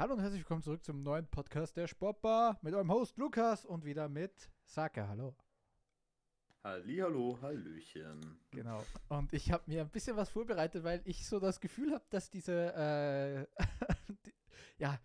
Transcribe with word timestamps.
Hallo 0.00 0.14
und 0.14 0.20
herzlich 0.20 0.40
willkommen 0.40 0.62
zurück 0.62 0.82
zum 0.82 1.02
neuen 1.02 1.26
Podcast 1.26 1.76
der 1.76 1.86
Sportbar 1.86 2.58
mit 2.62 2.72
eurem 2.72 2.90
Host 2.90 3.18
Lukas 3.18 3.66
und 3.66 3.84
wieder 3.84 4.08
mit 4.08 4.50
Saka. 4.64 5.06
Hallo. 5.06 5.36
Hallihallo, 6.64 7.38
Hallöchen. 7.42 8.40
Genau. 8.50 8.82
Und 9.10 9.30
ich 9.34 9.52
habe 9.52 9.62
mir 9.66 9.82
ein 9.82 9.90
bisschen 9.90 10.16
was 10.16 10.30
vorbereitet, 10.30 10.84
weil 10.84 11.02
ich 11.04 11.26
so 11.26 11.38
das 11.38 11.60
Gefühl 11.60 11.92
habe, 11.92 12.04
dass 12.08 12.30
diese, 12.30 12.72
äh, 12.74 13.46
die, 14.24 14.32
ja, 14.78 14.98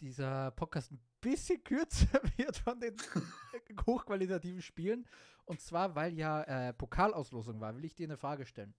dieser 0.00 0.50
Podcast 0.50 0.90
ein 0.90 1.00
bisschen 1.20 1.62
kürzer 1.62 2.20
wird 2.36 2.56
von 2.56 2.80
den 2.80 2.96
hochqualitativen 3.86 4.62
Spielen. 4.62 5.06
Und 5.44 5.60
zwar, 5.60 5.94
weil 5.94 6.18
ja 6.18 6.42
äh, 6.42 6.72
Pokalauslosung 6.72 7.60
war, 7.60 7.76
will 7.76 7.84
ich 7.84 7.94
dir 7.94 8.08
eine 8.08 8.16
Frage 8.16 8.44
stellen. 8.44 8.74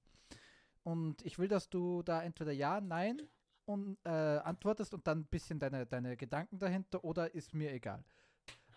Und 0.84 1.22
ich 1.22 1.40
will, 1.40 1.48
dass 1.48 1.70
du 1.70 2.04
da 2.04 2.22
entweder 2.22 2.52
ja, 2.52 2.82
nein 2.82 3.22
und 3.72 3.98
äh, 4.04 4.10
antwortest 4.10 4.94
und 4.94 5.08
dann 5.08 5.20
ein 5.20 5.26
bisschen 5.26 5.60
deine, 5.60 5.86
deine 5.86 6.18
Gedanken 6.18 6.60
dahinter 6.60 7.04
oder 7.04 7.34
ist 7.34 7.54
mir 7.54 7.72
egal. 7.72 8.04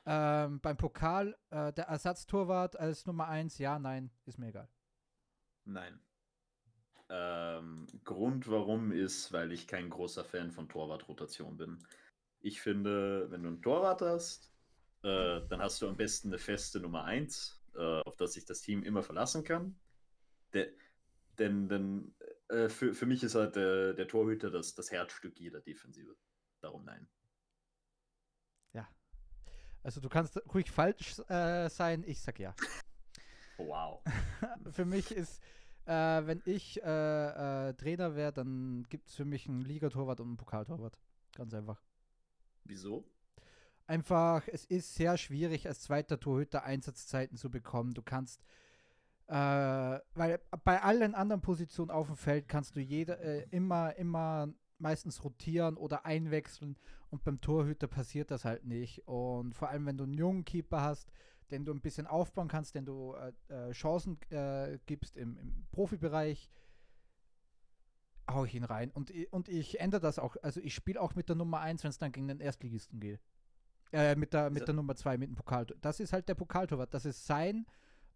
Ähm, 0.07 0.61
beim 0.61 0.77
Pokal, 0.77 1.37
äh, 1.51 1.73
der 1.73 1.87
Ersatztorwart 1.87 2.79
als 2.79 3.07
Nummer 3.07 3.29
1, 3.29 3.59
ja, 3.59 3.79
nein, 3.79 4.11
ist 4.27 4.39
mir 4.39 4.49
egal. 4.49 4.69
Nein. 5.65 5.99
Ähm, 7.09 7.87
Grund 8.05 8.49
warum 8.49 8.93
ist, 8.93 9.33
weil 9.33 9.53
ich 9.53 9.67
kein 9.67 9.91
großer 9.91 10.25
Fan 10.25 10.51
von 10.51 10.69
Torwartrotation 10.69 11.57
bin. 11.57 11.79
Ich 12.41 12.61
finde, 12.61 13.31
wenn 13.31 13.43
du 13.43 13.49
einen 13.49 13.63
Torwart 13.63 14.03
hast, 14.03 14.53
äh, 15.03 15.41
dann 15.49 15.61
hast 15.61 15.81
du 15.81 15.89
am 15.89 15.97
besten 15.97 16.29
eine 16.29 16.39
feste 16.39 16.81
Nummer 16.81 17.05
1, 17.05 17.63
äh, 17.75 18.01
auf 18.03 18.17
das 18.17 18.35
sich 18.35 18.45
das 18.45 18.61
Team 18.61 18.83
immer 18.83 19.03
verlassen 19.03 19.45
kann. 19.45 19.79
Der, 20.53 20.69
denn 21.39 21.69
denn 21.69 22.15
äh, 22.49 22.69
für, 22.69 22.95
für 22.95 23.07
mich 23.07 23.23
ist 23.23 23.35
halt 23.35 23.57
der, 23.57 23.95
der 23.95 24.09
Torhüter 24.09 24.51
das, 24.51 24.75
das 24.75 24.91
Herzstück 24.91 25.39
jeder 25.39 25.61
Defensive. 25.61 26.17
Darum 26.61 26.85
nein. 26.85 27.09
Ja. 28.73 28.89
Also 29.83 30.01
du 30.01 30.09
kannst 30.09 30.41
ruhig 30.53 30.71
falsch 30.71 31.19
äh, 31.29 31.69
sein, 31.69 32.05
ich 32.07 32.21
sag 32.21 32.39
ja. 32.39 32.55
Wow. 33.57 34.03
für 34.73 34.85
mich 34.85 35.11
ist, 35.11 35.43
äh, 35.87 35.93
wenn 35.93 36.43
ich 36.45 36.83
äh, 36.83 37.69
äh, 37.69 37.75
Trainer 37.75 38.15
wäre, 38.15 38.33
dann 38.33 38.87
gibt 38.89 39.09
es 39.09 39.15
für 39.15 39.25
mich 39.25 39.49
einen 39.49 39.63
Ligatorwart 39.63 40.21
und 40.21 40.29
einen 40.29 40.37
Pokaltorwart. 40.37 40.99
Ganz 41.33 41.55
einfach. 41.55 41.83
Wieso? 42.65 43.05
Einfach, 43.87 44.49
es 44.49 44.65
ist 44.65 44.95
sehr 44.95 45.19
schwierig, 45.19 45.67
als 45.67 45.83
zweiter 45.83 46.19
Torhüter 46.19 46.65
Einsatzzeiten 46.65 47.37
zu 47.37 47.51
bekommen. 47.51 47.93
Du 47.93 48.03
kannst 48.03 48.43
äh, 49.27 49.35
weil 50.15 50.41
bei 50.65 50.83
allen 50.83 51.15
anderen 51.15 51.41
Positionen 51.41 51.91
auf 51.91 52.07
dem 52.09 52.17
Feld 52.17 52.49
kannst 52.49 52.77
du 52.77 52.81
jeder, 52.81 53.21
äh, 53.21 53.47
immer, 53.51 53.97
immer 53.97 54.49
meistens 54.79 55.25
rotieren 55.25 55.77
oder 55.77 56.05
einwechseln 56.05 56.77
und 57.11 57.25
beim 57.25 57.41
Torhüter 57.41 57.87
passiert 57.87 58.31
das 58.31 58.45
halt 58.45 58.65
nicht. 58.65 59.07
Und 59.07 59.55
vor 59.55 59.69
allem, 59.69 59.87
wenn 59.87 59.97
du 59.97 60.05
einen 60.05 60.15
jungen 60.15 60.45
Keeper 60.45 60.83
hast, 60.83 61.11
den 61.51 61.65
du 61.65 61.73
ein 61.73 61.81
bisschen 61.81 62.07
aufbauen 62.07 62.49
kannst, 62.49 62.75
den 62.75 62.85
du 62.85 63.15
äh, 63.15 63.69
äh 63.69 63.73
Chancen 63.73 64.19
äh, 64.31 64.79
gibst 64.87 65.17
im, 65.17 65.39
im 65.39 65.67
Profibereich, 65.71 66.51
hau 68.29 68.45
ich 68.45 68.55
ihn 68.55 68.65
rein. 68.65 68.91
Und, 68.91 69.13
und 69.31 69.49
ich 69.49 69.81
ändere 69.81 70.01
das 70.01 70.19
auch. 70.19 70.37
Also 70.43 70.61
ich 70.61 70.75
spiele 70.75 71.01
auch 71.01 71.15
mit 71.15 71.29
der 71.29 71.37
Nummer 71.37 71.61
1, 71.61 71.85
wenn 71.85 71.91
es 71.91 71.99
dann 71.99 72.13
gegen 72.13 72.29
den 72.29 72.41
Erstligisten 72.41 73.01
geht. 73.01 73.21
Äh, 73.93 74.17
mit 74.17 74.33
der, 74.33 74.51
mit 74.51 74.67
der 74.67 74.75
Nummer 74.75 74.97
2, 74.97 75.19
mit 75.19 75.29
dem 75.29 75.37
Pokal. 75.37 75.67
Das 75.81 76.01
ist 76.01 76.13
halt 76.13 76.29
der 76.29 76.35
Pokaltorwart. 76.35 76.93
Das 76.93 77.05
ist 77.05 77.27
sein 77.27 77.67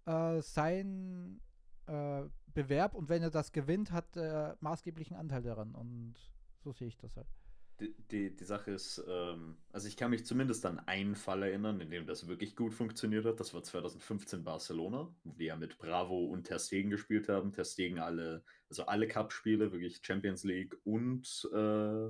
äh, 0.09 0.41
sein 0.43 1.41
äh, 1.87 2.23
Bewerb 2.55 2.95
und 2.95 3.09
wenn 3.09 3.23
er 3.23 3.31
das 3.31 3.53
gewinnt, 3.53 3.93
hat 3.93 4.17
er 4.17 4.57
maßgeblichen 4.61 5.17
Anteil 5.17 5.43
daran. 5.43 5.75
Und 5.75 6.15
so 6.65 6.73
sehe 6.73 6.89
ich 6.89 6.97
das 6.97 7.17
halt. 7.17 7.29
Die, 7.81 7.95
die, 8.11 8.35
die 8.35 8.45
Sache 8.45 8.73
ist, 8.73 9.05
ähm, 9.07 9.59
also 9.71 9.87
ich 9.87 9.97
kann 9.97 10.11
mich 10.11 10.27
zumindest 10.27 10.67
an 10.67 10.81
einen 10.81 11.15
Fall 11.15 11.45
erinnern, 11.45 11.81
in 11.81 11.91
dem 11.91 12.07
das 12.07 12.27
wirklich 12.27 12.57
gut 12.57 12.75
funktioniert 12.75 13.25
hat. 13.25 13.39
Das 13.39 13.55
war 13.55 13.63
2015 13.63 14.43
Barcelona, 14.43 15.15
wo 15.23 15.33
die 15.35 15.45
ja 15.45 15.57
mit 15.57 15.79
Bravo 15.79 16.25
und 16.25 16.45
Ter 16.45 16.59
Stegen 16.59 16.91
gespielt 16.91 17.29
haben. 17.29 17.53
Ter 17.53 17.65
Stegen 17.65 18.01
alle, 18.01 18.43
also 18.69 18.87
alle 18.87 19.07
Cup-Spiele, 19.07 19.71
wirklich 19.71 20.01
Champions 20.03 20.43
League 20.43 20.77
und 20.83 21.49
äh, 21.55 22.07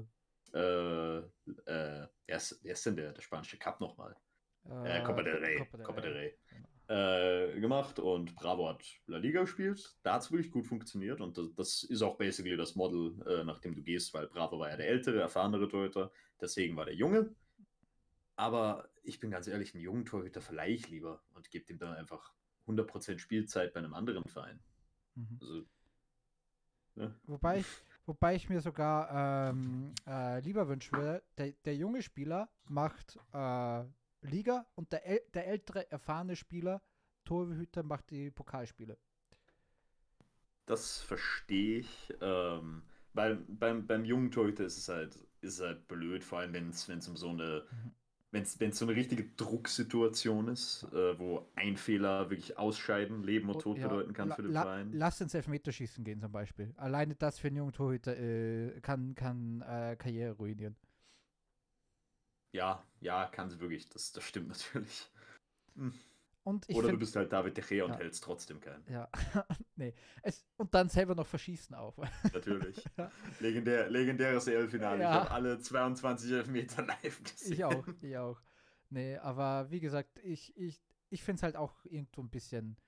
äh, 0.55 1.19
äh, 1.19 1.23
wer, 1.67 2.37
ist, 2.37 2.59
wer 2.63 2.73
ist 2.73 2.87
denn 2.87 2.97
der, 2.97 3.13
der 3.13 3.21
spanische 3.21 3.59
Cup 3.59 3.81
nochmal? 3.81 4.17
Äh, 4.65 5.03
Copa 5.03 5.23
del 5.23 5.37
Rey. 5.37 5.59
Copa 5.59 5.77
del 5.77 5.83
Rey. 5.83 5.85
Copa 5.85 6.01
del 6.01 6.13
Rey. 6.13 6.39
Genau 6.49 6.78
äh, 6.89 7.61
gemacht 7.61 7.99
und 7.99 8.35
Bravo 8.35 8.69
hat 8.69 8.83
La 9.07 9.19
Liga 9.19 9.43
gespielt. 9.43 9.97
Da 10.03 10.15
hat 10.15 10.23
es 10.23 10.33
wirklich 10.33 10.51
gut 10.51 10.67
funktioniert 10.67 11.21
und 11.21 11.37
das, 11.37 11.55
das, 11.55 11.83
ist 11.85 12.03
auch 12.03 12.17
basically 12.17 12.57
das 12.57 12.75
Model, 12.75 13.15
äh, 13.27 13.45
nach 13.45 13.59
dem 13.59 13.75
du 13.75 13.83
gehst, 13.83 14.15
weil 14.15 14.27
Bravo 14.27 14.59
war 14.59 14.71
ja 14.71 14.77
der 14.77 14.89
ältere, 14.89 15.21
erfahrenere 15.21 15.69
Torhüter, 15.69 16.11
deswegen 16.41 16.77
war 16.77 16.87
der 16.87 16.95
Junge. 16.95 17.35
Aber 18.37 18.89
ich 19.03 19.21
bin 19.21 19.31
ganz 19.31 19.49
ehrlich, 19.49 19.75
einen 19.75 19.83
jungen 19.83 20.07
Torhüter 20.07 20.41
verleihe 20.41 20.75
ich 20.75 20.89
lieber 20.89 21.21
und 21.35 21.51
gebe 21.51 21.67
dem 21.67 21.79
dann 21.79 21.95
einfach 21.95 22.33
100% 22.67 23.19
Spielzeit 23.19 23.73
bei 23.73 23.81
einem 23.81 23.95
anderen 23.95 24.25
Verein. 24.25 24.61
Mhm. 25.15 25.39
Also, 25.41 25.63
ja. 26.95 27.15
Wobei 27.27 27.59
ich, 27.59 27.67
wobei 28.07 28.35
ich 28.35 28.49
mir 28.49 28.61
sogar 28.61 29.51
ähm, 29.51 29.93
äh, 30.07 30.41
lieber 30.41 30.69
wünschen 30.69 30.97
würde, 30.97 31.23
der, 31.37 31.53
der 31.65 31.77
junge 31.77 32.03
Spieler 32.03 32.49
macht 32.69 33.19
äh, 33.33 33.85
Liga 34.23 34.67
und 34.75 34.93
der, 34.93 35.03
der 35.35 35.47
ältere, 35.47 35.91
erfahrene 35.91 36.37
Spieler, 36.37 36.83
Torhüter, 37.25 37.83
macht 37.83 38.11
die 38.11 38.31
Pokalspiele. 38.31 38.99
Das 40.67 41.01
verstehe 41.01 41.81
ich. 41.81 42.15
Ähm, 42.21 42.83
weil 43.15 43.37
beim, 43.49 43.87
beim 43.87 44.05
jungen 44.05 44.31
Torhüter 44.31 44.65
ist 44.65 44.79
es 44.79 44.89
halt, 44.89 45.17
ist 45.41 45.55
es 45.55 45.61
halt 45.61 45.89
blöd, 45.89 46.23
vor 46.23 46.41
allem 46.41 46.53
wenn 46.53 46.69
es 46.69 47.09
um 47.09 47.17
so 47.17 47.31
eine 47.31 47.65
mhm. 47.71 47.93
wenn 48.31 48.43
es 48.43 48.79
so 48.79 48.85
eine 48.85 48.95
richtige 48.95 49.25
Drucksituation 49.37 50.49
ist, 50.49 50.87
äh, 50.93 51.19
wo 51.19 51.49
ein 51.55 51.77
Fehler 51.77 52.31
wirklich 52.31 52.59
ausscheiden, 52.59 53.23
Leben 53.23 53.49
und 53.49 53.57
oh, 53.57 53.61
Tod 53.61 53.79
ja, 53.79 53.89
bedeuten 53.89 54.13
kann 54.13 54.31
für 54.33 54.43
den 54.43 54.53
la, 54.53 54.63
Verein. 54.63 54.93
Lass 54.93 55.21
ins 55.21 55.35
Elfmeterschießen 55.35 56.05
gehen 56.05 56.21
zum 56.21 56.31
Beispiel. 56.31 56.75
Alleine 56.77 57.15
das 57.15 57.39
für 57.39 57.49
einen 57.49 57.57
jungen 57.57 57.73
Torhüter 57.73 58.17
äh, 58.17 58.81
kann, 58.83 59.15
kann 59.15 59.63
äh, 59.63 59.97
Karriere 59.99 60.33
ruinieren. 60.37 60.77
Ja, 62.53 62.83
ja, 63.01 63.27
kann 63.27 63.51
sie 63.51 63.61
wirklich. 63.61 63.89
Das, 63.89 64.13
das 64.13 64.25
stimmt 64.25 64.49
natürlich. 64.75 65.11
Hm. 65.75 65.95
Oder 66.45 66.93
du 66.93 66.99
bist 66.99 67.15
halt 67.15 67.31
David 67.31 67.57
De 67.57 67.65
Gea 67.65 67.85
und 67.85 67.93
ja. 67.93 67.99
hältst 67.99 68.25
trotzdem 68.25 68.61
keinen. 68.61 68.83
Ja, 68.89 69.09
nee. 69.77 69.95
Es, 70.23 70.47
und 70.57 70.73
dann 70.73 70.89
selber 70.89 71.15
noch 71.15 71.27
verschießen 71.27 71.75
auch. 71.75 71.99
Natürlich. 72.33 72.83
ja. 72.97 73.11
Legendär, 73.41 73.91
legendäres 73.91 74.47
EL-Finale. 74.47 75.03
Ja. 75.03 75.11
Ich 75.11 75.21
habe 75.21 75.31
alle 75.31 75.59
22 75.59 76.33
Elfmeter 76.33 76.83
live 76.87 77.23
gesehen. 77.23 77.53
Ich 77.53 77.65
auch, 77.65 77.87
ich 78.01 78.17
auch. 78.17 78.41
Nee, 78.89 79.19
aber 79.19 79.71
wie 79.71 79.81
gesagt, 79.81 80.19
ich, 80.23 80.57
ich, 80.57 80.81
ich 81.11 81.23
finde 81.23 81.37
es 81.41 81.43
halt 81.43 81.57
auch 81.57 81.85
irgendwo 81.85 82.23
ein 82.23 82.31
bisschen. 82.31 82.79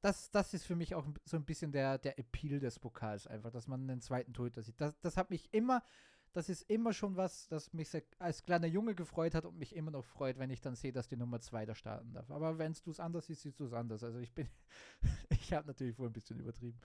Das, 0.00 0.30
das 0.30 0.54
ist 0.54 0.64
für 0.64 0.74
mich 0.74 0.94
auch 0.94 1.06
so 1.24 1.36
ein 1.36 1.44
bisschen 1.44 1.72
der, 1.72 1.98
der 1.98 2.18
Appeal 2.18 2.58
des 2.58 2.78
Pokals, 2.78 3.26
einfach, 3.26 3.50
dass 3.50 3.68
man 3.68 3.82
einen 3.82 4.00
zweiten 4.00 4.32
Torhüter 4.32 4.62
sieht. 4.62 4.80
Das, 4.80 4.98
das 5.00 5.16
hat 5.16 5.30
mich 5.30 5.52
immer 5.52 5.84
das 6.32 6.48
ist 6.48 6.62
immer 6.70 6.92
schon 6.92 7.16
was, 7.16 7.46
das 7.48 7.72
mich 7.72 7.88
als 8.18 8.42
kleiner 8.42 8.66
Junge 8.66 8.94
gefreut 8.94 9.34
hat 9.34 9.44
und 9.44 9.58
mich 9.58 9.76
immer 9.76 9.90
noch 9.90 10.04
freut, 10.04 10.38
wenn 10.38 10.50
ich 10.50 10.60
dann 10.60 10.74
sehe, 10.74 10.92
dass 10.92 11.08
die 11.08 11.16
Nummer 11.16 11.40
2 11.40 11.66
da 11.66 11.74
starten 11.74 12.12
darf. 12.12 12.30
Aber 12.30 12.58
wenn 12.58 12.72
du 12.84 12.90
es 12.90 13.00
anders 13.00 13.26
siehst, 13.26 13.42
siehst 13.42 13.60
du 13.60 13.64
es 13.64 13.72
anders. 13.72 14.02
Also 14.02 14.18
ich 14.18 14.32
bin, 14.32 14.48
ich 15.30 15.52
habe 15.52 15.66
natürlich 15.66 15.98
wohl 15.98 16.08
ein 16.08 16.12
bisschen 16.12 16.40
übertrieben. 16.40 16.78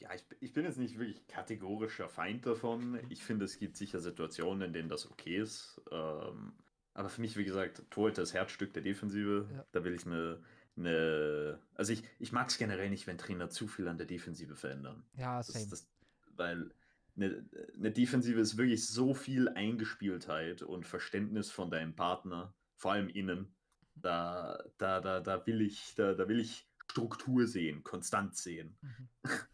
Ja, 0.00 0.12
ich, 0.14 0.24
ich 0.40 0.52
bin 0.52 0.64
jetzt 0.64 0.78
nicht 0.78 0.98
wirklich 0.98 1.26
kategorischer 1.26 2.08
Feind 2.08 2.44
davon. 2.44 3.00
Ich 3.08 3.24
finde, 3.24 3.44
es 3.44 3.58
gibt 3.58 3.76
sicher 3.76 4.00
Situationen, 4.00 4.62
in 4.62 4.72
denen 4.72 4.88
das 4.88 5.10
okay 5.10 5.38
ist. 5.38 5.80
Ähm, 5.90 6.52
aber 6.94 7.08
für 7.08 7.20
mich, 7.20 7.36
wie 7.36 7.44
gesagt, 7.44 7.82
Torhüter 7.90 8.22
ist 8.22 8.34
Herzstück 8.34 8.72
der 8.72 8.82
Defensive. 8.82 9.48
Ja. 9.52 9.64
Da 9.72 9.84
will 9.84 9.94
ich 9.94 10.04
eine, 10.04 10.42
eine. 10.76 11.60
Also 11.74 11.92
ich, 11.92 12.02
ich 12.18 12.32
mag 12.32 12.48
es 12.48 12.58
generell 12.58 12.90
nicht, 12.90 13.06
wenn 13.06 13.18
Trainer 13.18 13.48
zu 13.48 13.68
viel 13.68 13.88
an 13.88 13.98
der 13.98 14.06
Defensive 14.06 14.54
verändern. 14.54 15.04
Ja, 15.16 15.42
same. 15.42 15.66
Das, 15.66 15.70
das, 15.70 15.88
weil 16.36 16.70
eine, 17.16 17.48
eine 17.74 17.90
Defensive 17.90 18.40
ist 18.40 18.56
wirklich 18.56 18.86
so 18.86 19.14
viel 19.14 19.48
Eingespieltheit 19.48 20.62
und 20.62 20.86
Verständnis 20.86 21.50
von 21.50 21.70
deinem 21.70 21.94
Partner, 21.94 22.54
vor 22.76 22.92
allem 22.92 23.08
innen. 23.08 23.54
Da, 23.94 24.62
da, 24.76 25.00
da, 25.00 25.20
da 25.20 25.46
will 25.46 25.62
ich, 25.62 25.94
da, 25.94 26.12
da 26.14 26.28
will 26.28 26.40
ich 26.40 26.68
Struktur 26.90 27.46
sehen, 27.46 27.82
konstant 27.82 28.36
sehen. 28.36 28.76
Mhm. 28.80 29.08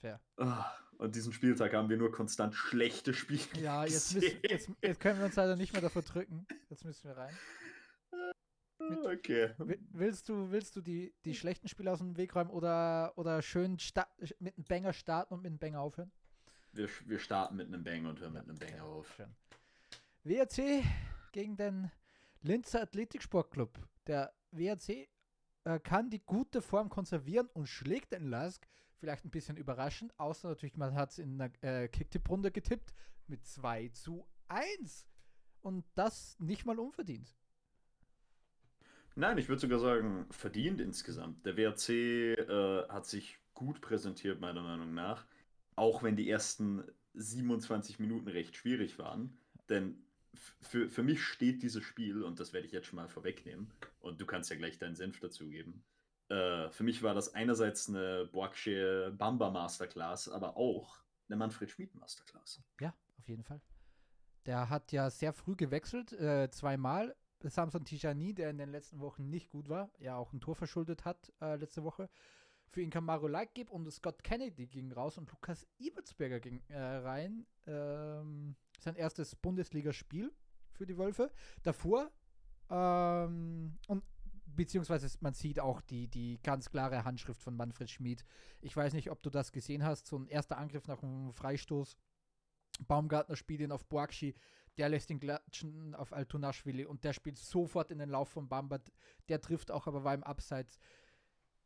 Fair. 0.00 0.20
Ah, 0.36 0.70
und 0.98 1.14
diesen 1.14 1.32
Spieltag 1.32 1.72
haben 1.72 1.88
wir 1.88 1.96
nur 1.96 2.12
konstant 2.12 2.54
schlechte 2.54 3.14
Spiele. 3.14 3.40
Ja, 3.60 3.84
jetzt, 3.84 4.14
müssen, 4.14 4.38
jetzt, 4.42 4.70
jetzt, 4.82 5.00
können 5.00 5.18
wir 5.18 5.26
uns 5.26 5.36
leider 5.36 5.56
nicht 5.56 5.72
mehr 5.72 5.82
davor 5.82 6.02
drücken. 6.02 6.46
Jetzt 6.68 6.84
müssen 6.84 7.08
wir 7.08 7.16
rein. 7.16 7.34
Mit, 8.78 8.98
okay. 9.06 9.54
Willst 9.92 10.28
du, 10.28 10.50
willst 10.50 10.76
du 10.76 10.80
die, 10.80 11.14
die 11.24 11.34
schlechten 11.34 11.68
Spiele 11.68 11.90
aus 11.90 11.98
dem 11.98 12.16
Weg 12.16 12.34
räumen 12.34 12.50
oder, 12.50 13.12
oder 13.16 13.40
schön 13.40 13.78
mit 14.38 14.56
einem 14.56 14.64
Banger 14.64 14.92
starten 14.92 15.34
und 15.34 15.42
mit 15.42 15.50
einem 15.50 15.58
Banger 15.58 15.80
aufhören? 15.80 16.12
Wir, 16.76 16.88
wir 17.06 17.18
starten 17.18 17.56
mit 17.56 17.68
einem 17.68 17.84
Bang 17.84 18.06
und 18.06 18.20
hören 18.20 18.32
mit 18.32 18.42
einem 18.42 18.58
Bang 18.58 18.80
auf. 18.80 19.12
Schön. 19.16 19.34
WRC 20.24 20.84
gegen 21.32 21.56
den 21.56 21.90
Linzer 22.42 22.82
Athletiksportclub. 22.82 23.78
Der 24.06 24.32
WRC 24.50 25.08
äh, 25.64 25.80
kann 25.80 26.10
die 26.10 26.24
gute 26.24 26.62
Form 26.62 26.88
konservieren 26.88 27.48
und 27.52 27.66
schlägt 27.66 28.12
den 28.12 28.28
Lask 28.28 28.66
vielleicht 29.04 29.24
ein 29.24 29.30
bisschen 29.30 29.56
überraschend, 29.56 30.18
außer 30.18 30.48
natürlich, 30.48 30.76
man 30.76 30.94
hat 30.94 31.10
es 31.10 31.18
in 31.18 31.40
einer 31.40 31.52
äh, 31.62 31.88
Kicktipp-Runde 31.88 32.50
getippt 32.50 32.94
mit 33.26 33.44
2 33.44 33.88
zu 33.88 34.26
1. 34.48 35.06
Und 35.60 35.84
das 35.94 36.38
nicht 36.38 36.64
mal 36.64 36.78
unverdient. 36.78 37.34
Nein, 39.14 39.38
ich 39.38 39.48
würde 39.48 39.60
sogar 39.60 39.78
sagen, 39.78 40.26
verdient 40.30 40.80
insgesamt. 40.80 41.44
Der 41.46 41.56
WRC 41.56 41.88
äh, 41.90 42.88
hat 42.88 43.06
sich 43.06 43.38
gut 43.52 43.80
präsentiert, 43.80 44.40
meiner 44.40 44.62
Meinung 44.62 44.94
nach. 44.94 45.26
Auch 45.76 46.02
wenn 46.02 46.16
die 46.16 46.28
ersten 46.28 46.84
27 47.14 47.98
Minuten 47.98 48.28
recht 48.28 48.56
schwierig 48.56 48.98
waren. 48.98 49.38
Denn 49.68 50.04
für, 50.60 50.88
für 50.88 51.02
mich 51.02 51.22
steht 51.22 51.62
dieses 51.62 51.84
Spiel, 51.84 52.22
und 52.22 52.40
das 52.40 52.52
werde 52.52 52.66
ich 52.66 52.72
jetzt 52.72 52.86
schon 52.86 52.96
mal 52.96 53.08
vorwegnehmen, 53.08 53.70
und 54.00 54.20
du 54.20 54.26
kannst 54.26 54.50
ja 54.50 54.56
gleich 54.56 54.78
deinen 54.78 54.96
Senf 54.96 55.20
dazugeben. 55.20 55.84
Äh, 56.28 56.70
für 56.70 56.84
mich 56.84 57.02
war 57.02 57.14
das 57.14 57.34
einerseits 57.34 57.88
eine 57.88 58.28
Boaksche 58.32 59.14
Bamba 59.16 59.50
Masterclass, 59.50 60.28
aber 60.28 60.56
auch 60.56 60.98
eine 61.28 61.36
Manfred 61.36 61.70
Schmid 61.70 61.94
Masterclass. 61.94 62.62
Ja, 62.80 62.94
auf 63.18 63.28
jeden 63.28 63.44
Fall. 63.44 63.60
Der 64.46 64.68
hat 64.68 64.92
ja 64.92 65.10
sehr 65.10 65.32
früh 65.32 65.56
gewechselt, 65.56 66.12
äh, 66.12 66.50
zweimal. 66.50 67.14
Samson 67.40 67.84
Tijani, 67.84 68.34
der 68.34 68.50
in 68.50 68.58
den 68.58 68.70
letzten 68.70 69.00
Wochen 69.00 69.28
nicht 69.28 69.50
gut 69.50 69.68
war, 69.68 69.90
ja 69.98 70.16
auch 70.16 70.32
ein 70.32 70.40
Tor 70.40 70.54
verschuldet 70.54 71.04
hat 71.04 71.32
äh, 71.40 71.56
letzte 71.56 71.82
Woche, 71.82 72.08
für 72.74 72.82
ihn 72.82 72.90
Camaro 72.90 73.28
Leitgeb 73.28 73.70
und 73.70 73.90
Scott 73.92 74.22
Kennedy 74.24 74.66
ging 74.66 74.92
raus 74.92 75.16
und 75.16 75.30
Lukas 75.30 75.66
Ibertsberger 75.78 76.40
ging 76.40 76.60
äh, 76.68 76.78
rein. 76.78 77.46
Ähm, 77.66 78.56
sein 78.80 78.96
erstes 78.96 79.36
Bundesligaspiel 79.36 80.32
für 80.72 80.84
die 80.84 80.98
Wölfe. 80.98 81.30
Davor 81.62 82.10
ähm, 82.68 83.78
und 83.86 84.02
beziehungsweise 84.44 85.08
man 85.20 85.34
sieht 85.34 85.60
auch 85.60 85.80
die, 85.80 86.08
die 86.08 86.40
ganz 86.42 86.68
klare 86.68 87.04
Handschrift 87.04 87.40
von 87.40 87.56
Manfred 87.56 87.90
Schmid. 87.90 88.24
Ich 88.60 88.76
weiß 88.76 88.92
nicht, 88.92 89.10
ob 89.10 89.22
du 89.22 89.30
das 89.30 89.52
gesehen 89.52 89.84
hast, 89.84 90.06
so 90.06 90.18
ein 90.18 90.26
erster 90.26 90.58
Angriff 90.58 90.88
nach 90.88 91.02
einem 91.02 91.32
Freistoß. 91.32 91.96
Baumgartner 92.88 93.36
spielt 93.36 93.60
ihn 93.60 93.70
auf 93.70 93.86
Borgschi, 93.86 94.34
der 94.78 94.88
lässt 94.88 95.10
ihn 95.10 95.20
klatschen 95.20 95.94
auf 95.94 96.12
Altunaschwili 96.12 96.84
und 96.84 97.04
der 97.04 97.12
spielt 97.12 97.38
sofort 97.38 97.92
in 97.92 97.98
den 97.98 98.10
Lauf 98.10 98.30
von 98.30 98.48
Bamba. 98.48 98.80
Der 99.28 99.40
trifft 99.40 99.70
auch, 99.70 99.86
aber 99.86 100.02
war 100.02 100.14
im 100.14 100.24
Abseits 100.24 100.80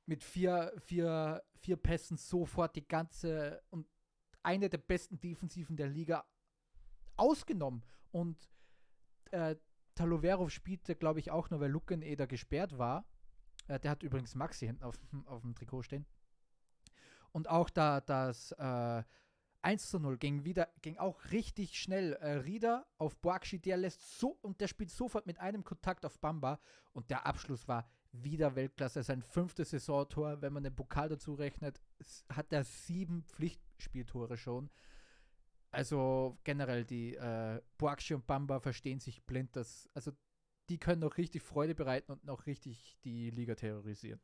mit 0.09 0.25
vier, 0.25 0.73
vier, 0.79 1.45
vier 1.55 1.77
Pässen 1.77 2.17
sofort 2.17 2.75
die 2.77 2.89
ganze 2.89 3.63
und 3.69 3.87
eine 4.43 4.71
der 4.71 4.79
besten 4.79 5.21
Defensiven 5.21 5.77
der 5.77 5.89
Liga 5.89 6.25
ausgenommen. 7.17 7.85
Und 8.11 8.49
äh, 9.31 9.57
Taloverov 9.95 10.51
spielte, 10.51 10.97
glaube 10.97 11.21
ich, 11.21 11.31
auch 11.31 11.51
nur, 11.51 11.61
weil 11.61 11.71
Lukeneder 11.71 12.27
gesperrt 12.27 12.79
war. 12.79 13.05
Äh, 13.67 13.79
der 13.81 13.91
hat 13.91 14.03
übrigens 14.03 14.35
Maxi 14.35 14.67
hinten 14.67 14.83
auf, 14.83 14.99
auf 15.27 15.43
dem 15.43 15.55
Trikot 15.55 15.83
stehen. 15.83 16.07
Und 17.31 17.51
auch 17.51 17.69
da 17.69 18.01
das 18.01 18.53
äh, 18.53 19.03
1 19.61 19.91
zu 19.91 19.99
0 19.99 20.17
ging 20.17 20.45
wieder, 20.45 20.69
ging 20.81 20.97
auch 20.97 21.23
richtig 21.33 21.79
schnell. 21.79 22.15
Äh, 22.15 22.39
Rieder 22.39 22.87
auf 22.97 23.19
Boakshi, 23.19 23.59
der 23.59 23.77
lässt 23.77 24.19
so 24.19 24.39
und 24.41 24.63
der 24.63 24.69
spielt 24.69 24.91
sofort 24.91 25.27
mit 25.27 25.39
einem 25.39 25.65
Kontakt 25.65 26.07
auf 26.07 26.19
Bamba 26.19 26.61
und 26.93 27.11
der 27.11 27.27
Abschluss 27.27 27.69
war 27.69 27.87
wieder 28.23 28.57
Weltklasse. 28.57 29.03
Sein 29.03 29.23
fünftes 29.23 29.71
Saisontor, 29.71 30.41
wenn 30.43 30.53
man 30.53 30.63
den 30.63 30.75
Pokal 30.75 31.09
dazu 31.09 31.35
rechnet, 31.35 31.81
hat 32.29 32.53
er 32.53 32.65
sieben 32.65 33.25
Pflichtspieltore 33.25 34.37
schon. 34.37 34.71
Also 35.71 36.39
generell 36.45 36.85
die 36.85 37.15
äh, 37.15 37.61
Boakshi 37.77 38.15
und 38.15 38.27
Bamba 38.27 38.61
verstehen 38.61 39.01
sich 39.01 39.25
blind. 39.25 39.55
Dass, 39.55 39.89
also 39.95 40.13
die 40.69 40.79
können 40.79 41.01
noch 41.01 41.19
richtig 41.19 41.43
Freude 41.43 41.75
bereiten 41.75 42.13
und 42.13 42.25
noch 42.25 42.47
richtig 42.47 42.97
die 43.05 43.31
Liga 43.31 43.55
terrorisieren. 43.55 44.21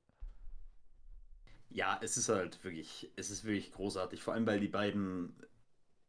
Ja, 1.70 1.98
es 2.02 2.16
ist 2.16 2.28
halt 2.28 2.62
wirklich, 2.62 3.10
es 3.16 3.30
ist 3.30 3.44
wirklich 3.44 3.72
großartig, 3.72 4.22
vor 4.22 4.34
allem 4.34 4.46
weil 4.46 4.60
die 4.60 4.68
beiden 4.68 5.34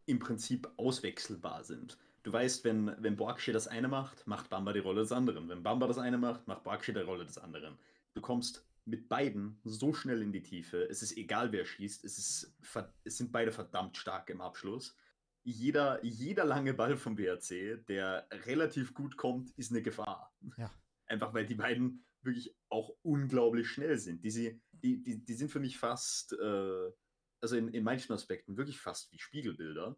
im 0.05 0.19
Prinzip 0.19 0.69
auswechselbar 0.77 1.63
sind. 1.63 1.97
Du 2.25 2.33
weißt, 2.33 2.63
wenn, 2.63 2.91
wenn 3.03 3.17
Boakshi 3.17 3.51
das 3.51 3.67
eine 3.67 3.87
macht, 3.87 4.25
macht 4.25 4.49
Bamba 4.49 4.73
die 4.73 4.79
Rolle 4.79 5.01
des 5.01 5.11
anderen. 5.11 5.47
Wenn 5.47 5.61
Bamba 5.61 5.85
das 5.85 5.99
eine 5.99 6.17
macht, 6.17 6.47
macht 6.47 6.63
Boakshi 6.63 6.91
die 6.91 7.01
Rolle 7.01 7.23
des 7.23 7.37
anderen. 7.37 7.77
Du 8.15 8.21
kommst 8.21 8.67
mit 8.85 9.07
beiden 9.07 9.59
so 9.63 9.93
schnell 9.93 10.23
in 10.23 10.31
die 10.31 10.41
Tiefe. 10.41 10.89
Es 10.89 11.03
ist 11.03 11.17
egal, 11.17 11.51
wer 11.51 11.65
schießt. 11.65 12.03
Es, 12.03 12.17
ist, 12.17 12.57
es 13.03 13.17
sind 13.17 13.31
beide 13.31 13.51
verdammt 13.51 13.95
stark 13.95 14.31
im 14.31 14.41
Abschluss. 14.41 14.97
Jeder, 15.43 16.03
jeder 16.03 16.45
lange 16.45 16.73
Ball 16.73 16.97
vom 16.97 17.15
BRC, 17.15 17.85
der 17.85 18.27
relativ 18.31 18.95
gut 18.95 19.17
kommt, 19.17 19.51
ist 19.51 19.69
eine 19.69 19.83
Gefahr. 19.83 20.35
Ja. 20.57 20.73
Einfach 21.05 21.31
weil 21.31 21.45
die 21.45 21.53
beiden 21.53 22.07
wirklich 22.23 22.55
auch 22.69 22.97
unglaublich 23.03 23.67
schnell 23.69 23.99
sind. 23.99 24.23
Die, 24.23 24.59
die, 24.71 25.03
die, 25.03 25.23
die 25.23 25.33
sind 25.35 25.51
für 25.51 25.59
mich 25.59 25.77
fast, 25.77 26.33
äh, 26.33 26.91
also 27.39 27.55
in, 27.55 27.67
in 27.67 27.83
manchen 27.83 28.13
Aspekten 28.13 28.57
wirklich 28.57 28.79
fast 28.79 29.11
wie 29.11 29.19
Spiegelbilder. 29.19 29.95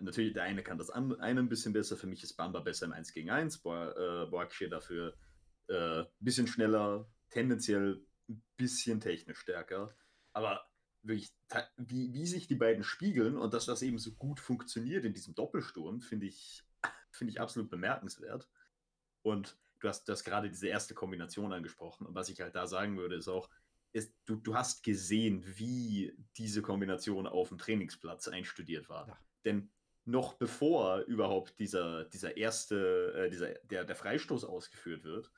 Natürlich, 0.00 0.32
der 0.32 0.44
eine 0.44 0.62
kann 0.62 0.78
das 0.78 0.90
an, 0.90 1.18
eine 1.20 1.40
ein 1.40 1.48
bisschen 1.48 1.72
besser. 1.72 1.96
Für 1.96 2.06
mich 2.06 2.22
ist 2.22 2.34
Bamba 2.34 2.60
besser 2.60 2.86
im 2.86 2.92
1 2.92 3.12
gegen 3.12 3.30
1. 3.30 3.58
Bo 3.58 3.74
äh, 3.74 4.68
dafür 4.68 5.14
ein 5.68 5.74
äh, 5.74 6.04
bisschen 6.20 6.46
schneller, 6.46 7.10
tendenziell 7.30 8.04
ein 8.28 8.42
bisschen 8.56 9.00
technisch 9.00 9.38
stärker. 9.38 9.94
Aber 10.32 10.68
wirklich, 11.02 11.32
wie, 11.76 12.12
wie 12.12 12.26
sich 12.26 12.46
die 12.46 12.54
beiden 12.54 12.84
spiegeln 12.84 13.36
und 13.36 13.54
dass 13.54 13.66
das 13.66 13.82
eben 13.82 13.98
so 13.98 14.12
gut 14.12 14.40
funktioniert 14.40 15.04
in 15.04 15.14
diesem 15.14 15.34
Doppelsturm, 15.34 16.00
finde 16.00 16.26
ich, 16.26 16.62
find 17.10 17.30
ich 17.30 17.40
absolut 17.40 17.70
bemerkenswert. 17.70 18.48
Und 19.22 19.58
du 19.80 19.88
hast, 19.88 20.08
du 20.08 20.12
hast 20.12 20.24
gerade 20.24 20.48
diese 20.48 20.68
erste 20.68 20.94
Kombination 20.94 21.52
angesprochen. 21.52 22.06
Und 22.06 22.14
was 22.14 22.28
ich 22.28 22.40
halt 22.40 22.54
da 22.54 22.66
sagen 22.66 22.96
würde, 22.96 23.16
ist 23.16 23.28
auch, 23.28 23.48
ist, 23.92 24.14
du, 24.26 24.36
du 24.36 24.54
hast 24.54 24.82
gesehen, 24.82 25.42
wie 25.44 26.16
diese 26.36 26.62
Kombination 26.62 27.26
auf 27.26 27.48
dem 27.48 27.58
Trainingsplatz 27.58 28.28
einstudiert 28.28 28.88
war. 28.88 29.08
Ja. 29.08 29.18
Denn 29.44 29.70
noch 30.08 30.34
bevor 30.34 31.00
überhaupt 31.00 31.58
dieser, 31.60 32.04
dieser 32.06 32.36
erste, 32.36 33.12
äh, 33.14 33.30
dieser, 33.30 33.54
der, 33.64 33.84
der 33.84 33.94
Freistoß 33.94 34.44
ausgeführt 34.44 35.04
wird, 35.04 35.30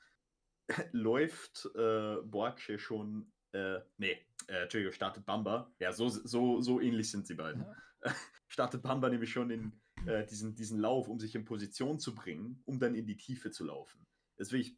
läuft 0.93 1.69
äh, 1.75 2.15
Boakche 2.23 2.79
schon, 2.79 3.31
äh, 3.51 3.79
nee, 3.97 4.17
äh, 4.47 4.63
Entschuldigung, 4.63 4.93
startet 4.93 5.25
Bamba, 5.25 5.71
ja, 5.79 5.91
so, 5.91 6.07
so, 6.07 6.61
so 6.61 6.79
ähnlich 6.79 7.11
sind 7.11 7.27
sie 7.27 7.35
beiden. 7.35 7.63
Ja. 7.63 8.15
startet 8.47 8.81
Bamba 8.81 9.09
nämlich 9.09 9.31
schon 9.31 9.49
in 9.49 9.81
äh, 10.05 10.25
diesen, 10.25 10.55
diesen 10.55 10.79
Lauf, 10.79 11.09
um 11.09 11.19
sich 11.19 11.35
in 11.35 11.43
Position 11.43 11.99
zu 11.99 12.15
bringen, 12.15 12.61
um 12.65 12.79
dann 12.79 12.95
in 12.95 13.05
die 13.05 13.17
Tiefe 13.17 13.51
zu 13.51 13.65
laufen. 13.65 14.07
Das 14.37 14.47
ist 14.47 14.53
wirklich 14.53 14.77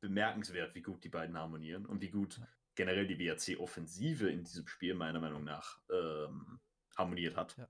bemerkenswert, 0.00 0.74
wie 0.74 0.82
gut 0.82 1.04
die 1.04 1.10
beiden 1.10 1.36
harmonieren 1.36 1.84
und 1.84 2.00
wie 2.00 2.10
gut 2.10 2.40
generell 2.74 3.06
die 3.06 3.18
WRC-Offensive 3.18 4.28
in 4.30 4.44
diesem 4.44 4.66
Spiel 4.66 4.94
meiner 4.94 5.20
Meinung 5.20 5.44
nach 5.44 5.78
ähm, 5.90 6.58
harmoniert 6.96 7.36
hat. 7.36 7.56
Ja. 7.56 7.68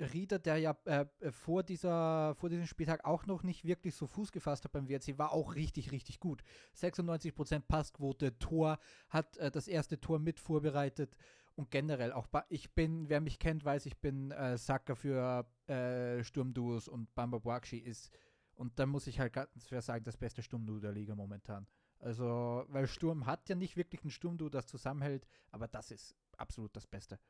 Rieder, 0.00 0.38
der 0.38 0.58
ja 0.58 0.76
äh, 0.84 1.06
äh, 1.20 1.32
vor, 1.32 1.62
dieser, 1.62 2.34
vor 2.36 2.48
diesem 2.48 2.66
Spieltag 2.66 3.04
auch 3.04 3.26
noch 3.26 3.42
nicht 3.42 3.64
wirklich 3.64 3.94
so 3.94 4.06
Fuß 4.06 4.32
gefasst 4.32 4.64
hat 4.64 4.72
beim 4.72 4.88
WRC, 4.88 5.18
war 5.18 5.32
auch 5.32 5.54
richtig, 5.54 5.92
richtig 5.92 6.20
gut. 6.20 6.42
96% 6.76 7.60
Passquote, 7.60 8.38
Tor, 8.38 8.78
hat 9.08 9.36
äh, 9.38 9.50
das 9.50 9.68
erste 9.68 10.00
Tor 10.00 10.18
mit 10.18 10.38
vorbereitet 10.40 11.16
und 11.56 11.70
generell 11.70 12.12
auch, 12.12 12.28
ich 12.48 12.72
bin, 12.74 13.08
wer 13.08 13.20
mich 13.20 13.38
kennt, 13.38 13.64
weiß, 13.64 13.86
ich 13.86 13.98
bin 13.98 14.30
äh, 14.30 14.56
Sacker 14.56 14.94
für 14.94 15.46
äh, 15.66 16.22
Sturmduos 16.22 16.86
und 16.88 17.12
Bamba 17.14 17.38
Boakshi 17.38 17.78
ist, 17.78 18.10
und 18.58 18.76
da 18.78 18.86
muss 18.86 19.06
ich 19.06 19.20
halt 19.20 19.32
ganz 19.32 19.66
fair 19.68 19.80
sagen, 19.82 20.04
das 20.04 20.16
beste 20.16 20.42
Sturmduo 20.42 20.80
der 20.80 20.90
Liga 20.90 21.14
momentan. 21.14 21.68
Also, 22.00 22.64
weil 22.68 22.88
Sturm 22.88 23.24
hat 23.24 23.48
ja 23.48 23.54
nicht 23.54 23.76
wirklich 23.76 24.04
ein 24.04 24.10
Sturmduo, 24.10 24.48
das 24.48 24.66
zusammenhält, 24.66 25.26
aber 25.50 25.68
das 25.68 25.92
ist 25.92 26.16
absolut 26.36 26.74
das 26.74 26.86
Beste. 26.86 27.20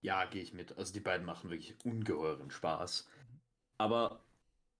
Ja, 0.00 0.24
gehe 0.24 0.42
ich 0.42 0.54
mit. 0.54 0.76
Also 0.78 0.92
die 0.92 1.00
beiden 1.00 1.26
machen 1.26 1.50
wirklich 1.50 1.76
ungeheuren 1.84 2.50
Spaß. 2.50 3.08
Aber 3.78 4.24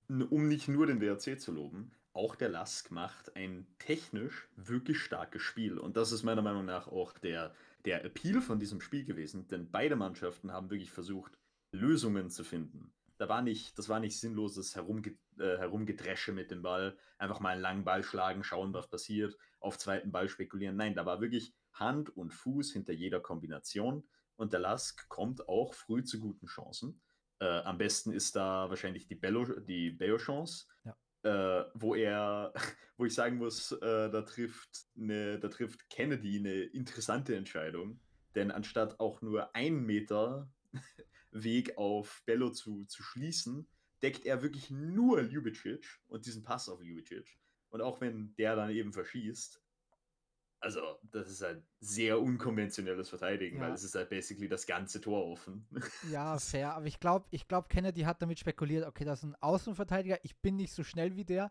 um 0.09 0.49
nicht 0.49 0.69
nur 0.69 0.87
den 0.87 1.01
WRC 1.01 1.41
zu 1.41 1.53
loben, 1.53 1.93
auch 2.13 2.35
der 2.35 2.49
Lask 2.49 2.91
macht 2.91 3.37
ein 3.37 3.67
technisch 3.79 4.49
wirklich 4.57 4.99
starkes 4.99 5.43
Spiel. 5.43 5.79
Und 5.79 5.97
das 5.97 6.13
ist 6.13 6.23
meiner 6.23 6.43
Meinung 6.43 6.65
nach 6.65 6.89
auch 6.89 7.13
der, 7.13 7.55
der 7.85 8.05
Appeal 8.05 8.41
von 8.41 8.59
diesem 8.59 8.81
Spiel 8.81 9.05
gewesen, 9.05 9.47
denn 9.49 9.71
beide 9.71 9.97
Mannschaften 9.97 10.53
haben 10.53 10.71
wirklich 10.71 10.91
versucht, 10.91 11.39
Lösungen 11.73 12.31
zu 12.31 12.43
finden. 12.43 12.93
Da 13.19 13.29
war 13.29 13.43
nicht, 13.43 13.79
das 13.79 13.89
war 13.89 14.01
nicht 14.01 14.19
sinnloses 14.19 14.75
Herumge 14.75 15.17
äh, 15.39 15.59
Herumgedresche 15.59 16.33
mit 16.33 16.51
dem 16.51 16.63
Ball, 16.63 16.97
einfach 17.19 17.39
mal 17.39 17.51
einen 17.51 17.63
langen 17.63 17.85
Ball 17.85 18.03
schlagen, 18.03 18.43
schauen, 18.43 18.73
was 18.73 18.89
passiert, 18.89 19.37
auf 19.61 19.79
zweiten 19.79 20.11
Ball 20.11 20.29
spekulieren. 20.29 20.77
Nein, 20.77 20.95
da 20.95 21.07
war 21.07 21.21
wirklich 21.21 21.55
Hand 21.73 22.17
und 22.17 22.33
Fuß 22.33 22.73
hinter 22.73 22.93
jeder 22.93 23.21
Kombination 23.21 24.05
und 24.41 24.55
der 24.55 24.61
Lask 24.61 25.07
kommt 25.09 25.49
auch 25.49 25.75
früh 25.75 26.03
zu 26.03 26.19
guten 26.19 26.47
Chancen. 26.47 27.01
Äh, 27.41 27.61
am 27.61 27.77
besten 27.77 28.11
ist 28.11 28.35
da 28.37 28.71
wahrscheinlich 28.71 29.07
die 29.07 29.15
Bello, 29.15 29.45
die 29.45 29.91
Bello-Chance, 29.91 30.67
ja. 30.85 31.61
äh, 31.61 31.71
wo 31.75 31.95
er, 31.95 32.55
wo 32.97 33.05
ich 33.05 33.15
sagen 33.15 33.37
muss, 33.37 33.73
äh, 33.73 34.11
da 34.11 34.23
trifft 34.23 34.87
eine, 34.97 35.39
da 35.39 35.49
trifft 35.49 35.91
Kennedy 35.91 36.39
eine 36.39 36.55
interessante 36.63 37.37
Entscheidung. 37.37 38.01
Denn 38.35 38.51
anstatt 38.51 38.99
auch 38.99 39.21
nur 39.21 39.55
einen 39.55 39.85
Meter 39.85 40.51
Weg 41.33 41.77
auf 41.77 42.23
Bello 42.25 42.51
zu, 42.51 42.87
zu 42.87 43.03
schließen, 43.03 43.69
deckt 44.03 44.25
er 44.25 44.43
wirklich 44.43 44.71
nur 44.71 45.21
Ljubicic 45.21 45.87
und 46.09 46.25
diesen 46.25 46.43
Pass 46.43 46.71
auf 46.71 46.83
Ljubicic. 46.83 47.39
Und 47.69 47.83
auch 47.83 48.01
wenn 48.01 48.35
der 48.37 48.57
dann 48.57 48.71
eben 48.71 48.95
verschießt, 48.95 49.63
Also, 50.63 50.81
das 51.11 51.29
ist 51.29 51.43
ein 51.43 51.63
sehr 51.81 52.21
unkonventionelles 52.21 53.09
Verteidigen, 53.09 53.57
ja. 53.57 53.63
weil 53.63 53.73
es 53.73 53.83
ist 53.83 53.95
halt 53.95 54.11
basically 54.11 54.49
das 54.49 54.67
ganze 54.67 55.01
Tor 55.01 55.27
offen. 55.27 55.67
Ja, 56.11 56.39
fair. 56.39 56.75
Aber 56.75 56.87
ich 56.87 57.01
glaube, 57.01 57.27
ich 57.31 57.49
glaub, 57.49 57.69
Kennedy 57.69 58.03
hat 58.03 58.21
damit 58.21 58.39
spekuliert, 58.39 58.87
okay, 58.87 59.05
das 59.05 59.21
ist 59.21 59.25
ein 59.25 59.37
Außenverteidiger, 59.37 60.19
ich 60.23 60.37
bin 60.37 60.57
nicht 60.57 60.73
so 60.73 60.85
schnell 60.85 61.17
wie 61.17 61.25
der 61.25 61.51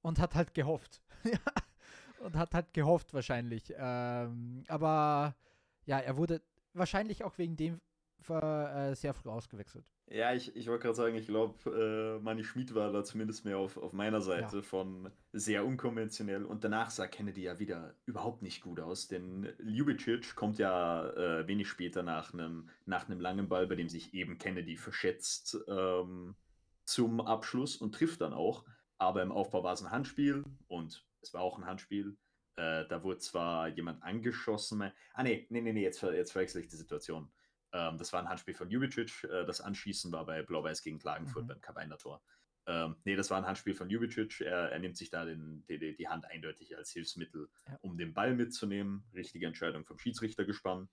und 0.00 0.18
hat 0.18 0.34
halt 0.34 0.54
gehofft. 0.54 1.02
und 2.20 2.36
hat 2.36 2.54
halt 2.54 2.72
gehofft 2.72 3.12
wahrscheinlich. 3.12 3.72
Ähm, 3.76 4.64
aber 4.68 5.36
ja, 5.84 5.98
er 5.98 6.16
wurde 6.16 6.42
wahrscheinlich 6.72 7.24
auch 7.24 7.36
wegen 7.36 7.56
dem 7.56 7.80
äh, 8.28 8.94
sehr 8.94 9.14
früh 9.14 9.28
ausgewechselt. 9.28 9.84
Ja, 10.10 10.32
ich, 10.32 10.56
ich 10.56 10.66
wollte 10.68 10.84
gerade 10.84 10.94
sagen, 10.94 11.16
ich 11.16 11.26
glaube, 11.26 12.18
äh, 12.18 12.22
Manny 12.22 12.42
Schmid 12.42 12.74
war 12.74 12.90
da 12.90 13.04
zumindest 13.04 13.44
mehr 13.44 13.58
auf, 13.58 13.76
auf 13.76 13.92
meiner 13.92 14.22
Seite 14.22 14.56
ja. 14.56 14.62
von 14.62 15.10
sehr 15.32 15.66
unkonventionell. 15.66 16.44
Und 16.46 16.64
danach 16.64 16.90
sah 16.90 17.06
Kennedy 17.06 17.42
ja 17.42 17.58
wieder 17.58 17.94
überhaupt 18.06 18.40
nicht 18.40 18.62
gut 18.62 18.80
aus, 18.80 19.08
denn 19.08 19.52
Ljubicic 19.58 20.34
kommt 20.34 20.58
ja 20.58 21.10
äh, 21.10 21.46
wenig 21.46 21.68
später 21.68 22.02
nach 22.02 22.32
einem 22.32 22.70
nach 22.86 23.06
langen 23.08 23.48
Ball, 23.48 23.66
bei 23.66 23.74
dem 23.74 23.90
sich 23.90 24.14
eben 24.14 24.38
Kennedy 24.38 24.76
verschätzt, 24.76 25.58
ähm, 25.68 26.36
zum 26.84 27.20
Abschluss 27.20 27.76
und 27.76 27.94
trifft 27.94 28.22
dann 28.22 28.32
auch. 28.32 28.64
Aber 28.96 29.22
im 29.22 29.30
Aufbau 29.30 29.62
war 29.62 29.74
es 29.74 29.82
ein 29.82 29.90
Handspiel 29.90 30.42
und 30.68 31.06
es 31.20 31.34
war 31.34 31.42
auch 31.42 31.58
ein 31.58 31.66
Handspiel. 31.66 32.16
Äh, 32.56 32.86
da 32.88 33.04
wurde 33.04 33.18
zwar 33.18 33.68
jemand 33.68 34.02
angeschossen. 34.02 34.90
Ah, 35.12 35.22
nee, 35.22 35.46
nee, 35.50 35.60
nee, 35.60 35.74
nee 35.74 35.82
jetzt, 35.82 36.02
jetzt 36.02 36.32
verwechsel 36.32 36.62
ich 36.62 36.68
die 36.68 36.76
Situation. 36.76 37.30
Ähm, 37.72 37.98
das 37.98 38.12
war 38.12 38.20
ein 38.20 38.28
Handspiel 38.28 38.54
von 38.54 38.70
Jubicic. 38.70 39.24
Äh, 39.24 39.44
das 39.44 39.60
Anschießen 39.60 40.10
war 40.12 40.24
bei 40.26 40.42
Blau-Weiß 40.42 40.82
gegen 40.82 40.98
Klagenfurt 40.98 41.44
mhm. 41.44 41.48
beim 41.48 41.60
Kabainer-Tor. 41.60 42.22
Ähm, 42.66 42.96
nee, 43.04 43.16
das 43.16 43.30
war 43.30 43.38
ein 43.38 43.46
Handspiel 43.46 43.74
von 43.74 43.88
Jubicic. 43.88 44.42
Er, 44.42 44.70
er 44.70 44.78
nimmt 44.78 44.96
sich 44.96 45.10
da 45.10 45.24
den, 45.24 45.64
die, 45.68 45.96
die, 45.96 46.08
Hand 46.08 46.26
eindeutig 46.26 46.76
als 46.76 46.90
Hilfsmittel, 46.90 47.48
ja. 47.66 47.78
um 47.80 47.96
den 47.96 48.12
Ball 48.12 48.34
mitzunehmen. 48.34 49.04
Richtige 49.14 49.46
Entscheidung 49.46 49.86
vom 49.86 49.98
Schiedsrichter 49.98 50.44
gespannt. 50.44 50.90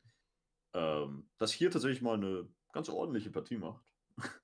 Ähm, 0.74 1.30
das 1.38 1.52
hier 1.52 1.72
tatsächlich 1.72 2.02
mal 2.02 2.16
eine 2.16 2.48
ganz 2.72 2.88
ordentliche 2.90 3.30
Partie 3.30 3.58
macht. 3.58 3.84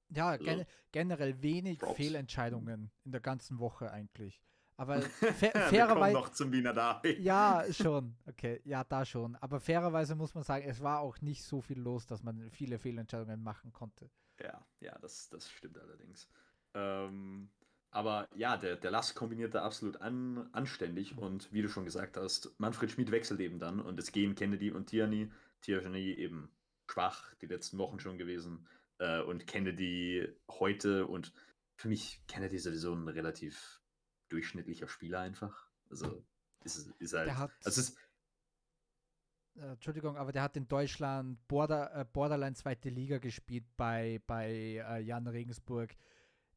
Ja, 0.09 0.29
also, 0.31 0.43
gen 0.43 0.65
generell 0.91 1.41
wenig 1.41 1.79
Props. 1.79 1.95
Fehlentscheidungen 1.95 2.91
in 3.05 3.11
der 3.11 3.21
ganzen 3.21 3.59
Woche 3.59 3.91
eigentlich. 3.91 4.41
Aber 4.81 4.99
fa 5.01 5.51
fairerweise. 5.69 6.13
noch 6.17 6.29
zum 6.29 6.51
Wiener 6.51 6.73
Derby. 6.73 7.21
Ja, 7.21 7.63
schon. 7.71 8.15
Okay, 8.25 8.61
ja, 8.63 8.83
da 8.83 9.05
schon. 9.05 9.35
Aber 9.35 9.59
fairerweise 9.59 10.15
muss 10.15 10.33
man 10.33 10.43
sagen, 10.43 10.65
es 10.67 10.81
war 10.81 11.01
auch 11.01 11.21
nicht 11.21 11.43
so 11.43 11.61
viel 11.61 11.79
los, 11.79 12.07
dass 12.07 12.23
man 12.23 12.49
viele 12.49 12.79
Fehlentscheidungen 12.79 13.43
machen 13.43 13.71
konnte. 13.71 14.09
Ja, 14.41 14.65
ja, 14.79 14.97
das, 14.97 15.29
das 15.29 15.51
stimmt 15.51 15.77
allerdings. 15.77 16.27
Ähm, 16.73 17.51
aber 17.91 18.27
ja, 18.33 18.57
der, 18.57 18.75
der 18.75 18.89
Lass 18.89 19.13
kombiniert 19.13 19.53
da 19.53 19.63
absolut 19.63 20.01
an, 20.01 20.49
anständig 20.51 21.15
und 21.15 21.53
wie 21.53 21.61
du 21.61 21.69
schon 21.69 21.85
gesagt 21.85 22.17
hast, 22.17 22.59
Manfred 22.59 22.89
Schmid 22.89 23.11
wechselt 23.11 23.39
eben 23.39 23.59
dann 23.59 23.81
und 23.81 23.99
es 23.99 24.11
gehen 24.11 24.33
Kennedy 24.33 24.71
und 24.71 24.87
Tierney. 24.87 25.31
Tierney 25.61 26.13
eben 26.13 26.49
schwach, 26.89 27.35
die 27.35 27.45
letzten 27.45 27.77
Wochen 27.77 27.99
schon 27.99 28.17
gewesen. 28.17 28.65
Äh, 28.97 29.21
und 29.21 29.45
Kennedy 29.45 30.27
heute 30.49 31.05
und 31.05 31.33
für 31.75 31.87
mich 31.87 32.23
Kennedy 32.27 32.57
sowieso 32.57 32.95
ein 32.95 33.07
relativ 33.07 33.80
durchschnittlicher 34.31 34.87
Spieler 34.87 35.19
einfach. 35.19 35.67
Also 35.89 36.23
ist, 36.63 36.87
ist 36.99 37.13
halt. 37.13 37.27
Der 37.27 37.37
hat, 37.37 37.51
also 37.63 37.81
ist, 37.81 37.97
äh, 39.57 39.71
Entschuldigung, 39.71 40.17
aber 40.17 40.31
der 40.31 40.43
hat 40.43 40.57
in 40.57 40.67
Deutschland 40.67 41.45
Border, 41.47 41.93
äh, 41.95 42.05
Borderline 42.05 42.55
zweite 42.55 42.89
Liga 42.89 43.17
gespielt 43.17 43.65
bei, 43.77 44.21
bei 44.27 44.49
äh, 44.49 45.01
Jan 45.01 45.27
Regensburg. 45.27 45.95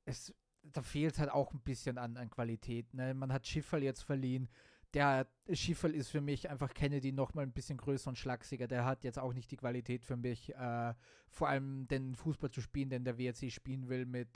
Es, 0.05 0.35
da 0.63 0.83
fehlt 0.83 1.19
halt 1.19 1.31
auch 1.31 1.53
ein 1.53 1.61
bisschen 1.61 1.99
an, 1.99 2.17
an 2.17 2.31
Qualität. 2.31 2.93
Ne? 2.95 3.15
Man 3.15 3.33
hat 3.33 3.47
Schifferl 3.47 3.83
jetzt 3.83 4.03
verliehen. 4.03 4.49
Der 4.95 5.27
Schifferl 5.53 5.95
ist 5.95 6.11
für 6.11 6.21
mich 6.21 6.49
einfach 6.49 6.73
Kennedy 6.73 7.11
noch 7.11 7.35
mal 7.35 7.43
ein 7.43 7.53
bisschen 7.53 7.79
größer 7.79 8.09
und 8.09 8.19
schlagsiger. 8.19 8.69
Der 8.69 8.85
hat 8.85 9.03
jetzt 9.03 9.19
auch 9.19 9.35
nicht 9.35 9.51
die 9.51 9.57
Qualität 9.57 10.05
für 10.05 10.17
mich, 10.17 10.55
äh, 10.55 10.95
vor 11.31 11.49
allem 11.49 11.89
den 11.89 12.15
Fußball 12.15 12.51
zu 12.51 12.61
spielen, 12.61 12.91
den 12.91 13.05
der 13.05 13.19
WRC 13.19 13.51
spielen 13.51 13.89
will, 13.89 14.07
mit 14.07 14.29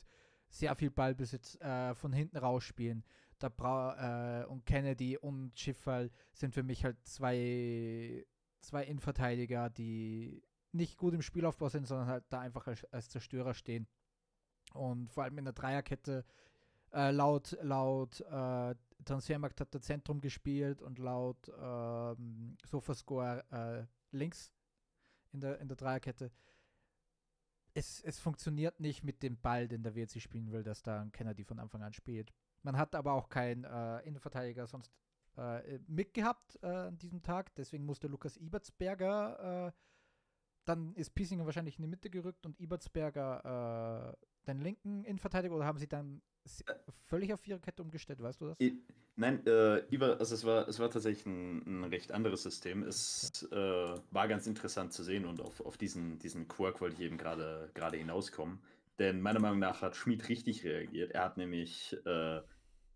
sehr 0.51 0.75
viel 0.75 0.91
Ballbesitz 0.91 1.55
äh, 1.61 1.95
von 1.95 2.13
hinten 2.13 2.39
rausspielen 2.39 3.05
da 3.39 3.49
Bra 3.49 4.43
äh, 4.43 4.47
und 4.47 4.67
Kennedy 4.67 5.17
und 5.17 5.59
Schifferl 5.59 6.11
sind 6.33 6.55
für 6.55 6.63
mich 6.63 6.85
halt 6.85 6.97
zwei, 7.07 8.27
zwei 8.61 8.85
Innenverteidiger, 8.85 9.71
die 9.71 10.43
nicht 10.73 10.99
gut 10.99 11.15
im 11.15 11.23
Spielaufbau 11.23 11.69
sind, 11.69 11.87
sondern 11.87 12.09
halt 12.09 12.25
da 12.29 12.41
einfach 12.41 12.67
als, 12.67 12.85
als 12.93 13.09
Zerstörer 13.09 13.55
stehen. 13.55 13.87
Und 14.75 15.11
vor 15.11 15.25
allem 15.25 15.39
in 15.39 15.45
der 15.45 15.55
Dreierkette 15.55 16.25
äh, 16.93 17.11
laut, 17.11 17.57
laut 17.63 18.21
äh, 18.21 18.75
Transfermarkt 19.05 19.61
hat 19.61 19.73
der 19.73 19.81
Zentrum 19.81 20.21
gespielt 20.21 20.83
und 20.83 20.99
laut 20.99 21.51
ähm, 21.61 22.57
Sofascore 22.65 23.45
äh, 23.51 24.17
links 24.17 24.53
in 25.33 25.41
der, 25.41 25.59
in 25.61 25.69
der 25.69 25.77
Dreierkette. 25.77 26.31
Es, 27.75 28.01
es 28.03 28.19
funktioniert 28.19 28.81
nicht 28.81 29.05
mit 29.05 29.23
dem 29.23 29.39
Ball, 29.39 29.69
den 29.69 29.83
der 29.83 29.95
WC 29.95 30.21
spielen 30.21 30.51
will, 30.51 30.63
dass 30.63 30.83
da 30.83 31.01
ein 31.01 31.13
Kennedy 31.13 31.45
von 31.45 31.59
Anfang 31.59 31.83
an 31.83 31.93
spielt. 31.93 32.33
Man 32.63 32.77
hat 32.77 32.95
aber 32.95 33.13
auch 33.13 33.29
keinen 33.29 33.65
äh, 33.65 34.01
Innenverteidiger 34.01 34.67
sonst 34.67 34.93
äh, 35.37 35.79
mitgehabt 35.87 36.59
äh, 36.63 36.67
an 36.67 36.99
diesem 36.99 37.23
Tag. 37.23 37.55
Deswegen 37.55 37.85
musste 37.85 38.09
Lukas 38.09 38.37
Ibertsberger, 38.37 39.69
äh, 39.69 39.73
dann 40.65 40.95
ist 40.95 41.15
Piesinger 41.15 41.47
wahrscheinlich 41.47 41.79
in 41.79 41.83
die 41.83 41.89
Mitte 41.89 42.11
gerückt 42.11 42.45
und 42.45 42.61
Ibertsberger 42.61 44.15
äh, 44.19 44.27
den 44.47 44.61
linken 44.61 45.05
Innenverteidiger 45.05 45.55
oder 45.55 45.65
haben 45.65 45.79
sie 45.79 45.89
dann 45.89 46.23
völlig 47.07 47.33
auf 47.33 47.41
Viererkette 47.41 47.83
umgestellt, 47.83 48.21
weißt 48.23 48.41
du 48.41 48.47
das? 48.47 48.61
I, 48.61 48.83
nein, 49.17 49.47
äh, 49.47 49.83
also 50.19 50.35
es 50.35 50.45
war, 50.45 50.67
es 50.69 50.79
war 50.79 50.91
tatsächlich 50.91 51.27
ein, 51.27 51.83
ein 51.83 51.85
recht 51.85 52.13
anderes 52.13 52.43
System. 52.43 52.83
Es 52.83 53.45
okay. 53.45 53.55
äh, 53.55 54.01
war 54.11 54.29
ganz 54.29 54.47
interessant 54.47 54.93
zu 54.93 55.03
sehen 55.03 55.25
und 55.25 55.41
auf, 55.41 55.61
auf 55.61 55.77
diesen, 55.77 56.19
diesen 56.19 56.49
Quirk 56.49 56.81
wollte 56.81 56.97
ich 56.97 57.03
eben 57.03 57.19
gerade 57.19 57.71
hinauskommen. 57.97 58.61
Denn 58.99 59.21
meiner 59.21 59.41
Meinung 59.41 59.61
nach 59.61 59.83
hat 59.83 59.97
Schmid 59.97 60.29
richtig 60.29 60.65
reagiert. 60.65 61.13
Er 61.13 61.25
hat 61.25 61.37
nämlich 61.37 61.97
äh, 62.05 62.41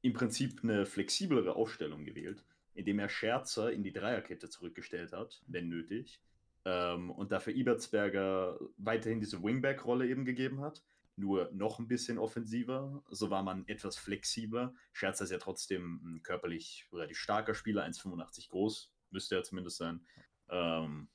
im 0.01 0.13
Prinzip 0.13 0.63
eine 0.63 0.85
flexiblere 0.85 1.55
Aufstellung 1.55 2.05
gewählt, 2.05 2.45
indem 2.75 2.99
er 2.99 3.09
Scherzer 3.09 3.73
in 3.73 3.85
die 3.85 3.93
Dreierkette 3.93 4.49
zurückgestellt 4.49 5.13
hat, 5.13 5.43
wenn 5.47 5.69
nötig. 5.69 6.21
Ähm, 6.65 7.11
und 7.11 7.31
dafür 7.33 7.55
Ibertsberger 7.55 8.59
weiterhin 8.79 9.21
diese 9.21 9.43
Wingback-Rolle 9.43 10.09
eben 10.09 10.25
gegeben 10.25 10.61
hat. 10.61 10.83
Nur 11.15 11.51
noch 11.53 11.79
ein 11.79 11.89
bisschen 11.89 12.19
offensiver. 12.19 13.05
So 13.11 13.31
war 13.31 13.43
man 13.43 13.69
etwas 13.69 13.97
flexibler. 13.97 14.75
Scherzer 14.93 15.25
ist 15.25 15.31
ja 15.31 15.39
trotzdem 15.39 16.01
ein 16.05 16.23
körperlich 16.23 16.89
relativ 16.93 17.19
starker 17.19 17.55
Spieler, 17.55 17.85
1,85 17.85 18.49
groß, 18.49 18.93
müsste 19.11 19.37
er 19.37 19.45
zumindest 19.45 19.77
sein. 19.77 20.01
Ähm, 20.49 21.09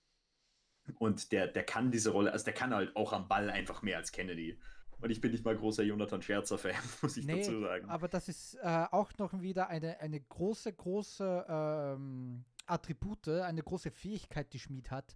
und 0.99 1.31
der, 1.31 1.47
der 1.47 1.63
kann 1.63 1.91
diese 1.91 2.11
Rolle, 2.11 2.31
also 2.31 2.45
der 2.45 2.53
kann 2.53 2.73
halt 2.73 2.95
auch 2.95 3.11
am 3.11 3.27
Ball 3.27 3.49
einfach 3.49 3.81
mehr 3.81 3.97
als 3.97 4.11
Kennedy. 4.11 4.59
Und 4.99 5.11
ich 5.11 5.21
bin 5.21 5.31
nicht 5.31 5.45
mal 5.45 5.55
großer 5.55 5.83
Jonathan 5.83 6.21
Scherzer-Fan, 6.21 6.75
muss 7.01 7.17
ich 7.17 7.25
nee, 7.25 7.37
dazu 7.37 7.59
sagen. 7.59 7.89
Aber 7.89 8.07
das 8.07 8.29
ist 8.29 8.55
äh, 8.55 8.85
auch 8.91 9.11
noch 9.17 9.41
wieder 9.41 9.69
eine, 9.69 9.99
eine 9.99 10.19
große, 10.19 10.73
große 10.73 11.45
ähm, 11.47 12.45
Attribute, 12.65 13.29
eine 13.29 13.61
große 13.61 13.91
Fähigkeit, 13.91 14.51
die 14.53 14.59
Schmied 14.59 14.91
hat. 14.91 15.15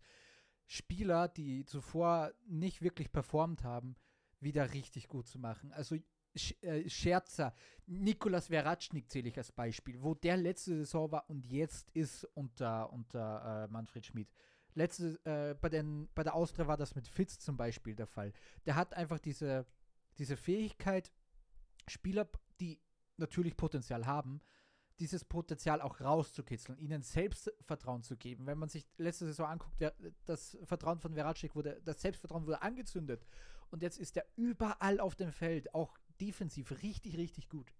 Spieler, 0.67 1.27
die 1.27 1.65
zuvor 1.65 2.31
nicht 2.47 2.81
wirklich 2.81 3.11
performt 3.11 3.63
haben, 3.63 3.95
wieder 4.39 4.73
richtig 4.73 5.07
gut 5.07 5.27
zu 5.27 5.38
machen. 5.38 5.73
Also 5.73 5.97
äh, 6.61 6.88
Scherzer, 6.88 7.53
Nikolas 7.88 8.47
Veratschnik 8.47 9.09
zähle 9.09 9.29
ich 9.29 9.38
als 9.38 9.51
Beispiel, 9.51 10.01
wo 10.01 10.13
der 10.15 10.38
letzte 10.38 10.77
Saison 10.77 11.11
war 11.11 11.29
und 11.29 11.45
jetzt 11.45 11.89
ist 11.91 12.23
unter, 12.35 12.91
unter 12.93 13.65
äh, 13.65 13.71
Manfred 13.71 14.05
Schmid. 14.05 14.29
Letzte, 14.74 15.20
äh, 15.25 15.56
bei, 15.56 15.70
den, 15.70 16.10
bei 16.16 16.24
der 16.24 16.36
Austria 16.36 16.68
war 16.68 16.78
das 16.78 16.96
mit 16.96 17.08
Fitz 17.08 17.40
zum 17.40 17.58
Beispiel 17.58 17.96
der 17.96 18.08
Fall. 18.08 18.34
Der 18.66 18.75
hat 18.75 18.94
einfach 18.94 19.20
diese, 19.20 19.66
diese 20.18 20.38
Fähigkeit, 20.38 21.12
Spieler, 21.88 22.30
die 22.60 22.80
natürlich 23.18 23.58
Potenzial 23.58 24.06
haben, 24.06 24.42
dieses 25.00 25.25
Potenzial 25.25 25.82
auch 25.82 26.00
rauszukitzeln, 26.00 26.78
ihnen 26.78 27.01
Selbstvertrauen 27.01 28.04
zu 28.04 28.18
geben. 28.18 28.46
Wenn 28.46 28.60
man 28.60 28.70
sich 28.70 28.88
letzte 28.98 29.25
Saison 29.25 29.48
anguckt, 29.48 29.84
das 30.25 30.58
Vertrauen 30.63 31.00
von 31.00 31.16
Veracik 31.16 31.56
wurde, 31.56 31.82
das 31.84 32.01
Selbstvertrauen 32.01 32.46
wurde 32.46 32.62
angezündet 32.62 33.25
und 33.72 33.82
jetzt 33.82 34.00
ist 34.00 34.16
er 34.16 34.25
überall 34.36 35.00
auf 35.00 35.16
dem 35.16 35.32
Feld, 35.32 35.74
auch 35.74 35.98
defensiv, 36.20 36.72
richtig, 36.84 37.18
richtig 37.18 37.50
gut. 37.50 37.74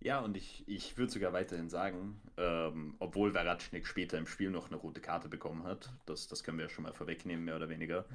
Ja, 0.00 0.20
und 0.20 0.36
ich, 0.36 0.66
ich 0.68 0.96
würde 0.98 1.12
sogar 1.12 1.32
weiterhin 1.32 1.68
sagen, 1.68 2.20
ähm, 2.36 2.96
obwohl 2.98 3.32
Veratschnik 3.32 3.86
später 3.86 4.18
im 4.18 4.26
Spiel 4.26 4.50
noch 4.50 4.66
eine 4.66 4.76
rote 4.76 5.00
Karte 5.00 5.28
bekommen 5.28 5.64
hat, 5.64 5.92
das, 6.04 6.28
das 6.28 6.44
können 6.44 6.58
wir 6.58 6.66
ja 6.66 6.70
schon 6.70 6.84
mal 6.84 6.92
vorwegnehmen, 6.92 7.44
mehr 7.44 7.56
oder 7.56 7.68
weniger, 7.68 8.06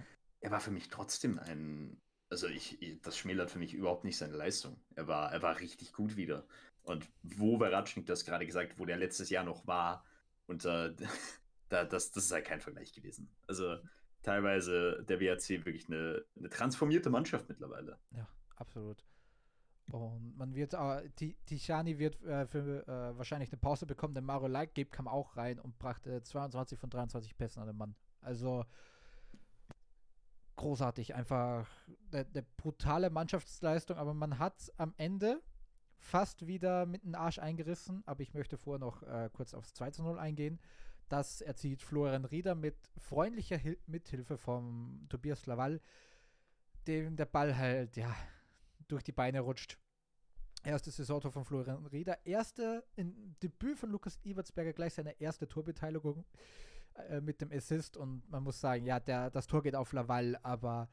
er 0.42 0.52
war 0.52 0.60
für 0.60 0.72
mich 0.72 0.90
trotzdem 0.90 1.40
ein, 1.40 2.00
also 2.30 2.48
ich, 2.48 2.82
ich, 2.82 3.02
das 3.02 3.18
schmälert 3.18 3.52
für 3.52 3.60
mich 3.60 3.74
überhaupt 3.74 4.04
nicht 4.04 4.18
seine 4.18 4.36
Leistung. 4.36 4.80
Er 4.96 5.08
war, 5.08 5.32
er 5.32 5.42
war 5.42 5.60
richtig 5.60 5.94
gut 5.94 6.16
wieder. 6.16 6.46
Und 6.84 7.08
wo 7.24 7.58
Veratschnik 7.58 8.06
das 8.06 8.26
gerade 8.26 8.46
gesagt, 8.46 8.80
wo 8.80 8.86
der 8.86 8.98
letztes 8.98 9.30
Jahr 9.30 9.44
noch 9.44 9.68
war, 9.68 10.06
und 10.48 10.66
äh, 10.66 10.94
da, 11.70 11.86
das, 11.86 12.12
das 12.12 12.26
ist 12.26 12.32
halt 12.32 12.46
kein 12.46 12.62
Vergleich 12.62 12.94
gewesen. 12.94 13.30
Also 13.48 13.78
teilweise 14.24 15.04
der 15.08 15.20
WRC 15.20 15.66
wirklich 15.66 15.88
eine, 15.88 16.24
eine 16.38 16.50
transformierte 16.50 17.10
Mannschaft 17.10 17.50
mittlerweile. 17.50 18.00
Ja, 18.16 18.28
absolut. 18.56 19.04
Und 19.90 20.38
man 20.38 20.56
wird, 20.56 20.74
äh, 20.74 21.10
Tishani 21.46 21.98
wird 22.00 22.22
äh, 22.24 22.46
für, 22.46 22.88
äh, 22.88 23.18
wahrscheinlich 23.18 23.52
eine 23.52 23.60
Pause 23.60 23.86
bekommen, 23.86 24.14
denn 24.14 24.24
Mario 24.24 24.48
Lightgate 24.48 24.92
kam 24.92 25.08
auch 25.08 25.36
rein 25.36 25.60
und 25.60 25.78
brachte 25.80 26.22
22 26.24 26.80
von 26.80 26.90
23 26.90 27.38
Pässen 27.38 27.62
an 27.62 27.68
den 27.68 27.78
Mann. 27.78 27.96
Also 28.22 28.66
großartig, 30.56 31.16
einfach 31.16 31.68
eine, 32.12 32.26
eine 32.26 32.44
brutale 32.58 33.10
Mannschaftsleistung, 33.10 33.98
aber 33.98 34.14
man 34.14 34.40
hat 34.40 34.72
am 34.78 34.94
Ende 34.98 35.42
fast 35.98 36.48
wieder 36.48 36.86
mit 36.86 37.04
dem 37.04 37.16
Arsch 37.16 37.40
eingerissen, 37.40 38.04
aber 38.06 38.22
ich 38.22 38.34
möchte 38.34 38.58
vorher 38.58 38.80
noch 38.80 39.04
äh, 39.04 39.30
kurz 39.34 39.54
aufs 39.54 39.74
2 39.74 39.92
zu 39.92 40.04
0 40.04 40.20
eingehen. 40.20 40.60
Das 41.10 41.42
erzieht 41.42 41.82
Florian 41.82 42.26
Rieder 42.26 42.56
mit 42.56 42.76
freundlicher 42.98 43.58
Hil 43.58 43.78
Mithilfe 43.86 44.38
vom 44.38 45.06
Tobias 45.10 45.46
Laval, 45.46 45.82
dem 46.88 47.18
der 47.18 47.26
Ball 47.26 47.58
halt, 47.58 47.98
ja, 47.98 48.16
durch 48.92 49.04
die 49.04 49.12
Beine 49.12 49.40
rutscht. 49.42 49.78
Erste 50.64 50.92
Saisontor 50.92 51.32
von 51.32 51.44
Florian 51.44 51.86
Rieder. 51.88 52.24
Erste 52.26 52.84
in 52.96 53.36
Debüt 53.42 53.80
von 53.80 53.90
Lukas 53.90 54.20
Ibertsberger, 54.24 54.74
gleich 54.74 54.94
seine 54.94 55.20
erste 55.20 55.48
Torbeteiligung 55.48 56.24
äh, 57.10 57.20
mit 57.20 57.42
dem 57.42 57.52
Assist. 57.52 57.98
Und 57.98 58.30
man 58.30 58.44
muss 58.44 58.62
sagen, 58.62 58.86
ja, 58.86 59.00
der, 59.00 59.32
das 59.32 59.48
Tor 59.48 59.64
geht 59.64 59.76
auf 59.76 59.92
Laval, 59.94 60.38
aber 60.44 60.90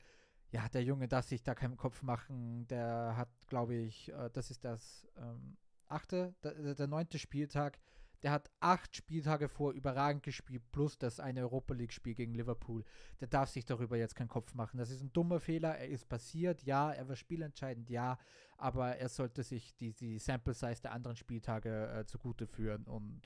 ja, 0.50 0.66
der 0.68 0.82
Junge 0.82 1.08
darf 1.08 1.26
sich 1.26 1.42
da 1.42 1.54
keinen 1.54 1.76
Kopf 1.76 2.02
machen. 2.02 2.66
Der 2.68 3.14
hat, 3.16 3.28
glaube 3.46 3.74
ich, 3.74 4.10
äh, 4.12 4.30
das 4.32 4.50
ist 4.50 4.64
das 4.64 5.06
ähm, 5.18 5.58
achte, 5.86 6.34
der, 6.42 6.74
der 6.74 6.86
neunte 6.86 7.18
Spieltag. 7.18 7.78
Der 8.22 8.32
hat 8.32 8.50
acht 8.60 8.96
Spieltage 8.96 9.48
vor 9.48 9.72
überragend 9.72 10.24
gespielt, 10.24 10.62
plus 10.72 10.98
das 10.98 11.20
eine 11.20 11.42
Europa 11.42 11.74
League-Spiel 11.74 12.14
gegen 12.14 12.34
Liverpool. 12.34 12.84
Der 13.20 13.28
darf 13.28 13.48
sich 13.48 13.64
darüber 13.64 13.96
jetzt 13.96 14.16
keinen 14.16 14.28
Kopf 14.28 14.54
machen. 14.54 14.78
Das 14.78 14.90
ist 14.90 15.02
ein 15.02 15.12
dummer 15.12 15.38
Fehler. 15.38 15.76
Er 15.76 15.88
ist 15.88 16.08
passiert, 16.08 16.64
ja. 16.64 16.92
Er 16.92 17.08
war 17.08 17.16
spielentscheidend, 17.16 17.90
ja. 17.90 18.18
Aber 18.56 18.96
er 18.96 19.08
sollte 19.08 19.44
sich 19.44 19.76
die, 19.76 19.94
die 19.94 20.18
Sample 20.18 20.54
Size 20.54 20.82
der 20.82 20.92
anderen 20.92 21.16
Spieltage 21.16 21.88
äh, 21.90 22.06
zugute 22.06 22.48
führen 22.48 22.84
und 22.84 23.22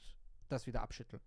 das 0.49 0.67
wieder 0.67 0.83
abschütteln. 0.83 1.23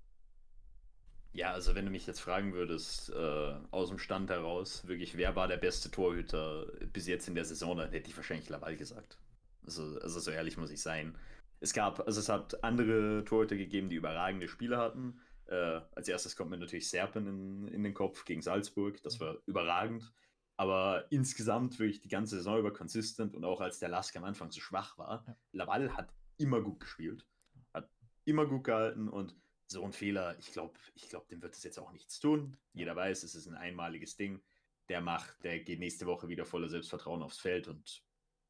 Ja, 1.35 1.51
also 1.51 1.75
wenn 1.75 1.83
du 1.83 1.91
mich 1.91 2.07
jetzt 2.07 2.21
fragen 2.21 2.53
würdest, 2.53 3.09
äh, 3.09 3.55
aus 3.71 3.89
dem 3.89 3.99
Stand 3.99 4.29
heraus, 4.29 4.87
wirklich, 4.87 5.17
wer 5.17 5.35
war 5.35 5.49
der 5.49 5.57
beste 5.57 5.91
Torhüter 5.91 6.67
bis 6.93 7.07
jetzt 7.07 7.27
in 7.27 7.35
der 7.35 7.43
Saison, 7.43 7.75
dann 7.75 7.91
hätte 7.91 8.09
ich 8.09 8.15
wahrscheinlich 8.15 8.47
Laval 8.47 8.77
gesagt. 8.77 9.17
Also, 9.65 9.99
also 9.99 10.19
so 10.19 10.31
ehrlich 10.31 10.55
muss 10.55 10.71
ich 10.71 10.81
sein 10.81 11.17
es 11.65 11.73
gab, 11.73 11.99
also 12.05 12.19
es 12.19 12.29
hat 12.29 12.63
andere 12.63 13.25
Torhüter 13.25 13.57
gegeben, 13.57 13.89
die 13.89 13.95
überragende 13.95 14.47
Spiele 14.47 14.77
hatten. 14.77 15.19
Äh, 15.47 15.81
als 15.95 16.07
erstes 16.07 16.35
kommt 16.35 16.51
mir 16.51 16.57
natürlich 16.57 16.89
Serpen 16.89 17.27
in, 17.27 17.67
in 17.67 17.83
den 17.83 17.93
Kopf 17.93 18.23
gegen 18.23 18.43
Salzburg. 18.43 19.01
Das 19.01 19.19
war 19.19 19.37
überragend. 19.47 20.13
Aber 20.57 21.05
insgesamt 21.09 21.79
wirklich 21.79 22.01
die 22.01 22.07
ganze 22.07 22.37
Saison 22.37 22.59
über 22.59 22.71
konsistent 22.71 23.35
und 23.35 23.43
auch 23.43 23.61
als 23.61 23.79
der 23.79 23.89
Lask 23.89 24.15
am 24.15 24.23
Anfang 24.23 24.51
so 24.51 24.61
schwach 24.61 24.97
war, 24.97 25.25
ja. 25.27 25.35
Laval 25.51 25.97
hat 25.97 26.13
immer 26.37 26.61
gut 26.61 26.79
gespielt, 26.79 27.25
hat 27.73 27.89
immer 28.25 28.45
gut 28.45 28.63
gehalten 28.63 29.09
und 29.09 29.35
so 29.67 29.83
ein 29.83 29.91
Fehler, 29.91 30.37
ich 30.37 30.53
glaube, 30.53 30.75
ich 30.93 31.09
glaube, 31.09 31.25
dem 31.29 31.41
wird 31.41 31.55
es 31.55 31.63
jetzt 31.63 31.79
auch 31.79 31.91
nichts 31.91 32.19
tun. 32.19 32.55
Jeder 32.73 32.95
weiß, 32.95 33.23
es 33.23 33.35
ist 33.35 33.47
ein 33.47 33.55
einmaliges 33.55 34.15
Ding. 34.15 34.41
Der 34.87 35.01
macht, 35.01 35.43
der 35.43 35.59
geht 35.59 35.79
nächste 35.79 36.05
Woche 36.05 36.27
wieder 36.27 36.45
voller 36.45 36.69
Selbstvertrauen 36.69 37.23
aufs 37.23 37.39
Feld 37.39 37.67
und, 37.67 38.03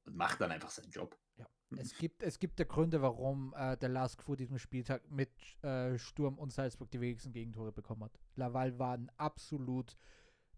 und 0.04 0.18
macht 0.18 0.42
dann 0.42 0.52
einfach 0.52 0.70
seinen 0.70 0.92
Job. 0.92 1.18
Es 1.78 1.98
gibt, 1.98 2.24
es 2.24 2.40
gibt 2.40 2.60
ja 2.60 2.66
Gründe, 2.66 3.02
warum 3.02 3.54
äh, 3.58 3.76
der 3.78 3.90
Lask 3.90 4.22
vor 4.22 4.36
diesem 4.36 4.60
Spieltag 4.60 5.10
mit 5.10 5.32
äh, 5.64 5.98
Sturm 5.98 6.38
und 6.38 6.54
Salzburg 6.54 6.92
die 6.92 7.02
wenigsten 7.02 7.32
Gegentore 7.32 7.72
bekommen 7.72 8.04
hat. 8.04 8.20
Laval 8.36 8.78
war 8.78 8.94
ein 8.96 9.12
absolut 9.18 9.98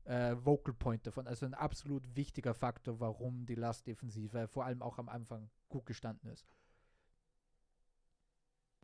äh, 0.04 0.36
Vocal 0.40 0.74
Point 0.74 1.08
davon, 1.08 1.28
also 1.28 1.46
ein 1.46 1.54
absolut 1.54 2.04
wichtiger 2.16 2.54
Faktor, 2.54 3.00
warum 3.00 3.46
die 3.46 3.56
Last-Defensive 3.56 4.48
vor 4.48 4.66
allem 4.66 4.82
auch 4.82 4.98
am 4.98 5.10
Anfang 5.10 5.50
gut 5.70 5.86
gestanden 5.86 6.30
ist. 6.30 6.46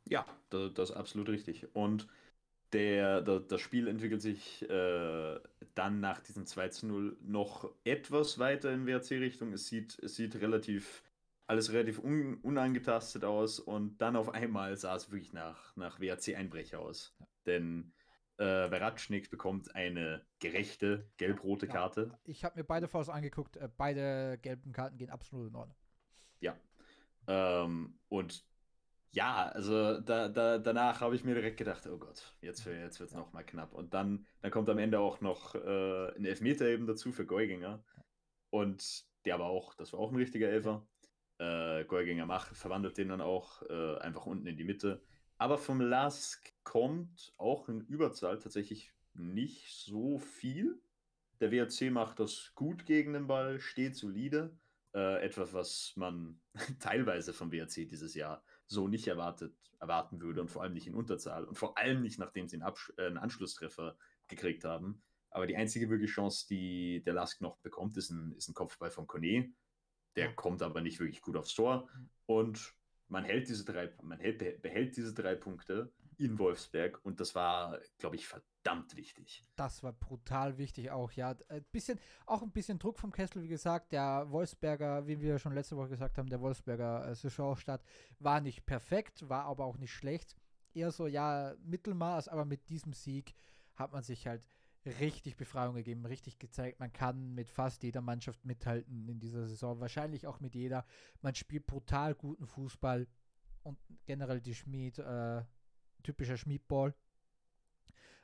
Ja, 0.10 0.26
das, 0.50 0.74
das 0.74 0.90
ist 0.90 0.96
absolut 0.96 1.30
richtig. 1.30 1.68
Und 1.76 2.08
der, 2.74 3.22
der, 3.22 3.40
das 3.40 3.62
Spiel 3.62 3.88
entwickelt 3.88 4.22
sich 4.22 4.68
äh, 4.70 5.40
dann 5.76 6.00
nach 6.00 6.20
diesem 6.20 6.46
2 6.46 6.70
zu 6.70 6.88
0 6.88 7.18
noch 7.22 7.70
etwas 7.84 8.40
weiter 8.40 8.72
in 8.74 8.86
WRC-Richtung. 8.86 9.54
Es 9.54 9.68
sieht, 9.68 10.00
es 10.00 10.16
sieht 10.16 10.36
relativ 10.36 11.04
alles 11.54 11.72
relativ 11.72 12.00
un 12.00 12.40
unangetastet 12.42 13.24
aus 13.24 13.60
und 13.60 14.02
dann 14.02 14.16
auf 14.16 14.30
einmal 14.30 14.76
sah 14.76 14.96
es 14.96 15.12
wirklich 15.12 15.34
nach, 15.34 15.76
nach 15.76 16.00
WAC-Einbrecher 16.00 16.80
aus. 16.80 17.16
Ja. 17.20 17.28
Denn 17.46 17.94
äh, 18.38 18.68
Veratschnik 18.70 19.30
bekommt 19.30 19.76
eine 19.76 20.26
gerechte 20.40 21.08
gelb-rote 21.18 21.68
ja, 21.68 21.72
Karte. 21.72 22.18
Ich 22.24 22.44
habe 22.44 22.58
mir 22.58 22.64
beide 22.64 22.88
Fouls 22.88 23.08
angeguckt. 23.08 23.58
Äh, 23.58 23.70
beide 23.78 24.40
gelben 24.42 24.72
Karten 24.72 24.98
gehen 24.98 25.12
absolut 25.12 25.50
in 25.50 25.56
Ordnung. 25.56 25.78
Ja. 26.40 26.58
Ähm, 27.28 28.00
und 28.10 28.44
ja, 29.12 29.50
also 29.50 30.00
da, 30.00 30.30
da, 30.30 30.58
danach 30.58 31.02
habe 31.02 31.16
ich 31.16 31.24
mir 31.24 31.36
direkt 31.36 31.58
gedacht, 31.58 31.86
oh 31.86 32.00
Gott, 32.00 32.36
jetzt, 32.42 32.66
jetzt 32.66 33.00
wird 33.00 33.10
es 33.10 33.14
ja. 33.14 33.20
nochmal 33.20 33.46
knapp. 33.46 33.76
Und 33.76 33.94
dann, 33.94 34.26
dann 34.42 34.50
kommt 34.50 34.70
am 34.70 34.80
Ende 34.80 35.00
auch 35.00 35.22
noch 35.22 35.54
äh, 35.54 36.16
ein 36.16 36.26
Elfmeter 36.26 36.66
eben 36.66 36.88
dazu 36.88 37.12
für 37.12 37.28
Geuginger. 37.28 37.84
Und 38.50 39.06
der 39.26 39.38
war 39.38 39.46
auch, 39.46 39.76
das 39.76 39.94
war 39.94 40.00
auch 40.00 40.12
ein 40.12 40.18
richtiger 40.18 40.50
Elfer 40.50 40.88
äh, 41.40 41.84
Golginger 41.86 42.26
macht, 42.26 42.56
verwandelt 42.56 42.98
den 42.98 43.10
dann 43.10 43.22
auch 43.22 43.62
äh, 43.64 43.98
einfach 44.00 44.26
unten 44.26 44.48
in 44.48 44.58
die 44.58 44.64
Mitte. 44.64 45.02
Aber 45.38 45.58
vom 45.58 45.82
Lask 45.82 46.54
kommt 46.64 47.34
auch 47.38 47.68
in 47.70 47.82
Überzahl 47.82 48.40
tatsächlich 48.40 48.94
nicht 49.14 49.68
so 49.70 50.20
viel. 50.20 50.82
Der 51.40 51.52
WRC 51.52 51.92
macht 51.92 52.20
das 52.20 52.54
gut 52.56 52.86
gegen 52.86 53.14
den 53.14 53.28
Ball, 53.28 53.60
steht 53.60 53.96
solide. 53.96 54.58
Äh, 54.94 55.24
etwas, 55.24 55.54
was 55.54 55.94
man 55.96 56.40
teilweise 56.80 57.34
vom 57.34 57.52
WRC 57.52 57.88
dieses 57.88 58.14
Jahr 58.14 58.44
so 58.68 58.88
nicht 58.88 59.08
erwartet, 59.08 59.56
erwarten 59.80 60.22
würde 60.22 60.42
und 60.42 60.50
vor 60.50 60.62
allem 60.62 60.74
nicht 60.74 60.88
in 60.88 60.94
Unterzahl 60.94 61.46
und 61.46 61.58
vor 61.58 61.78
allem 61.78 62.02
nicht, 62.02 62.20
nachdem 62.20 62.48
sie 62.48 62.58
einen, 62.58 62.64
Absch 62.64 62.94
äh, 62.98 63.08
einen 63.08 63.18
Anschlusstreffer 63.18 63.98
gekriegt 64.28 64.64
haben. 64.64 65.02
Aber 65.32 65.48
die 65.48 65.56
einzige 65.56 65.90
wirkliche 65.90 66.14
Chance, 66.14 66.46
die 66.48 67.02
der 67.04 67.14
Lask 67.14 67.42
noch 67.42 67.58
bekommt, 67.58 67.98
ist 67.98 68.12
ein, 68.12 68.34
ist 68.38 68.50
ein 68.50 68.54
Kopfball 68.54 68.92
von 68.92 69.08
Kone. 69.08 69.52
Der 70.16 70.28
ja. 70.28 70.32
kommt 70.34 70.62
aber 70.62 70.82
nicht 70.82 71.00
wirklich 71.00 71.22
gut 71.22 71.36
aufs 71.36 71.54
Tor. 71.54 71.90
Mhm. 71.96 72.10
Und 72.26 72.76
man 73.08 73.24
hält 73.24 73.48
diese 73.48 73.66
drei, 73.66 73.94
man 74.02 74.20
hält, 74.20 74.62
behält 74.62 74.98
diese 74.98 75.14
drei 75.14 75.36
Punkte 75.36 75.92
in 76.18 76.38
Wolfsberg 76.40 77.00
und 77.04 77.20
das 77.20 77.36
war, 77.36 77.80
glaube 77.98 78.16
ich, 78.16 78.28
verdammt 78.28 78.96
wichtig. 78.96 79.46
Das 79.56 79.84
war 79.84 79.94
brutal 79.94 80.58
wichtig 80.58 80.92
auch, 80.92 81.12
ja. 81.12 81.36
Ein 81.50 81.64
bisschen, 81.72 82.00
auch 82.26 82.42
ein 82.42 82.52
bisschen 82.52 82.80
Druck 82.80 83.00
vom 83.00 83.12
Kessel, 83.12 83.44
wie 83.44 83.48
gesagt. 83.48 83.92
Der 83.92 84.30
Wolfsberger, 84.30 85.06
wie 85.08 85.20
wir 85.20 85.40
schon 85.40 85.54
letzte 85.54 85.76
Woche 85.76 85.90
gesagt 85.90 86.18
haben, 86.18 86.30
der 86.30 86.42
Wolfsberger 86.42 87.08
äh, 87.08 87.16
Saisonstart 87.16 87.84
war 88.20 88.42
nicht 88.42 88.66
perfekt, 88.66 89.28
war 89.28 89.46
aber 89.46 89.66
auch 89.66 89.78
nicht 89.78 89.94
schlecht. 89.94 90.36
Eher 90.74 90.92
so, 90.92 91.08
ja, 91.08 91.56
Mittelmaß, 91.64 92.28
aber 92.28 92.46
mit 92.46 92.70
diesem 92.70 92.94
Sieg 92.94 93.36
hat 93.76 93.92
man 93.92 94.04
sich 94.04 94.28
halt 94.28 94.48
richtig 94.86 95.38
Befreiung 95.38 95.76
gegeben, 95.76 96.06
richtig 96.06 96.40
gezeigt, 96.40 96.80
man 96.80 96.92
kann 96.92 97.34
mit 97.34 97.50
fast 97.50 97.84
jeder 97.84 98.02
Mannschaft 98.02 98.44
mithalten 98.46 99.08
in 99.08 99.20
dieser 99.20 99.48
Saison, 99.48 99.80
wahrscheinlich 99.80 100.28
auch 100.28 100.40
mit 100.40 100.56
jeder. 100.56 100.86
Man 101.22 101.36
spielt 101.36 101.66
brutal 101.66 102.16
guten 102.16 102.48
Fußball 102.48 103.08
und 103.64 103.78
generell 104.06 104.42
die 104.42 104.56
Schmied, 104.56 105.00
äh, 105.00 105.44
typischer 106.04 106.38
Schmiedball. 106.38 106.94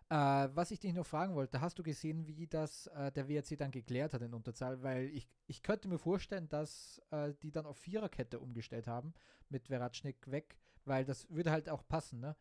Äh, 0.09 0.49
was 0.55 0.71
ich 0.71 0.79
dich 0.79 0.93
noch 0.93 1.05
fragen 1.05 1.35
wollte, 1.35 1.61
hast 1.61 1.77
du 1.77 1.83
gesehen, 1.83 2.25
wie 2.27 2.47
das 2.47 2.87
äh, 2.87 3.11
der 3.11 3.29
WRC 3.29 3.57
dann 3.57 3.71
geklärt 3.71 4.13
hat 4.13 4.23
in 4.23 4.33
Unterzahl? 4.33 4.81
Weil 4.81 5.05
ich, 5.09 5.27
ich 5.45 5.61
könnte 5.61 5.87
mir 5.87 5.99
vorstellen, 5.99 6.49
dass 6.49 6.99
äh, 7.11 7.33
die 7.43 7.51
dann 7.51 7.67
auf 7.67 7.77
Viererkette 7.77 8.39
umgestellt 8.39 8.87
haben 8.87 9.13
mit 9.49 9.67
Veratschnik 9.67 10.29
weg, 10.31 10.57
weil 10.83 11.05
das 11.05 11.29
würde 11.29 11.51
halt 11.51 11.69
auch 11.69 11.87
passen, 11.87 12.19
ne? 12.19 12.35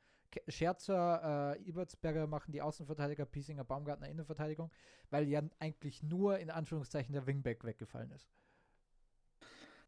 Scherzer, 0.48 1.56
äh, 1.56 1.68
Ibertsberger 1.68 2.26
machen 2.26 2.52
die 2.52 2.62
Außenverteidiger, 2.62 3.24
Piesinger, 3.26 3.64
Baumgartner 3.64 4.08
Innenverteidigung, 4.08 4.70
weil 5.10 5.28
ja 5.28 5.42
eigentlich 5.58 6.02
nur 6.02 6.38
in 6.38 6.50
Anführungszeichen 6.50 7.12
der 7.12 7.26
Wingback 7.26 7.64
weggefallen 7.64 8.10
ist. 8.10 8.28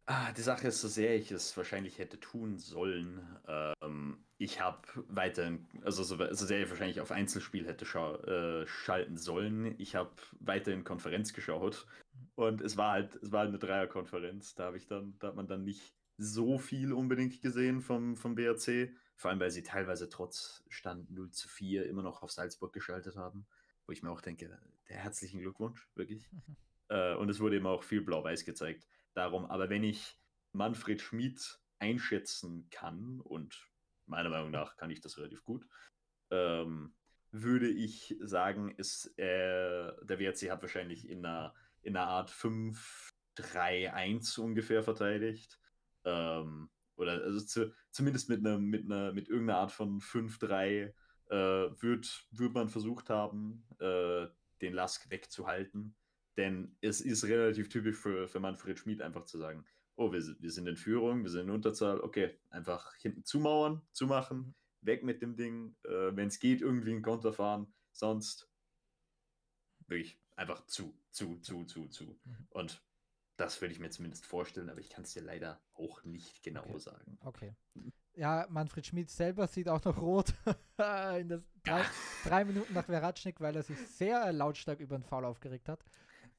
Ah, 0.06 0.32
die 0.32 0.42
Sache 0.42 0.68
ist, 0.68 0.80
so 0.80 0.88
sehr 0.88 1.14
ich 1.14 1.30
es 1.30 1.56
wahrscheinlich 1.56 1.98
hätte 1.98 2.18
tun 2.18 2.58
sollen, 2.58 3.20
ähm, 3.46 4.24
ich 4.38 4.60
habe 4.60 4.80
weiterhin, 5.08 5.68
also 5.82 6.02
so, 6.02 6.16
so, 6.16 6.46
sehr 6.46 6.62
ich 6.62 6.70
wahrscheinlich 6.70 7.00
auf 7.00 7.12
Einzelspiel 7.12 7.64
hätte 7.66 7.84
äh, 7.84 8.66
schalten 8.66 9.16
sollen, 9.16 9.78
ich 9.78 9.94
habe 9.94 10.10
weiterhin 10.40 10.82
Konferenz 10.82 11.32
geschaut 11.32 11.86
und 12.34 12.60
es 12.60 12.76
war 12.76 12.92
halt, 12.92 13.14
es 13.22 13.30
war 13.30 13.40
halt 13.40 13.50
eine 13.50 13.58
Dreierkonferenz, 13.58 14.54
da 14.56 14.64
habe 14.64 14.78
ich 14.78 14.86
dann, 14.86 15.14
da 15.20 15.28
hat 15.28 15.36
man 15.36 15.46
dann 15.46 15.62
nicht 15.62 15.94
so 16.16 16.58
viel 16.58 16.92
unbedingt 16.92 17.40
gesehen 17.40 17.80
vom, 17.80 18.16
vom 18.16 18.34
BRC 18.34 18.90
vor 19.20 19.30
allem, 19.30 19.40
weil 19.40 19.50
sie 19.50 19.62
teilweise 19.62 20.08
trotz 20.08 20.64
Stand 20.70 21.10
0 21.10 21.30
zu 21.30 21.46
4 21.46 21.84
immer 21.84 22.02
noch 22.02 22.22
auf 22.22 22.32
Salzburg 22.32 22.72
geschaltet 22.72 23.16
haben. 23.16 23.46
Wo 23.84 23.92
ich 23.92 24.02
mir 24.02 24.10
auch 24.10 24.22
denke, 24.22 24.58
der 24.88 24.96
herzlichen 24.96 25.40
Glückwunsch, 25.40 25.86
wirklich. 25.94 26.32
Mhm. 26.32 26.56
Äh, 26.88 27.14
und 27.16 27.28
es 27.28 27.38
wurde 27.38 27.56
eben 27.56 27.66
auch 27.66 27.82
viel 27.82 28.00
Blau-Weiß 28.00 28.46
gezeigt. 28.46 28.88
Darum, 29.12 29.44
aber 29.44 29.68
wenn 29.68 29.84
ich 29.84 30.18
Manfred 30.52 31.02
Schmid 31.02 31.60
einschätzen 31.80 32.70
kann, 32.70 33.20
und 33.20 33.68
meiner 34.06 34.30
Meinung 34.30 34.52
nach 34.52 34.78
kann 34.78 34.90
ich 34.90 35.02
das 35.02 35.18
relativ 35.18 35.44
gut, 35.44 35.68
ähm, 36.30 36.94
würde 37.30 37.68
ich 37.68 38.16
sagen, 38.20 38.70
ist, 38.70 39.18
äh, 39.18 39.92
der 40.02 40.18
WRC 40.18 40.50
hat 40.50 40.62
wahrscheinlich 40.62 41.06
in 41.06 41.26
einer, 41.26 41.54
in 41.82 41.94
einer 41.94 42.06
Art 42.06 42.30
5-3-1 42.30 44.40
ungefähr 44.40 44.82
verteidigt. 44.82 45.60
Ähm, 46.04 46.70
oder 47.00 47.22
also 47.22 47.40
zu, 47.40 47.72
zumindest 47.90 48.28
mit 48.28 48.40
einer, 48.40 48.58
mit 48.58 48.84
einer, 48.84 49.12
mit 49.12 49.28
irgendeiner 49.28 49.60
Art 49.60 49.72
von 49.72 50.00
5-3 50.00 50.92
äh, 51.30 51.34
wird, 51.34 52.26
wird 52.30 52.54
man 52.54 52.68
versucht 52.68 53.08
haben, 53.08 53.64
äh, 53.78 54.26
den 54.60 54.74
Lask 54.74 55.10
wegzuhalten. 55.10 55.96
Denn 56.36 56.76
es 56.80 57.00
ist 57.00 57.24
relativ 57.24 57.68
typisch 57.68 57.96
für, 57.96 58.28
für 58.28 58.40
Manfred 58.40 58.78
Schmid 58.78 59.02
einfach 59.02 59.24
zu 59.24 59.38
sagen, 59.38 59.64
oh, 59.96 60.12
wir, 60.12 60.22
wir 60.38 60.50
sind 60.50 60.66
in 60.66 60.76
Führung, 60.76 61.22
wir 61.22 61.30
sind 61.30 61.42
in 61.42 61.50
Unterzahl, 61.50 62.00
okay, 62.00 62.38
einfach 62.50 62.94
hinten 62.96 63.24
zumauern, 63.24 63.82
zumachen, 63.92 64.54
weg 64.80 65.02
mit 65.02 65.22
dem 65.22 65.36
Ding, 65.36 65.76
äh, 65.84 66.14
wenn 66.14 66.28
es 66.28 66.38
geht, 66.38 66.60
irgendwie 66.60 66.92
einen 66.92 67.02
Konter 67.02 67.32
fahren, 67.32 67.72
sonst 67.92 68.48
wirklich 69.86 70.20
einfach 70.36 70.66
zu, 70.66 70.98
zu, 71.10 71.38
zu, 71.40 71.64
zu, 71.64 71.88
zu. 71.88 72.18
Mhm. 72.24 72.46
Und 72.50 72.82
das 73.40 73.60
würde 73.60 73.72
ich 73.72 73.80
mir 73.80 73.90
zumindest 73.90 74.26
vorstellen, 74.26 74.68
aber 74.68 74.80
ich 74.80 74.90
kann 74.90 75.04
es 75.04 75.14
dir 75.14 75.22
leider 75.22 75.58
auch 75.74 76.04
nicht 76.04 76.42
genau 76.42 76.64
okay. 76.68 76.78
sagen. 76.78 77.18
Okay. 77.24 77.54
Ja, 78.14 78.46
Manfred 78.50 78.86
Schmid 78.86 79.08
selber 79.08 79.46
sieht 79.46 79.68
auch 79.68 79.82
noch 79.84 79.98
rot 79.98 80.34
in 81.18 81.28
das 81.28 81.42
drei, 81.64 81.84
drei, 82.24 82.44
Minuten 82.44 82.74
nach 82.74 82.84
Veratschnik, 82.84 83.40
weil 83.40 83.56
er 83.56 83.62
sich 83.62 83.78
sehr 83.78 84.30
lautstark 84.32 84.80
über 84.80 84.98
den 84.98 85.04
Foul 85.04 85.24
aufgeregt 85.24 85.68
hat. 85.70 85.82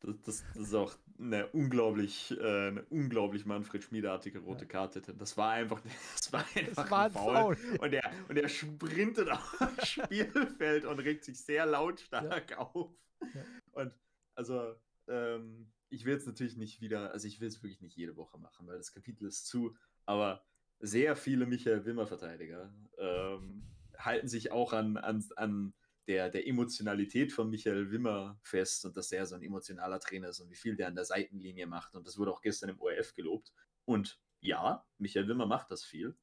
Das, 0.02 0.22
das, 0.22 0.44
das 0.54 0.68
ist 0.68 0.74
auch 0.76 0.96
eine 1.20 1.48
unglaublich, 1.48 2.38
äh, 2.40 2.68
eine 2.68 2.84
unglaublich 2.90 3.46
Manfred 3.46 3.84
Schmiedartige 3.84 4.40
rote 4.40 4.68
Karte. 4.68 5.02
Das 5.02 5.38
war 5.38 5.52
einfach, 5.52 5.82
das 6.14 6.32
war 6.32 6.46
einfach 6.56 6.84
das 6.84 6.92
war 6.92 7.06
ein 7.06 7.12
Foul. 7.12 7.56
Foul. 7.56 7.78
Und, 7.80 7.94
er, 7.94 8.12
und 8.30 8.38
er 8.38 8.50
sprintet 8.50 9.30
aufs 9.32 9.88
Spielfeld 9.88 10.86
und 10.86 11.00
regt 11.00 11.24
sich 11.24 11.40
sehr 11.40 11.66
lautstark 11.66 12.52
ja. 12.52 12.58
auf. 12.60 12.92
Ja. 13.34 13.44
Und 13.72 13.94
also, 14.36 14.76
ähm, 15.08 15.72
ich 15.92 16.06
will 16.06 16.16
es 16.16 16.26
natürlich 16.26 16.58
nicht 16.58 16.82
wieder, 16.82 17.12
also 17.12 17.28
ich 17.28 17.40
will 17.40 17.48
es 17.48 17.62
wirklich 17.62 17.82
nicht 17.82 17.98
jede 17.98 18.16
Woche 18.16 18.38
machen, 18.40 18.66
weil 18.66 18.78
das 18.78 18.94
Kapitel 18.94 19.28
ist 19.28 19.46
zu, 19.46 19.76
aber 20.06 20.44
sehr 20.80 21.16
viele 21.16 21.46
Michael 21.46 21.86
Wimmer-Verteidiger 21.86 22.74
ähm, 22.98 23.64
halten 23.98 24.28
sich 24.28 24.52
auch 24.52 24.74
an, 24.74 24.98
an, 24.98 25.24
an 25.36 25.74
der, 26.08 26.30
der 26.30 26.48
Emotionalität 26.48 27.32
von 27.32 27.50
Michael 27.50 27.92
Wimmer 27.92 28.40
fest 28.42 28.86
und 28.86 28.98
dass 28.98 29.12
er 29.12 29.26
so 29.26 29.36
ein 29.36 29.44
emotionaler 29.44 30.00
Trainer 30.00 30.30
ist 30.30 30.40
und 30.40 30.50
wie 30.50 30.56
viel 30.56 30.76
der 30.76 30.88
an 30.88 30.96
der 30.96 31.06
Seitenlinie 31.06 31.68
macht. 31.68 31.94
Und 31.94 32.08
das 32.08 32.18
wurde 32.18 32.32
auch 32.32 32.42
gestern 32.42 32.70
im 32.70 32.82
ORF 32.82 33.14
gelobt. 33.14 33.54
Und 33.86 34.20
ja, 34.40 34.84
Michael 34.98 35.28
Wimmer 35.28 35.46
macht 35.46 35.70
das 35.70 35.84
viel. 35.84 36.18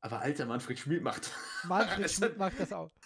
Aber 0.00 0.20
alter 0.20 0.46
Manfred 0.46 0.78
Schmid 0.78 1.02
macht. 1.02 1.32
Manfred 1.64 2.10
Schmid 2.10 2.38
macht 2.38 2.60
das 2.60 2.72
auch. 2.72 2.92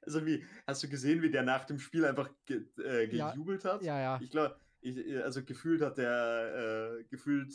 Also 0.00 0.24
wie, 0.24 0.42
hast 0.66 0.82
du 0.82 0.88
gesehen, 0.88 1.20
wie 1.20 1.30
der 1.30 1.42
nach 1.42 1.66
dem 1.66 1.78
Spiel 1.78 2.06
einfach 2.06 2.30
ge, 2.46 2.64
äh, 2.78 3.08
gejubelt 3.08 3.62
ja, 3.64 3.72
hat? 3.74 3.82
Ja, 3.82 4.00
ja. 4.00 4.18
Ich 4.22 4.30
glaube, 4.30 4.58
also 5.22 5.44
gefühlt 5.44 5.82
hat 5.82 5.98
der, 5.98 6.98
äh, 7.00 7.04
gefühlt, 7.04 7.52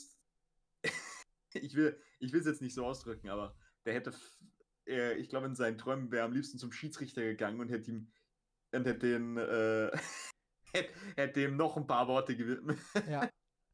ich 1.54 1.76
will 1.76 1.98
es 2.20 2.46
jetzt 2.46 2.62
nicht 2.62 2.74
so 2.74 2.86
ausdrücken, 2.86 3.30
aber 3.30 3.56
der 3.86 3.94
hätte 3.94 4.14
er, 4.86 5.18
ich 5.18 5.30
glaube, 5.30 5.48
in 5.48 5.56
seinen 5.56 5.78
Träumen 5.78 6.12
wäre 6.12 6.26
am 6.26 6.34
liebsten 6.34 6.58
zum 6.58 6.72
Schiedsrichter 6.72 7.22
gegangen 7.22 7.60
und 7.60 7.70
hätte 7.70 7.92
ihm 7.92 8.12
und 8.74 8.86
hätte 8.86 9.08
den 9.08 9.38
äh, 9.38 9.92
hätte, 10.74 10.94
hätte 11.16 11.44
ihm 11.44 11.56
noch 11.56 11.78
ein 11.78 11.88
paar 11.88 12.08
Worte 12.08 12.36
gewidmet. 12.36 12.80
Ja. 13.10 13.30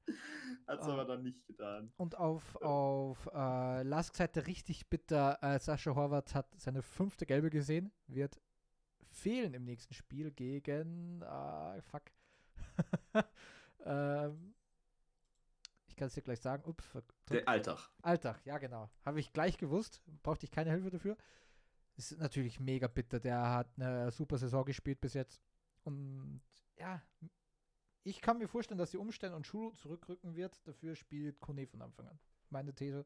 Hat 0.67 0.81
es 0.81 0.87
aber 0.87 1.05
dann 1.05 1.23
nicht 1.23 1.43
getan. 1.47 1.91
Und 1.97 2.15
auf, 2.15 2.55
auf 2.57 3.27
äh, 3.33 3.81
Lask 3.81 4.15
Seite 4.15 4.45
richtig 4.45 4.87
bitter, 4.87 5.39
äh, 5.41 5.57
Sascha 5.57 5.95
Horvath 5.95 6.35
hat 6.35 6.47
seine 6.59 6.83
fünfte 6.83 7.25
Gelbe 7.25 7.49
gesehen, 7.49 7.91
wird 8.05 8.39
fehlen 9.09 9.55
im 9.55 9.63
nächsten 9.65 9.95
Spiel 9.95 10.29
gegen 10.29 11.23
äh, 11.23 11.81
fuck. 11.81 12.03
ähm, 13.85 14.53
kann 15.99 16.07
es 16.07 16.13
dir 16.13 16.21
gleich 16.21 16.39
sagen. 16.39 16.63
Ups, 16.65 16.89
Der 17.29 17.47
Alltag. 17.47 17.89
Alltag, 18.01 18.43
ja 18.45 18.57
genau. 18.57 18.89
Habe 19.05 19.19
ich 19.19 19.33
gleich 19.33 19.57
gewusst. 19.57 20.01
Brauchte 20.23 20.45
ich 20.45 20.51
keine 20.51 20.71
Hilfe 20.71 20.89
dafür. 20.89 21.17
Ist 21.97 22.17
natürlich 22.17 22.59
mega 22.59 22.87
bitter. 22.87 23.19
Der 23.19 23.49
hat 23.49 23.67
eine 23.77 24.09
super 24.09 24.37
Saison 24.37 24.63
gespielt 24.63 25.01
bis 25.01 25.13
jetzt. 25.13 25.41
Und 25.83 26.41
ja, 26.77 27.01
ich 28.03 28.21
kann 28.21 28.37
mir 28.37 28.47
vorstellen, 28.47 28.77
dass 28.77 28.91
sie 28.91 28.97
umstellen 28.97 29.33
und 29.33 29.45
Schulu 29.45 29.71
zurückrücken 29.71 30.35
wird. 30.37 30.65
Dafür 30.65 30.95
spielt 30.95 31.41
Kone 31.41 31.67
von 31.67 31.81
Anfang 31.81 32.07
an. 32.07 32.19
Meine 32.49 32.73
These. 32.73 33.05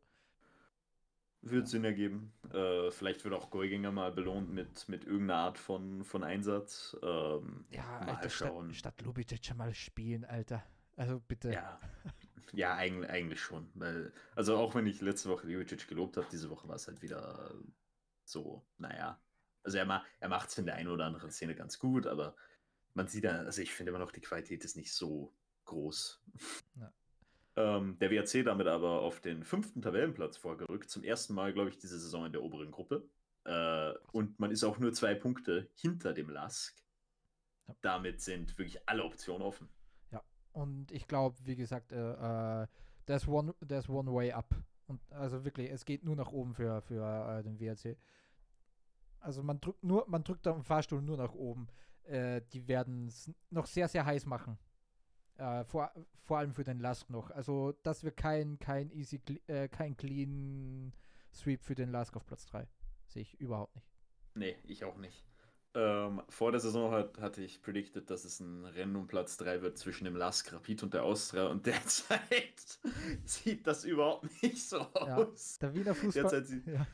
Wird 1.45 1.67
Sinn 1.67 1.83
ergeben. 1.83 2.31
Äh, 2.53 2.89
vielleicht 2.91 3.25
wird 3.25 3.33
auch 3.33 3.49
Geuginger 3.49 3.91
mal 3.91 4.13
belohnt 4.13 4.49
mit, 4.53 4.87
mit 4.87 5.03
irgendeiner 5.03 5.41
Art 5.41 5.57
von, 5.57 6.05
von 6.05 6.23
Einsatz. 6.23 6.95
Ähm, 7.03 7.65
ja, 7.69 7.99
Alter, 7.99 8.29
schauen. 8.29 8.73
Statt, 8.73 8.93
statt 8.95 9.05
Lubicic 9.05 9.53
mal 9.53 9.73
spielen, 9.73 10.23
Alter. 10.23 10.63
Also 10.95 11.19
bitte. 11.19 11.51
Ja, 11.51 11.77
ja 12.53 12.75
eigentlich, 12.75 13.09
eigentlich 13.09 13.41
schon. 13.41 13.69
Weil, 13.73 14.13
also 14.35 14.55
auch 14.55 14.73
wenn 14.73 14.87
ich 14.87 15.01
letzte 15.01 15.29
Woche 15.29 15.49
Juricic 15.49 15.85
gelobt 15.87 16.15
habe, 16.15 16.27
diese 16.31 16.49
Woche 16.49 16.67
war 16.69 16.75
es 16.75 16.87
halt 16.87 17.01
wieder 17.01 17.53
so, 18.23 18.65
naja. 18.77 19.19
Also 19.63 19.77
er, 19.77 20.03
er 20.21 20.29
macht 20.29 20.49
es 20.49 20.57
in 20.57 20.65
der 20.65 20.75
einen 20.75 20.89
oder 20.89 21.05
anderen 21.05 21.31
Szene 21.31 21.55
ganz 21.55 21.77
gut, 21.77 22.07
aber 22.07 22.35
man 22.93 23.07
sieht 23.07 23.25
dann, 23.25 23.45
also 23.45 23.61
ich 23.61 23.73
finde 23.73 23.89
immer 23.89 23.99
noch, 23.99 24.11
die 24.11 24.21
Qualität 24.21 24.63
ist 24.63 24.77
nicht 24.77 24.93
so 24.93 25.33
groß. 25.65 26.21
Ja. 26.79 26.93
Ähm, 27.55 27.97
der 27.99 28.09
WRC 28.09 28.43
damit 28.43 28.67
aber 28.67 29.01
auf 29.01 29.19
den 29.19 29.43
fünften 29.43 29.81
Tabellenplatz 29.81 30.37
vorgerückt. 30.37 30.89
Zum 30.89 31.03
ersten 31.03 31.33
Mal, 31.33 31.53
glaube 31.53 31.69
ich, 31.69 31.77
diese 31.77 31.99
Saison 31.99 32.25
in 32.25 32.31
der 32.31 32.43
oberen 32.43 32.71
Gruppe. 32.71 33.07
Äh, 33.45 33.93
und 34.11 34.39
man 34.39 34.51
ist 34.51 34.63
auch 34.63 34.79
nur 34.79 34.93
zwei 34.93 35.13
Punkte 35.13 35.69
hinter 35.75 36.13
dem 36.13 36.29
Lask. 36.29 36.75
Ja. 37.67 37.75
Damit 37.81 38.21
sind 38.21 38.57
wirklich 38.57 38.87
alle 38.87 39.03
Optionen 39.03 39.43
offen. 39.43 39.69
Und 40.53 40.91
ich 40.91 41.07
glaube, 41.07 41.35
wie 41.43 41.55
gesagt, 41.55 41.91
äh, 41.91 42.61
äh, 42.63 42.67
there's, 43.05 43.27
one, 43.27 43.53
there's 43.67 43.89
one 43.89 44.11
way 44.13 44.31
up. 44.31 44.55
Und 44.87 45.01
also 45.11 45.43
wirklich, 45.43 45.71
es 45.71 45.83
geht 45.83 46.03
nur 46.03 46.15
nach 46.15 46.31
oben 46.31 46.53
für, 46.53 46.81
für 46.81 47.39
äh, 47.39 47.43
den 47.43 47.59
WRC. 47.59 47.97
Also 49.19 49.41
man 49.41 49.59
drückt 49.59 49.83
nur, 49.83 50.05
man 50.07 50.23
drückt 50.23 50.45
am 50.47 50.63
Fahrstuhl 50.63 51.01
nur 51.01 51.17
nach 51.17 51.33
oben. 51.33 51.67
Äh, 52.03 52.41
die 52.53 52.67
werden 52.67 53.07
es 53.07 53.31
noch 53.49 53.65
sehr, 53.65 53.87
sehr 53.87 54.05
heiß 54.05 54.25
machen. 54.25 54.59
Äh, 55.37 55.63
vor, 55.65 55.91
vor 56.21 56.37
allem 56.37 56.53
für 56.53 56.63
den 56.63 56.79
Lask 56.79 57.09
noch. 57.09 57.31
Also 57.31 57.73
das 57.83 58.03
wird 58.03 58.17
kein, 58.17 58.59
kein 58.59 58.91
easy, 58.91 59.21
äh, 59.47 59.67
kein 59.67 59.97
clean 59.97 60.93
Sweep 61.33 61.63
für 61.63 61.75
den 61.75 61.89
Lask 61.89 62.15
auf 62.15 62.25
Platz 62.25 62.45
3. 62.47 62.67
Sehe 63.07 63.23
ich 63.23 63.39
überhaupt 63.39 63.75
nicht. 63.75 63.87
Nee, 64.35 64.57
ich 64.63 64.83
auch 64.85 64.97
nicht. 64.97 65.23
Ähm, 65.75 66.21
vor 66.29 66.51
der 66.51 66.61
Saison 66.61 66.91
hat, 66.91 67.19
hatte 67.19 67.41
ich 67.41 67.63
predicted, 67.63 68.07
dass 68.11 68.25
es 68.25 68.39
ein 68.39 68.63
Rennen 68.65 68.95
um 68.95 69.07
Platz 69.07 69.37
3 69.37 69.63
wird 69.63 69.77
zwischen 69.79 70.05
dem 70.05 70.15
Lask 70.15 70.53
Rapid 70.53 70.83
und 70.83 70.93
der 70.93 71.03
Austria 71.03 71.47
und 71.47 71.65
derzeit 71.65 72.79
sieht 73.25 73.65
das 73.65 73.83
überhaupt 73.83 74.43
nicht 74.43 74.69
so 74.69 74.81
aus. 74.93 75.57
Ja, 75.59 75.67
der 75.67 75.75
Wiener 75.75 75.95
Fußball. 75.95 76.43
Sieht, 76.43 76.67
ja. 76.67 76.85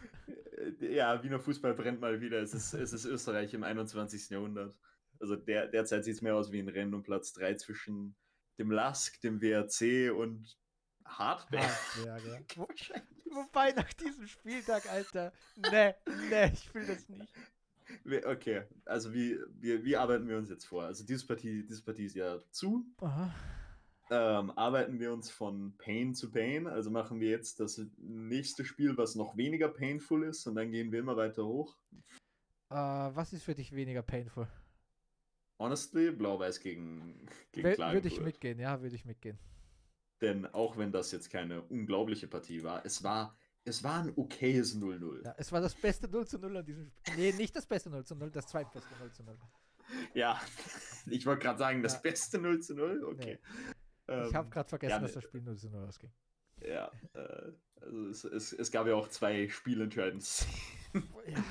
Äh, 0.80 0.96
ja, 0.96 1.22
Wiener 1.22 1.40
Fußball 1.40 1.74
brennt 1.74 2.00
mal 2.00 2.22
wieder. 2.22 2.42
Es 2.42 2.54
ist, 2.54 2.74
es 2.74 2.94
ist 2.94 3.04
Österreich 3.04 3.54
im 3.54 3.64
21. 3.64 4.30
Jahrhundert. 4.30 4.78
Also 5.20 5.36
der, 5.36 5.68
derzeit 5.68 6.06
sieht 6.06 6.16
es 6.16 6.22
mehr 6.22 6.36
aus 6.36 6.54
wie 6.54 6.60
ein 6.60 6.70
Rennen 6.70 6.94
um 6.94 7.04
Platz 7.04 7.34
3 7.34 7.56
zwischen 7.56 8.16
dem 8.60 8.72
Lask, 8.72 9.20
dem 9.22 9.42
WRC 9.42 10.12
und 10.16 10.58
Hardberg. 11.06 11.64
Hardberg 11.64 12.58
ja. 12.58 12.96
Wobei 13.32 13.72
nach 13.72 13.92
diesem 13.94 14.28
Spieltag, 14.28 14.90
Alter, 14.92 15.32
ne, 15.56 15.96
ne, 16.30 16.52
ich 16.54 16.74
will 16.74 16.86
das 16.86 17.08
nicht. 17.10 17.34
Okay, 18.26 18.64
also 18.86 19.14
wie, 19.14 19.38
wie, 19.60 19.84
wie 19.84 19.98
arbeiten 19.98 20.28
wir 20.28 20.38
uns 20.38 20.50
jetzt 20.50 20.66
vor? 20.66 20.84
Also 20.84 21.06
diese 21.06 21.26
Partie, 21.26 21.66
diese 21.66 21.84
Partie 21.84 22.06
ist 22.06 22.16
ja 22.16 22.40
zu. 22.52 22.86
Ähm, 24.12 24.52
arbeiten 24.52 25.00
wir 25.00 25.14
uns 25.14 25.30
von 25.30 25.76
Pain 25.78 26.16
zu 26.16 26.32
Pain, 26.32 26.66
also 26.68 26.90
machen 26.90 27.20
wir 27.20 27.30
jetzt 27.30 27.60
das 27.60 27.80
nächste 27.98 28.66
Spiel, 28.66 28.98
was 28.98 29.16
noch 29.16 29.38
weniger 29.38 29.70
painful 29.70 30.24
ist 30.24 30.48
und 30.48 30.56
dann 30.56 30.72
gehen 30.72 30.92
wir 30.92 31.00
immer 31.00 31.16
weiter 31.16 31.46
hoch. 31.46 31.78
Uh, 32.72 33.10
was 33.16 33.34
ist 33.34 33.44
für 33.44 33.56
dich 33.56 33.72
weniger 33.72 34.02
painful? 34.02 34.48
Honestly, 35.60 36.12
Blau-Weiß 36.12 36.62
gegen, 36.62 37.28
gegen 37.52 37.78
Würde 37.78 38.08
ich 38.08 38.22
mitgehen, 38.22 38.60
ja, 38.60 38.82
würde 38.82 38.96
ich 38.96 39.06
mitgehen. 39.06 39.38
Denn 40.22 40.46
auch 40.48 40.78
wenn 40.78 40.92
das 40.92 41.12
jetzt 41.12 41.30
keine 41.30 41.62
unglaubliche 41.62 42.28
Partie 42.28 42.64
war, 42.64 42.86
es 42.86 43.04
war 43.04 43.38
es 43.66 43.84
war 43.84 44.02
ein 44.02 44.14
okayes 44.16 44.76
0-0. 44.76 45.26
Ja, 45.26 45.36
es 45.38 45.52
war 45.52 45.62
das 45.62 45.76
beste 45.76 46.08
0 46.08 46.28
zu 46.28 46.40
0 46.40 46.58
an 46.58 46.66
diesem 46.66 46.90
Spiel. 46.90 47.16
Nee, 47.18 47.34
nicht 47.34 47.56
das 47.56 47.66
beste 47.66 47.90
0 47.90 48.06
zu 48.06 48.16
0, 48.16 48.32
das 48.32 48.48
zweitbeste 48.48 48.90
0 49.00 49.12
zu 49.12 49.24
0. 49.24 49.38
Ja, 50.14 50.40
ich 51.08 51.26
wollte 51.26 51.44
gerade 51.44 51.60
sagen, 51.60 51.84
das 51.84 51.94
ja. 51.94 52.00
beste 52.00 52.40
0 52.40 52.62
zu 52.62 52.76
0, 52.76 53.04
okay. 53.04 53.40
Nee. 54.08 54.14
Ähm, 54.14 54.28
ich 54.28 54.36
habe 54.36 54.50
gerade 54.50 54.70
vergessen, 54.70 54.92
ja, 54.92 55.00
dass 55.00 55.14
das 55.14 55.24
Spiel 55.24 55.42
0 55.42 55.58
zu 55.58 55.70
0 55.70 55.86
ausging. 55.86 56.12
Ja, 56.62 56.92
äh, 57.14 57.52
also 57.82 58.08
es, 58.08 58.24
es, 58.24 58.54
es, 58.54 58.72
gab 58.72 58.88
ja 58.88 58.96
auch 58.96 59.08
zwei 59.08 59.48
spielentscheidende 59.48 60.26
ja. 61.28 61.44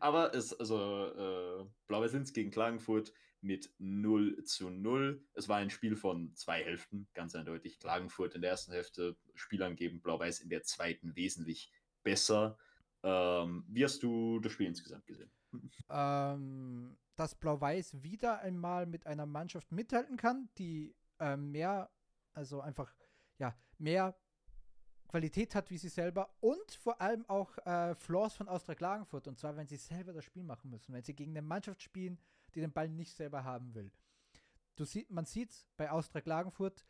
Aber 0.00 0.34
es, 0.34 0.52
also 0.52 1.06
äh, 1.06 1.64
Blau-Weiß 1.86 2.32
gegen 2.32 2.50
Klagenfurt 2.50 3.12
mit 3.40 3.70
0 3.78 4.42
zu 4.44 4.70
0. 4.70 5.24
Es 5.34 5.48
war 5.48 5.58
ein 5.58 5.70
Spiel 5.70 5.96
von 5.96 6.34
zwei 6.34 6.64
Hälften, 6.64 7.08
ganz 7.14 7.34
eindeutig. 7.34 7.78
Klagenfurt 7.78 8.34
in 8.34 8.42
der 8.42 8.50
ersten 8.50 8.72
Hälfte, 8.72 9.16
Spiel 9.34 9.62
angeben, 9.62 10.00
Blau-Weiß 10.00 10.40
in 10.40 10.48
der 10.48 10.62
zweiten 10.62 11.14
wesentlich 11.16 11.72
besser. 12.02 12.58
Ähm, 13.02 13.64
wie 13.68 13.84
hast 13.84 14.02
du 14.02 14.40
das 14.40 14.52
Spiel 14.52 14.66
insgesamt 14.66 15.06
gesehen? 15.06 15.30
Ähm, 15.88 16.98
dass 17.14 17.34
Blau-Weiß 17.34 18.02
wieder 18.02 18.40
einmal 18.40 18.84
mit 18.84 19.06
einer 19.06 19.24
Mannschaft 19.24 19.72
mithalten 19.72 20.16
kann, 20.16 20.50
die 20.58 20.94
äh, 21.18 21.36
mehr, 21.36 21.90
also 22.34 22.60
einfach, 22.60 22.92
ja, 23.38 23.56
mehr 23.78 24.14
Qualität 25.16 25.54
hat 25.54 25.70
wie 25.70 25.78
sie 25.78 25.88
selber 25.88 26.28
und 26.40 26.72
vor 26.72 27.00
allem 27.00 27.24
auch 27.30 27.56
äh, 27.64 27.94
Flaws 27.94 28.34
von 28.34 28.50
Austria 28.50 28.74
Klagenfurt. 28.74 29.26
Und 29.26 29.38
zwar, 29.38 29.56
wenn 29.56 29.66
sie 29.66 29.78
selber 29.78 30.12
das 30.12 30.26
Spiel 30.26 30.42
machen 30.42 30.68
müssen, 30.68 30.92
wenn 30.92 31.04
sie 31.04 31.14
gegen 31.14 31.30
eine 31.30 31.40
Mannschaft 31.40 31.82
spielen, 31.82 32.18
die 32.54 32.60
den 32.60 32.70
Ball 32.70 32.90
nicht 32.90 33.16
selber 33.16 33.42
haben 33.42 33.74
will. 33.74 33.90
Du 34.76 34.84
sie, 34.84 35.06
man 35.08 35.24
sieht 35.24 35.66
bei 35.78 35.90
Austria 35.90 36.20
Klagenfurt, 36.20 36.84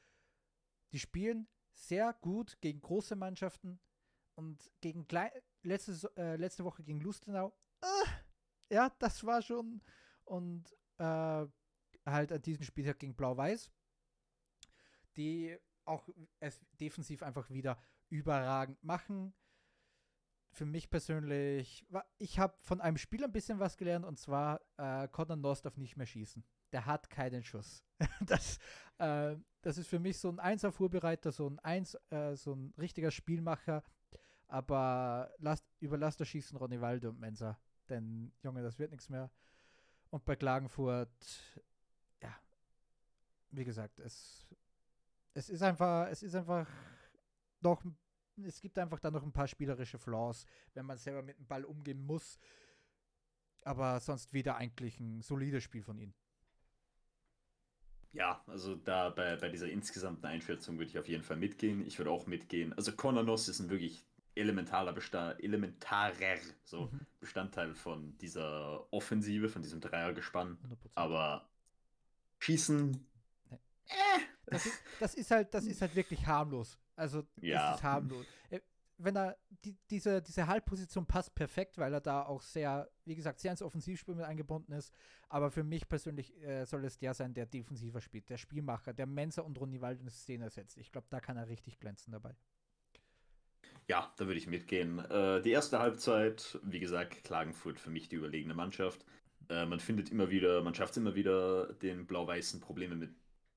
die 0.91 0.99
spielen 0.99 1.47
sehr 1.73 2.15
gut 2.15 2.61
gegen 2.61 2.81
große 2.81 3.15
Mannschaften 3.15 3.79
und 4.35 4.73
gegen 4.81 5.07
klein, 5.07 5.31
letzte, 5.63 6.11
äh, 6.17 6.35
letzte 6.35 6.65
Woche 6.65 6.83
gegen 6.83 7.01
Lustenau. 7.01 7.57
Äh, 7.81 8.75
ja, 8.75 8.91
das 8.99 9.23
war 9.23 9.41
schon. 9.41 9.81
Und 10.25 10.77
äh, 10.99 11.47
halt 12.05 12.33
an 12.33 12.43
diesem 12.43 12.65
Spieltag 12.65 12.99
gegen 12.99 13.15
Blau-Weiß, 13.15 13.71
die 15.17 15.57
auch 15.85 16.09
es 16.41 16.59
defensiv 16.81 17.23
einfach 17.23 17.49
wieder 17.51 17.81
überragend 18.09 18.83
machen. 18.83 19.35
Für 20.51 20.65
mich 20.65 20.89
persönlich, 20.89 21.87
ich 22.19 22.39
habe 22.39 22.55
von 22.61 22.81
einem 22.81 22.97
Spiel 22.97 23.23
ein 23.25 23.33
bisschen 23.33 23.59
was 23.59 23.77
gelernt 23.77 24.07
und 24.07 24.19
zwar, 24.19 24.61
äh, 24.79 25.07
Conor 25.09 25.37
North 25.37 25.65
darf 25.65 25.77
nicht 25.77 25.97
mehr 25.97 26.07
schießen. 26.07 26.43
Der 26.73 26.87
hat 26.87 27.11
keinen 27.11 27.45
Schuss. 27.45 27.85
das, 28.27 28.59
äh, 28.99 29.37
das 29.61 29.79
ist 29.79 29.89
für 29.89 29.99
mich 29.99 30.19
so 30.19 30.31
ein 30.31 30.39
Einser-Vorbereiter, 30.39 31.31
so 31.31 31.49
ein 31.49 31.59
Eins, 31.59 31.97
äh, 32.11 32.35
so 32.37 32.55
ein 32.55 32.73
richtiger 32.79 33.11
Spielmacher. 33.11 33.83
Aber 34.49 35.31
lasst, 35.39 35.65
überlasst 35.81 36.21
das 36.21 36.29
Schießen 36.29 36.57
Ronny 36.57 36.81
Walde 36.81 37.11
und 37.11 37.21
Mensa. 37.21 37.59
Denn, 37.89 38.33
Junge, 38.43 38.63
das 38.63 38.79
wird 38.79 38.93
nichts 38.93 39.09
mehr. 39.09 39.31
Und 40.11 40.25
bei 40.25 40.37
Klagenfurt, 40.37 41.11
ja, 42.23 42.35
wie 43.51 43.65
gesagt, 43.65 44.01
es, 44.01 44.47
es 45.35 45.51
ist 45.51 45.63
einfach, 45.63 46.09
es 46.09 46.23
ist 46.23 46.35
einfach 46.35 46.69
noch, 47.61 47.83
es 48.45 48.61
gibt 48.61 48.79
einfach 48.79 49.01
da 49.01 49.11
noch 49.11 49.23
ein 49.23 49.33
paar 49.33 49.49
spielerische 49.49 49.99
Flaws, 49.99 50.47
wenn 50.75 50.87
man 50.87 50.99
selber 50.99 51.23
mit 51.23 51.39
dem 51.39 51.47
Ball 51.47 51.65
umgehen 51.65 52.05
muss. 52.05 52.39
Aber 53.63 53.99
sonst 54.01 54.33
wieder 54.33 54.57
eigentlich 54.57 55.01
ein 55.01 55.23
solides 55.23 55.65
Spiel 55.65 55.83
von 55.83 55.99
ihnen. 55.99 56.15
Ja, 58.13 58.43
also 58.47 58.77
da 58.77 59.11
bei, 59.11 59.37
bei 59.37 59.49
dieser 59.49 59.69
insgesamten 59.69 60.25
Einschätzung 60.27 60.79
würde 60.79 60.91
ich 60.91 60.99
auf 60.99 61.09
jeden 61.09 61.23
Fall 61.23 61.37
mitgehen. 61.37 61.87
Ich 61.87 61.99
würde 61.99 62.11
auch 62.11 62.27
mitgehen. 62.27 62.73
Also 62.73 62.93
Konanos 62.93 63.49
ist 63.49 63.61
ein 63.61 63.69
wirklich 63.69 64.07
elementarer 64.35 64.93
Bestand, 64.93 65.43
elementarer 65.43 66.37
so 66.65 66.87
mhm. 66.87 67.01
Bestandteil 67.21 67.75
von 67.75 68.17
dieser 68.19 68.91
Offensive, 68.93 69.49
von 69.49 69.63
diesem 69.63 69.81
Dreiergespann. 69.81 70.57
100%. 70.69 70.91
Aber 70.95 71.49
Schießen. 72.39 72.93
Nee. 73.51 73.59
Äh. 73.87 74.21
Das, 74.47 74.65
ist, 74.65 74.83
das, 75.01 75.15
ist, 75.15 75.31
halt, 75.31 75.53
das 75.53 75.67
ist 75.67 75.81
halt 75.81 75.95
wirklich 75.97 76.27
harmlos. 76.27 76.79
Also 76.97 77.27
ja. 77.41 77.71
es 77.71 77.77
ist 77.77 77.83
harmlos. 77.83 78.27
Äh, 78.51 78.61
wenn 78.99 79.17
er 79.17 79.37
die, 79.65 79.77
diese, 79.91 80.23
diese 80.23 80.47
Halbposition 80.47 81.07
passt 81.07 81.35
perfekt, 81.35 81.79
weil 81.79 81.93
er 81.93 82.01
da 82.01 82.23
auch 82.23 82.41
sehr, 82.41 82.89
wie 83.05 83.15
gesagt, 83.15 83.41
sehr 83.41 83.51
ins 83.51 83.63
Offensivspiel 83.63 84.15
mit 84.15 84.25
eingebunden 84.25 84.73
ist. 84.73 84.93
Aber 85.29 85.51
für 85.51 85.65
mich 85.65 85.89
persönlich 85.89 86.35
äh, 86.43 86.65
soll 86.65 86.85
es 86.85 86.99
der 86.99 87.15
sein, 87.15 87.35
der 87.35 87.47
defensiver 87.47 88.01
spielt, 88.01 88.29
der 88.31 88.39
Spielmacher, 88.39 88.95
der 88.95 89.07
Mensa 89.07 89.43
und 89.43 89.61
Ronnivaldo 89.61 90.03
in 90.03 90.11
Szene 90.11 90.51
setzt. 90.51 90.79
Ich 90.79 90.93
glaube, 90.93 91.07
da 91.11 91.21
kann 91.21 91.37
er 91.37 91.49
richtig 91.49 91.79
glänzen 91.79 92.13
dabei. 92.13 92.35
Ja, 93.89 94.13
da 94.17 94.27
würde 94.27 94.39
ich 94.39 94.47
mitgehen. 94.47 94.99
Äh, 94.99 95.43
die 95.43 95.51
erste 95.51 95.79
Halbzeit, 95.79 96.59
wie 96.63 96.81
gesagt, 96.81 97.23
Klagenfurt 97.25 97.79
für 97.79 97.91
mich 97.91 98.09
die 98.09 98.17
überlegene 98.17 98.55
Mannschaft. 98.55 99.05
Äh, 99.49 99.67
man 99.67 99.81
findet 99.81 100.11
immer 100.11 100.31
wieder, 100.31 100.63
man 100.63 100.75
schafft 100.75 100.93
es 100.93 100.97
immer 100.97 101.15
wieder, 101.15 101.73
den 101.75 102.07
Blau-Weißen 102.07 102.61
Probleme 102.61 102.97
mit 102.97 103.11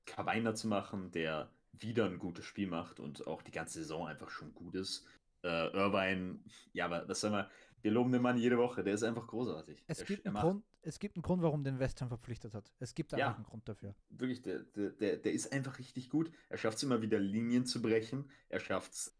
Kawainer 0.06 0.54
zu 0.54 0.68
machen, 0.68 1.10
der 1.12 1.50
wieder 1.72 2.06
ein 2.06 2.18
gutes 2.18 2.44
Spiel 2.44 2.68
macht 2.68 3.00
und 3.00 3.26
auch 3.26 3.42
die 3.42 3.50
ganze 3.50 3.80
Saison 3.80 4.06
einfach 4.06 4.30
schon 4.30 4.54
gut 4.54 4.74
ist. 4.74 5.06
Äh, 5.42 5.68
Irvine, 5.72 6.38
ja, 6.72 6.84
aber 6.84 7.08
was 7.08 7.20
soll 7.20 7.30
man, 7.30 7.46
wir 7.82 7.90
loben 7.90 8.12
den 8.12 8.22
Mann 8.22 8.36
jede 8.36 8.58
Woche, 8.58 8.82
der 8.82 8.94
ist 8.94 9.02
einfach 9.02 9.26
großartig. 9.26 9.82
Es, 9.86 10.04
gibt 10.04 10.26
einen, 10.26 10.36
Grund, 10.36 10.64
es 10.82 10.98
gibt 10.98 11.16
einen 11.16 11.22
Grund, 11.22 11.42
warum 11.42 11.64
den 11.64 11.78
West 11.78 12.00
Ham 12.00 12.08
verpflichtet 12.08 12.54
hat. 12.54 12.72
Es 12.78 12.94
gibt 12.94 13.12
einfach 13.12 13.28
ja, 13.28 13.34
einen 13.34 13.44
Grund 13.44 13.68
dafür. 13.68 13.94
Wirklich, 14.08 14.42
der, 14.42 14.60
der, 14.60 15.16
der 15.16 15.32
ist 15.32 15.52
einfach 15.52 15.78
richtig 15.78 16.10
gut. 16.10 16.30
Er 16.48 16.58
schafft 16.58 16.78
es 16.78 16.82
immer 16.82 17.02
wieder, 17.02 17.18
Linien 17.18 17.66
zu 17.66 17.82
brechen. 17.82 18.30
Er 18.48 18.60
schafft 18.60 18.92
es 18.92 19.14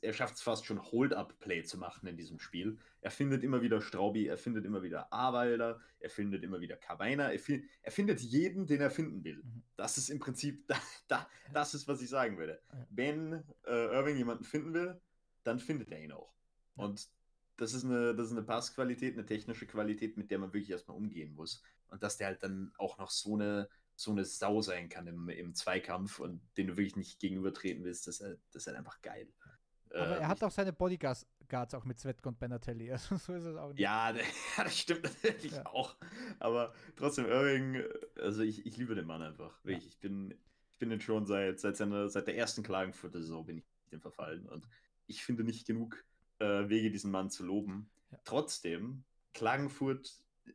er 0.00 0.12
schafft's 0.12 0.42
fast 0.42 0.64
schon 0.64 0.82
Hold-Up-Play 0.82 1.64
zu 1.64 1.78
machen 1.78 2.06
in 2.06 2.16
diesem 2.16 2.38
Spiel. 2.38 2.78
Er 3.00 3.10
findet 3.10 3.42
immer 3.42 3.60
wieder 3.60 3.80
Straubi, 3.80 4.26
er 4.26 4.38
findet 4.38 4.64
immer 4.64 4.82
wieder 4.82 5.12
Awalder, 5.12 5.80
er 6.00 6.10
findet 6.10 6.42
immer 6.42 6.60
wieder 6.60 6.76
Kabainer, 6.76 7.32
er, 7.32 7.40
er, 7.82 7.92
findet 7.92 8.20
jeden, 8.20 8.66
den 8.66 8.80
er 8.80 8.90
finden 8.90 9.22
will. 9.24 9.42
Mhm. 9.42 9.62
Das 9.76 9.98
ist 9.98 10.08
im 10.08 10.18
Prinzip, 10.18 10.66
da, 10.68 10.76
da, 11.08 11.28
das 11.52 11.74
ist, 11.74 11.88
was 11.88 12.00
ich 12.00 12.08
sagen 12.08 12.38
würde. 12.38 12.60
Wenn 12.90 13.44
äh, 13.66 13.94
Irving 13.94 14.16
jemanden 14.16 14.44
finden 14.44 14.72
will, 14.72 15.00
dann 15.42 15.58
findet 15.58 15.90
er 15.90 16.02
ihn 16.02 16.12
auch. 16.12 16.32
Und 16.76 17.08
das 17.56 17.74
ist 17.74 17.84
eine, 17.84 18.14
das 18.14 18.26
ist 18.26 18.32
eine 18.32 18.42
Passqualität, 18.42 19.14
eine 19.14 19.26
technische 19.26 19.66
Qualität, 19.66 20.16
mit 20.16 20.30
der 20.30 20.38
man 20.38 20.52
wirklich 20.52 20.70
erstmal 20.70 20.96
umgehen 20.96 21.34
muss. 21.34 21.62
Und 21.88 22.02
dass 22.02 22.16
der 22.16 22.28
halt 22.28 22.42
dann 22.42 22.72
auch 22.78 22.98
noch 22.98 23.10
so 23.10 23.34
eine, 23.34 23.68
so 23.94 24.10
eine 24.10 24.24
Sau 24.24 24.60
sein 24.60 24.88
kann 24.88 25.06
im, 25.06 25.28
im 25.28 25.54
Zweikampf 25.54 26.18
und 26.18 26.40
den 26.56 26.68
du 26.68 26.76
wirklich 26.76 26.96
nicht 26.96 27.20
gegenübertreten 27.20 27.84
willst, 27.84 28.06
das 28.06 28.16
ist 28.16 28.26
halt, 28.26 28.40
das 28.52 28.62
ist 28.62 28.66
halt 28.66 28.78
einfach 28.78 29.00
geil. 29.02 29.28
Aber 29.90 30.16
äh, 30.16 30.20
er 30.20 30.28
hat 30.28 30.42
auch 30.42 30.50
seine 30.50 30.72
Bodyguards 30.72 31.26
auch 31.74 31.84
mit 31.84 31.98
Svetko 32.00 32.30
und 32.30 32.38
Benatelli. 32.38 32.90
Also 32.92 33.16
so 33.16 33.34
ist 33.34 33.44
es 33.44 33.56
auch 33.56 33.68
nicht. 33.68 33.78
Ja, 33.80 34.12
das 34.12 34.78
stimmt 34.78 35.04
natürlich 35.04 35.52
ja. 35.52 35.66
auch. 35.66 35.96
Aber 36.40 36.74
trotzdem, 36.96 37.26
Irving, 37.26 37.82
also 38.20 38.42
ich, 38.42 38.66
ich 38.66 38.76
liebe 38.76 38.94
den 38.94 39.06
Mann 39.06 39.22
einfach. 39.22 39.56
Ja. 39.64 39.76
Ich 39.76 40.00
bin, 40.00 40.34
ich 40.72 40.78
bin 40.78 40.90
den 40.90 41.00
schon 41.00 41.26
seit, 41.26 41.60
seit, 41.60 41.76
seiner, 41.76 42.08
seit 42.08 42.26
der 42.26 42.36
ersten 42.36 42.62
Klagenfurter 42.62 43.20
Saison 43.20 43.46
bin 43.46 43.58
ich 43.58 43.64
dem 43.92 44.00
verfallen. 44.00 44.48
Und 44.48 44.66
ich 45.06 45.24
finde 45.24 45.44
nicht 45.44 45.66
genug 45.66 46.04
äh, 46.44 46.68
Wege, 46.68 46.90
diesen 46.90 47.10
Mann 47.10 47.30
zu 47.30 47.44
loben. 47.44 47.90
Ja. 48.10 48.18
Trotzdem, 48.24 49.04
Klagenfurt 49.32 50.12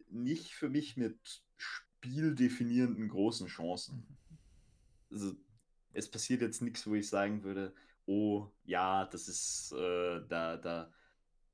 nicht 0.09 0.53
für 0.53 0.69
mich 0.69 0.97
mit 0.97 1.41
spieldefinierenden 1.57 3.09
großen 3.09 3.47
Chancen. 3.47 4.05
Mhm. 4.07 4.37
Also, 5.11 5.35
es 5.93 6.09
passiert 6.09 6.41
jetzt 6.41 6.61
nichts, 6.61 6.85
wo 6.85 6.93
ich 6.93 7.09
sagen 7.09 7.43
würde, 7.43 7.73
oh 8.05 8.47
ja, 8.63 9.05
das 9.05 9.27
ist, 9.27 9.71
äh, 9.73 10.21
da, 10.27 10.57
da, 10.57 10.91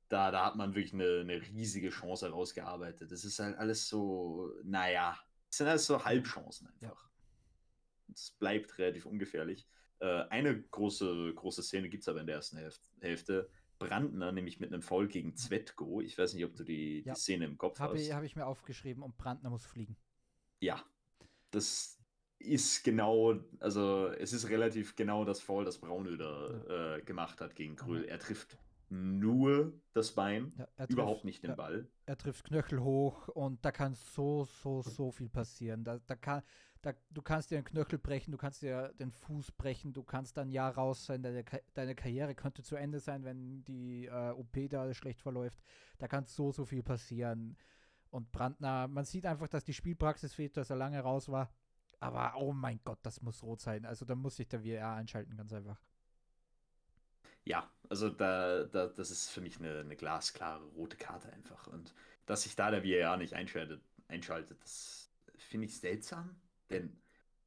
da, 0.08 0.30
da 0.30 0.44
hat 0.46 0.56
man 0.56 0.74
wirklich 0.74 0.92
eine, 0.92 1.20
eine 1.20 1.40
riesige 1.40 1.90
Chance 1.90 2.26
herausgearbeitet. 2.26 3.10
Das 3.10 3.24
ist 3.24 3.38
halt 3.38 3.56
alles 3.56 3.88
so, 3.88 4.52
naja, 4.62 5.18
es 5.50 5.58
sind 5.58 5.68
alles 5.68 5.86
so 5.86 6.04
Halbchancen 6.04 6.68
einfach. 6.68 7.10
Es 8.12 8.28
ja. 8.28 8.34
bleibt 8.38 8.78
relativ 8.78 9.06
ungefährlich. 9.06 9.66
Äh, 10.00 10.24
eine 10.28 10.62
große, 10.62 11.32
große 11.34 11.62
Szene 11.62 11.88
gibt 11.88 12.02
es 12.02 12.08
aber 12.08 12.20
in 12.20 12.26
der 12.26 12.36
ersten 12.36 12.58
Hälfte. 13.00 13.48
Brandner, 13.78 14.32
nämlich 14.32 14.60
mit 14.60 14.72
einem 14.72 14.82
Foul 14.82 15.08
gegen. 15.08 15.34
Zvetko. 15.36 16.00
Ich 16.00 16.18
weiß 16.18 16.34
nicht, 16.34 16.44
ob 16.44 16.54
du 16.56 16.64
die, 16.64 17.02
ja. 17.04 17.14
die 17.14 17.20
Szene 17.20 17.44
im 17.44 17.58
Kopf 17.58 17.78
Hab 17.78 17.92
hast. 17.92 18.12
Habe 18.12 18.26
ich 18.26 18.36
mir 18.36 18.46
aufgeschrieben 18.46 19.02
und 19.02 19.16
Brandner 19.16 19.50
muss 19.50 19.66
fliegen. 19.66 19.96
Ja, 20.60 20.82
das 21.50 21.98
ist 22.38 22.84
genau, 22.84 23.40
also 23.60 24.08
es 24.08 24.32
ist 24.32 24.48
relativ 24.48 24.94
genau 24.94 25.24
das 25.24 25.40
Foul, 25.40 25.64
das 25.64 25.78
Braunöder 25.78 26.64
ja. 26.68 26.96
äh, 26.96 27.02
gemacht 27.02 27.40
hat 27.40 27.54
gegen 27.54 27.76
Kröll. 27.76 28.04
Er 28.04 28.18
trifft 28.18 28.58
nur 28.88 29.72
das 29.94 30.12
Bein, 30.12 30.52
ja, 30.56 30.66
trifft, 30.76 30.92
überhaupt 30.92 31.24
nicht 31.24 31.42
den 31.42 31.56
Ball. 31.56 31.88
Er 32.06 32.16
trifft 32.16 32.44
Knöchel 32.44 32.80
hoch 32.80 33.28
und 33.28 33.64
da 33.64 33.72
kann 33.72 33.94
so, 33.94 34.44
so, 34.44 34.82
so 34.82 35.10
viel 35.10 35.28
passieren. 35.28 35.82
Da, 35.82 35.98
da 36.06 36.14
kann, 36.14 36.42
da, 36.86 36.94
du 37.10 37.20
kannst 37.20 37.50
dir 37.50 37.56
den 37.56 37.64
Knöchel 37.64 37.98
brechen, 37.98 38.30
du 38.30 38.38
kannst 38.38 38.62
dir 38.62 38.94
den 39.00 39.10
Fuß 39.10 39.50
brechen, 39.52 39.92
du 39.92 40.04
kannst 40.04 40.36
dann 40.36 40.52
ja 40.52 40.68
raus 40.68 41.04
sein, 41.04 41.20
deine, 41.20 41.44
deine 41.74 41.96
Karriere 41.96 42.36
könnte 42.36 42.62
zu 42.62 42.76
Ende 42.76 43.00
sein, 43.00 43.24
wenn 43.24 43.64
die 43.64 44.06
äh, 44.06 44.30
OP 44.30 44.56
da 44.70 44.94
schlecht 44.94 45.20
verläuft. 45.20 45.58
Da 45.98 46.06
kann 46.06 46.26
so, 46.26 46.52
so 46.52 46.64
viel 46.64 46.84
passieren. 46.84 47.56
Und 48.10 48.30
Brandner, 48.30 48.86
man 48.86 49.04
sieht 49.04 49.26
einfach, 49.26 49.48
dass 49.48 49.64
die 49.64 49.74
Spielpraxis 49.74 50.32
fehlt, 50.32 50.56
dass 50.56 50.70
er 50.70 50.76
lange 50.76 51.00
raus 51.00 51.28
war. 51.28 51.50
Aber 51.98 52.34
oh 52.36 52.52
mein 52.52 52.78
Gott, 52.84 53.00
das 53.02 53.20
muss 53.20 53.42
rot 53.42 53.60
sein. 53.60 53.84
Also 53.84 54.04
da 54.04 54.14
muss 54.14 54.36
sich 54.36 54.46
der 54.46 54.60
VR 54.60 54.92
einschalten, 54.92 55.36
ganz 55.36 55.52
einfach. 55.52 55.80
Ja, 57.44 57.68
also 57.88 58.10
da, 58.10 58.62
da, 58.64 58.86
das 58.86 59.10
ist 59.10 59.30
für 59.30 59.40
mich 59.40 59.58
eine, 59.58 59.80
eine 59.80 59.96
glasklare 59.96 60.64
rote 60.66 60.96
Karte 60.96 61.32
einfach. 61.32 61.66
Und 61.66 61.94
dass 62.26 62.44
sich 62.44 62.54
da 62.54 62.70
der 62.70 62.82
VR 62.82 63.16
nicht 63.16 63.34
einschaltet, 63.34 63.82
einschaltet 64.06 64.62
das 64.62 65.10
finde 65.36 65.66
ich 65.66 65.78
seltsam. 65.78 66.36
Denn 66.70 66.96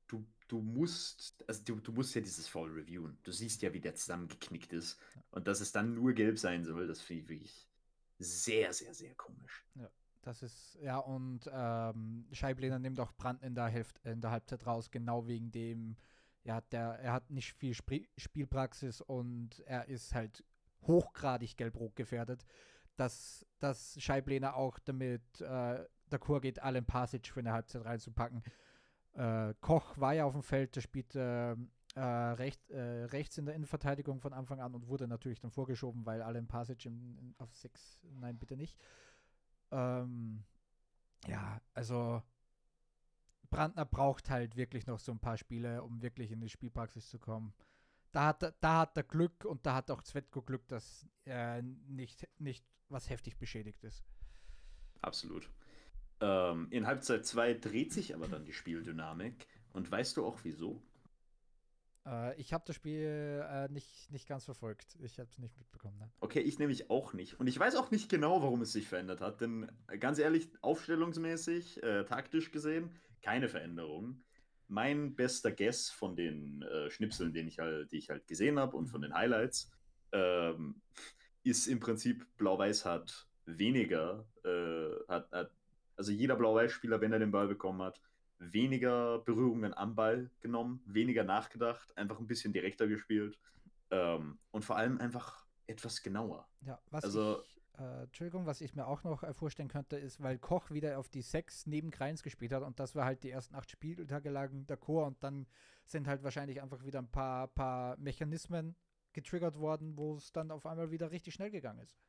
du, 0.07 0.25
du 0.47 0.61
musst, 0.61 1.43
also 1.47 1.63
du, 1.63 1.75
du 1.79 1.91
musst 1.91 2.15
ja 2.15 2.21
dieses 2.21 2.47
Fall 2.47 2.69
reviewen. 2.69 3.17
Du 3.23 3.31
siehst 3.31 3.61
ja, 3.61 3.73
wie 3.73 3.79
der 3.79 3.95
zusammengeknickt 3.95 4.73
ist. 4.73 4.99
Und 5.31 5.47
dass 5.47 5.61
es 5.61 5.71
dann 5.71 5.93
nur 5.93 6.13
gelb 6.13 6.37
sein 6.37 6.63
soll, 6.63 6.87
das 6.87 7.01
finde 7.01 7.23
ich 7.23 7.29
wirklich 7.29 7.69
sehr, 8.19 8.73
sehr, 8.73 8.93
sehr 8.93 9.15
komisch. 9.15 9.65
Ja, 9.75 9.89
das 10.21 10.43
ist, 10.43 10.77
ja, 10.81 10.97
und 10.97 11.49
ähm, 11.51 12.27
Scheiblehner 12.31 12.79
nimmt 12.79 12.99
auch 12.99 13.13
Brand 13.13 13.41
in 13.43 13.55
der, 13.55 13.67
Hälfte, 13.67 14.09
in 14.09 14.21
der 14.21 14.31
Halbzeit 14.31 14.65
raus, 14.65 14.91
genau 14.91 15.27
wegen 15.27 15.51
dem, 15.51 15.95
ja, 16.43 16.61
der, 16.71 16.99
er 16.99 17.13
hat 17.13 17.29
nicht 17.29 17.53
viel 17.53 17.71
Sp 17.71 18.07
Spielpraxis 18.17 19.01
und 19.01 19.59
er 19.65 19.87
ist 19.87 20.13
halt 20.13 20.43
hochgradig 20.81 21.55
gelb-rot 21.57 21.95
gefährdet. 21.95 22.45
Dass, 22.97 23.45
dass 23.59 24.01
Scheiblehner 24.01 24.55
auch 24.55 24.77
damit 24.79 25.21
äh, 25.39 25.85
d'accord 26.11 26.41
geht, 26.41 26.61
allen 26.61 26.85
Pasic 26.85 27.27
für 27.27 27.39
eine 27.39 27.53
Halbzeit 27.53 27.85
reinzupacken. 27.85 28.43
Äh, 29.13 29.53
Koch 29.61 29.97
war 29.97 30.13
ja 30.13 30.25
auf 30.25 30.33
dem 30.33 30.43
Feld, 30.43 30.75
der 30.75 30.81
spielt 30.81 31.15
äh, 31.15 31.55
äh, 31.95 32.01
recht, 32.01 32.69
äh, 32.69 33.05
rechts 33.05 33.37
in 33.37 33.45
der 33.45 33.55
Innenverteidigung 33.55 34.21
von 34.21 34.33
Anfang 34.33 34.61
an 34.61 34.75
und 34.75 34.87
wurde 34.87 35.07
natürlich 35.07 35.39
dann 35.39 35.51
vorgeschoben, 35.51 36.05
weil 36.05 36.21
Alan 36.21 36.47
Pasic 36.47 36.85
im, 36.85 37.17
in, 37.17 37.35
auf 37.39 37.53
6, 37.55 38.01
nein, 38.19 38.37
bitte 38.37 38.55
nicht. 38.55 38.77
Ähm, 39.71 40.43
ja, 41.27 41.61
also 41.73 42.21
Brandner 43.49 43.85
braucht 43.85 44.29
halt 44.29 44.55
wirklich 44.55 44.85
noch 44.87 44.99
so 44.99 45.11
ein 45.11 45.19
paar 45.19 45.37
Spiele, 45.37 45.83
um 45.83 46.01
wirklich 46.01 46.31
in 46.31 46.41
die 46.41 46.49
Spielpraxis 46.49 47.09
zu 47.09 47.19
kommen. 47.19 47.53
Da 48.11 48.27
hat, 48.27 48.55
da 48.61 48.79
hat 48.79 48.97
er 48.97 49.03
Glück 49.03 49.45
und 49.45 49.65
da 49.65 49.75
hat 49.75 49.91
auch 49.91 50.01
Zvetko 50.01 50.41
Glück, 50.41 50.67
dass 50.67 51.05
er 51.25 51.61
nicht, 51.61 52.27
nicht 52.39 52.65
was 52.87 53.09
heftig 53.09 53.37
beschädigt 53.37 53.83
ist. 53.83 54.03
Absolut. 55.01 55.49
Ähm, 56.21 56.67
in 56.71 56.87
Halbzeit 56.87 57.25
2 57.25 57.55
dreht 57.55 57.93
sich 57.93 58.13
aber 58.13 58.27
dann 58.27 58.45
die 58.45 58.53
Spieldynamik. 58.53 59.47
Und 59.73 59.89
weißt 59.89 60.17
du 60.17 60.25
auch 60.25 60.39
wieso? 60.43 60.81
Äh, 62.05 62.39
ich 62.39 62.53
habe 62.53 62.63
das 62.65 62.75
Spiel 62.75 63.45
äh, 63.47 63.67
nicht, 63.69 64.11
nicht 64.11 64.27
ganz 64.27 64.45
verfolgt. 64.45 64.97
Ich 65.01 65.19
habe 65.19 65.29
es 65.29 65.37
nicht 65.37 65.57
mitbekommen. 65.57 65.97
Ne? 65.97 66.11
Okay, 66.19 66.41
ich 66.41 66.59
nämlich 66.59 66.89
auch 66.89 67.13
nicht. 67.13 67.39
Und 67.39 67.47
ich 67.47 67.59
weiß 67.59 67.75
auch 67.75 67.91
nicht 67.91 68.09
genau, 68.09 68.41
warum 68.41 68.61
es 68.61 68.71
sich 68.71 68.87
verändert 68.87 69.21
hat. 69.21 69.41
Denn 69.41 69.71
äh, 69.87 69.97
ganz 69.97 70.19
ehrlich, 70.19 70.49
aufstellungsmäßig, 70.61 71.83
äh, 71.83 72.03
taktisch 72.05 72.51
gesehen, 72.51 72.91
keine 73.21 73.49
Veränderung. 73.49 74.23
Mein 74.67 75.15
bester 75.15 75.51
Guess 75.51 75.89
von 75.89 76.15
den 76.15 76.61
äh, 76.61 76.89
Schnipseln, 76.89 77.33
den 77.33 77.47
ich 77.47 77.59
halt, 77.59 77.91
die 77.91 77.97
ich 77.97 78.09
halt 78.09 78.27
gesehen 78.27 78.59
habe 78.59 78.77
und 78.77 78.87
von 78.87 79.01
den 79.01 79.13
Highlights, 79.13 79.71
ähm, 80.11 80.81
ist 81.43 81.67
im 81.67 81.79
Prinzip 81.79 82.25
Blau-Weiß 82.37 82.85
hat 82.85 83.27
weniger, 83.45 84.27
äh, 84.43 85.07
hat, 85.07 85.31
hat, 85.31 85.51
also 85.99 86.13
jeder 86.13 86.37
Blau-Weiß-Spieler, 86.37 87.01
wenn 87.01 87.11
er 87.11 87.19
den 87.19 87.31
Ball 87.31 87.47
bekommen 87.47 87.81
hat, 87.81 88.01
weniger 88.39 89.19
Berührungen 89.19 89.73
am 89.73 89.95
Ball 89.95 90.31
genommen, 90.39 90.81
weniger 90.85 91.25
nachgedacht, 91.25 91.95
einfach 91.97 92.19
ein 92.19 92.25
bisschen 92.25 92.53
direkter 92.53 92.87
gespielt 92.87 93.37
ähm, 93.91 94.39
und 94.51 94.63
vor 94.63 94.77
allem 94.77 94.97
einfach 94.99 95.45
etwas 95.67 96.01
genauer. 96.01 96.47
Ja, 96.61 96.79
was 96.89 97.03
also, 97.03 97.43
ich, 97.43 97.61
äh, 97.81 98.03
Entschuldigung, 98.03 98.45
was 98.45 98.61
ich 98.61 98.75
mir 98.75 98.87
auch 98.87 99.03
noch 99.03 99.23
äh, 99.23 99.33
vorstellen 99.33 99.67
könnte, 99.67 99.97
ist, 99.97 100.23
weil 100.23 100.39
Koch 100.39 100.71
wieder 100.71 100.97
auf 100.97 101.09
die 101.09 101.21
sechs 101.21 101.67
neben 101.67 101.91
Kreins 101.91 102.23
gespielt 102.23 102.53
hat 102.53 102.63
und 102.63 102.79
das 102.79 102.95
war 102.95 103.03
halt 103.03 103.21
die 103.23 103.31
ersten 103.31 103.53
acht 103.55 103.69
Spieltage 103.69 104.29
lagen 104.29 104.65
der 104.67 104.77
Chor 104.77 105.05
und 105.05 105.21
dann 105.21 105.47
sind 105.85 106.07
halt 106.07 106.23
wahrscheinlich 106.23 106.61
einfach 106.61 106.85
wieder 106.85 106.99
ein 106.99 107.11
paar, 107.11 107.49
paar 107.49 107.97
Mechanismen 107.97 108.77
getriggert 109.11 109.57
worden, 109.57 109.97
wo 109.97 110.15
es 110.15 110.31
dann 110.31 110.49
auf 110.49 110.65
einmal 110.65 110.91
wieder 110.91 111.11
richtig 111.11 111.33
schnell 111.33 111.51
gegangen 111.51 111.79
ist. 111.79 111.99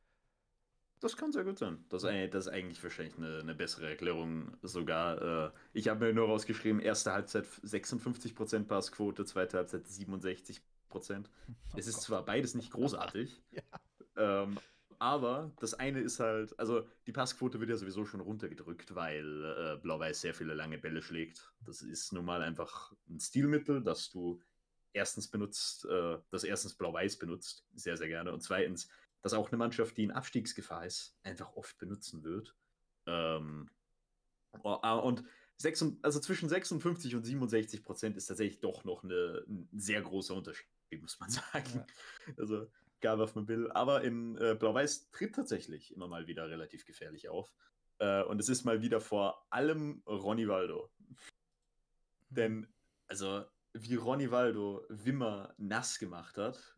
Das 1.01 1.17
kann 1.17 1.31
sehr 1.31 1.43
gut 1.43 1.57
sein. 1.57 1.83
Das, 1.89 2.03
das 2.03 2.45
ist 2.45 2.47
eigentlich 2.47 2.81
wahrscheinlich 2.81 3.17
eine, 3.17 3.39
eine 3.39 3.55
bessere 3.55 3.89
Erklärung 3.89 4.55
sogar. 4.61 5.47
Äh, 5.47 5.51
ich 5.73 5.87
habe 5.87 6.05
mir 6.05 6.13
nur 6.13 6.27
rausgeschrieben, 6.27 6.79
erste 6.79 7.11
Halbzeit 7.11 7.45
56% 7.63 8.65
Passquote, 8.65 9.25
zweite 9.25 9.57
Halbzeit 9.57 9.85
67%. 9.85 10.61
Oh 10.93 11.77
es 11.77 11.87
ist 11.87 11.95
Gott. 11.95 12.03
zwar 12.03 12.25
beides 12.25 12.53
nicht 12.53 12.71
großartig, 12.73 13.41
ja. 13.51 13.61
ähm, 14.17 14.57
aber 14.99 15.53
das 15.61 15.73
eine 15.73 16.01
ist 16.01 16.19
halt, 16.19 16.57
also 16.59 16.85
die 17.07 17.13
Passquote 17.13 17.61
wird 17.61 17.69
ja 17.69 17.77
sowieso 17.77 18.05
schon 18.05 18.19
runtergedrückt, 18.19 18.93
weil 18.93 19.45
äh, 19.45 19.77
Blau-Weiß 19.81 20.19
sehr 20.19 20.33
viele 20.33 20.53
lange 20.53 20.77
Bälle 20.77 21.01
schlägt. 21.01 21.53
Das 21.61 21.81
ist 21.81 22.11
nun 22.11 22.25
mal 22.25 22.41
einfach 22.41 22.91
ein 23.09 23.21
Stilmittel, 23.21 23.81
das 23.81 24.09
du 24.09 24.41
erstens 24.91 25.29
benutzt, 25.29 25.85
äh, 25.85 26.17
das 26.29 26.43
erstens 26.43 26.75
Blau-Weiß 26.75 27.17
benutzt, 27.17 27.65
sehr, 27.73 27.95
sehr 27.95 28.09
gerne. 28.09 28.33
Und 28.33 28.41
zweitens, 28.41 28.89
dass 29.21 29.33
auch 29.33 29.49
eine 29.49 29.57
Mannschaft, 29.57 29.97
die 29.97 30.03
in 30.03 30.11
Abstiegsgefahr 30.11 30.85
ist, 30.85 31.15
einfach 31.23 31.53
oft 31.55 31.77
benutzen 31.77 32.23
wird. 32.23 32.55
Ähm, 33.05 33.69
oh, 34.63 34.77
ah, 34.81 34.95
und 34.95 35.23
6, 35.57 35.97
also 36.01 36.19
zwischen 36.19 36.49
56 36.49 37.15
und 37.15 37.23
67 37.23 37.83
Prozent 37.83 38.17
ist 38.17 38.25
tatsächlich 38.25 38.59
doch 38.59 38.83
noch 38.83 39.03
eine, 39.03 39.45
ein 39.47 39.69
sehr 39.73 40.01
großer 40.01 40.33
Unterschied, 40.33 40.67
muss 40.99 41.19
man 41.19 41.29
sagen. 41.53 41.69
Ja. 41.75 41.85
Also, 42.37 42.67
egal 42.99 43.19
was 43.19 43.35
man 43.35 43.47
will. 43.47 43.71
Aber 43.71 44.03
in 44.03 44.37
äh, 44.37 44.55
Blau-Weiß 44.55 45.11
tritt 45.11 45.35
tatsächlich 45.35 45.93
immer 45.93 46.07
mal 46.07 46.27
wieder 46.27 46.49
relativ 46.49 46.85
gefährlich 46.85 47.29
auf. 47.29 47.53
Äh, 47.99 48.23
und 48.23 48.39
es 48.39 48.49
ist 48.49 48.65
mal 48.65 48.81
wieder 48.81 48.99
vor 48.99 49.45
allem 49.51 50.01
Ronny 50.07 50.47
Waldo. 50.47 50.91
Mhm. 50.97 51.15
Denn, 52.29 52.67
also, 53.07 53.45
wie 53.73 53.95
Ronny 53.95 54.31
Waldo 54.31 54.85
Wimmer 54.89 55.53
nass 55.57 55.99
gemacht 55.99 56.37
hat. 56.37 56.75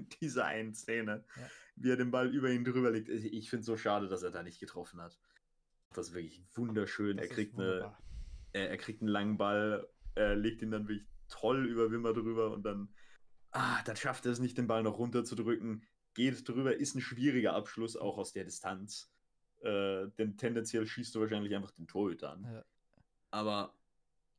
in 0.10 0.18
dieser 0.20 0.46
einen 0.46 0.74
Szene, 0.74 1.24
ja. 1.36 1.50
wie 1.76 1.90
er 1.90 1.96
den 1.96 2.10
Ball 2.10 2.28
über 2.28 2.50
ihn 2.50 2.64
drüber 2.64 2.90
legt. 2.90 3.08
Ich 3.08 3.50
finde 3.50 3.60
es 3.60 3.66
so 3.66 3.76
schade, 3.76 4.08
dass 4.08 4.22
er 4.22 4.30
da 4.30 4.42
nicht 4.42 4.60
getroffen 4.60 5.00
hat. 5.00 5.18
Das 5.92 6.08
ist 6.08 6.14
wirklich 6.14 6.42
wunderschön. 6.54 7.16
Das 7.16 7.26
er, 7.26 7.34
kriegt 7.34 7.58
eine, 7.58 7.94
er, 8.52 8.70
er, 8.70 8.76
kriegt 8.76 9.02
einen 9.02 9.08
langen 9.08 9.36
Ball, 9.36 9.88
er 10.14 10.36
legt 10.36 10.62
ihn 10.62 10.70
dann 10.70 10.88
wirklich 10.88 11.06
toll 11.28 11.66
über 11.66 11.90
Wimmer 11.90 12.12
drüber 12.12 12.52
und 12.52 12.62
dann, 12.64 12.88
ah, 13.50 13.82
dann 13.84 13.96
schafft 13.96 14.26
er 14.26 14.32
es 14.32 14.38
nicht, 14.38 14.58
den 14.58 14.66
Ball 14.66 14.82
noch 14.82 14.98
runterzudrücken. 14.98 15.84
Geht 16.14 16.48
drüber, 16.48 16.76
ist 16.76 16.94
ein 16.94 17.00
schwieriger 17.00 17.54
Abschluss, 17.54 17.96
auch 17.96 18.18
aus 18.18 18.32
der 18.32 18.44
Distanz. 18.44 19.12
Äh, 19.60 20.08
denn 20.18 20.36
tendenziell 20.36 20.86
schießt 20.86 21.14
du 21.14 21.20
wahrscheinlich 21.20 21.54
einfach 21.54 21.70
den 21.70 21.86
Torhüter 21.86 22.32
an. 22.32 22.44
Ja. 22.44 22.64
Aber 23.30 23.74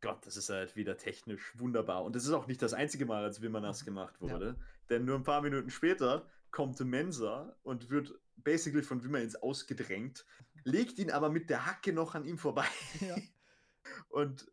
Gott, 0.01 0.25
das 0.25 0.35
ist 0.35 0.49
halt 0.49 0.75
wieder 0.75 0.97
technisch 0.97 1.57
wunderbar. 1.57 2.03
Und 2.03 2.15
das 2.15 2.25
ist 2.25 2.31
auch 2.31 2.47
nicht 2.47 2.61
das 2.61 2.73
einzige 2.73 3.05
Mal, 3.05 3.23
als 3.23 3.41
Wimmer 3.41 3.61
nass 3.61 3.85
gemacht 3.85 4.19
wurde. 4.19 4.57
Ja. 4.57 4.65
Denn 4.91 5.05
nur 5.05 5.15
ein 5.15 5.23
paar 5.23 5.41
Minuten 5.41 5.71
später 5.71 6.29
kommt 6.51 6.79
Mensa 6.81 7.57
und 7.63 7.89
wird 7.89 8.13
basically 8.35 8.83
von 8.83 9.03
Wimmer 9.03 9.21
ins 9.21 9.37
Ausgedrängt, 9.37 10.25
legt 10.65 10.99
ihn 10.99 11.09
aber 11.09 11.29
mit 11.29 11.49
der 11.49 11.65
Hacke 11.65 11.93
noch 11.93 12.13
an 12.13 12.25
ihm 12.25 12.37
vorbei. 12.37 12.67
Ja. 12.99 13.15
Und 14.09 14.51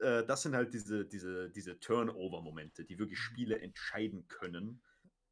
äh, 0.00 0.24
das 0.24 0.42
sind 0.42 0.54
halt 0.54 0.72
diese, 0.72 1.04
diese, 1.04 1.50
diese 1.50 1.80
Turnover-Momente, 1.80 2.84
die 2.84 2.98
wirklich 2.98 3.18
Spiele 3.18 3.60
entscheiden 3.60 4.28
können. 4.28 4.82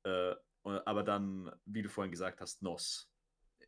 Äh, 0.03 0.35
aber 0.64 1.05
dann, 1.05 1.53
wie 1.64 1.83
du 1.83 1.88
vorhin 1.88 2.11
gesagt 2.11 2.40
hast, 2.40 2.62
Noss. 2.62 3.12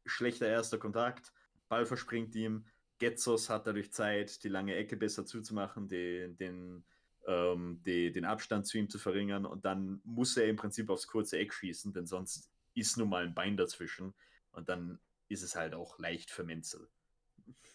Schlechter 0.04 0.48
erster 0.48 0.78
Kontakt, 0.78 1.32
Ball 1.68 1.86
verspringt 1.86 2.34
ihm, 2.34 2.66
Getzos 2.98 3.48
hat 3.50 3.66
dadurch 3.66 3.92
Zeit, 3.92 4.42
die 4.42 4.48
lange 4.48 4.74
Ecke 4.74 4.96
besser 4.96 5.24
zuzumachen, 5.24 5.86
den, 5.86 6.36
den, 6.36 6.84
ähm, 7.28 7.82
die, 7.84 8.10
den 8.10 8.24
Abstand 8.24 8.66
zu 8.66 8.78
ihm 8.78 8.88
zu 8.88 8.98
verringern 8.98 9.44
und 9.44 9.64
dann 9.64 10.00
muss 10.04 10.36
er 10.36 10.48
im 10.48 10.56
Prinzip 10.56 10.88
aufs 10.88 11.06
kurze 11.06 11.38
Eck 11.38 11.52
schießen, 11.52 11.92
denn 11.92 12.06
sonst 12.06 12.50
ist 12.74 12.96
nun 12.96 13.10
mal 13.10 13.24
ein 13.24 13.34
Bein 13.34 13.56
dazwischen 13.56 14.14
und 14.50 14.68
dann 14.68 14.98
ist 15.28 15.42
es 15.42 15.54
halt 15.54 15.74
auch 15.74 15.98
leicht 15.98 16.30
für 16.30 16.42
Menzel. 16.42 16.88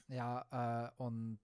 Ja, 0.07 0.89
äh, 0.97 1.01
und 1.01 1.39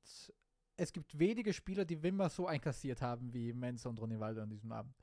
es 0.75 0.91
gibt 0.91 1.19
wenige 1.19 1.53
Spieler, 1.53 1.85
die 1.85 2.01
Wimmer 2.01 2.29
so 2.29 2.47
einkassiert 2.47 3.01
haben 3.01 3.31
wie 3.33 3.53
Menzel 3.53 3.89
und 3.89 3.99
Ronivaldo 3.99 4.41
an 4.41 4.49
diesem 4.49 4.71
Abend. 4.71 4.95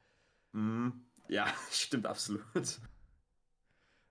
Mm, 0.53 0.89
ja, 1.29 1.47
stimmt 1.71 2.07
absolut. 2.07 2.43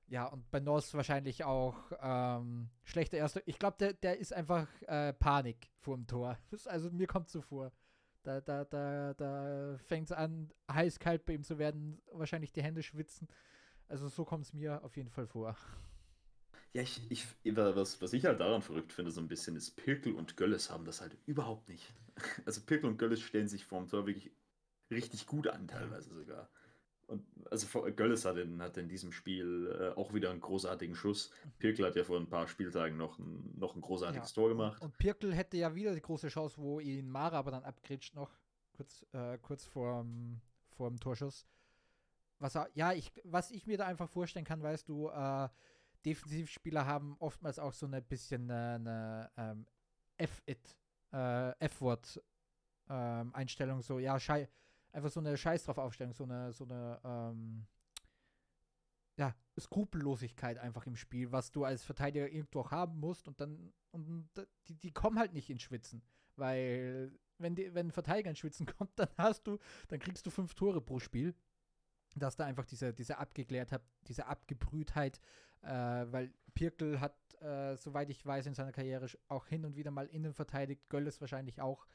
Ja, 0.07 0.27
und 0.27 0.49
bei 0.51 0.59
Nos 0.59 0.93
wahrscheinlich 0.93 1.43
auch 1.43 1.75
ähm, 1.99 2.69
schlechter 2.83 3.17
Erster. 3.17 3.41
Ich 3.45 3.59
glaube, 3.59 3.75
der, 3.79 3.93
der 3.93 4.19
ist 4.19 4.31
einfach 4.31 4.67
äh, 4.83 5.11
Panik 5.13 5.69
vor 5.79 5.97
dem 5.97 6.07
Tor. 6.07 6.37
Also 6.67 6.91
mir 6.91 7.07
kommt 7.07 7.29
so 7.29 7.41
vor. 7.41 7.73
Da, 8.25 8.41
da, 8.41 8.65
da, 8.65 9.13
da 9.13 9.77
fängt 9.77 10.09
es 10.09 10.11
an, 10.11 10.51
heiß-kalt 10.71 11.25
bei 11.25 11.33
ihm 11.33 11.43
zu 11.43 11.59
werden, 11.59 12.01
wahrscheinlich 12.11 12.51
die 12.51 12.63
Hände 12.63 12.81
schwitzen. 12.81 13.27
Also 13.87 14.07
so 14.07 14.25
kommt 14.25 14.45
es 14.45 14.53
mir 14.53 14.83
auf 14.83 14.97
jeden 14.97 15.11
Fall 15.11 15.27
vor. 15.27 15.55
Ja, 16.73 16.81
ich, 16.81 16.99
ich, 17.09 17.27
was, 17.55 18.01
was 18.01 18.13
ich 18.13 18.25
halt 18.25 18.39
daran 18.39 18.63
verrückt 18.63 18.91
finde, 18.91 19.11
so 19.11 19.21
ein 19.21 19.27
bisschen, 19.27 19.55
ist, 19.55 19.75
Pirkel 19.75 20.15
und 20.15 20.37
Gölles 20.37 20.71
haben 20.71 20.85
das 20.85 21.01
halt 21.01 21.15
überhaupt 21.25 21.69
nicht. 21.69 21.93
Also 22.45 22.61
Pirkel 22.61 22.89
und 22.89 22.97
Gölles 22.97 23.21
stellen 23.21 23.47
sich 23.47 23.65
vorm 23.65 23.87
Tor 23.87 24.07
wirklich 24.07 24.31
richtig 24.89 25.27
gut 25.27 25.47
an, 25.47 25.67
teilweise 25.67 26.13
sogar. 26.13 26.49
Und 27.07 27.23
also 27.51 27.67
Gölles 27.91 28.25
hat 28.25 28.37
in, 28.37 28.59
hat 28.61 28.77
in 28.77 28.87
diesem 28.87 29.11
Spiel 29.11 29.75
äh, 29.79 29.89
auch 29.99 30.13
wieder 30.13 30.31
einen 30.31 30.41
großartigen 30.41 30.95
Schuss. 30.95 31.29
Pirkel 31.59 31.85
hat 31.85 31.95
ja 31.95 32.03
vor 32.03 32.19
ein 32.19 32.27
paar 32.27 32.47
Spieltagen 32.47 32.97
noch 32.97 33.19
ein, 33.19 33.53
noch 33.57 33.75
ein 33.75 33.81
großartiges 33.81 34.31
ja. 34.31 34.35
Tor 34.35 34.49
gemacht. 34.49 34.81
Und 34.81 34.97
Pirkel 34.97 35.31
hätte 35.33 35.57
ja 35.57 35.75
wieder 35.75 35.93
die 35.93 36.01
große 36.01 36.29
Chance, 36.29 36.57
wo 36.57 36.79
ihn 36.79 37.07
Mara 37.09 37.37
aber 37.37 37.51
dann 37.51 37.63
abgritscht 37.63 38.15
noch, 38.15 38.31
kurz, 38.73 39.05
äh, 39.13 39.37
kurz 39.37 39.65
vor 39.65 40.03
dem 40.03 40.41
Torschuss. 40.99 41.45
Was, 42.39 42.57
ja, 42.73 42.93
ich, 42.93 43.11
was 43.23 43.51
ich 43.51 43.67
mir 43.67 43.77
da 43.77 43.85
einfach 43.85 44.09
vorstellen 44.09 44.45
kann, 44.45 44.63
weißt 44.63 44.89
du, 44.89 45.09
äh, 45.09 45.47
Defensivspieler 46.05 46.85
haben 46.85 47.15
oftmals 47.19 47.59
auch 47.59 47.73
so 47.73 47.85
eine 47.85 48.01
bisschen 48.01 48.49
eine, 48.51 48.75
eine 48.75 49.31
ähm, 49.37 49.65
F-It, 50.17 50.77
äh, 51.13 51.51
F-Wort-Einstellung, 51.59 53.77
ähm, 53.77 53.83
so, 53.83 53.99
ja, 53.99 54.19
schei 54.19 54.49
einfach 54.95 55.11
so 55.11 55.19
eine 55.19 55.35
Scheiß 55.35 55.65
drauf 55.65 55.77
Aufstellung, 55.77 56.13
so 56.13 56.23
eine, 56.23 56.53
so 56.53 56.63
eine, 56.63 56.99
ähm, 57.03 57.67
ja, 59.17 59.35
Skrupellosigkeit 59.59 60.57
einfach 60.57 60.87
im 60.87 60.95
Spiel, 60.95 61.31
was 61.31 61.51
du 61.51 61.63
als 61.65 61.83
Verteidiger 61.83 62.29
irgendwo 62.29 62.61
auch 62.61 62.71
haben 62.71 62.99
musst 62.99 63.27
und 63.27 63.39
dann, 63.39 63.73
und 63.91 64.29
die, 64.67 64.75
die 64.75 64.91
kommen 64.91 65.19
halt 65.19 65.33
nicht 65.33 65.49
ins 65.49 65.61
Schwitzen, 65.61 66.01
weil 66.35 67.11
wenn, 67.37 67.55
die, 67.55 67.73
wenn 67.73 67.87
ein 67.87 67.91
Verteidiger 67.91 68.29
ins 68.29 68.39
Schwitzen 68.39 68.65
kommt, 68.77 68.97
dann 68.97 69.09
hast 69.17 69.45
du, 69.47 69.59
dann 69.89 69.99
kriegst 69.99 70.25
du 70.25 70.31
fünf 70.31 70.55
Tore 70.55 70.81
pro 70.81 70.99
Spiel. 70.99 71.35
Dass 72.17 72.37
da 72.37 72.45
einfach 72.45 72.65
diese, 72.65 72.93
diese 72.93 73.17
Abgeklärtheit, 73.17 73.81
diese 74.07 74.25
Abgebrühtheit, 74.27 75.19
äh, 75.63 75.67
weil 75.67 76.33
Pirkel 76.53 77.01
hat, 77.01 77.17
äh, 77.41 77.75
soweit 77.75 78.09
ich 78.09 78.25
weiß, 78.25 78.45
in 78.45 78.53
seiner 78.53 78.71
Karriere 78.71 79.07
auch 79.27 79.47
hin 79.47 79.65
und 79.65 79.75
wieder 79.75 79.91
mal 79.91 80.07
innen 80.07 80.33
verteidigt, 80.33 80.87
Gölles 80.87 81.19
wahrscheinlich 81.19 81.59
auch. 81.59 81.85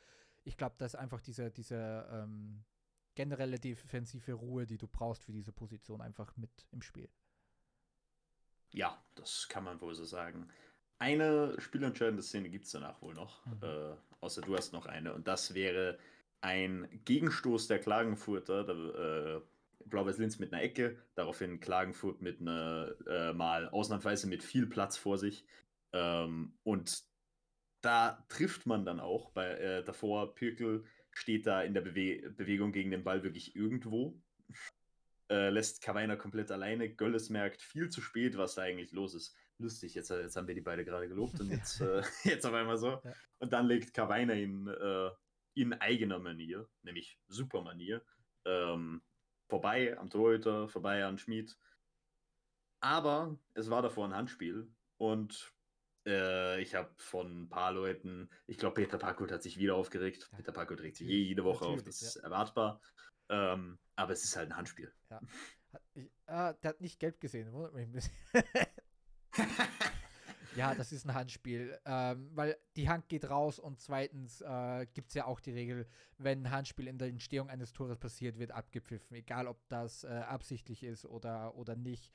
Ich 0.44 0.58
glaube, 0.58 0.74
dass 0.76 0.94
einfach 0.94 1.22
diese, 1.22 1.50
diese 1.50 2.06
ähm, 2.12 2.64
generelle 3.14 3.58
defensive 3.58 4.32
Ruhe, 4.32 4.66
die 4.66 4.78
du 4.78 4.86
brauchst 4.86 5.24
für 5.24 5.32
diese 5.32 5.52
Position, 5.52 6.00
einfach 6.00 6.36
mit 6.36 6.50
im 6.70 6.82
Spiel. 6.82 7.08
Ja, 8.72 9.02
das 9.14 9.48
kann 9.48 9.64
man 9.64 9.80
wohl 9.80 9.94
so 9.94 10.04
sagen. 10.04 10.48
Eine 10.98 11.54
spielentscheidende 11.58 12.22
Szene 12.22 12.50
gibt 12.50 12.66
es 12.66 12.72
danach 12.72 13.00
wohl 13.02 13.14
noch, 13.14 13.44
mhm. 13.46 13.62
äh, 13.62 13.96
außer 14.20 14.42
du 14.42 14.56
hast 14.56 14.72
noch 14.72 14.86
eine, 14.86 15.14
und 15.14 15.26
das 15.26 15.54
wäre 15.54 15.98
ein 16.40 16.88
Gegenstoß 17.04 17.68
der 17.68 17.80
Klagenfurter, 17.80 18.64
da, 18.64 19.36
äh, 19.36 19.40
Blau-Weiß 19.86 20.18
Linz 20.18 20.38
mit 20.38 20.52
einer 20.52 20.62
Ecke, 20.62 20.98
daraufhin 21.14 21.58
Klagenfurt 21.60 22.20
mit 22.20 22.40
einer, 22.40 22.94
äh, 23.06 23.32
mal 23.32 23.68
ausnahmsweise 23.68 24.28
mit 24.28 24.42
viel 24.42 24.66
Platz 24.66 24.96
vor 24.96 25.18
sich. 25.18 25.44
Ähm, 25.92 26.54
und 26.62 27.02
da 27.80 28.24
trifft 28.28 28.66
man 28.66 28.84
dann 28.84 29.00
auch, 29.00 29.30
bei 29.30 29.48
äh, 29.48 29.82
davor 29.82 30.34
Pirkel 30.34 30.84
steht 31.12 31.46
da 31.46 31.62
in 31.62 31.74
der 31.74 31.80
Bewe 31.80 32.30
Bewegung 32.30 32.72
gegen 32.72 32.90
den 32.90 33.04
Ball 33.04 33.22
wirklich 33.22 33.56
irgendwo, 33.56 34.20
äh, 35.30 35.50
lässt 35.50 35.82
Kavainer 35.82 36.16
komplett 36.16 36.50
alleine. 36.50 36.90
Gölles 36.90 37.30
merkt 37.30 37.62
viel 37.62 37.88
zu 37.88 38.00
spät, 38.00 38.36
was 38.36 38.56
da 38.56 38.62
eigentlich 38.62 38.92
los 38.92 39.14
ist. 39.14 39.36
Lustig, 39.58 39.94
jetzt, 39.94 40.10
jetzt 40.10 40.36
haben 40.36 40.48
wir 40.48 40.54
die 40.54 40.60
beide 40.60 40.84
gerade 40.84 41.08
gelobt 41.08 41.38
und 41.40 41.50
jetzt, 41.50 41.80
äh, 41.80 42.02
jetzt 42.24 42.46
auf 42.46 42.54
einmal 42.54 42.78
so. 42.78 43.00
Ja. 43.04 43.12
Und 43.38 43.52
dann 43.52 43.66
legt 43.66 43.94
Kavainer 43.94 44.34
ihn 44.34 44.66
äh, 44.66 45.10
in 45.54 45.72
eigener 45.74 46.18
Manier, 46.18 46.68
nämlich 46.82 47.18
super 47.28 47.62
Manier, 47.62 48.02
ähm, 48.44 49.02
vorbei 49.48 49.96
am 49.98 50.10
Torhüter, 50.10 50.68
vorbei 50.68 51.04
an 51.04 51.18
Schmid. 51.18 51.56
Aber 52.80 53.38
es 53.54 53.68
war 53.68 53.82
davor 53.82 54.06
ein 54.06 54.14
Handspiel 54.14 54.68
und 54.96 55.52
äh, 56.06 56.60
ich 56.60 56.74
habe 56.74 56.90
von 56.96 57.42
ein 57.42 57.48
paar 57.48 57.72
Leuten, 57.72 58.30
ich 58.46 58.58
glaube, 58.58 58.74
Peter 58.74 58.98
Parkut 58.98 59.30
hat 59.32 59.42
sich 59.42 59.58
wieder 59.58 59.74
aufgeregt. 59.74 60.28
Ja. 60.30 60.38
Peter 60.38 60.52
Parkut 60.52 60.80
regt 60.80 60.96
sich 60.96 61.08
je, 61.08 61.22
jede 61.22 61.44
Woche 61.44 61.64
Natürlich, 61.64 61.80
auf, 61.80 61.86
das 61.86 62.02
ist 62.02 62.16
erwartbar. 62.16 62.80
Ähm, 63.28 63.78
aber 63.96 64.12
es 64.12 64.24
ist 64.24 64.36
halt 64.36 64.50
ein 64.50 64.56
Handspiel. 64.56 64.92
Ja. 65.10 65.20
Ich, 65.94 66.10
ah, 66.26 66.52
der 66.54 66.70
hat 66.70 66.80
nicht 66.80 66.98
gelb 66.98 67.20
gesehen, 67.20 67.52
wundert 67.52 67.74
mich 67.74 67.86
ein 67.86 67.92
bisschen. 67.92 68.12
ja, 70.56 70.74
das 70.74 70.90
ist 70.90 71.06
ein 71.06 71.14
Handspiel, 71.14 71.78
ähm, 71.84 72.30
weil 72.34 72.56
die 72.76 72.88
Hand 72.88 73.08
geht 73.08 73.30
raus 73.30 73.58
und 73.58 73.80
zweitens 73.80 74.40
äh, 74.40 74.86
gibt 74.92 75.08
es 75.08 75.14
ja 75.14 75.26
auch 75.26 75.38
die 75.38 75.52
Regel, 75.52 75.86
wenn 76.18 76.44
ein 76.44 76.50
Handspiel 76.50 76.88
in 76.88 76.98
der 76.98 77.08
Entstehung 77.08 77.48
eines 77.48 77.72
Tores 77.72 77.98
passiert, 77.98 78.38
wird 78.38 78.50
abgepfiffen, 78.50 79.16
egal 79.16 79.46
ob 79.46 79.60
das 79.68 80.02
äh, 80.04 80.08
absichtlich 80.08 80.82
ist 80.82 81.04
oder, 81.04 81.54
oder 81.54 81.76
nicht. 81.76 82.12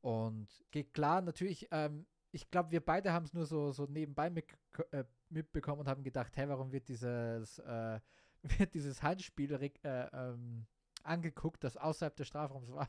Und 0.00 0.48
geht 0.70 0.94
klar, 0.94 1.22
natürlich, 1.22 1.68
ähm, 1.70 2.06
ich 2.32 2.50
glaube, 2.50 2.70
wir 2.70 2.80
beide 2.80 3.12
haben 3.12 3.26
es 3.26 3.34
nur 3.34 3.46
so, 3.46 3.70
so 3.72 3.84
nebenbei 3.86 4.30
mit, 4.30 4.46
äh, 4.90 5.04
mitbekommen 5.28 5.80
und 5.80 5.88
haben 5.88 6.02
gedacht, 6.02 6.36
hey, 6.36 6.48
warum 6.48 6.72
wird 6.72 6.88
dieses, 6.88 7.58
äh, 7.60 8.00
wird 8.58 8.74
dieses 8.74 9.02
Handspiel 9.02 9.52
äh, 9.52 9.70
ähm, 9.84 10.66
angeguckt, 11.04 11.62
das 11.62 11.76
außerhalb 11.76 12.16
des 12.16 12.28
Strafraums 12.28 12.72
war? 12.72 12.88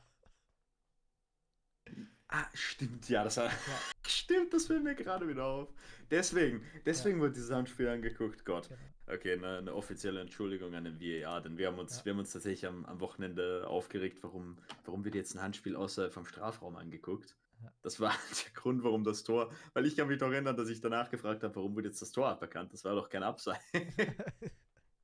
Ah, 2.30 2.48
stimmt, 2.54 3.10
ja, 3.10 3.24
das 3.24 3.38
war. 3.38 3.46
Ja. 3.68 3.80
Stimmt, 4.08 4.54
das 4.54 4.68
fällt 4.68 4.84
mir 4.84 4.96
gerade 4.96 5.28
wieder 5.28 5.46
auf. 5.46 5.74
Deswegen, 6.10 6.66
deswegen 6.86 7.18
ja. 7.18 7.24
wird 7.24 7.36
dieses 7.36 7.52
Handspiel 7.52 7.88
angeguckt. 7.88 8.44
Gott. 8.46 8.70
Genau. 8.70 8.80
Okay, 9.16 9.34
eine, 9.34 9.58
eine, 9.58 9.74
offizielle 9.74 10.22
Entschuldigung 10.22 10.74
an 10.76 10.86
den 10.86 11.00
VAR, 11.00 11.42
denn 11.42 11.58
wir 11.58 11.68
haben 11.68 11.78
uns, 11.78 12.00
ja. 12.00 12.06
wir 12.06 12.14
haben 12.14 12.20
uns 12.20 12.32
tatsächlich 12.32 12.66
am, 12.66 12.86
am 12.86 13.00
Wochenende 13.02 13.68
aufgeregt, 13.68 14.20
warum, 14.22 14.58
warum 14.86 15.04
wird 15.04 15.16
jetzt 15.16 15.36
ein 15.36 15.42
Handspiel 15.42 15.76
außerhalb 15.76 16.14
vom 16.14 16.26
Strafraum 16.26 16.76
angeguckt. 16.78 17.36
Das 17.82 18.00
war 18.00 18.12
der 18.46 18.54
Grund, 18.54 18.84
warum 18.84 19.04
das 19.04 19.24
Tor, 19.24 19.52
weil 19.74 19.86
ich 19.86 19.96
kann 19.96 20.08
mich 20.08 20.20
doch 20.20 20.32
erinnern, 20.32 20.56
dass 20.56 20.70
ich 20.70 20.82
danach 20.82 21.10
gefragt 21.10 21.44
habe, 21.44 21.56
warum 21.56 21.76
wurde 21.76 21.88
jetzt 21.90 22.02
das 22.02 22.12
Tor 22.12 22.28
aberkannt? 22.28 22.74
Das 22.74 22.84
war 22.86 22.96
doch 22.96 23.10
kein 23.10 23.24
Abseits. 23.24 23.62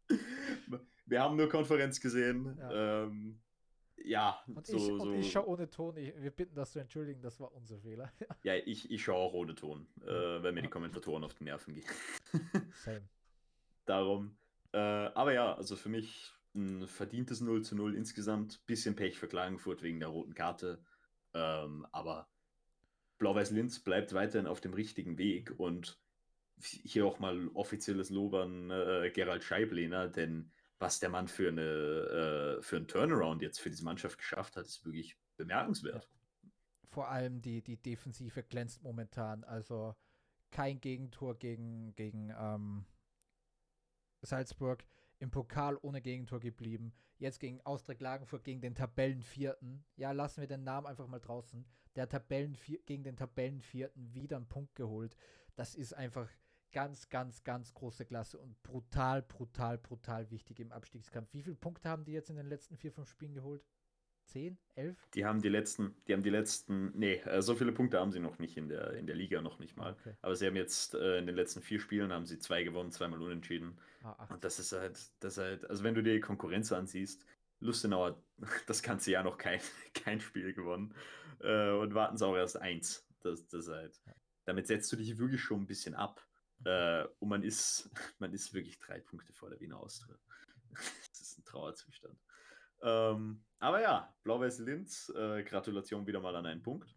wir 1.06 1.22
haben 1.22 1.36
nur 1.36 1.50
Konferenz 1.50 2.00
gesehen. 2.00 2.58
Ja, 2.58 3.04
ähm, 3.04 3.40
ja 4.04 4.40
und, 4.48 4.66
so, 4.66 4.78
ich, 4.78 4.90
und 4.90 5.14
ich 5.16 5.32
schaue 5.32 5.48
ohne 5.48 5.70
Ton. 5.70 5.98
Ich, 5.98 6.14
wir 6.18 6.32
bitten 6.32 6.56
das 6.56 6.72
zu 6.72 6.80
entschuldigen, 6.80 7.22
das 7.22 7.40
war 7.40 7.54
unser 7.54 7.80
Fehler. 7.80 8.12
ja, 8.44 8.56
ich, 8.56 8.90
ich 8.90 9.04
schaue 9.04 9.18
auch 9.18 9.34
ohne 9.34 9.56
Ton, 9.56 9.88
äh, 10.02 10.44
weil 10.44 10.52
mir 10.52 10.62
die 10.62 10.70
Kommentatoren 10.70 11.24
auf 11.24 11.34
die 11.34 11.44
Nerven 11.44 11.74
gehen. 11.74 11.86
Same. 12.74 13.08
Darum. 13.86 14.38
Äh, 14.72 14.78
aber 14.78 15.34
ja, 15.34 15.56
also 15.56 15.76
für 15.76 15.90
mich 15.90 16.32
ein 16.56 16.88
verdientes 16.88 17.42
0 17.42 17.64
zu 17.64 17.76
0 17.76 17.96
insgesamt. 17.96 18.66
Bisschen 18.66 18.96
Pech 18.96 19.18
für 19.18 19.28
Klagenfurt 19.28 19.82
wegen 19.82 20.00
der 20.00 20.10
roten 20.10 20.34
Karte. 20.34 20.84
Ähm, 21.34 21.86
aber 21.92 22.28
Blau-Weiß-Linz 23.20 23.80
bleibt 23.82 24.14
weiterhin 24.14 24.48
auf 24.48 24.62
dem 24.62 24.74
richtigen 24.74 25.18
Weg 25.18 25.54
und 25.60 26.00
hier 26.62 27.06
auch 27.06 27.20
mal 27.20 27.50
offizielles 27.54 28.10
Lob 28.10 28.34
an 28.34 28.72
äh, 28.72 29.12
Gerald 29.14 29.44
Scheiblehner, 29.44 30.08
denn 30.10 30.52
was 30.80 31.00
der 31.00 31.10
Mann 31.10 31.28
für, 31.28 31.50
eine, 31.50 32.58
äh, 32.60 32.62
für 32.62 32.78
einen 32.78 32.88
Turnaround 32.88 33.42
jetzt 33.42 33.60
für 33.60 33.70
diese 33.70 33.84
Mannschaft 33.84 34.18
geschafft 34.18 34.56
hat, 34.56 34.66
ist 34.66 34.86
wirklich 34.86 35.18
bemerkenswert. 35.38 36.10
Vor 36.90 37.10
allem 37.10 37.42
die, 37.42 37.62
die 37.62 37.78
Defensive 37.78 38.44
glänzt 38.44 38.82
momentan. 38.82 39.44
Also 39.44 39.96
kein 40.52 40.80
Gegentor 40.80 41.38
gegen, 41.38 41.96
gegen 41.96 42.34
ähm, 42.38 42.86
Salzburg. 44.22 44.86
Im 45.22 45.32
Pokal 45.32 45.78
ohne 45.82 46.02
Gegentor 46.02 46.40
geblieben. 46.40 46.94
Jetzt 47.18 47.42
gegen 47.42 47.60
Austria 47.66 47.96
Klagenfurt 47.96 48.46
gegen 48.46 48.62
den 48.62 48.74
Tabellenvierten. 48.74 49.84
Ja, 49.98 50.14
lassen 50.14 50.40
wir 50.40 50.48
den 50.48 50.64
Namen 50.64 50.88
einfach 50.88 51.08
mal 51.08 51.20
draußen. 51.20 51.66
Der 51.96 52.08
Tabellenvier 52.08 52.80
gegen 52.86 53.04
den 53.04 53.18
Tabellenvierten 53.18 54.14
wieder 54.14 54.38
einen 54.38 54.48
Punkt 54.48 54.76
geholt. 54.76 55.16
Das 55.56 55.76
ist 55.76 55.94
einfach 55.94 56.30
ganz, 56.72 57.10
ganz, 57.10 57.44
ganz 57.44 57.74
große 57.74 58.06
Klasse 58.06 58.38
und 58.38 58.62
brutal, 58.64 59.22
brutal, 59.24 59.78
brutal 59.78 60.30
wichtig 60.30 60.60
im 60.60 60.72
Abstiegskampf. 60.72 61.34
Wie 61.34 61.42
viele 61.42 61.56
Punkte 61.56 61.90
haben 61.90 62.06
die 62.06 62.12
jetzt 62.12 62.30
in 62.30 62.36
den 62.36 62.48
letzten 62.48 62.78
vier, 62.78 62.92
fünf 62.92 63.10
Spielen 63.10 63.34
geholt? 63.34 63.64
Zehn? 64.26 64.60
Elf? 64.76 65.10
Die 65.16 65.26
haben 65.26 65.42
die 65.42 65.50
letzten, 65.50 65.96
die 66.08 66.14
haben 66.14 66.22
die 66.22 66.30
letzten, 66.30 66.92
nee, 66.98 67.16
äh, 67.16 67.42
so 67.42 67.56
viele 67.56 67.72
Punkte 67.72 68.00
haben 68.00 68.12
sie 68.12 68.20
noch 68.20 68.38
nicht 68.38 68.58
in 68.58 68.70
der, 68.70 68.94
in 68.94 69.08
der 69.08 69.16
Liga, 69.16 69.42
noch 69.42 69.58
nicht 69.58 69.76
mal. 69.76 69.94
Okay. 69.94 70.14
Aber 70.22 70.36
sie 70.36 70.46
haben 70.46 70.56
jetzt 70.56 70.94
äh, 70.94 71.18
in 71.18 71.26
den 71.26 71.36
letzten 71.36 71.62
vier 71.62 71.80
Spielen 71.80 72.14
haben 72.14 72.28
sie 72.28 72.38
zwei 72.38 72.64
gewonnen, 72.64 72.92
zweimal 72.92 73.22
unentschieden. 73.22 73.80
Ah, 74.04 74.28
und 74.32 74.44
das 74.44 74.60
ist 74.60 74.72
halt, 74.72 75.00
das 75.20 75.34
ist 75.34 75.44
halt, 75.44 75.70
also 75.70 75.84
wenn 75.84 75.96
du 75.96 76.04
dir 76.04 76.14
die 76.14 76.20
Konkurrenz 76.20 76.72
ansiehst, 76.72 77.26
Lustenau 77.60 78.06
hat 78.06 78.24
das 78.68 78.82
ganze 78.82 79.12
Jahr 79.12 79.24
noch 79.24 79.38
kein, 79.38 79.60
kein 79.94 80.20
Spiel 80.20 80.54
gewonnen 80.54 80.94
äh, 81.40 81.72
und 81.72 81.94
warten 81.94 82.18
sie 82.18 82.26
auch 82.26 82.36
erst 82.36 82.58
eins. 82.58 83.06
Das, 83.22 83.48
das 83.48 83.68
halt, 83.68 84.00
damit 84.46 84.68
setzt 84.68 84.92
du 84.92 84.96
dich 84.96 85.18
wirklich 85.18 85.42
schon 85.42 85.62
ein 85.62 85.68
bisschen 85.68 85.96
ab. 85.96 86.26
Äh, 86.66 87.06
und 87.20 87.30
man 87.30 87.44
ist, 87.44 87.90
man 88.20 88.34
ist 88.34 88.54
wirklich 88.54 88.80
drei 88.80 89.00
Punkte 89.00 89.34
vor 89.34 89.50
der 89.50 89.60
Wiener 89.60 89.80
Austria. 89.80 90.18
das 90.72 91.22
ist 91.22 91.38
ein 91.38 91.46
Trauerzustand. 91.46 92.18
Ähm, 92.82 93.44
aber 93.60 93.82
ja, 93.82 94.14
Blau-Weiß 94.24 94.60
Linz, 94.60 95.10
äh, 95.16 95.44
Gratulation 95.44 96.08
wieder 96.08 96.22
mal 96.22 96.36
an 96.36 96.46
einen 96.46 96.62
Punkt. 96.62 96.96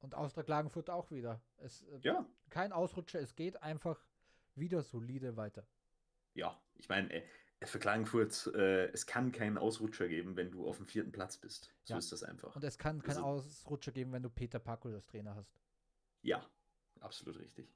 Und 0.00 0.14
Austria 0.14 0.44
Klagenfurt 0.44 0.88
auch 0.90 1.10
wieder. 1.10 1.42
Es, 1.58 1.82
äh, 1.82 1.98
ja. 2.02 2.26
Kein 2.50 2.72
Ausrutscher, 2.72 3.20
es 3.20 3.34
geht 3.34 3.62
einfach 3.62 4.02
wieder 4.54 4.82
solide 4.82 5.36
weiter. 5.36 5.66
Ja, 6.34 6.60
ich 6.74 6.88
meine, 6.88 7.12
äh, 7.12 7.22
für 7.66 7.78
Klagenfurt, 7.78 8.50
äh, 8.54 8.86
es 8.92 9.06
kann 9.06 9.32
keinen 9.32 9.58
Ausrutscher 9.58 10.08
geben, 10.08 10.36
wenn 10.36 10.50
du 10.50 10.68
auf 10.68 10.76
dem 10.76 10.86
vierten 10.86 11.10
Platz 11.10 11.36
bist. 11.36 11.72
So 11.84 11.94
ja. 11.94 11.98
ist 11.98 12.12
das 12.12 12.22
einfach. 12.22 12.54
Und 12.54 12.62
es 12.62 12.78
kann 12.78 13.02
keinen 13.02 13.16
also, 13.16 13.48
Ausrutscher 13.48 13.92
geben, 13.92 14.12
wenn 14.12 14.22
du 14.22 14.30
Peter 14.30 14.58
Packel 14.58 14.94
als 14.94 15.06
Trainer 15.06 15.34
hast. 15.34 15.58
Ja, 16.22 16.44
absolut 17.00 17.38
richtig. 17.38 17.68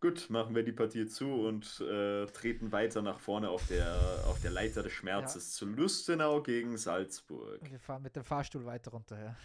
Gut, 0.00 0.30
machen 0.30 0.56
wir 0.56 0.64
die 0.64 0.72
Partie 0.72 1.06
zu 1.06 1.46
und 1.46 1.80
äh, 1.80 2.26
treten 2.26 2.72
weiter 2.72 3.02
nach 3.02 3.20
vorne 3.20 3.50
auf 3.50 3.68
der, 3.68 4.24
auf 4.26 4.40
der 4.40 4.50
Leiter 4.50 4.82
des 4.82 4.92
Schmerzes 4.92 5.52
ja. 5.52 5.58
zu 5.58 5.66
Lustenau 5.66 6.42
gegen 6.42 6.76
Salzburg. 6.76 7.60
Wir 7.62 7.78
fahren 7.78 8.02
mit 8.02 8.16
dem 8.16 8.24
Fahrstuhl 8.24 8.64
weiter 8.64 8.90
runter, 8.90 9.16
ja. 9.22 9.36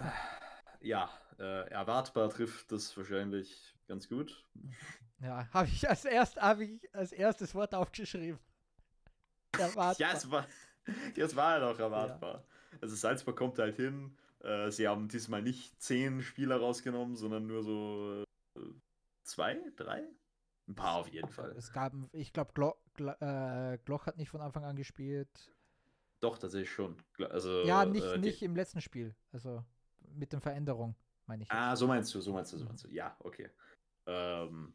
ja, 0.80 1.10
äh, 1.38 1.68
erwartbar 1.70 2.28
trifft 2.28 2.72
das 2.72 2.94
wahrscheinlich 2.94 3.74
ganz 3.88 4.06
gut. 4.06 4.44
Ja, 5.20 5.48
habe 5.50 5.68
ich 5.68 5.88
als 5.88 6.04
erst 6.04 6.36
habe 6.40 6.64
ich 6.64 6.94
als 6.94 7.12
erstes 7.12 7.54
Wort 7.54 7.74
aufgeschrieben. 7.74 8.38
Erwartbar. 9.58 9.96
ja, 9.98 10.12
es 10.12 10.30
war, 10.30 10.46
das 11.16 11.36
war 11.36 11.58
ja 11.58 11.66
halt 11.66 11.76
auch 11.76 11.80
erwartbar. 11.80 12.34
Ja. 12.34 12.78
Also 12.80 12.96
Salzburg 12.96 13.36
kommt 13.36 13.58
halt 13.58 13.76
hin. 13.76 14.16
Äh, 14.40 14.70
sie 14.70 14.88
haben 14.88 15.08
diesmal 15.08 15.42
nicht 15.42 15.80
zehn 15.80 16.22
Spieler 16.22 16.56
rausgenommen, 16.56 17.16
sondern 17.16 17.46
nur 17.46 17.62
so 17.62 18.24
zwei, 19.22 19.60
drei? 19.76 20.04
Ein 20.68 20.74
paar 20.74 20.96
auf 20.96 21.08
jeden 21.08 21.28
Fall. 21.28 21.52
Es 21.56 21.72
gab, 21.72 21.92
ich 22.12 22.32
glaube, 22.32 22.52
Glo 22.54 22.74
Glo 22.94 23.12
äh, 23.20 23.78
Gloch 23.84 24.06
hat 24.06 24.16
nicht 24.16 24.30
von 24.30 24.40
Anfang 24.40 24.64
an 24.64 24.76
gespielt. 24.76 25.28
Doch, 26.20 26.38
tatsächlich 26.38 26.70
schon. 26.70 26.96
Also, 27.30 27.64
ja, 27.64 27.84
nicht, 27.84 28.06
äh, 28.06 28.18
nicht 28.18 28.42
im 28.42 28.54
letzten 28.54 28.80
Spiel. 28.80 29.14
Also 29.32 29.64
mit 30.14 30.32
den 30.32 30.40
Veränderungen, 30.40 30.94
meine 31.26 31.42
ich. 31.42 31.50
Ah, 31.50 31.70
jetzt. 31.70 31.80
so 31.80 31.86
meinst 31.86 32.14
du, 32.14 32.20
so 32.20 32.32
meinst 32.32 32.52
du, 32.52 32.58
so 32.58 32.64
meinst 32.64 32.84
du. 32.84 32.88
Ja, 32.88 33.16
okay. 33.20 33.50
Ähm, 34.06 34.74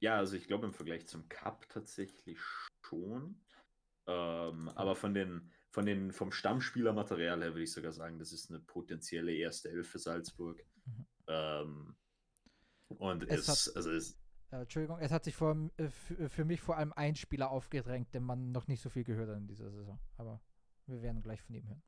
ja, 0.00 0.16
also 0.16 0.36
ich 0.36 0.46
glaube 0.46 0.66
im 0.66 0.74
Vergleich 0.74 1.06
zum 1.06 1.28
Cup 1.28 1.68
tatsächlich 1.68 2.38
schon. 2.82 3.40
Ähm, 4.06 4.68
aber 4.70 4.94
von 4.96 5.14
den, 5.14 5.50
von 5.70 5.86
den, 5.86 6.12
vom 6.12 6.30
Stammspielermaterial 6.30 7.40
her 7.42 7.50
würde 7.52 7.62
ich 7.62 7.72
sogar 7.72 7.92
sagen, 7.92 8.18
das 8.18 8.32
ist 8.32 8.50
eine 8.50 8.60
potenzielle 8.60 9.32
erste 9.32 9.70
Elf 9.70 9.88
für 9.88 9.98
Salzburg. 9.98 10.62
Mhm. 10.84 11.06
Ähm, 11.26 11.96
und 12.88 13.24
es, 13.24 13.48
es 13.48 13.48
hat, 13.48 13.76
also 13.76 13.90
es, 13.90 14.18
Äh, 14.54 14.60
Entschuldigung, 14.62 14.98
es 15.00 15.10
hat 15.10 15.24
sich 15.24 15.34
vor, 15.34 15.70
äh, 15.76 15.88
für 16.28 16.44
mich 16.44 16.60
vor 16.60 16.76
allem 16.76 16.92
ein 16.92 17.16
Spieler 17.16 17.50
aufgedrängt, 17.50 18.14
den 18.14 18.22
man 18.22 18.52
noch 18.52 18.68
nicht 18.68 18.82
so 18.82 18.88
viel 18.88 19.04
gehört 19.04 19.28
hat 19.28 19.38
in 19.38 19.48
dieser 19.48 19.70
Saison. 19.70 19.98
Aber 20.16 20.40
wir 20.86 21.02
werden 21.02 21.22
gleich 21.22 21.40
von 21.40 21.54
ihm 21.56 21.66
hören. 21.66 21.82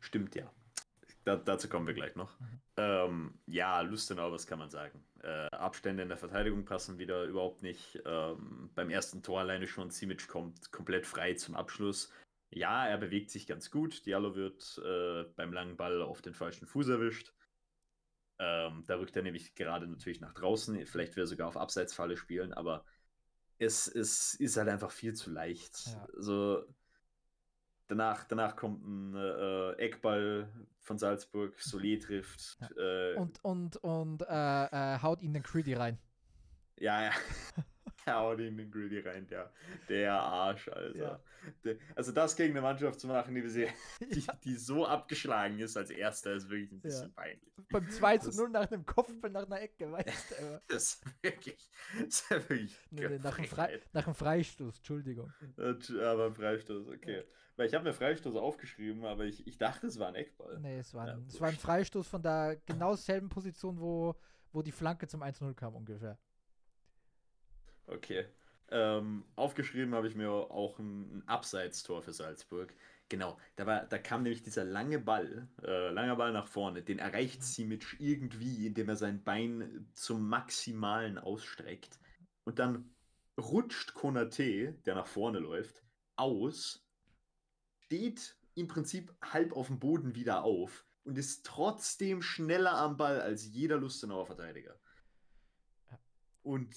Stimmt, 0.00 0.34
ja. 0.34 0.52
Da, 1.30 1.36
dazu 1.36 1.68
kommen 1.68 1.86
wir 1.86 1.94
gleich 1.94 2.16
noch. 2.16 2.40
Mhm. 2.40 2.60
Ähm, 2.76 3.38
ja, 3.46 3.80
Lustenau, 3.82 4.32
was 4.32 4.48
kann 4.48 4.58
man 4.58 4.68
sagen? 4.68 5.04
Äh, 5.22 5.46
Abstände 5.52 6.02
in 6.02 6.08
der 6.08 6.18
Verteidigung 6.18 6.64
passen 6.64 6.98
wieder 6.98 7.22
überhaupt 7.24 7.62
nicht. 7.62 8.02
Ähm, 8.04 8.70
beim 8.74 8.90
ersten 8.90 9.22
Tor 9.22 9.40
alleine 9.40 9.68
schon, 9.68 9.90
Simic 9.90 10.26
kommt 10.26 10.72
komplett 10.72 11.06
frei 11.06 11.34
zum 11.34 11.54
Abschluss. 11.54 12.12
Ja, 12.50 12.84
er 12.84 12.98
bewegt 12.98 13.30
sich 13.30 13.46
ganz 13.46 13.70
gut. 13.70 14.06
Diallo 14.06 14.34
wird 14.34 14.82
äh, 14.84 15.24
beim 15.36 15.52
langen 15.52 15.76
Ball 15.76 16.02
auf 16.02 16.20
den 16.20 16.34
falschen 16.34 16.66
Fuß 16.66 16.88
erwischt. 16.88 17.32
Ähm, 18.40 18.82
da 18.88 18.98
rückt 18.98 19.14
er 19.14 19.22
nämlich 19.22 19.54
gerade 19.54 19.86
natürlich 19.86 20.20
nach 20.20 20.34
draußen. 20.34 20.84
Vielleicht 20.84 21.16
er 21.16 21.28
sogar 21.28 21.46
auf 21.46 21.56
Abseitsfalle 21.56 22.16
spielen, 22.16 22.52
aber 22.52 22.84
es, 23.58 23.86
es 23.86 24.34
ist 24.34 24.56
halt 24.56 24.68
einfach 24.68 24.90
viel 24.90 25.14
zu 25.14 25.30
leicht. 25.30 25.86
Ja. 25.86 26.08
Also 26.16 26.64
danach, 27.90 28.24
danach 28.24 28.56
kommt 28.56 28.84
ein 28.84 29.14
äh, 29.14 29.72
Eckball 29.72 30.48
von 30.78 30.98
Salzburg, 30.98 31.56
Solé 31.58 32.00
trifft. 32.00 32.58
Ja. 32.60 33.10
Äh, 33.10 33.14
und 33.16 33.44
und, 33.44 33.76
und 33.78 34.22
äh, 34.22 34.94
äh 34.94 34.98
haut 35.02 35.22
ihn 35.22 35.34
den 35.34 35.42
Greedy 35.42 35.74
rein. 35.74 35.98
Ja, 36.76 37.02
ja. 37.02 37.10
haut 38.06 38.40
ihn 38.40 38.56
den 38.56 38.70
Greedy 38.70 39.00
rein, 39.00 39.26
der, 39.26 39.52
der 39.88 40.14
Arsch, 40.14 40.68
Alter. 40.68 40.98
Ja. 40.98 41.20
Der, 41.64 41.76
also 41.94 42.12
das 42.12 42.36
gegen 42.36 42.52
eine 42.52 42.62
Mannschaft 42.62 43.00
zu 43.00 43.06
machen, 43.06 43.34
die, 43.34 43.42
die, 44.12 44.20
ja. 44.20 44.34
die, 44.44 44.54
so 44.56 44.86
abgeschlagen 44.86 45.58
ist 45.58 45.76
als 45.76 45.90
erster, 45.90 46.32
ist 46.32 46.48
wirklich 46.48 46.72
ein 46.72 46.80
bisschen 46.80 47.12
peinlich. 47.12 47.52
Beim 47.70 47.88
2 47.88 48.18
zu 48.18 48.30
0 48.30 48.50
nach 48.50 48.70
einem 48.70 48.86
Kopfball 48.86 49.30
nach 49.30 49.46
einer 49.46 49.60
Ecke, 49.60 49.90
weißt 49.90 50.30
du. 50.30 50.62
das 50.68 50.94
ist 50.94 51.04
wirklich, 51.22 51.70
das 51.98 52.20
ist 52.20 52.30
wirklich 52.30 52.76
nee, 52.90 53.08
nee, 53.08 53.18
nach, 53.18 53.38
einem 53.38 53.48
Fre 53.48 53.80
nach 53.92 54.06
einem 54.06 54.14
Freistoß, 54.14 54.78
Entschuldigung. 54.78 55.32
Aber 55.56 56.32
Freistoß, 56.34 56.88
okay. 56.88 57.24
Weil 57.56 57.66
ich 57.66 57.74
habe 57.74 57.84
mir 57.84 57.92
Freistoß 57.92 58.36
aufgeschrieben, 58.36 59.04
aber 59.04 59.24
ich, 59.24 59.46
ich 59.46 59.58
dachte, 59.58 59.86
es 59.86 59.98
war 59.98 60.08
ein 60.08 60.14
Eckball. 60.14 60.58
Nee, 60.60 60.78
es 60.78 60.94
war, 60.94 61.08
ein, 61.08 61.26
es 61.26 61.40
war 61.40 61.48
ein 61.48 61.56
Freistoß 61.56 62.06
von 62.06 62.22
der 62.22 62.56
genau 62.64 62.96
selben 62.96 63.28
Position, 63.28 63.80
wo, 63.80 64.14
wo 64.52 64.62
die 64.62 64.72
Flanke 64.72 65.06
zum 65.06 65.22
1-0 65.22 65.54
kam 65.54 65.74
ungefähr. 65.74 66.18
Okay. 67.86 68.26
Ähm, 68.72 69.24
aufgeschrieben 69.34 69.94
habe 69.94 70.06
ich 70.06 70.14
mir 70.14 70.30
auch 70.30 70.78
ein, 70.78 71.18
ein 71.18 71.28
Abseitstor 71.28 72.02
für 72.02 72.12
Salzburg. 72.12 72.72
Genau, 73.08 73.36
da, 73.56 73.66
war, 73.66 73.86
da 73.86 73.98
kam 73.98 74.22
nämlich 74.22 74.44
dieser 74.44 74.64
lange 74.64 75.00
Ball, 75.00 75.48
äh, 75.64 75.90
langer 75.90 76.14
Ball 76.14 76.32
nach 76.32 76.46
vorne, 76.46 76.80
den 76.80 77.00
erreicht 77.00 77.42
Simic 77.42 77.96
irgendwie, 77.98 78.68
indem 78.68 78.88
er 78.88 78.96
sein 78.96 79.24
Bein 79.24 79.90
zum 79.94 80.28
Maximalen 80.28 81.18
ausstreckt. 81.18 81.98
Und 82.44 82.60
dann 82.60 82.94
rutscht 83.36 83.94
Konate, 83.94 84.74
der 84.84 84.94
nach 84.94 85.08
vorne 85.08 85.40
läuft, 85.40 85.82
aus 86.14 86.86
steht 87.90 88.36
im 88.54 88.68
Prinzip 88.68 89.12
halb 89.20 89.52
auf 89.52 89.66
dem 89.66 89.80
Boden 89.80 90.14
wieder 90.14 90.44
auf 90.44 90.84
und 91.02 91.18
ist 91.18 91.44
trotzdem 91.44 92.22
schneller 92.22 92.74
am 92.74 92.96
Ball 92.96 93.20
als 93.20 93.46
jeder 93.46 93.78
Lustenauer 93.78 94.26
Verteidiger. 94.26 94.78
Und 96.44 96.72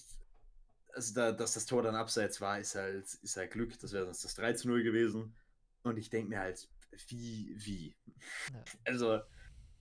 also 0.91 1.13
da, 1.13 1.31
dass 1.31 1.53
das 1.53 1.67
Tor 1.67 1.83
dann 1.83 1.95
abseits 1.95 2.41
war, 2.41 2.59
ist 2.59 2.73
halt, 2.73 3.13
ist 3.21 3.37
halt 3.37 3.51
Glück. 3.51 3.77
Das 3.79 3.93
wäre 3.93 4.05
sonst 4.05 4.23
das 4.23 4.33
3 4.35 4.53
zu 4.53 4.67
0 4.67 4.81
gewesen. 4.81 5.35
Und 5.83 5.97
ich 5.97 6.09
denke 6.09 6.29
mir 6.29 6.39
halt, 6.39 6.67
wie, 7.07 7.53
wie? 7.57 7.95
Ja. 8.51 8.63
Also, 8.85 9.19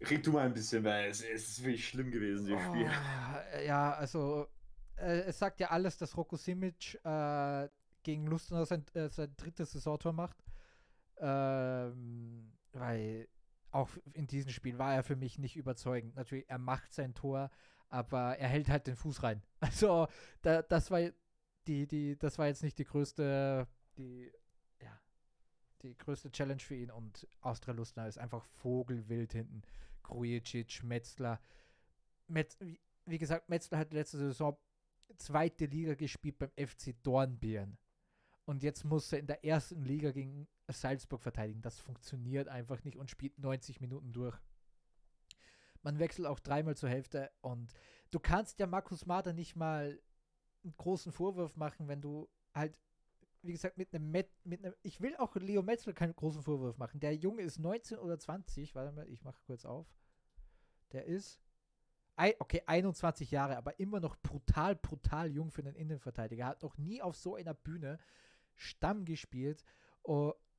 red 0.02 0.26
du 0.26 0.32
mal 0.32 0.46
ein 0.46 0.54
bisschen, 0.54 0.84
weil 0.84 1.10
es, 1.10 1.22
es 1.22 1.48
ist 1.48 1.64
wirklich 1.64 1.88
schlimm 1.88 2.10
gewesen, 2.10 2.46
dieses 2.46 2.60
oh, 2.60 2.74
Spiel. 2.74 2.90
Ja, 3.66 3.94
also, 3.94 4.48
äh, 4.96 5.20
es 5.20 5.38
sagt 5.38 5.60
ja 5.60 5.70
alles, 5.70 5.96
dass 5.96 6.16
Rocco 6.16 6.36
Simic 6.36 7.00
äh, 7.04 7.68
gegen 8.02 8.26
Lustenau 8.26 8.64
sein, 8.64 8.84
äh, 8.94 9.08
sein 9.08 9.34
drittes 9.36 9.72
Saisontor 9.72 10.12
macht. 10.12 10.36
Ähm, 11.22 12.52
weil 12.72 13.28
auch 13.70 13.88
in 14.12 14.26
diesem 14.26 14.50
Spiel 14.50 14.78
war 14.78 14.94
er 14.94 15.02
für 15.02 15.16
mich 15.16 15.38
nicht 15.38 15.56
überzeugend. 15.56 16.16
Natürlich, 16.16 16.48
er 16.48 16.58
macht 16.58 16.92
sein 16.92 17.14
Tor, 17.14 17.50
aber 17.88 18.36
er 18.38 18.48
hält 18.48 18.68
halt 18.68 18.86
den 18.86 18.96
Fuß 18.96 19.22
rein. 19.22 19.42
Also, 19.60 20.08
da, 20.42 20.62
das 20.62 20.90
war 20.90 21.00
die, 21.68 21.86
die, 21.86 22.18
das 22.18 22.38
war 22.38 22.48
jetzt 22.48 22.62
nicht 22.64 22.78
die 22.78 22.84
größte, 22.84 23.68
die, 23.96 24.30
ja, 24.80 25.00
die 25.82 25.96
größte 25.96 26.32
Challenge 26.32 26.60
für 26.60 26.74
ihn 26.74 26.90
und 26.90 27.26
Austria 27.40 27.72
Lustner 27.72 28.08
ist 28.08 28.18
einfach 28.18 28.44
Vogelwild 28.44 29.32
hinten. 29.32 29.62
Krujicic, 30.02 30.82
Metzler. 30.82 31.40
Metz, 32.26 32.56
wie, 32.58 32.80
wie 33.06 33.18
gesagt, 33.18 33.48
Metzler 33.48 33.78
hat 33.78 33.92
letzte 33.92 34.18
Saison 34.18 34.56
zweite 35.16 35.66
Liga 35.66 35.94
gespielt 35.94 36.38
beim 36.38 36.50
FC 36.56 36.94
Dornbirn. 37.02 37.78
Und 38.44 38.62
jetzt 38.62 38.84
muss 38.84 39.12
er 39.12 39.20
in 39.20 39.26
der 39.26 39.44
ersten 39.44 39.84
Liga 39.84 40.10
gegen 40.10 40.48
Salzburg 40.68 41.22
verteidigen. 41.22 41.62
Das 41.62 41.78
funktioniert 41.78 42.48
einfach 42.48 42.82
nicht 42.84 42.96
und 42.96 43.10
spielt 43.10 43.38
90 43.38 43.80
Minuten 43.80 44.12
durch. 44.12 44.38
Man 45.82 45.98
wechselt 45.98 46.26
auch 46.26 46.38
dreimal 46.38 46.76
zur 46.76 46.88
Hälfte 46.88 47.30
und 47.40 47.72
du 48.10 48.20
kannst 48.20 48.58
ja 48.60 48.66
Markus 48.66 49.06
Marder 49.06 49.32
nicht 49.32 49.56
mal 49.56 50.00
einen 50.62 50.76
großen 50.76 51.12
Vorwurf 51.12 51.56
machen, 51.56 51.88
wenn 51.88 52.00
du 52.00 52.28
halt, 52.54 52.78
wie 53.42 53.52
gesagt, 53.52 53.76
mit 53.76 53.92
einem, 53.92 54.10
Met, 54.10 54.30
mit 54.44 54.64
einem 54.64 54.74
ich 54.82 55.00
will 55.00 55.16
auch 55.16 55.34
Leo 55.34 55.62
Metzler 55.62 55.92
keinen 55.92 56.14
großen 56.14 56.42
Vorwurf 56.42 56.78
machen. 56.78 57.00
Der 57.00 57.16
Junge 57.16 57.42
ist 57.42 57.58
19 57.58 57.98
oder 57.98 58.18
20, 58.18 58.74
warte 58.74 58.92
mal, 58.92 59.08
ich 59.08 59.24
mache 59.24 59.40
kurz 59.44 59.64
auf. 59.64 59.92
Der 60.92 61.06
ist, 61.06 61.40
okay, 62.38 62.62
21 62.66 63.30
Jahre, 63.30 63.56
aber 63.56 63.80
immer 63.80 63.98
noch 63.98 64.16
brutal, 64.16 64.76
brutal 64.76 65.30
jung 65.30 65.50
für 65.50 65.62
einen 65.62 65.74
Innenverteidiger. 65.74 66.46
Hat 66.46 66.62
noch 66.62 66.78
nie 66.78 67.02
auf 67.02 67.16
so 67.16 67.34
einer 67.34 67.54
Bühne 67.54 67.98
Stamm 68.54 69.04
gespielt. 69.04 69.64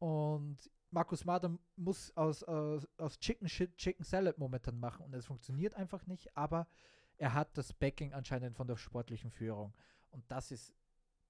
Und 0.03 0.57
Markus 0.91 1.23
Marder 1.23 1.57
muss 1.77 2.11
aus, 2.17 2.43
aus, 2.43 2.85
aus 2.97 3.17
Chicken 3.19 3.47
Shit 3.47 3.77
Chicken 3.77 4.03
Salad 4.03 4.37
momentan 4.37 4.77
machen 4.77 5.05
und 5.05 5.13
es 5.13 5.25
funktioniert 5.25 5.75
einfach 5.75 6.05
nicht, 6.07 6.35
aber 6.35 6.67
er 7.15 7.33
hat 7.33 7.57
das 7.57 7.71
Backing 7.71 8.11
anscheinend 8.11 8.57
von 8.57 8.67
der 8.67 8.75
sportlichen 8.75 9.31
Führung. 9.31 9.73
Und 10.11 10.29
das 10.29 10.51
ist 10.51 10.73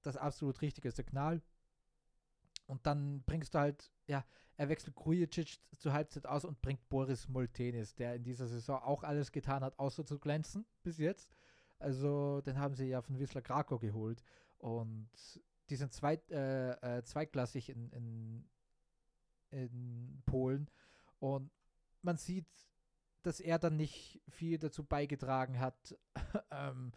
das 0.01 0.17
absolut 0.17 0.59
richtige 0.63 0.89
Signal. 0.89 1.43
Und 2.65 2.87
dann 2.87 3.21
bringst 3.27 3.53
du 3.53 3.59
halt, 3.59 3.91
ja, 4.07 4.25
er 4.57 4.69
wechselt 4.69 4.95
Krujicic 4.95 5.59
zur 5.77 5.93
Halbzeit 5.93 6.25
aus 6.25 6.43
und 6.43 6.59
bringt 6.59 6.89
Boris 6.89 7.29
Moltenis, 7.29 7.93
der 7.93 8.15
in 8.15 8.23
dieser 8.23 8.47
Saison 8.47 8.81
auch 8.81 9.03
alles 9.03 9.31
getan 9.31 9.63
hat, 9.63 9.77
außer 9.77 10.03
zu 10.03 10.17
glänzen 10.17 10.65
bis 10.81 10.97
jetzt. 10.97 11.31
Also, 11.77 12.41
den 12.41 12.57
haben 12.57 12.73
sie 12.73 12.87
ja 12.87 13.03
von 13.03 13.19
Wisla 13.19 13.41
Krakow 13.41 13.79
geholt. 13.79 14.23
Und 14.57 15.11
die 15.69 15.75
sind 15.75 15.93
zweit, 15.93 16.31
äh, 16.31 16.71
äh, 16.97 17.03
zweitklassig 17.03 17.69
in, 17.69 17.91
in, 17.91 18.45
in 19.53 20.21
Polen. 20.25 20.69
Und 21.19 21.51
man 22.01 22.17
sieht, 22.17 22.47
dass 23.21 23.39
er 23.39 23.57
dann 23.57 23.77
nicht 23.77 24.21
viel 24.27 24.57
dazu 24.57 24.83
beigetragen 24.83 25.59
hat, 25.59 25.97
ähm, 26.51 26.91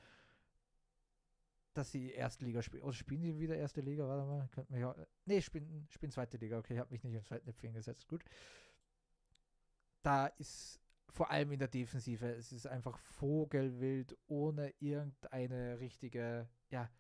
dass 1.75 1.93
sie 1.93 2.11
Erstliga 2.11 2.63
spielen. 2.63 2.83
Oder 2.83 2.95
spielen 2.95 3.23
sie 3.23 3.39
wieder 3.39 3.57
Erste 3.57 3.81
Liga? 3.81 4.09
Warte 4.09 4.27
mal. 4.27 4.49
Könnt 4.53 4.71
mich 4.71 4.85
auch, 4.85 4.97
nee, 5.27 5.41
spielen, 5.41 5.87
spielen 5.91 6.11
Zweite 6.11 6.37
Liga. 6.39 6.59
Okay, 6.59 6.75
ich 6.75 6.81
habe 6.81 6.91
mich 6.91 7.05
nicht 7.05 7.15
ins 7.15 7.29
Fettnäpfchen 7.29 7.75
gesetzt. 7.75 8.09
Gut. 8.09 8.25
Da 10.03 10.27
ist 10.27 10.81
vor 11.17 11.31
allem 11.31 11.53
in 11.53 11.59
der 11.59 11.69
Defensive, 11.69 12.27
es 12.35 12.53
ist 12.53 12.67
einfach 12.67 12.99
vogelwild, 12.99 14.17
ohne 14.27 14.75
irgendeine 14.81 15.81
richtige, 15.81 16.49
ja, 16.69 16.91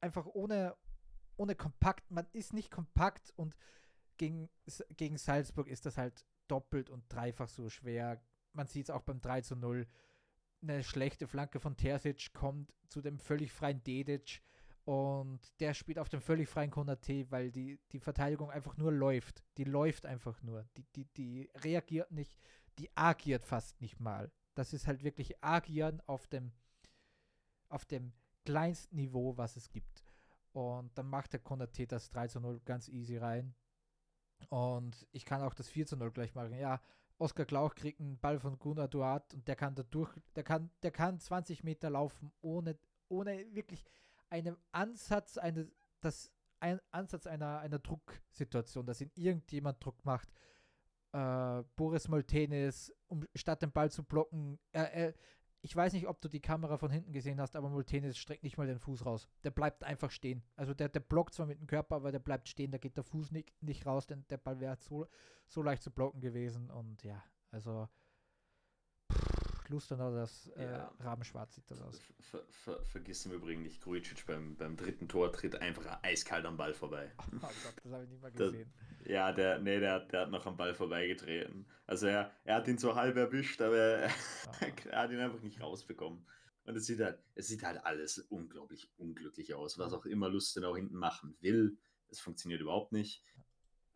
einfach 0.00 0.26
ohne, 0.26 0.76
ohne 1.36 1.54
kompakt. 1.54 2.10
Man 2.10 2.26
ist 2.32 2.52
nicht 2.52 2.70
kompakt 2.70 3.32
und 3.36 3.56
gegen, 4.18 4.48
gegen 4.96 5.18
Salzburg 5.18 5.68
ist 5.68 5.86
das 5.86 5.98
halt 5.98 6.24
doppelt 6.48 6.90
und 6.90 7.04
dreifach 7.08 7.48
so 7.48 7.68
schwer. 7.68 8.20
Man 8.52 8.66
sieht 8.66 8.88
es 8.88 8.90
auch 8.90 9.02
beim 9.02 9.20
3 9.20 9.42
zu 9.42 9.56
0. 9.56 9.86
Eine 10.62 10.82
schlechte 10.82 11.26
Flanke 11.26 11.60
von 11.60 11.76
Terzic 11.76 12.32
kommt 12.32 12.72
zu 12.88 13.02
dem 13.02 13.18
völlig 13.18 13.52
freien 13.52 13.82
Dedic 13.82 14.42
und 14.86 15.40
der 15.58 15.74
spielt 15.74 15.98
auf 15.98 16.08
dem 16.08 16.20
völlig 16.20 16.48
freien 16.48 16.70
Konate, 16.70 17.28
weil 17.32 17.50
die, 17.50 17.80
die 17.90 17.98
Verteidigung 17.98 18.52
einfach 18.52 18.76
nur 18.76 18.92
läuft. 18.92 19.42
Die 19.58 19.64
läuft 19.64 20.06
einfach 20.06 20.40
nur. 20.42 20.64
Die, 20.76 20.84
die, 20.94 21.04
die 21.16 21.50
reagiert 21.56 22.12
nicht, 22.12 22.38
die 22.78 22.88
agiert 22.96 23.44
fast 23.44 23.80
nicht 23.80 23.98
mal. 23.98 24.30
Das 24.54 24.72
ist 24.72 24.86
halt 24.86 25.02
wirklich 25.02 25.42
agieren 25.42 26.00
auf 26.06 26.28
dem, 26.28 26.52
auf 27.68 27.84
dem 27.84 28.12
kleinsten 28.44 28.94
Niveau, 28.94 29.36
was 29.36 29.56
es 29.56 29.70
gibt. 29.70 30.04
Und 30.52 30.96
dann 30.96 31.08
macht 31.08 31.32
der 31.32 31.40
Konate 31.40 31.88
das 31.88 32.08
3 32.10 32.28
zu 32.28 32.40
0 32.40 32.60
ganz 32.64 32.88
easy 32.88 33.16
rein. 33.16 33.56
Und 34.48 35.06
ich 35.12 35.24
kann 35.24 35.42
auch 35.42 35.54
das 35.54 35.68
4 35.68 35.86
zu 35.86 35.96
0 35.96 36.10
gleich 36.12 36.34
machen. 36.34 36.54
Ja, 36.54 36.80
Oskar 37.18 37.46
Glauch 37.46 37.74
kriegt 37.74 38.00
einen 38.00 38.18
Ball 38.18 38.38
von 38.38 38.58
Gunnar 38.58 38.88
Duart 38.88 39.34
und 39.34 39.48
der 39.48 39.56
kann 39.56 39.74
da 39.74 39.82
durch, 39.82 40.10
der 40.34 40.44
kann, 40.44 40.70
der 40.82 40.90
kann 40.90 41.18
20 41.18 41.64
Meter 41.64 41.90
laufen, 41.90 42.30
ohne, 42.42 42.78
ohne 43.08 43.54
wirklich 43.54 43.84
einen 44.28 44.56
Ansatz, 44.72 45.38
eine, 45.38 45.70
das, 46.00 46.30
ein 46.60 46.80
Ansatz 46.90 47.26
einer, 47.26 47.60
einer 47.60 47.78
Drucksituation, 47.78 48.86
dass 48.86 49.00
ihn 49.00 49.10
irgendjemand 49.14 49.82
Druck 49.82 50.04
macht. 50.04 50.28
Äh, 51.12 51.62
Boris 51.76 52.08
Moltenis, 52.08 52.92
um 53.06 53.24
statt 53.34 53.62
den 53.62 53.72
Ball 53.72 53.90
zu 53.90 54.04
blocken, 54.04 54.58
er, 54.72 54.92
er, 54.92 55.14
ich 55.66 55.74
weiß 55.74 55.94
nicht, 55.94 56.06
ob 56.06 56.20
du 56.20 56.28
die 56.28 56.38
Kamera 56.38 56.78
von 56.78 56.92
hinten 56.92 57.12
gesehen 57.12 57.40
hast, 57.40 57.56
aber 57.56 57.68
Multenis 57.68 58.16
streckt 58.16 58.44
nicht 58.44 58.56
mal 58.56 58.68
den 58.68 58.78
Fuß 58.78 59.04
raus. 59.04 59.28
Der 59.42 59.50
bleibt 59.50 59.82
einfach 59.82 60.12
stehen. 60.12 60.44
Also 60.54 60.74
der, 60.74 60.88
der 60.88 61.00
blockt 61.00 61.34
zwar 61.34 61.46
mit 61.46 61.58
dem 61.58 61.66
Körper, 61.66 61.96
aber 61.96 62.12
der 62.12 62.20
bleibt 62.20 62.48
stehen, 62.48 62.70
da 62.70 62.78
geht 62.78 62.96
der 62.96 63.02
Fuß 63.02 63.32
nicht, 63.32 63.52
nicht 63.60 63.84
raus, 63.84 64.06
denn 64.06 64.24
der 64.30 64.36
Ball 64.36 64.60
wäre 64.60 64.76
so, 64.76 65.08
so 65.48 65.62
leicht 65.62 65.82
zu 65.82 65.90
blocken 65.90 66.20
gewesen. 66.20 66.70
Und 66.70 67.02
ja, 67.02 67.20
also 67.50 67.88
Lustenau, 69.68 70.14
das 70.14 70.48
äh, 70.56 70.64
ja. 70.64 70.92
Rabenschwarz 71.00 71.54
sieht 71.54 71.70
das 71.70 71.80
aus. 71.80 72.00
Ver, 72.20 72.42
ver, 72.48 72.84
vergiss 72.84 73.26
im 73.26 73.32
Übrigen 73.32 73.62
nicht, 73.62 73.80
Grujic 73.82 74.26
beim, 74.26 74.56
beim 74.56 74.76
dritten 74.76 75.08
Tor 75.08 75.32
tritt 75.32 75.56
einfach 75.56 76.02
eiskalt 76.02 76.44
am 76.44 76.56
Ball 76.56 76.74
vorbei. 76.74 77.12
Oh 77.36 77.40
Gott, 77.40 77.74
das 77.82 77.92
habe 77.92 78.04
ich 78.04 78.10
nicht 78.10 78.22
mal 78.22 78.30
gesehen. 78.32 78.72
Das, 79.00 79.08
ja, 79.08 79.32
der, 79.32 79.58
nee, 79.58 79.78
der, 79.80 80.00
der 80.00 80.22
hat 80.22 80.30
noch 80.30 80.46
am 80.46 80.56
Ball 80.56 80.74
vorbeigetreten. 80.74 81.66
Also 81.86 82.06
er, 82.06 82.32
er 82.44 82.56
hat 82.56 82.68
ihn 82.68 82.78
so 82.78 82.94
halb 82.94 83.16
erwischt, 83.16 83.60
aber 83.60 83.76
er, 83.76 84.10
er 84.90 84.98
hat 85.02 85.10
ihn 85.10 85.20
einfach 85.20 85.42
nicht 85.42 85.60
rausbekommen. 85.60 86.26
Und 86.64 86.76
es 86.76 86.86
sieht 86.86 87.00
halt, 87.00 87.18
es 87.34 87.46
sieht 87.46 87.62
halt 87.62 87.84
alles 87.84 88.18
unglaublich 88.18 88.90
unglücklich 88.98 89.54
aus, 89.54 89.78
was 89.78 89.92
auch 89.92 90.04
immer 90.06 90.28
Lustenau 90.28 90.74
hinten 90.74 90.96
machen 90.96 91.36
will. 91.40 91.78
Es 92.08 92.20
funktioniert 92.20 92.60
überhaupt 92.60 92.92
nicht. 92.92 93.22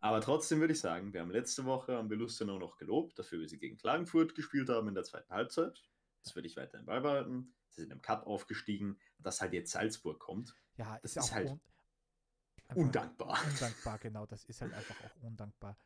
Aber 0.01 0.21
trotzdem 0.21 0.61
würde 0.61 0.73
ich 0.73 0.81
sagen, 0.81 1.13
wir 1.13 1.21
haben 1.21 1.31
letzte 1.31 1.67
Woche 1.67 1.97
haben 1.97 2.09
wir 2.09 2.17
Lustenau 2.17 2.59
noch 2.59 2.79
gelobt, 2.79 3.19
dafür, 3.19 3.41
wie 3.41 3.49
sie 3.49 3.59
gegen 3.59 3.77
Klagenfurt 3.77 4.35
gespielt 4.35 4.71
haben 4.71 4.89
in 4.89 4.95
der 4.95 5.05
zweiten 5.05 5.33
Halbzeit. 5.33 5.83
Das 6.23 6.35
würde 6.35 6.49
ich 6.49 6.57
weiterhin 6.57 6.87
beibehalten. 6.87 7.55
Sie 7.69 7.83
sind 7.83 7.93
im 7.93 8.03
Cup 8.03 8.27
aufgestiegen, 8.27 8.99
dass 9.19 9.41
halt 9.41 9.53
jetzt 9.53 9.73
Salzburg 9.73 10.19
kommt. 10.19 10.55
Ja, 10.77 10.97
ist, 10.97 11.17
ist 11.17 11.33
halt 11.33 11.51
un 11.51 11.61
undankbar. 12.75 13.39
Undankbar, 13.47 13.99
genau. 14.01 14.27
Das 14.27 14.45
ist 14.45 14.61
halt 14.61 14.73
einfach 14.73 14.97
auch 15.05 15.23
undankbar. 15.23 15.77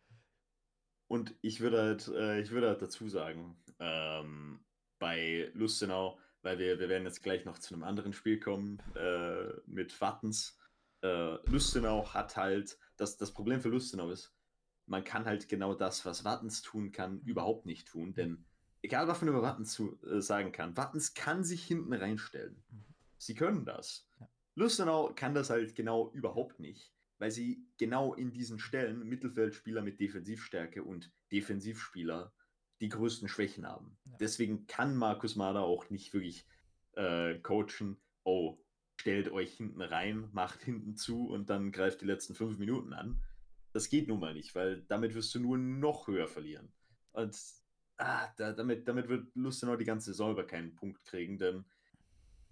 Und 1.09 1.35
ich 1.43 1.61
würde 1.61 1.83
halt, 1.83 2.09
äh, 2.09 2.41
ich 2.41 2.51
würde 2.51 2.69
halt 2.69 2.83
dazu 2.83 3.09
sagen, 3.09 3.57
ähm, 3.79 4.65
bei 4.99 5.51
Lustenau, 5.55 6.19
weil 6.43 6.59
wir, 6.59 6.79
wir 6.79 6.89
werden 6.89 7.05
jetzt 7.05 7.23
gleich 7.23 7.45
noch 7.45 7.59
zu 7.59 7.75
einem 7.75 7.85
anderen 7.85 8.13
Spiel 8.13 8.39
kommen 8.39 8.81
äh, 8.95 9.53
mit 9.67 10.01
Wattens. 10.01 10.59
Äh, 11.05 11.39
Lustenau 11.51 12.09
hat 12.15 12.37
halt 12.37 12.79
das, 12.97 13.19
das 13.19 13.31
Problem 13.31 13.61
für 13.61 13.69
Lustenau 13.69 14.11
ist, 14.11 14.35
man 14.87 15.05
kann 15.05 15.27
halt 15.27 15.49
genau 15.49 15.75
das, 15.75 16.07
was 16.07 16.25
Wattens 16.25 16.63
tun 16.63 16.93
kann, 16.93 17.21
überhaupt 17.21 17.67
nicht 17.67 17.89
tun, 17.89 18.15
denn 18.15 18.45
egal 18.81 19.07
was 19.07 19.21
man 19.21 19.29
über 19.29 19.43
Wattens 19.43 19.73
zu, 19.73 20.01
äh, 20.03 20.23
sagen 20.23 20.51
kann, 20.51 20.77
Wattens 20.79 21.13
kann 21.13 21.45
sich 21.45 21.63
hinten 21.65 21.93
reinstellen. 21.93 22.65
Sie 23.19 23.35
können 23.35 23.67
das. 23.67 24.09
Ja. 24.19 24.29
Lustenau 24.55 25.13
kann 25.15 25.35
das 25.35 25.51
halt 25.51 25.75
genau 25.75 26.11
überhaupt 26.13 26.59
nicht, 26.59 26.95
weil 27.19 27.31
sie 27.31 27.67
genau 27.77 28.15
in 28.15 28.33
diesen 28.33 28.59
Stellen 28.59 29.07
Mittelfeldspieler 29.07 29.83
mit 29.83 30.01
Defensivstärke 30.01 30.83
und 30.83 31.13
Defensivspieler 31.33 32.33
die 32.81 32.89
größten 32.89 33.29
Schwächen 33.29 33.67
haben. 33.67 33.99
Ja. 34.05 34.17
Deswegen 34.21 34.67
kann 34.67 34.97
Markus 34.97 35.37
Mader 35.37 35.63
auch 35.63 35.91
nicht 35.91 36.15
wirklich 36.15 36.47
äh, 36.93 37.39
coachen, 37.41 38.01
oh, 38.23 38.59
stellt 39.05 39.31
euch 39.31 39.53
hinten 39.53 39.83
rein, 39.83 40.31
macht 40.33 40.63
hinten 40.63 40.97
zu 40.97 41.29
und 41.29 41.51
dann 41.51 41.73
greift 41.73 42.01
die 42.01 42.07
letzten 42.07 42.35
fünf 42.35 42.57
Minuten 42.57 42.95
an. 42.95 43.21
Das 43.75 43.91
geht 43.91 44.09
nun 44.09 44.19
mal 44.19 44.33
nicht, 44.33 44.55
weil 44.55 44.81
damit 44.89 45.15
wirst 45.15 45.35
du 45.35 45.41
nur 45.41 45.59
noch 45.59 46.07
höher 46.07 46.27
verlieren. 46.27 46.73
Und 47.13 47.39
ah, 47.99 48.33
da, 48.39 48.55
damit, 48.55 48.89
damit 48.89 49.11
wird 49.11 49.27
Lustenau 49.35 49.77
die 49.77 49.85
ganze 49.85 50.07
Saison 50.07 50.33
über 50.33 50.47
keinen 50.47 50.75
Punkt 50.75 51.05
kriegen, 51.05 51.37
denn 51.37 51.67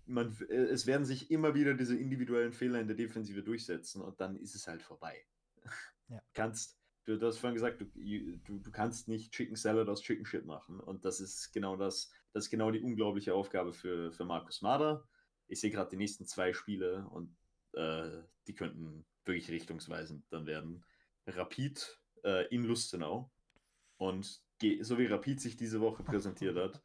man, 0.04 0.36
äh, 0.50 0.54
es 0.54 0.86
werden 0.86 1.06
sich 1.06 1.30
immer 1.30 1.54
wieder 1.54 1.72
diese 1.72 1.96
individuellen 1.96 2.52
Fehler 2.52 2.80
in 2.80 2.86
der 2.86 2.96
Defensive 2.96 3.42
durchsetzen 3.42 4.02
und 4.02 4.20
dann 4.20 4.36
ist 4.36 4.54
es 4.54 4.68
halt 4.68 4.82
vorbei. 4.82 5.24
Ja. 6.08 6.20
Kannst, 6.34 6.78
du, 7.06 7.16
du 7.16 7.26
hast 7.26 7.38
vorhin 7.38 7.54
gesagt, 7.54 7.80
du, 7.80 7.86
du, 7.86 8.58
du 8.58 8.70
kannst 8.70 9.08
nicht 9.08 9.32
Chicken 9.32 9.56
Salad 9.56 9.88
aus 9.88 10.02
Chicken 10.02 10.26
Shit 10.26 10.44
machen 10.44 10.78
und 10.78 11.06
das 11.06 11.20
ist 11.20 11.52
genau 11.54 11.76
das, 11.76 12.10
das 12.34 12.44
ist 12.44 12.50
genau 12.50 12.70
die 12.70 12.82
unglaubliche 12.82 13.32
Aufgabe 13.32 13.72
für, 13.72 14.12
für 14.12 14.26
Markus 14.26 14.60
Mader 14.60 15.08
ich 15.52 15.60
sehe 15.60 15.70
gerade 15.70 15.90
die 15.90 15.96
nächsten 15.96 16.26
zwei 16.26 16.52
Spiele 16.52 17.06
und 17.10 17.36
äh, 17.74 18.22
die 18.46 18.54
könnten 18.54 19.04
wirklich 19.24 19.50
richtungsweisend 19.50 20.24
dann 20.30 20.46
werden. 20.46 20.84
Rapid 21.26 22.00
äh, 22.24 22.46
in 22.48 22.64
Lustenau 22.64 23.30
und 23.98 24.42
so 24.80 24.98
wie 24.98 25.06
Rapid 25.06 25.40
sich 25.40 25.56
diese 25.56 25.80
Woche 25.80 26.02
präsentiert 26.04 26.56
hat, 26.56 26.82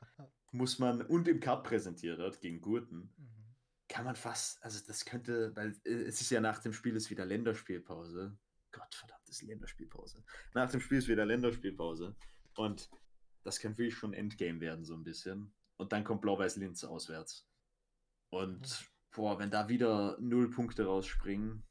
muss 0.52 0.80
man 0.80 1.02
und 1.02 1.28
im 1.28 1.40
Cup 1.40 1.64
präsentiert 1.64 2.20
hat 2.20 2.42
gegen 2.42 2.60
Gurten, 2.60 3.14
mhm. 3.18 3.56
kann 3.88 4.06
man 4.06 4.16
fast, 4.16 4.62
also 4.64 4.84
das 4.86 5.06
könnte, 5.06 5.56
weil 5.56 5.76
äh, 5.86 6.04
es 6.04 6.22
ist 6.22 6.30
ja 6.30 6.42
nach 6.42 6.60
dem 6.60 6.74
Spiel 6.74 6.96
ist 6.96 7.10
wieder 7.10 7.26
Länderspielpause. 7.26 8.38
Gott 8.72 8.94
verdammt, 8.94 9.30
ist 9.30 9.44
Länderspielpause. 9.44 10.24
Nach 10.54 10.70
dem 10.70 10.82
Spiel 10.82 10.98
ist 10.98 11.08
wieder 11.08 11.26
Länderspielpause 11.26 12.16
und 12.56 12.90
das 13.44 13.60
könnte 13.60 13.78
wirklich 13.78 13.96
schon 13.96 14.14
Endgame 14.14 14.60
werden, 14.60 14.84
so 14.84 14.94
ein 14.94 15.04
bisschen. 15.04 15.54
Und 15.78 15.94
dann 15.94 16.04
kommt 16.04 16.22
Blau-Weiß-Linz 16.22 16.84
auswärts. 16.84 17.48
Und 18.30 18.90
boah, 19.12 19.40
wenn 19.40 19.50
da 19.50 19.68
wieder 19.70 20.18
null 20.20 20.50
Punkte 20.50 20.86
rausspringen. 20.86 21.64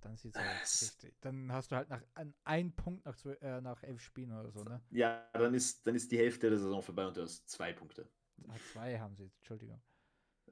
Dann 0.00 0.16
sieht 0.16 0.34
es 0.34 0.40
halt 0.40 0.60
richtig. 0.60 1.20
Dann 1.20 1.52
hast 1.52 1.70
du 1.72 1.76
halt 1.76 1.88
nach 1.88 2.02
an 2.14 2.34
einen 2.44 2.74
Punkt 2.74 3.04
nach, 3.04 3.16
äh, 3.24 3.60
nach 3.60 3.82
elf 3.82 4.00
Spielen 4.00 4.32
oder 4.32 4.50
so, 4.50 4.62
ne? 4.64 4.80
Ja, 4.90 5.28
dann 5.32 5.54
ist, 5.54 5.86
dann 5.86 5.94
ist 5.94 6.10
die 6.10 6.18
Hälfte 6.18 6.48
der 6.48 6.58
Saison 6.58 6.82
vorbei 6.82 7.06
und 7.06 7.16
du 7.16 7.22
hast 7.22 7.48
zwei 7.48 7.72
Punkte. 7.72 8.08
Ah, 8.46 8.56
zwei 8.72 8.98
haben 8.98 9.16
sie 9.16 9.30
Entschuldigung. 9.38 9.82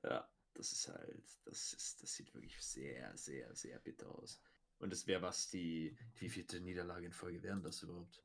Ja, 0.03 0.29
das 0.55 0.73
ist 0.73 0.89
halt, 0.89 1.25
das 1.45 1.73
ist, 1.73 2.03
das 2.03 2.13
sieht 2.13 2.35
wirklich 2.35 2.61
sehr, 2.61 3.17
sehr, 3.17 3.55
sehr 3.55 3.79
bitter 3.79 4.09
aus. 4.09 4.41
Und 4.79 4.93
es 4.93 5.07
wäre 5.07 5.23
was, 5.23 5.49
die, 5.49 5.97
wie 6.17 6.29
vierte 6.29 6.61
Niederlage 6.61 7.07
in 7.07 7.13
Folge 7.13 7.43
wären 7.43 7.63
das 7.63 7.83
überhaupt? 7.83 8.21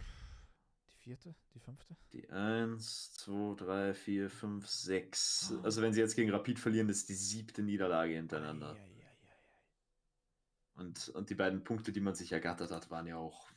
Vierte? 1.02 1.36
Die 1.54 1.60
fünfte? 1.60 1.96
Die 2.14 2.30
1, 2.30 3.14
2, 3.14 3.56
3, 3.56 3.94
4, 3.94 4.30
5, 4.30 4.68
6. 4.68 5.54
Also 5.64 5.82
wenn 5.82 5.94
sie 5.94 6.00
jetzt 6.00 6.16
gegen 6.16 6.32
Rapid 6.32 6.60
verlieren, 6.60 6.90
ist 6.90 7.10
die 7.10 7.16
siebte 7.16 7.64
Niederlage 7.64 8.14
hintereinander. 8.14 8.70
Ai, 8.70 8.80
ai, 8.80 8.80
ai, 8.80 8.92
und, 10.76 11.10
und 11.10 11.30
die 11.30 11.36
beiden 11.36 11.64
Punkte, 11.64 11.92
die 11.92 12.02
man 12.02 12.16
sich 12.16 12.32
ergattert 12.32 12.72
hat, 12.72 12.90
waren 12.90 13.08
ja 13.08 13.18
auch 13.18 13.50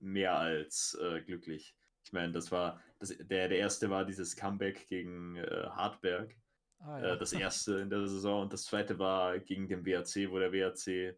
mehr 0.00 0.36
als 0.38 0.98
äh, 1.00 1.20
glücklich. 1.20 1.76
Ich 2.04 2.12
meine, 2.12 2.32
das 2.32 2.50
war, 2.50 2.80
das, 2.98 3.16
der, 3.16 3.48
der 3.48 3.58
erste 3.58 3.90
war 3.90 4.04
dieses 4.04 4.36
Comeback 4.36 4.86
gegen 4.86 5.36
äh, 5.36 5.66
Hartberg. 5.70 6.34
Ah, 6.78 6.98
ja. 6.98 7.14
äh, 7.14 7.18
das 7.18 7.32
erste 7.32 7.78
in 7.78 7.90
der 7.90 8.06
Saison 8.08 8.42
und 8.42 8.52
das 8.52 8.64
zweite 8.64 8.98
war 8.98 9.38
gegen 9.38 9.68
den 9.68 9.84
WRC, 9.84 10.30
wo 10.30 10.38
der 10.38 10.52
WRC 10.52 11.16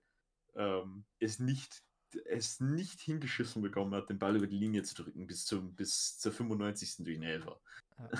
ähm, 0.56 1.04
es 1.18 1.38
nicht 1.38 1.82
es 2.26 2.60
nicht 2.60 3.00
hingeschissen 3.00 3.62
bekommen 3.62 3.94
hat, 3.94 4.08
den 4.08 4.18
Ball 4.18 4.36
über 4.36 4.46
die 4.46 4.58
Linie 4.58 4.82
zu 4.82 5.02
drücken 5.02 5.26
bis, 5.26 5.44
zum, 5.44 5.74
bis 5.74 6.18
zur 6.18 6.32
95. 6.32 7.04
durch 7.04 7.16
den 7.16 7.22
Elfer. 7.22 7.60
Ja. 7.98 8.10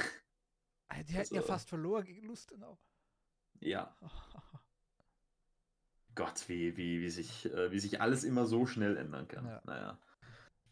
Ah, 0.89 1.03
die 1.03 1.15
hätten 1.15 1.19
also, 1.19 1.35
ja 1.37 1.43
fast 1.43 1.69
verloren 1.71 2.05
gegen 2.05 2.27
Lustenau. 2.27 2.79
Ja. 3.61 3.97
Gott, 6.15 6.49
wie, 6.49 6.77
wie, 6.77 7.01
wie, 7.01 7.11
sich, 7.11 7.47
äh, 7.47 7.73
wie 7.73 7.81
sich 7.81 8.01
alles 8.01 8.23
immer 8.23 8.47
so 8.47 8.67
schnell 8.67 8.97
ändern 8.97 9.27
kann. 9.27 9.47
Ja. 9.47 9.63
Naja. 9.65 9.99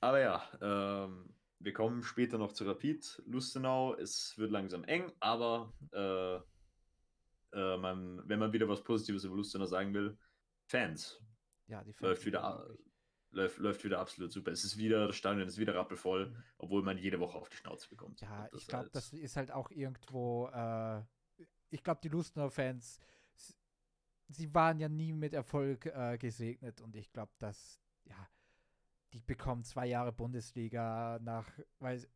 Aber 0.00 0.20
ja, 0.20 0.42
ähm, 0.60 1.34
wir 1.58 1.72
kommen 1.72 2.02
später 2.02 2.38
noch 2.38 2.52
zu 2.52 2.64
Rapid. 2.64 3.22
Lustenau, 3.26 3.94
es 3.94 4.36
wird 4.36 4.50
langsam 4.50 4.84
eng, 4.84 5.10
aber 5.20 5.72
äh, 5.92 6.36
äh, 7.56 7.76
man, 7.76 8.26
wenn 8.28 8.38
man 8.38 8.52
wieder 8.52 8.68
was 8.68 8.82
Positives 8.82 9.24
über 9.24 9.36
Lustenau 9.36 9.66
sagen 9.66 9.94
will, 9.94 10.18
Fans. 10.66 11.20
Ja, 11.66 11.82
die 11.84 11.92
Fans 11.92 12.02
läuft 12.02 12.26
wieder, 12.26 12.66
läuft, 13.32 13.58
läuft 13.58 13.84
wieder 13.84 13.98
absolut 13.98 14.32
super. 14.32 14.52
Es 14.52 14.64
ist 14.64 14.76
wieder, 14.76 15.06
das 15.06 15.16
Stadion 15.16 15.46
ist 15.46 15.58
wieder 15.58 15.74
rappelvoll, 15.74 16.26
mhm. 16.26 16.42
obwohl 16.58 16.82
man 16.82 16.98
jede 16.98 17.18
Woche 17.20 17.38
auf 17.38 17.48
die 17.48 17.56
Schnauze 17.56 17.88
bekommt. 17.88 18.20
Ja, 18.20 18.48
ich 18.52 18.66
glaube, 18.66 18.84
halt 18.84 18.96
das 18.96 19.12
ist 19.12 19.36
halt 19.36 19.50
auch 19.50 19.70
irgendwo, 19.70 20.48
äh, 20.48 21.02
ich 21.70 21.82
glaube, 21.82 22.00
die 22.02 22.08
Lustenau-Fans, 22.08 23.00
sie 24.28 24.54
waren 24.54 24.78
ja 24.78 24.88
nie 24.88 25.12
mit 25.12 25.34
Erfolg 25.34 25.86
äh, 25.86 26.18
gesegnet 26.18 26.80
und 26.80 26.96
ich 26.96 27.12
glaube, 27.12 27.32
dass, 27.38 27.80
ja, 28.04 28.28
die 29.12 29.20
bekommen 29.20 29.62
zwei 29.64 29.86
Jahre 29.86 30.12
Bundesliga 30.12 31.18
nach, 31.20 31.46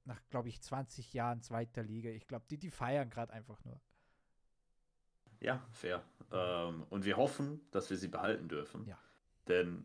nach 0.04 0.22
glaube 0.30 0.48
ich, 0.48 0.62
20 0.62 1.12
Jahren 1.12 1.42
zweiter 1.42 1.82
Liga. 1.82 2.08
Ich 2.10 2.26
glaube, 2.26 2.46
die, 2.48 2.56
die 2.56 2.70
feiern 2.70 3.10
gerade 3.10 3.32
einfach 3.32 3.62
nur. 3.64 3.80
Ja, 5.40 5.62
fair. 5.70 6.02
Ähm, 6.32 6.84
und 6.88 7.04
wir 7.04 7.18
hoffen, 7.18 7.60
dass 7.70 7.90
wir 7.90 7.98
sie 7.98 8.08
behalten 8.08 8.48
dürfen. 8.48 8.86
Ja. 8.86 8.98
Denn 9.48 9.84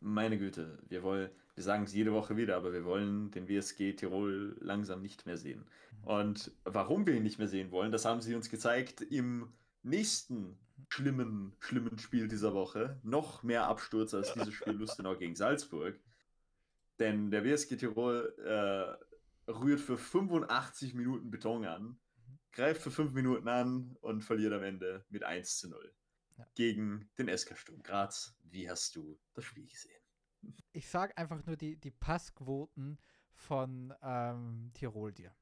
meine 0.00 0.38
Güte, 0.38 0.78
wir 0.88 1.02
wollen, 1.02 1.30
wir 1.54 1.64
sagen 1.64 1.84
es 1.84 1.94
jede 1.94 2.12
Woche 2.12 2.36
wieder, 2.36 2.56
aber 2.56 2.72
wir 2.72 2.84
wollen 2.84 3.30
den 3.30 3.48
WSG 3.48 3.94
Tirol 3.94 4.56
langsam 4.60 5.02
nicht 5.02 5.26
mehr 5.26 5.36
sehen. 5.36 5.64
Und 6.02 6.52
warum 6.64 7.06
wir 7.06 7.14
ihn 7.14 7.22
nicht 7.22 7.38
mehr 7.38 7.48
sehen 7.48 7.70
wollen, 7.70 7.92
das 7.92 8.04
haben 8.04 8.20
sie 8.20 8.34
uns 8.34 8.50
gezeigt 8.50 9.00
im 9.00 9.52
nächsten 9.82 10.58
schlimmen, 10.88 11.54
schlimmen 11.58 11.98
Spiel 11.98 12.28
dieser 12.28 12.54
Woche. 12.54 13.00
Noch 13.02 13.42
mehr 13.42 13.66
Absturz 13.66 14.14
als 14.14 14.32
dieses 14.34 14.54
Spiel 14.54 14.72
Lustenau 14.78 15.16
gegen 15.16 15.34
Salzburg. 15.34 15.98
Denn 16.98 17.30
der 17.30 17.44
WSG 17.44 17.76
Tirol 17.76 18.34
äh, 18.38 19.50
rührt 19.50 19.80
für 19.80 19.98
85 19.98 20.94
Minuten 20.94 21.30
Beton 21.30 21.64
an, 21.64 21.98
greift 22.52 22.82
für 22.82 22.90
5 22.90 23.12
Minuten 23.12 23.48
an 23.48 23.96
und 24.00 24.22
verliert 24.22 24.52
am 24.52 24.62
Ende 24.62 25.04
mit 25.10 25.24
1 25.24 25.58
zu 25.58 25.68
0 25.68 25.92
ja. 26.38 26.46
gegen 26.54 27.10
den 27.18 27.36
SK 27.36 27.56
Sturm 27.56 27.82
Graz. 27.82 28.34
Wie 28.44 28.68
hast 28.70 28.96
du 28.96 29.18
das 29.34 29.44
Spiel 29.44 29.66
gesehen? 29.66 30.00
Ich 30.72 30.88
sage 30.88 31.16
einfach 31.16 31.44
nur 31.44 31.56
die, 31.56 31.76
die 31.76 31.90
Passquoten 31.90 32.98
von 33.32 33.92
ähm, 34.02 34.70
Tirol 34.74 35.12
dir. 35.12 35.34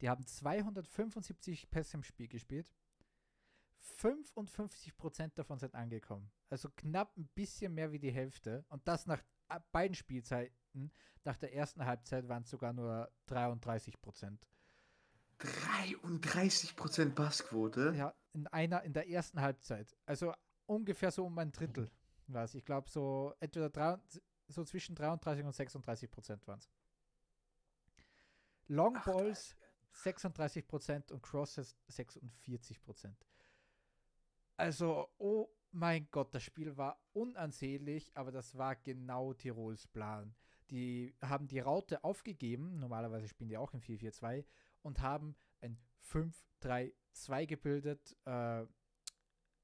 Die 0.00 0.08
haben 0.08 0.26
275 0.26 1.70
Pässe 1.70 1.98
im 1.98 2.02
Spiel 2.02 2.28
gespielt. 2.28 2.72
55% 3.98 5.34
davon 5.34 5.58
sind 5.58 5.74
angekommen. 5.74 6.32
Also 6.48 6.70
knapp 6.70 7.16
ein 7.16 7.28
bisschen 7.34 7.74
mehr 7.74 7.92
wie 7.92 7.98
die 7.98 8.12
Hälfte. 8.12 8.64
Und 8.68 8.88
das 8.88 9.06
nach 9.06 9.22
beiden 9.72 9.94
Spielzeiten. 9.94 10.90
Nach 11.22 11.36
der 11.36 11.54
ersten 11.54 11.84
Halbzeit 11.84 12.28
waren 12.28 12.42
es 12.42 12.50
sogar 12.50 12.72
nur 12.72 13.10
33%. 13.28 14.38
33% 15.40 17.14
Passquote? 17.14 17.94
Ja, 17.96 18.14
in 18.32 18.46
einer, 18.48 18.82
in 18.82 18.92
der 18.92 19.08
ersten 19.08 19.40
Halbzeit. 19.40 19.96
Also 20.06 20.32
ungefähr 20.66 21.10
so 21.10 21.26
um 21.26 21.38
ein 21.38 21.52
Drittel. 21.52 21.90
Was 22.26 22.54
ich 22.54 22.64
glaube, 22.64 22.88
so 22.88 23.34
entweder 23.40 23.70
drei, 23.70 23.98
so 24.48 24.64
zwischen 24.64 24.94
33 24.94 25.44
und 25.44 25.52
36 25.52 26.10
Prozent 26.10 26.46
waren 26.46 26.58
es. 26.58 26.70
Long 28.68 28.98
Balls 29.04 29.56
36 29.92 30.66
Prozent 30.66 31.12
und 31.12 31.22
Crosses 31.22 31.76
46 31.88 32.80
Prozent. 32.80 33.26
Also, 34.56 35.08
oh 35.18 35.48
mein 35.72 36.08
Gott, 36.10 36.34
das 36.34 36.42
Spiel 36.44 36.76
war 36.76 37.00
unansehlich, 37.12 38.10
aber 38.14 38.32
das 38.32 38.56
war 38.56 38.76
genau 38.76 39.34
Tirols 39.34 39.86
Plan. 39.86 40.34
Die 40.74 41.14
haben 41.22 41.46
die 41.46 41.60
Raute 41.60 42.02
aufgegeben, 42.02 42.80
normalerweise 42.80 43.28
spielen 43.28 43.48
die 43.48 43.56
auch 43.56 43.72
im 43.74 43.80
4-4-2, 43.80 44.44
und 44.82 45.00
haben 45.00 45.36
ein 45.60 45.78
5-3-2 46.02 47.46
gebildet. 47.46 48.16
Äh, 48.24 48.66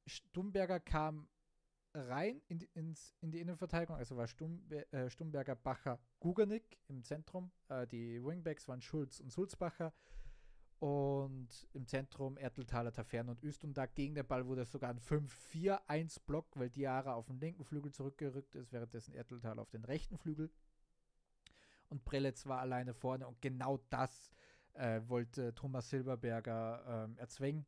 Stumberger 0.07 0.79
kam 0.79 1.29
rein 1.95 2.41
in 2.47 2.61
die, 2.61 2.71
ins, 2.75 3.13
in 3.21 3.33
die 3.33 3.41
Innenverteidigung, 3.41 3.97
also 3.97 4.17
war 4.17 4.29
Stumbe, 4.29 4.87
äh, 4.93 5.11
Stumberger, 5.11 5.57
Bacher, 5.57 5.99
Gugernick 6.21 6.79
im 6.87 7.03
Zentrum. 7.03 7.51
Äh, 7.69 7.89
die 7.89 8.23
Wingbacks 8.23 8.69
waren 8.69 8.81
Schulz 8.81 9.19
und 9.19 9.33
Sulzbacher. 9.33 9.93
Und 10.79 11.69
im 11.75 11.87
Zentrum 11.89 12.39
Erteltaler, 12.39 12.93
Tafern 12.93 13.31
und 13.31 13.43
Üstundag. 13.43 13.95
Gegen 13.97 14.15
den 14.15 14.27
Ball 14.27 14.47
wurde 14.47 14.65
sogar 14.65 14.91
ein 14.91 15.01
5-4-1-Block, 15.01 16.47
weil 16.55 16.71
Diara 16.71 17.15
auf 17.15 17.27
den 17.27 17.41
linken 17.41 17.65
Flügel 17.65 17.93
zurückgerückt 17.93 18.55
ist, 18.55 18.73
währenddessen 18.73 19.13
Erteltaler 19.13 19.61
auf 19.61 19.71
den 19.71 19.85
rechten 19.85 20.17
Flügel. 20.17 20.51
Und 21.91 22.05
Prelitz 22.05 22.47
war 22.47 22.61
alleine 22.61 22.95
vorne 22.95 23.27
und 23.27 23.43
genau 23.43 23.79
das 23.91 24.31
äh, 24.75 25.01
wollte 25.07 25.55
Thomas 25.55 25.91
Silberberger 25.91 27.05
ähm, 27.05 27.19
erzwingen. 27.19 27.67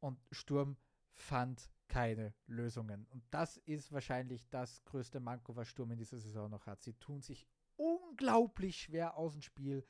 Und 0.00 0.18
Sturm 0.32 0.76
fand 1.14 1.70
keine 1.88 2.34
Lösungen. 2.46 3.06
Und 3.10 3.22
das 3.30 3.58
ist 3.58 3.92
wahrscheinlich 3.92 4.48
das 4.48 4.82
größte 4.84 5.20
Manko, 5.20 5.54
was 5.54 5.68
Sturm 5.68 5.92
in 5.92 5.98
dieser 5.98 6.18
Saison 6.18 6.50
noch 6.50 6.66
hat. 6.66 6.82
Sie 6.82 6.94
tun 6.94 7.20
sich 7.20 7.46
unglaublich 7.76 8.80
schwer, 8.80 9.16
aus 9.16 9.32
dem 9.32 9.42
Spiel 9.42 9.86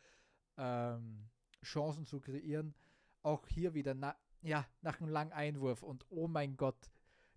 ähm, 0.57 1.31
Chancen 1.63 2.05
zu 2.05 2.21
kreieren. 2.21 2.75
Auch 3.23 3.47
hier 3.47 3.73
wieder 3.75 3.95
na, 3.95 4.17
ja, 4.43 4.67
nach 4.81 5.01
einem 5.01 5.11
langen 5.11 5.33
Einwurf. 5.33 5.83
Und 5.83 6.05
oh 6.11 6.27
mein 6.27 6.57
Gott, 6.57 6.91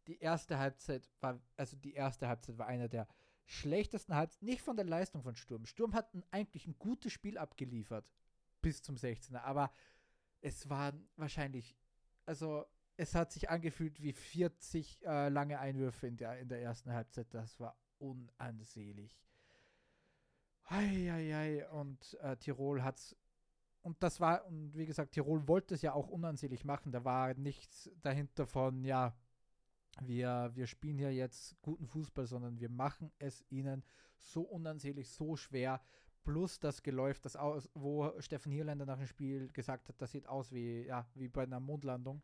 die 0.07 0.19
erste 0.19 0.57
Halbzeit 0.57 1.07
war, 1.21 1.39
also 1.55 1.77
die 1.77 1.93
erste 1.93 2.27
Halbzeit 2.27 2.57
war 2.57 2.67
einer 2.67 2.87
der 2.87 3.07
schlechtesten 3.45 4.15
Halbzeiten, 4.15 4.45
nicht 4.45 4.61
von 4.61 4.75
der 4.75 4.85
Leistung 4.85 5.21
von 5.21 5.35
Sturm. 5.35 5.65
Sturm 5.65 5.93
hat 5.93 6.13
ein, 6.13 6.23
eigentlich 6.31 6.67
ein 6.67 6.77
gutes 6.79 7.13
Spiel 7.13 7.37
abgeliefert 7.37 8.05
bis 8.61 8.81
zum 8.81 8.95
16er, 8.95 9.41
aber 9.41 9.71
es 10.41 10.69
waren 10.69 11.07
wahrscheinlich, 11.15 11.75
also 12.25 12.65
es 12.97 13.13
hat 13.13 13.31
sich 13.31 13.49
angefühlt 13.49 14.01
wie 14.01 14.13
40 14.13 15.05
äh, 15.05 15.29
lange 15.29 15.59
Einwürfe 15.59 16.07
in 16.07 16.17
der, 16.17 16.39
in 16.39 16.47
der 16.47 16.61
ersten 16.61 16.91
Halbzeit. 16.91 17.33
Das 17.33 17.59
war 17.59 17.77
unansehlich. 17.97 19.19
Eieiei. 20.65 21.67
Und 21.69 22.17
äh, 22.21 22.37
Tirol 22.37 22.83
hat's. 22.83 23.15
Und 23.81 24.01
das 24.01 24.19
war, 24.19 24.45
und 24.47 24.75
wie 24.75 24.85
gesagt, 24.85 25.11
Tirol 25.11 25.47
wollte 25.47 25.75
es 25.75 25.81
ja 25.81 25.93
auch 25.93 26.07
unansehlich 26.07 26.63
machen. 26.63 26.91
Da 26.91 27.03
war 27.03 27.33
nichts 27.35 27.91
dahinter 28.01 28.47
von, 28.47 28.83
ja, 28.83 29.15
wir, 30.01 30.51
wir 30.53 30.67
spielen 30.67 30.97
hier 30.97 31.13
jetzt 31.13 31.55
guten 31.61 31.87
Fußball, 31.87 32.27
sondern 32.27 32.59
wir 32.59 32.69
machen 32.69 33.11
es 33.19 33.43
ihnen 33.49 33.83
so 34.19 34.41
unansehlich, 34.41 35.09
so 35.09 35.35
schwer. 35.35 35.81
Plus 36.23 36.59
das 36.59 36.81
Geläuf, 36.81 37.19
das 37.19 37.35
aus, 37.35 37.69
wo 37.75 38.11
Steffen 38.19 38.51
Hierländer 38.51 38.85
nach 38.85 38.97
dem 38.97 39.07
Spiel 39.07 39.49
gesagt 39.51 39.89
hat, 39.89 40.01
das 40.01 40.11
sieht 40.11 40.27
aus 40.27 40.51
wie, 40.51 40.83
ja, 40.85 41.07
wie 41.13 41.29
bei 41.29 41.43
einer 41.43 41.59
Mondlandung 41.59 42.23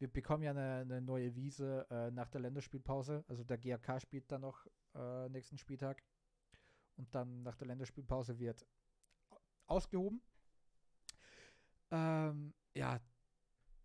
wir 0.00 0.08
bekommen 0.08 0.42
ja 0.42 0.50
eine, 0.52 0.80
eine 0.80 1.02
neue 1.02 1.34
Wiese 1.36 1.86
äh, 1.90 2.10
nach 2.10 2.30
der 2.30 2.40
Länderspielpause. 2.40 3.22
Also 3.28 3.44
der 3.44 3.58
GAK 3.58 4.00
spielt 4.00 4.32
dann 4.32 4.40
noch 4.40 4.66
äh, 4.94 5.28
nächsten 5.28 5.58
Spieltag. 5.58 6.02
Und 6.96 7.14
dann 7.14 7.42
nach 7.42 7.54
der 7.56 7.66
Länderspielpause 7.66 8.38
wird 8.38 8.64
ausgehoben. 9.66 10.22
Ähm, 11.90 12.54
ja, 12.74 12.98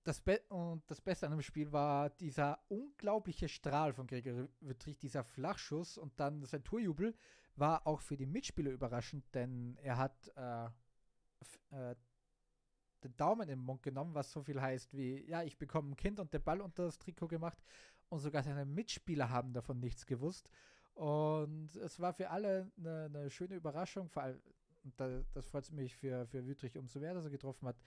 das 0.06 0.22
Be 0.22 0.39
und 0.49 0.84
das 0.89 1.01
Beste 1.01 1.26
an 1.26 1.32
dem 1.32 1.41
Spiel 1.41 1.72
war 1.72 2.12
dieser 2.12 2.60
unglaubliche 2.70 3.49
Strahl 3.49 3.91
von 3.91 4.06
Gregor 4.06 4.47
Wittrich, 4.62 4.99
dieser 4.99 5.24
Flachschuss 5.24 5.97
und 5.97 6.18
dann 6.20 6.45
sein 6.45 6.64
Torjubel 6.64 7.16
war 7.56 7.88
auch 7.88 8.01
für 8.01 8.16
die 8.16 8.28
Mitspieler 8.28 8.72
überraschend, 8.72 9.26
denn 9.34 9.78
er 9.82 9.97
hat 9.97 10.32
äh, 10.36 10.66
äh, 11.72 11.95
den 13.03 13.18
Daumen 13.18 13.49
im 13.49 13.60
Mund 13.60 13.82
genommen, 13.82 14.14
was 14.14 14.32
so 14.32 14.43
viel 14.43 14.62
heißt 14.62 14.93
wie, 14.93 15.28
ja, 15.28 15.41
ich 15.41 15.58
bekomme 15.58 15.91
ein 15.91 15.95
Kind 15.95 16.20
und 16.20 16.32
der 16.34 16.39
Ball 16.39 16.62
unter 16.62 16.84
das 16.84 16.99
Trikot 16.99 17.28
gemacht 17.28 17.58
und 18.10 18.20
sogar 18.20 18.43
seine 18.43 18.66
Mitspieler 18.66 19.30
haben 19.30 19.53
davon 19.53 19.80
nichts 19.80 20.06
gewusst. 20.06 20.49
Und 20.93 21.76
es 21.78 21.99
war 21.99 22.14
für 22.14 22.30
alle 22.30 22.72
eine, 22.78 23.06
eine 23.06 23.30
schöne 23.32 23.56
Überraschung, 23.56 24.08
vor 24.08 24.24
allem, 24.24 24.39
da, 24.97 25.24
das 25.34 25.47
freut 25.47 25.72
mich 25.72 25.95
für, 25.95 26.28
für 26.28 26.45
Wüttrich 26.45 26.78
umso 26.78 26.99
mehr, 26.99 27.16
dass 27.16 27.26
er 27.26 27.32
getroffen 27.32 27.68
hat. 27.68 27.78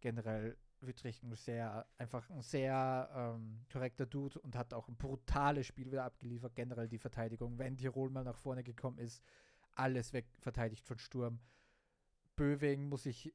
Generell 0.00 0.56
Wüttrich 0.80 1.22
ein 1.22 1.34
sehr, 1.34 1.86
einfach 1.98 2.28
ein 2.30 2.42
sehr 2.42 3.10
ähm, 3.14 3.64
korrekter 3.72 4.06
Dude 4.06 4.38
und 4.40 4.56
hat 4.56 4.72
auch 4.74 4.88
ein 4.88 4.96
brutales 4.96 5.66
Spiel 5.66 5.90
wieder 5.90 6.04
abgeliefert. 6.04 6.54
Generell 6.54 6.88
die 6.88 6.98
Verteidigung, 6.98 7.58
wenn 7.58 7.76
Tirol 7.76 8.10
mal 8.10 8.24
nach 8.24 8.36
vorne 8.36 8.64
gekommen 8.64 8.98
ist, 8.98 9.22
alles 9.74 10.12
weg 10.12 10.26
verteidigt 10.38 10.86
von 10.86 10.98
Sturm. 10.98 11.40
Böwing 12.36 12.88
muss 12.88 13.04
ich 13.04 13.34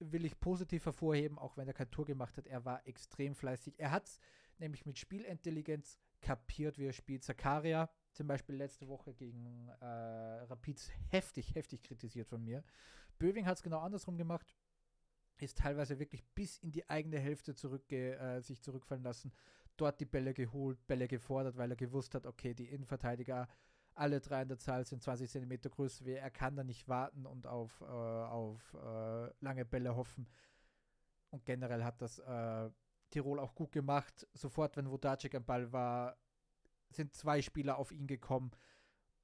will 0.00 0.24
ich 0.24 0.40
positiv 0.40 0.84
hervorheben, 0.84 1.38
auch 1.38 1.56
wenn 1.56 1.68
er 1.68 1.74
kein 1.74 1.90
Tor 1.90 2.04
gemacht 2.04 2.36
hat. 2.36 2.46
Er 2.46 2.64
war 2.64 2.86
extrem 2.86 3.34
fleißig. 3.34 3.78
Er 3.78 3.92
hat 3.92 4.06
es 4.06 4.18
nämlich 4.58 4.86
mit 4.86 4.98
Spielintelligenz 4.98 5.98
kapiert, 6.20 6.78
wie 6.78 6.86
er 6.86 6.92
spielt. 6.92 7.22
Zakaria 7.22 7.88
zum 8.12 8.26
Beispiel 8.26 8.56
letzte 8.56 8.88
Woche 8.88 9.14
gegen 9.14 9.68
äh, 9.80 9.84
Rapid 9.84 10.90
heftig, 11.08 11.54
heftig 11.54 11.82
kritisiert 11.82 12.28
von 12.28 12.42
mir. 12.42 12.64
Böwing 13.18 13.46
hat 13.46 13.58
es 13.58 13.62
genau 13.62 13.78
andersrum 13.78 14.16
gemacht. 14.16 14.54
Ist 15.40 15.58
teilweise 15.58 15.98
wirklich 15.98 16.24
bis 16.34 16.58
in 16.58 16.72
die 16.72 16.88
eigene 16.88 17.18
Hälfte 17.18 17.54
zurückge 17.54 18.16
äh, 18.16 18.40
sich 18.40 18.62
zurückfallen 18.62 19.04
lassen. 19.04 19.32
Dort 19.76 20.00
die 20.00 20.06
Bälle 20.06 20.34
geholt, 20.34 20.86
Bälle 20.86 21.08
gefordert, 21.08 21.56
weil 21.56 21.70
er 21.70 21.76
gewusst 21.76 22.14
hat, 22.14 22.26
okay, 22.26 22.54
die 22.54 22.66
Innenverteidiger 22.66 23.48
alle 23.94 24.20
drei 24.20 24.42
in 24.42 24.48
der 24.48 24.58
Zahl 24.58 24.86
sind 24.86 25.02
20 25.02 25.30
cm 25.30 25.60
größer 25.70 26.04
wie 26.06 26.12
er. 26.12 26.30
Kann 26.30 26.56
da 26.56 26.64
nicht 26.64 26.88
warten 26.88 27.26
und 27.26 27.46
auf, 27.46 27.80
äh, 27.82 27.84
auf 27.84 28.74
äh, 28.74 29.30
lange 29.40 29.64
Bälle 29.64 29.94
hoffen. 29.94 30.28
Und 31.30 31.44
generell 31.44 31.84
hat 31.84 32.00
das 32.00 32.18
äh, 32.18 32.70
Tirol 33.10 33.38
auch 33.38 33.54
gut 33.54 33.72
gemacht. 33.72 34.26
Sofort, 34.32 34.76
wenn 34.76 34.90
Wodacek 34.90 35.34
am 35.34 35.44
Ball 35.44 35.72
war, 35.72 36.16
sind 36.90 37.14
zwei 37.14 37.42
Spieler 37.42 37.78
auf 37.78 37.92
ihn 37.92 38.06
gekommen. 38.06 38.50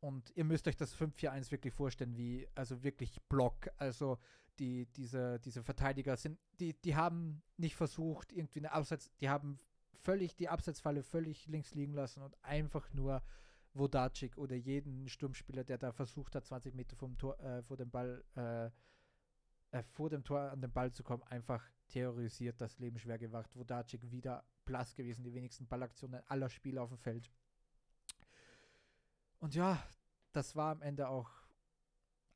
Und 0.01 0.31
ihr 0.37 0.45
müsst 0.45 0.69
euch 0.69 0.77
das 0.77 0.95
5-4-1 0.95 1.51
wirklich 1.51 1.73
vorstellen, 1.73 2.17
wie, 2.17 2.47
also 2.55 2.83
wirklich 2.83 3.21
Block. 3.29 3.69
Also 3.79 4.19
die, 4.59 4.87
diese, 4.87 5.39
diese 5.41 5.63
Verteidiger 5.63 6.17
sind, 6.17 6.39
die, 6.61 6.75
die 6.75 6.97
haben 6.97 7.43
nicht 7.57 7.77
versucht, 7.77 8.33
irgendwie 8.33 8.61
eine 8.61 8.73
Abseits, 8.73 9.11
die 9.21 9.29
haben 9.29 9.59
völlig 9.93 10.37
die 10.37 10.49
Abseitsfalle 10.49 11.03
völlig 11.03 11.47
links 11.47 11.75
liegen 11.75 11.95
lassen 11.95 12.23
und 12.23 12.37
einfach 12.45 12.93
nur 12.93 13.23
Vodacic 13.75 14.39
oder 14.39 14.57
jeden 14.57 15.09
Sturmspieler, 15.09 15.65
der 15.65 15.79
da 15.79 15.93
versucht 15.93 16.35
hat, 16.35 16.47
20 16.47 16.75
Meter 16.75 16.97
vom 16.97 17.19
Tor, 17.19 17.39
äh, 17.41 17.63
vor 17.63 17.77
dem 17.77 17.91
Ball, 17.91 18.25
äh, 18.37 18.67
äh, 19.77 19.83
vor 19.83 20.09
dem 20.09 20.25
Tor 20.25 20.41
an 20.51 20.61
den 20.61 20.73
Ball 20.73 20.93
zu 20.93 21.03
kommen, 21.03 21.23
einfach 21.25 21.63
terrorisiert, 21.89 22.61
das 22.61 22.79
Leben 22.79 22.99
schwer 22.99 23.19
gemacht. 23.19 23.55
Vodacic 23.55 24.11
wieder 24.11 24.45
blass 24.65 24.95
gewesen, 24.95 25.25
die 25.25 25.35
wenigsten 25.35 25.67
Ballaktionen 25.67 26.23
aller 26.27 26.49
Spieler 26.49 26.83
auf 26.83 26.89
dem 26.89 26.99
Feld. 26.99 27.31
Und 29.39 29.55
ja, 29.55 29.83
das 30.33 30.57
war 30.57 30.73
am 30.73 30.83
Ende 30.83 31.09
auch 31.09 31.31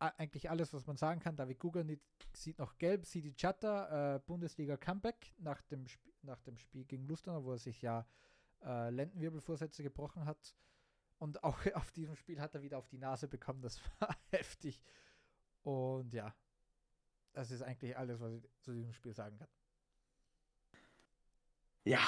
eigentlich 0.00 0.48
alles, 0.50 0.72
was 0.72 0.86
man 0.86 0.96
sagen 0.96 1.20
kann. 1.20 1.36
David 1.36 1.58
Guganit 1.58 2.00
sieht 2.32 2.58
noch 2.58 2.78
gelb, 2.78 3.04
Sidi 3.06 3.34
Chatta, 3.34 4.16
äh, 4.16 4.18
Bundesliga 4.20 4.76
Comeback 4.76 5.32
nach 5.38 5.60
dem, 5.62 5.84
Sp 5.86 6.02
nach 6.22 6.40
dem 6.42 6.56
Spiel 6.56 6.84
gegen 6.84 7.06
Lustenau, 7.06 7.44
wo 7.44 7.52
er 7.52 7.58
sich 7.58 7.80
ja 7.82 8.06
äh, 8.62 8.90
Lendenwirbelvorsätze 8.90 9.82
gebrochen 9.82 10.24
hat. 10.24 10.54
Und 11.18 11.44
auch 11.44 11.58
auf 11.74 11.92
diesem 11.92 12.16
Spiel 12.16 12.40
hat 12.40 12.54
er 12.54 12.62
wieder 12.62 12.78
auf 12.78 12.88
die 12.88 12.98
Nase 12.98 13.28
bekommen. 13.28 13.62
Das 13.62 13.80
war 14.00 14.16
heftig. 14.30 14.82
Und 15.62 16.12
ja, 16.14 16.34
das 17.32 17.50
ist 17.50 17.62
eigentlich 17.62 17.96
alles, 17.96 18.20
was 18.20 18.32
ich 18.32 18.48
zu 18.60 18.72
diesem 18.72 18.92
Spiel 18.92 19.14
sagen 19.14 19.38
kann. 19.38 19.48
Ja, 21.84 22.00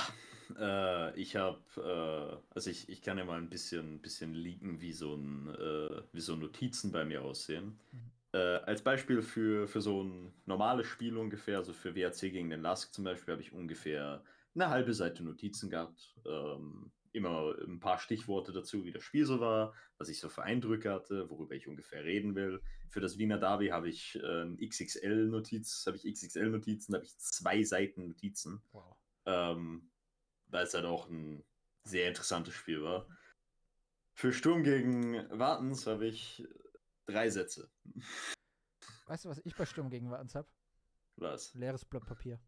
äh, 0.59 1.14
ich 1.18 1.36
habe, 1.36 1.61
äh, 1.76 2.55
also 2.55 2.70
ich, 2.70 2.88
ich 2.88 3.03
kann 3.03 3.18
ja 3.18 3.24
mal 3.24 3.38
ein 3.38 3.50
bisschen, 3.50 4.00
bisschen 4.00 4.34
leaken, 4.34 4.80
wie 4.80 4.92
so, 4.92 5.14
ein, 5.14 5.48
äh, 5.55 6.03
wie 6.12 6.20
so 6.20 6.36
Notizen 6.36 6.92
bei 6.92 7.05
mir 7.05 7.22
aussehen. 7.22 7.78
Mhm. 7.92 8.12
äh, 8.32 8.38
als 8.38 8.82
Beispiel 8.82 9.22
für, 9.22 9.68
für 9.68 9.80
so 9.80 10.03
ein 10.03 10.32
normales 10.46 10.86
Spiel 10.86 11.16
ungefähr, 11.16 11.59
also 11.59 11.72
für 11.72 11.96
WAC 11.96 12.20
gegen 12.20 12.50
den 12.50 12.62
Lask 12.62 12.92
zum 12.94 13.05
Beispiel, 13.05 13.32
habe 13.32 13.42
ich 13.42 13.53
ungefähr 13.53 14.22
eine 14.55 14.68
halbe 14.68 14.94
Seite 14.94 15.22
Notizen 15.24 15.70
gehabt. 15.70 16.14
Ähm, 16.26 16.92
immer 17.12 17.55
ein 17.66 17.78
paar 17.78 17.98
Stichworte 17.98 18.53
dazu, 18.53 18.84
wie 18.84 18.92
das 18.92 19.03
Spiel 19.03 19.26
so 19.26 19.40
war, 19.40 19.74
was 19.98 20.09
ich 20.09 20.18
so 20.18 20.28
für 20.28 20.42
Eindrücke 20.42 20.90
hatte, 20.90 21.28
worüber 21.28 21.55
ich 21.55 21.68
ungefähr 21.68 22.05
reden 22.05 22.34
will. 22.34 22.62
Für 22.88 23.00
das 23.00 23.18
Wiener 23.18 23.38
Derby 23.38 23.68
habe 23.68 23.88
ich 23.88 24.18
äh, 24.22 24.66
XXL-Notiz, 24.66 25.84
habe 25.86 25.96
ich 25.98 26.05
XXL-Notizen, 26.05 26.94
habe 26.94 27.05
ich 27.05 27.16
zwei 27.18 27.62
Seiten 27.62 28.09
Notizen. 28.09 28.62
Wow. 28.72 28.96
Ähm, 29.26 29.90
weil 30.53 30.64
es 30.64 30.74
halt 30.74 30.84
auch 30.84 31.09
ein 31.09 31.44
sehr 31.84 32.09
interessantes 32.09 32.55
Spiel 32.55 32.82
war. 32.82 33.09
Für 34.14 34.32
Sturm 34.32 34.62
gegen 34.62 35.28
Wartens 35.30 35.86
habe 35.86 36.07
ich 36.07 36.46
drei 37.07 37.30
Sätze. 37.30 37.70
Weißt 39.07 39.24
du, 39.24 39.30
was 39.30 39.40
ich 39.44 39.57
bei 39.57 39.66
Sturm 39.66 39.90
gegen 39.90 40.11
Wartens 40.11 40.34
habe? 40.34 40.48
Was? 41.16 41.53
Leeres 41.55 41.84
Blatt 41.84 42.07
Papier. 42.07 42.40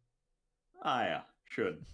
Ah 0.81 1.07
ja, 1.07 1.35
schön. 1.49 1.87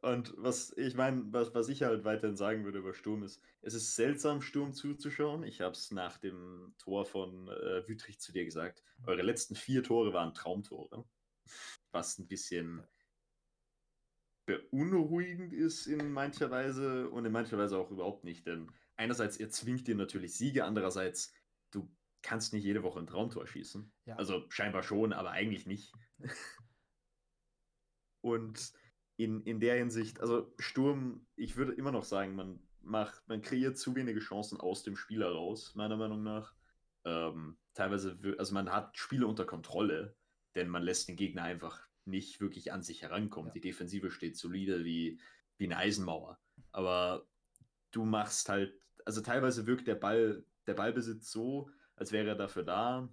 Und 0.00 0.32
was 0.36 0.72
ich 0.76 0.94
meine, 0.94 1.24
was, 1.32 1.54
was 1.54 1.68
ich 1.68 1.82
halt 1.82 2.04
weiterhin 2.04 2.36
sagen 2.36 2.64
würde 2.64 2.78
über 2.78 2.94
Sturm 2.94 3.24
ist, 3.24 3.42
es 3.62 3.74
ist 3.74 3.96
seltsam, 3.96 4.40
Sturm 4.40 4.72
zuzuschauen. 4.72 5.42
Ich 5.42 5.60
habe 5.60 5.72
es 5.72 5.90
nach 5.90 6.18
dem 6.18 6.74
Tor 6.78 7.04
von 7.04 7.48
äh, 7.48 7.86
Wütrich 7.88 8.20
zu 8.20 8.32
dir 8.32 8.44
gesagt. 8.44 8.84
Eure 9.06 9.22
letzten 9.22 9.56
vier 9.56 9.82
Tore 9.82 10.12
waren 10.12 10.34
Traumtore. 10.34 11.04
Was 11.90 12.18
ein 12.18 12.28
bisschen 12.28 12.86
beunruhigend 14.48 15.52
ist 15.52 15.86
in 15.86 16.10
mancher 16.10 16.50
Weise 16.50 17.10
und 17.10 17.24
in 17.26 17.32
mancher 17.32 17.58
Weise 17.58 17.76
auch 17.76 17.90
überhaupt 17.90 18.24
nicht. 18.24 18.46
Denn 18.46 18.72
einerseits 18.96 19.36
erzwingt 19.36 19.86
ihr 19.88 19.94
natürlich 19.94 20.36
Siege, 20.36 20.64
andererseits 20.64 21.32
du 21.70 21.94
kannst 22.22 22.54
nicht 22.54 22.64
jede 22.64 22.82
Woche 22.82 22.98
ein 22.98 23.06
Traumtor 23.06 23.46
schießen. 23.46 23.92
Ja. 24.06 24.16
Also 24.16 24.44
scheinbar 24.48 24.82
schon, 24.82 25.12
aber 25.12 25.32
eigentlich 25.32 25.66
nicht. 25.66 25.92
und 28.22 28.72
in, 29.16 29.42
in 29.42 29.60
der 29.60 29.76
Hinsicht, 29.76 30.20
also 30.20 30.54
Sturm, 30.58 31.26
ich 31.36 31.56
würde 31.56 31.74
immer 31.74 31.92
noch 31.92 32.04
sagen, 32.04 32.34
man 32.34 32.58
macht, 32.80 33.28
man 33.28 33.42
kreiert 33.42 33.76
zu 33.76 33.94
wenige 33.94 34.20
Chancen 34.20 34.58
aus 34.58 34.82
dem 34.82 34.96
Spiel 34.96 35.22
heraus, 35.22 35.74
meiner 35.74 35.96
Meinung 35.96 36.22
nach. 36.22 36.54
Ähm, 37.04 37.58
teilweise, 37.74 38.18
also 38.38 38.54
man 38.54 38.72
hat 38.72 38.96
Spiele 38.96 39.26
unter 39.26 39.44
Kontrolle, 39.44 40.16
denn 40.54 40.68
man 40.68 40.82
lässt 40.82 41.08
den 41.08 41.16
Gegner 41.16 41.42
einfach 41.42 41.87
nicht 42.08 42.40
wirklich 42.40 42.72
an 42.72 42.82
sich 42.82 43.02
herankommen. 43.02 43.48
Ja. 43.48 43.54
Die 43.54 43.60
Defensive 43.60 44.10
steht 44.10 44.36
solide 44.36 44.84
wie, 44.84 45.20
wie 45.56 45.64
eine 45.64 45.76
Eisenmauer. 45.76 46.38
Aber 46.72 47.26
du 47.90 48.04
machst 48.04 48.48
halt, 48.48 48.74
also 49.04 49.20
teilweise 49.20 49.66
wirkt 49.66 49.86
der 49.86 49.94
Ball, 49.94 50.44
der 50.66 50.74
Ballbesitz 50.74 51.30
so, 51.30 51.70
als 51.96 52.12
wäre 52.12 52.28
er 52.28 52.36
dafür 52.36 52.64
da, 52.64 53.08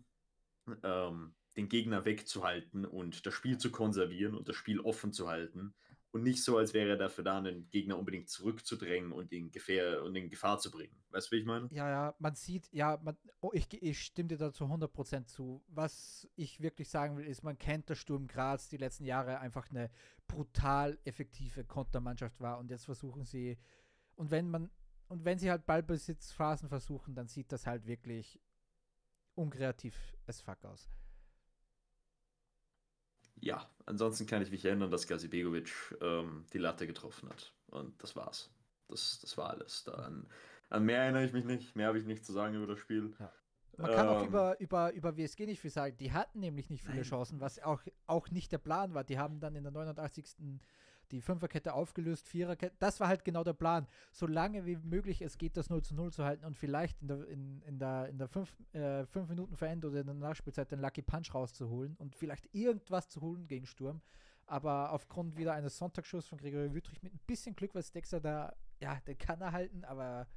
ähm, 0.84 1.36
den 1.58 1.70
Gegner 1.70 2.06
wegzuhalten 2.06 2.86
und 2.86 3.26
das 3.26 3.34
Spiel 3.34 3.58
zu 3.58 3.72
konservieren 3.72 4.36
und 4.36 4.50
das 4.50 4.56
Spiel 4.56 4.80
offen 4.80 5.14
zu 5.14 5.30
halten 5.30 5.74
und 6.16 6.24
nicht 6.24 6.42
so, 6.46 6.58
als 6.58 6.74
wäre 6.74 6.92
er 6.92 6.96
dafür 6.96 7.26
da, 7.26 7.40
einen 7.40 7.70
Gegner 7.72 8.00
unbedingt 8.00 8.30
zurückzudrängen 8.30 9.12
und 9.12 9.34
in, 9.34 9.52
Gefähr 9.52 10.02
und 10.02 10.16
in 10.16 10.30
Gefahr 10.30 10.58
zu 10.60 10.72
bringen. 10.72 10.96
Weißt 11.12 11.28
du, 11.28 11.36
wie 11.36 11.40
ich 11.42 11.46
meine? 11.46 11.68
Ja, 11.74 11.90
ja, 11.90 12.16
man 12.20 12.36
sieht, 12.36 12.70
ja, 12.72 12.98
man, 13.04 13.18
oh, 13.42 13.52
ich, 13.52 13.68
ich 13.84 14.00
stimme 14.00 14.30
dir 14.30 14.38
dazu 14.38 14.64
100% 14.64 15.26
zu. 15.26 15.62
Was 15.68 16.26
ich 16.38 16.62
wirklich 16.62 16.88
sagen 16.88 17.18
will, 17.18 17.26
ist, 17.26 17.44
man 17.44 17.58
kennt 17.58 17.90
der 17.90 17.96
Sturm 17.96 18.28
Graz 18.28 18.70
die 18.70 18.78
letzten 18.78 19.04
Jahre 19.04 19.40
einfach 19.40 19.70
eine 19.70 19.92
brutal 20.26 20.98
effektive 21.04 21.66
Kontermannschaft 21.66 22.40
war 22.40 22.60
und 22.60 22.72
jetzt 22.72 22.86
versuchen 22.86 23.26
sie, 23.26 23.58
und 24.16 24.32
wenn 24.32 24.50
man, 24.50 24.72
und 25.10 25.26
wenn 25.26 25.38
sie 25.38 25.52
halt 25.52 25.66
Ballbesitzphasen 25.66 26.70
versuchen, 26.70 27.14
dann 27.14 27.28
sieht 27.28 27.52
das 27.52 27.68
halt 27.68 27.88
wirklich 27.88 28.40
unkreativ 29.34 30.16
as 30.28 30.40
fuck 30.40 30.64
aus. 30.64 30.90
Ja, 33.46 33.70
ansonsten 33.86 34.26
kann 34.26 34.42
ich 34.42 34.50
mich 34.50 34.66
erinnern, 34.66 34.90
dass 34.90 35.08
Gazi 35.08 35.28
Begovic 35.28 35.72
ähm, 36.02 36.46
die 36.52 36.58
Latte 36.58 36.88
getroffen 36.88 37.30
hat. 37.30 37.54
Und 37.68 38.02
das 38.02 38.16
war's. 38.16 38.50
Das, 38.88 39.20
das 39.22 39.38
war 39.38 39.52
alles. 39.52 39.84
Da 39.84 39.94
an, 39.94 40.26
an 40.72 40.84
mehr 40.84 41.04
erinnere 41.04 41.26
ich 41.26 41.32
mich 41.32 41.46
nicht. 41.46 41.76
Mehr 41.76 41.88
habe 41.88 42.00
ich 42.00 42.06
nicht 42.06 42.26
zu 42.26 42.34
sagen 42.34 42.56
über 42.56 42.66
das 42.66 42.80
Spiel. 42.80 43.14
Ja. 43.20 43.32
Man 43.78 43.92
kann 43.92 44.08
ähm, 44.08 44.14
auch 44.14 44.26
über, 44.26 44.60
über, 44.60 44.94
über 44.94 45.16
WSG 45.16 45.46
nicht 45.46 45.60
viel 45.60 45.70
sagen. 45.70 45.96
Die 45.98 46.12
hatten 46.12 46.40
nämlich 46.40 46.72
nicht 46.72 46.82
viele 46.82 46.96
nein. 46.96 47.04
Chancen, 47.04 47.40
was 47.40 47.62
auch, 47.62 47.84
auch 48.08 48.32
nicht 48.32 48.52
der 48.52 48.58
Plan 48.58 48.96
war. 48.96 49.04
Die 49.04 49.20
haben 49.20 49.40
dann 49.40 49.56
in 49.56 49.62
der 49.62 49.72
89 49.72 50.26
die 51.12 51.22
Fünferkette 51.22 51.74
aufgelöst, 51.74 52.28
Viererkette. 52.28 52.76
Das 52.80 53.00
war 53.00 53.08
halt 53.08 53.24
genau 53.24 53.44
der 53.44 53.54
Plan. 53.54 53.88
So 54.12 54.28
lange 54.28 54.66
wie 54.66 54.78
möglich 54.78 55.22
es 55.22 55.38
geht, 55.38 55.58
das 55.58 55.70
0 55.70 55.84
zu 55.84 55.96
0 55.96 56.12
zu 56.12 56.24
halten 56.24 56.46
und 56.46 56.56
vielleicht 56.56 57.02
in 57.02 57.08
der, 57.08 57.28
in, 57.28 57.62
in 57.62 57.80
der, 57.80 58.10
in 58.10 58.18
der 58.18 58.28
fünf, 58.28 58.56
äh, 58.74 59.06
fünf 59.06 59.30
Minuten 59.30 59.56
Verend 59.56 59.86
oder 59.86 60.02
in 60.02 60.08
der 60.08 60.16
Nachspielzeit 60.16 60.72
den 60.72 60.80
Lucky 60.80 61.02
Punch 61.02 61.34
rauszuholen 61.34 61.96
und 61.98 62.16
vielleicht 62.16 62.54
irgendwas 62.54 63.10
zu 63.10 63.22
holen 63.22 63.48
gegen 63.48 63.66
Sturm. 63.66 64.02
Aber 64.48 64.92
aufgrund 64.92 65.38
wieder 65.38 65.54
eines 65.54 65.78
Sonntagsschuss 65.78 66.28
von 66.28 66.38
Gregory 66.38 66.74
Wüttrich 66.74 67.02
mit 67.02 67.14
ein 67.14 67.22
bisschen 67.26 67.56
Glück, 67.56 67.74
weil 67.74 67.84
Stexer 67.84 68.20
da, 68.20 68.56
ja, 68.80 69.00
den 69.08 69.18
kann 69.18 69.42
er 69.42 69.52
halten, 69.52 69.84
aber 69.86 70.28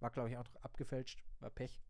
war, 0.00 0.10
glaube 0.10 0.30
ich, 0.30 0.36
auch 0.36 0.44
abgefälscht, 0.62 1.24
war 1.40 1.50
Pech. 1.50 1.80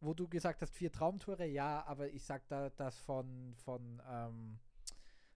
Wo 0.00 0.12
du 0.12 0.28
gesagt 0.28 0.60
hast, 0.60 0.74
vier 0.74 0.92
Traumtore, 0.92 1.46
ja, 1.46 1.84
aber 1.86 2.08
ich 2.08 2.22
sag 2.22 2.46
da 2.48 2.68
das 2.70 2.98
von, 2.98 3.54
von 3.64 4.02
ähm, 4.06 4.58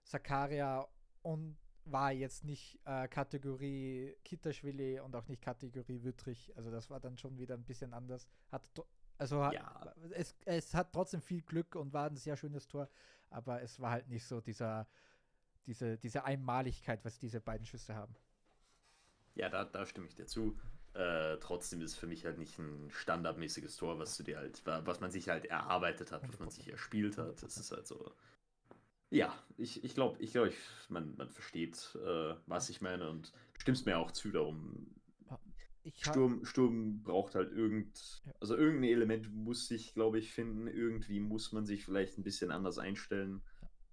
Sakaria 0.03 0.87
und 1.21 1.57
war 1.85 2.11
jetzt 2.11 2.43
nicht 2.43 2.79
äh, 2.85 3.07
Kategorie 3.07 4.15
Kitaschwili 4.23 4.99
und 4.99 5.15
auch 5.15 5.27
nicht 5.27 5.41
Kategorie 5.41 6.03
Wüttrich. 6.03 6.55
Also 6.55 6.71
das 6.71 6.89
war 6.89 6.99
dann 6.99 7.17
schon 7.17 7.37
wieder 7.37 7.55
ein 7.55 7.63
bisschen 7.63 7.93
anders. 7.93 8.27
Hat 8.51 8.69
also 9.17 9.43
hat, 9.43 9.53
ja. 9.53 9.93
es, 10.11 10.35
es 10.45 10.73
hat 10.73 10.91
trotzdem 10.93 11.21
viel 11.21 11.41
Glück 11.41 11.75
und 11.75 11.93
war 11.93 12.07
ein 12.07 12.17
sehr 12.17 12.35
schönes 12.35 12.67
Tor, 12.67 12.89
aber 13.29 13.61
es 13.61 13.79
war 13.79 13.91
halt 13.91 14.07
nicht 14.09 14.25
so 14.25 14.41
dieser, 14.41 14.87
diese, 15.67 15.97
diese 15.97 16.23
Einmaligkeit, 16.23 17.05
was 17.05 17.19
diese 17.19 17.39
beiden 17.39 17.65
Schüsse 17.65 17.93
haben. 17.93 18.15
Ja, 19.35 19.49
da, 19.49 19.65
da 19.65 19.85
stimme 19.85 20.07
ich 20.07 20.15
dir 20.15 20.25
zu. 20.25 20.57
Äh, 20.93 21.37
trotzdem 21.37 21.81
ist 21.81 21.91
es 21.91 21.97
für 21.97 22.07
mich 22.07 22.25
halt 22.25 22.37
nicht 22.37 22.57
ein 22.57 22.89
standardmäßiges 22.89 23.77
Tor, 23.77 23.97
was 23.99 24.17
du 24.17 24.23
dir 24.23 24.37
halt, 24.37 24.61
was 24.65 24.99
man 24.99 25.11
sich 25.11 25.29
halt 25.29 25.45
erarbeitet 25.45 26.11
hat, 26.11 26.27
was 26.27 26.39
man 26.39 26.49
sich 26.49 26.69
erspielt 26.69 27.17
hat. 27.17 27.41
Es 27.43 27.57
ist 27.57 27.71
halt 27.71 27.87
so, 27.87 28.13
ja, 29.11 29.37
ich, 29.57 29.83
ich 29.83 29.93
glaube, 29.93 30.17
ich 30.19 30.31
glaub, 30.31 30.47
ich, 30.47 30.57
man, 30.89 31.15
man 31.17 31.29
versteht, 31.29 31.97
äh, 32.03 32.33
was 32.47 32.69
ich 32.69 32.81
meine 32.81 33.09
und 33.09 33.31
stimmst 33.59 33.85
mir 33.85 33.97
auch 33.97 34.11
zu 34.11 34.31
darum. 34.31 34.87
Sturm, 35.97 36.45
Sturm 36.45 37.01
braucht 37.01 37.33
halt 37.33 37.51
irgend, 37.51 38.21
ja. 38.25 38.33
also 38.39 38.55
irgendein 38.55 38.91
Element 38.91 39.33
muss 39.33 39.67
sich, 39.67 39.95
glaube 39.95 40.19
ich, 40.19 40.31
finden. 40.31 40.67
Irgendwie 40.67 41.19
muss 41.19 41.51
man 41.51 41.65
sich 41.65 41.83
vielleicht 41.83 42.17
ein 42.17 42.23
bisschen 42.23 42.51
anders 42.51 42.77
einstellen. 42.77 43.41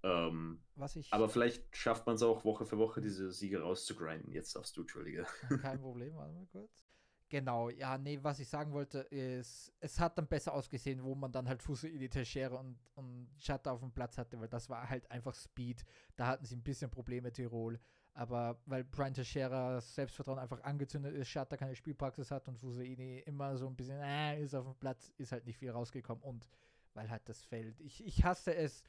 Ja. 0.03 0.29
Ähm, 0.29 0.62
was 0.77 0.97
ich, 0.97 1.11
aber 1.12 1.31
vielleicht 1.31 1.75
schafft 1.75 2.07
man 2.07 2.16
es 2.16 2.23
auch 2.23 2.45
Woche 2.45 2.66
für 2.66 2.77
Woche, 2.77 3.01
diese 3.01 3.33
Siege 3.33 3.61
rauszugrinden. 3.61 4.33
Jetzt 4.33 4.55
darfst 4.55 4.77
du, 4.77 4.83
Entschuldige. 4.83 5.27
Kein 5.62 5.81
Problem, 5.81 6.14
warte 6.14 6.35
mal 6.35 6.47
kurz. 6.53 6.88
Genau, 7.31 7.68
ja, 7.68 7.99
nee, 7.99 8.18
was 8.22 8.39
ich 8.39 8.49
sagen 8.49 8.72
wollte, 8.72 9.01
ist, 9.01 9.70
es 9.81 10.01
hat 10.01 10.16
dann 10.16 10.26
besser 10.26 10.55
ausgesehen, 10.55 11.03
wo 11.05 11.14
man 11.14 11.31
dann 11.31 11.47
halt 11.47 11.62
Fusuili 11.62 12.09
Teixeira 12.09 12.57
und, 12.57 12.79
und 12.95 13.29
Shutter 13.39 13.72
auf 13.72 13.81
dem 13.81 13.93
Platz 13.93 14.16
hatte, 14.16 14.41
weil 14.41 14.49
das 14.49 14.70
war 14.70 14.89
halt 14.89 15.11
einfach 15.11 15.35
Speed. 15.35 15.85
Da 16.16 16.26
hatten 16.26 16.47
sie 16.47 16.57
ein 16.57 16.62
bisschen 16.62 16.91
Probleme, 16.91 17.31
Tirol. 17.31 17.79
Aber 18.14 18.59
weil 18.64 18.83
Brian 18.83 19.12
Teixeira 19.12 19.79
Selbstvertrauen 19.81 20.39
einfach 20.39 20.62
angezündet 20.64 21.14
ist, 21.14 21.29
Shutter 21.29 21.59
keine 21.59 21.76
Spielpraxis 21.76 22.31
hat 22.31 22.49
und 22.49 22.59
Fusuini 22.59 23.18
immer 23.26 23.59
so 23.59 23.66
ein 23.68 23.76
bisschen 23.76 24.01
äh, 24.01 24.43
ist 24.43 24.55
auf 24.55 24.64
dem 24.64 24.74
Platz, 24.76 25.12
ist 25.18 25.33
halt 25.33 25.45
nicht 25.45 25.59
viel 25.59 25.70
rausgekommen. 25.70 26.24
Und 26.24 26.49
weil 26.95 27.11
halt 27.11 27.29
das 27.29 27.43
fällt. 27.43 27.79
Ich, 27.81 28.05
ich 28.07 28.24
hasse 28.24 28.55
es, 28.55 28.83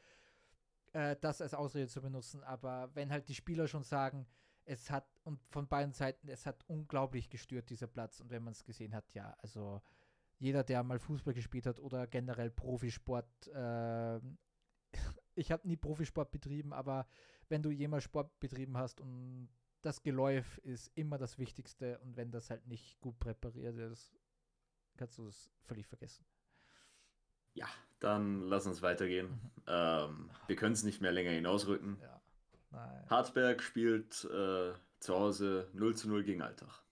äh, 0.94 1.18
das 1.20 1.42
als 1.42 1.54
Ausrede 1.54 1.90
zu 1.90 2.02
benutzen, 2.02 2.42
aber 2.44 2.90
wenn 2.96 3.12
halt 3.12 3.28
die 3.28 3.36
Spieler 3.36 3.68
schon 3.68 3.84
sagen, 3.84 4.26
es 4.66 4.90
hat, 4.92 5.08
und 5.24 5.40
von 5.50 5.68
beiden 5.68 5.94
Seiten, 5.94 6.28
es 6.28 6.46
hat 6.46 6.64
unglaublich 6.68 7.30
gestört, 7.30 7.70
dieser 7.70 7.88
Platz. 7.88 8.20
Und 8.20 8.30
wenn 8.30 8.44
man 8.44 8.54
es 8.54 8.64
gesehen 8.64 8.94
hat, 8.94 9.12
ja, 9.14 9.36
also 9.42 9.82
jeder, 10.38 10.64
der 10.64 10.84
mal 10.84 11.00
Fußball 11.00 11.34
gespielt 11.34 11.66
hat 11.66 11.80
oder 11.80 12.08
generell 12.08 12.52
Profisport, 12.52 13.48
äh, 13.48 14.20
ich 15.36 15.52
habe 15.52 15.68
nie 15.68 15.78
Profisport 15.78 16.32
betrieben, 16.32 16.74
aber 16.74 17.08
wenn 17.50 17.62
du 17.64 17.72
jemals 17.72 18.04
Sport 18.04 18.40
betrieben 18.40 18.78
hast 18.78 19.02
und 19.02 19.50
das 19.82 20.04
Geläuf 20.04 20.58
ist 20.60 20.92
immer 20.96 21.18
das 21.18 21.38
Wichtigste 21.38 22.00
und 22.00 22.18
wenn 22.18 22.32
das 22.32 22.50
halt 22.50 22.68
nicht 22.68 23.00
gut 23.00 23.18
präpariert 23.20 23.78
ist, 23.78 24.12
kannst 24.98 25.18
du 25.18 25.28
es 25.28 25.52
völlig 25.62 25.88
vergessen. 25.88 26.26
Ja, 27.54 27.68
dann 28.00 28.42
lass 28.42 28.68
uns 28.68 28.82
weitergehen. 28.82 29.28
Mhm. 29.28 29.52
Ähm, 29.68 30.32
wir 30.48 30.56
können 30.56 30.74
es 30.74 30.84
nicht 30.84 31.02
mehr 31.02 31.12
länger 31.12 31.32
hinausrücken. 31.32 31.98
Ja. 32.02 32.22
Nein. 32.72 33.10
Hartberg 33.10 33.64
spielt 33.64 34.26
äh, 34.26 34.74
zu 35.00 35.16
Hause 35.16 35.70
0 35.74 35.96
zu 35.96 36.10
0 36.10 36.24
gegen 36.24 36.42
Alltag. 36.42 36.84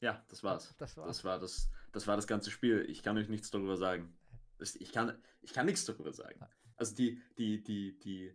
Ja, 0.00 0.24
das 0.28 0.44
war's. 0.44 0.74
Das, 0.78 0.96
war's. 0.96 1.08
das, 1.08 1.24
war 1.24 1.38
das, 1.38 1.70
das 1.92 2.06
war 2.06 2.16
das 2.16 2.26
ganze 2.26 2.50
Spiel. 2.50 2.84
Ich 2.88 3.02
kann 3.02 3.16
euch 3.16 3.28
nichts 3.28 3.50
darüber 3.50 3.76
sagen. 3.76 4.16
Ich 4.58 4.92
kann, 4.92 5.18
ich 5.40 5.52
kann 5.52 5.66
nichts 5.66 5.84
darüber 5.84 6.12
sagen. 6.12 6.40
Also 6.76 6.94
die, 6.94 7.20
die, 7.38 7.62
die, 7.62 7.98
die, 7.98 8.32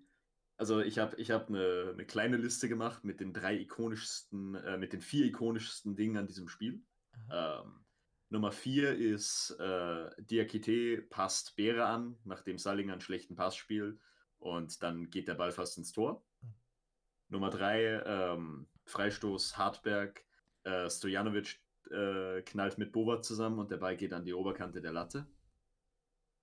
also 0.57 0.81
ich 0.81 0.99
habe 0.99 1.15
ich 1.17 1.31
hab 1.31 1.49
eine, 1.49 1.91
eine 1.93 2.05
kleine 2.05 2.37
Liste 2.37 2.67
gemacht 2.67 3.03
mit 3.03 3.19
den 3.19 3.33
drei 3.33 3.57
ikonischsten, 3.57 4.55
äh, 4.55 4.77
mit 4.77 4.93
den 4.93 5.01
vier 5.01 5.25
ikonischsten 5.25 5.95
Dingen 5.95 6.17
an 6.17 6.27
diesem 6.27 6.49
Spiel. 6.49 6.83
Ähm, 7.31 7.85
Nummer 8.29 8.51
4 8.51 8.95
ist 8.95 9.55
äh, 9.59 10.09
Diakite 10.19 11.01
passt 11.01 11.55
Beere 11.55 11.85
an, 11.85 12.17
nachdem 12.25 12.57
Sallinger 12.57 12.93
einen 12.93 13.01
schlechten 13.01 13.35
Pass 13.35 13.55
spielt 13.55 13.99
und 14.39 14.81
dann 14.83 15.09
geht 15.09 15.27
der 15.27 15.35
Ball 15.35 15.51
fast 15.51 15.77
ins 15.77 15.91
Tor. 15.91 16.25
Mhm. 16.41 16.53
Nummer 17.29 17.49
3, 17.49 18.03
ähm, 18.05 18.67
Freistoß 18.85 19.57
Hartberg, 19.57 20.23
äh, 20.63 20.89
Stojanovic 20.89 21.59
äh, 21.91 22.41
knallt 22.41 22.77
mit 22.77 22.91
Bova 22.91 23.21
zusammen 23.21 23.59
und 23.59 23.71
der 23.71 23.77
Ball 23.77 23.97
geht 23.97 24.13
an 24.13 24.25
die 24.25 24.33
Oberkante 24.33 24.81
der 24.81 24.91
Latte. 24.91 25.27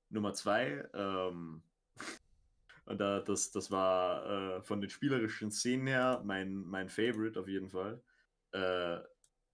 Nummer 0.08 0.32
2, 0.32 0.90
ähm, 0.94 1.62
und 2.84 2.98
da, 2.98 3.20
das, 3.20 3.50
das 3.50 3.70
war 3.70 4.56
äh, 4.58 4.62
von 4.62 4.80
den 4.80 4.90
spielerischen 4.90 5.50
Szenen 5.50 5.86
her 5.86 6.22
mein, 6.24 6.54
mein 6.54 6.88
Favorite 6.88 7.38
auf 7.38 7.48
jeden 7.48 7.70
Fall. 7.70 8.02
Äh, 8.52 8.98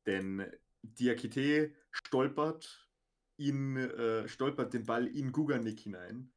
denn 0.07 0.45
Diakite 0.82 1.74
stolpert 1.90 2.88
ihn, 3.36 3.76
äh, 3.76 4.28
stolpert 4.28 4.74
den 4.74 4.84
Ball 4.84 5.07
in 5.07 5.32
Guganik 5.32 5.80
hinein. 5.80 6.32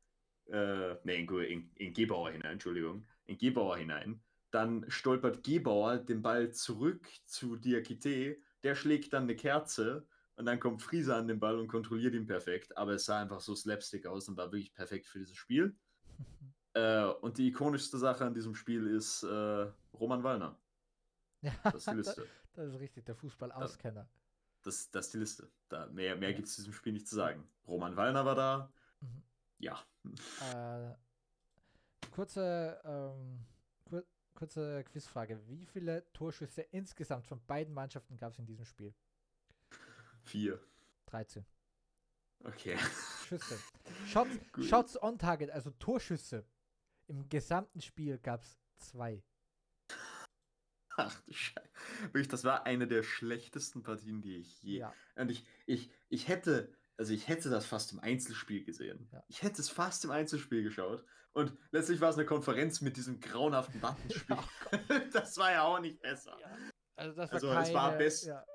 Äh, 0.47 0.95
ne, 1.03 1.15
in, 1.15 1.29
in, 1.29 1.71
in 1.75 1.93
Gebauer 1.93 2.31
hinein, 2.31 2.53
Entschuldigung. 2.53 3.05
In 3.25 3.37
Gebauer 3.37 3.77
hinein. 3.77 4.21
Dann 4.51 4.85
stolpert 4.89 5.43
Gebauer 5.43 5.97
den 5.97 6.21
Ball 6.21 6.51
zurück 6.51 7.07
zu 7.25 7.55
Diakite. 7.55 8.37
Der 8.63 8.75
schlägt 8.75 9.13
dann 9.13 9.23
eine 9.23 9.35
Kerze 9.35 10.07
und 10.35 10.45
dann 10.45 10.59
kommt 10.59 10.81
Friese 10.81 11.15
an 11.15 11.27
den 11.27 11.39
Ball 11.39 11.57
und 11.57 11.67
kontrolliert 11.67 12.13
ihn 12.13 12.27
perfekt. 12.27 12.77
Aber 12.77 12.93
es 12.93 13.05
sah 13.05 13.21
einfach 13.21 13.39
so 13.39 13.55
slapstick 13.55 14.05
aus 14.05 14.29
und 14.29 14.37
war 14.37 14.51
wirklich 14.51 14.73
perfekt 14.73 15.07
für 15.07 15.19
dieses 15.19 15.35
Spiel. 15.35 15.75
Äh, 16.75 17.05
und 17.05 17.37
die 17.37 17.47
ikonischste 17.47 17.97
Sache 17.97 18.25
an 18.25 18.33
diesem 18.33 18.53
Spiel 18.53 18.85
ist 18.87 19.23
äh, 19.23 19.71
Roman 19.93 20.23
Wallner. 20.23 20.59
Ja, 21.39 21.53
Das 21.63 21.75
ist 21.75 21.87
die 21.89 21.95
Liste. 21.95 22.27
das 22.53 22.67
ist 22.67 22.79
richtig, 22.81 23.05
der 23.05 23.15
Fußball-Auskenner. 23.15 24.09
Das, 24.61 24.91
das 24.91 25.05
ist 25.05 25.13
die 25.13 25.19
Liste. 25.19 25.49
Da, 25.69 25.87
mehr 25.87 26.17
mehr 26.17 26.33
gibt 26.33 26.49
es 26.49 26.57
diesem 26.57 26.73
Spiel 26.73 26.91
nicht 26.91 27.07
zu 27.07 27.15
sagen. 27.15 27.47
Roman 27.65 27.95
Wallner 27.95 28.25
war 28.25 28.35
da. 28.35 28.73
Mhm. 28.99 29.23
Ja. 29.59 29.85
Äh, 30.53 30.95
kurze, 32.11 32.81
ähm, 32.83 33.45
kur 33.85 34.03
kurze 34.33 34.83
Quizfrage. 34.83 35.39
Wie 35.47 35.65
viele 35.65 36.11
Torschüsse 36.13 36.61
insgesamt 36.61 37.25
von 37.25 37.43
beiden 37.45 37.73
Mannschaften 37.73 38.17
gab 38.17 38.33
es 38.33 38.39
in 38.39 38.45
diesem 38.45 38.65
Spiel? 38.65 38.93
Vier. 40.23 40.59
13. 41.07 41.45
Okay. 42.43 42.77
Schüsse. 43.27 43.59
Shots. 44.07 44.29
Shots 44.69 45.01
on 45.01 45.17
Target, 45.17 45.49
also 45.51 45.71
Torschüsse. 45.71 46.45
Im 47.07 47.29
gesamten 47.29 47.81
Spiel 47.81 48.17
gab 48.17 48.41
es 48.41 48.57
zwei. 48.77 49.23
Ach 50.97 51.21
du 51.21 51.33
Scheiße. 51.33 51.69
Wirklich, 52.03 52.27
das 52.27 52.43
war 52.43 52.65
eine 52.65 52.87
der 52.87 53.03
schlechtesten 53.03 53.83
Partien, 53.83 54.21
die 54.21 54.37
ich 54.37 54.63
je. 54.63 54.79
Ja. 54.79 54.93
Und 55.15 55.29
ich, 55.29 55.45
ich, 55.65 55.91
ich 56.09 56.27
hätte, 56.27 56.73
also 56.97 57.13
ich 57.13 57.27
hätte 57.27 57.49
das 57.49 57.65
fast 57.65 57.91
im 57.93 57.99
Einzelspiel 57.99 58.63
gesehen. 58.63 59.09
Ja. 59.11 59.23
Ich 59.27 59.41
hätte 59.43 59.61
es 59.61 59.69
fast 59.69 60.03
im 60.05 60.11
Einzelspiel 60.11 60.63
geschaut. 60.63 61.03
Und 61.33 61.57
letztlich 61.71 61.99
war 61.99 62.09
es 62.09 62.15
eine 62.15 62.25
Konferenz 62.25 62.79
mit 62.81 62.95
diesem 62.95 63.19
grauenhaften 63.19 63.81
Buttonspiel. 63.81 64.37
das 65.13 65.37
war 65.37 65.51
ja 65.51 65.63
auch 65.63 65.79
nicht 65.79 66.01
besser. 66.01 66.37
Also 66.95 67.15
das 67.15 67.29
war 67.29 67.33
Also, 67.33 67.47
keine, 67.49 67.67
es 67.67 67.73
war 67.73 67.97
best- 67.97 68.25
ja, 68.25 68.45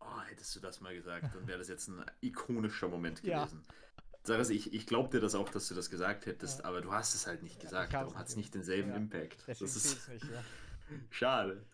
Oh, 0.00 0.20
hättest 0.26 0.54
du 0.56 0.60
das 0.60 0.80
mal 0.80 0.94
gesagt, 0.94 1.34
dann 1.34 1.46
wäre 1.46 1.58
das 1.58 1.68
jetzt 1.68 1.88
ein 1.88 2.04
ikonischer 2.20 2.88
Moment 2.88 3.22
Ja. 3.22 3.44
gewesen. 3.44 3.62
Sag 3.64 3.91
es, 4.28 4.50
ich, 4.50 4.72
ich 4.72 4.86
glaube 4.86 5.10
dir 5.10 5.20
das 5.20 5.34
auch, 5.34 5.48
dass 5.48 5.68
du 5.68 5.74
das 5.74 5.90
gesagt 5.90 6.26
hättest, 6.26 6.60
Ja. 6.60 6.64
aber 6.66 6.80
du 6.80 6.92
hast 6.92 7.14
es 7.14 7.26
halt 7.26 7.42
nicht 7.42 7.60
gesagt. 7.60 7.92
hab's 7.92 8.04
Darum 8.04 8.18
hat 8.18 8.28
es 8.28 8.36
nicht 8.36 8.54
denselben 8.54 8.90
Ja. 8.90 8.96
Impact. 8.96 9.44
Das 9.46 9.60
ist 9.60 10.08
nicht, 10.08 10.24
ja. 10.24 10.42
schade. 11.10 11.64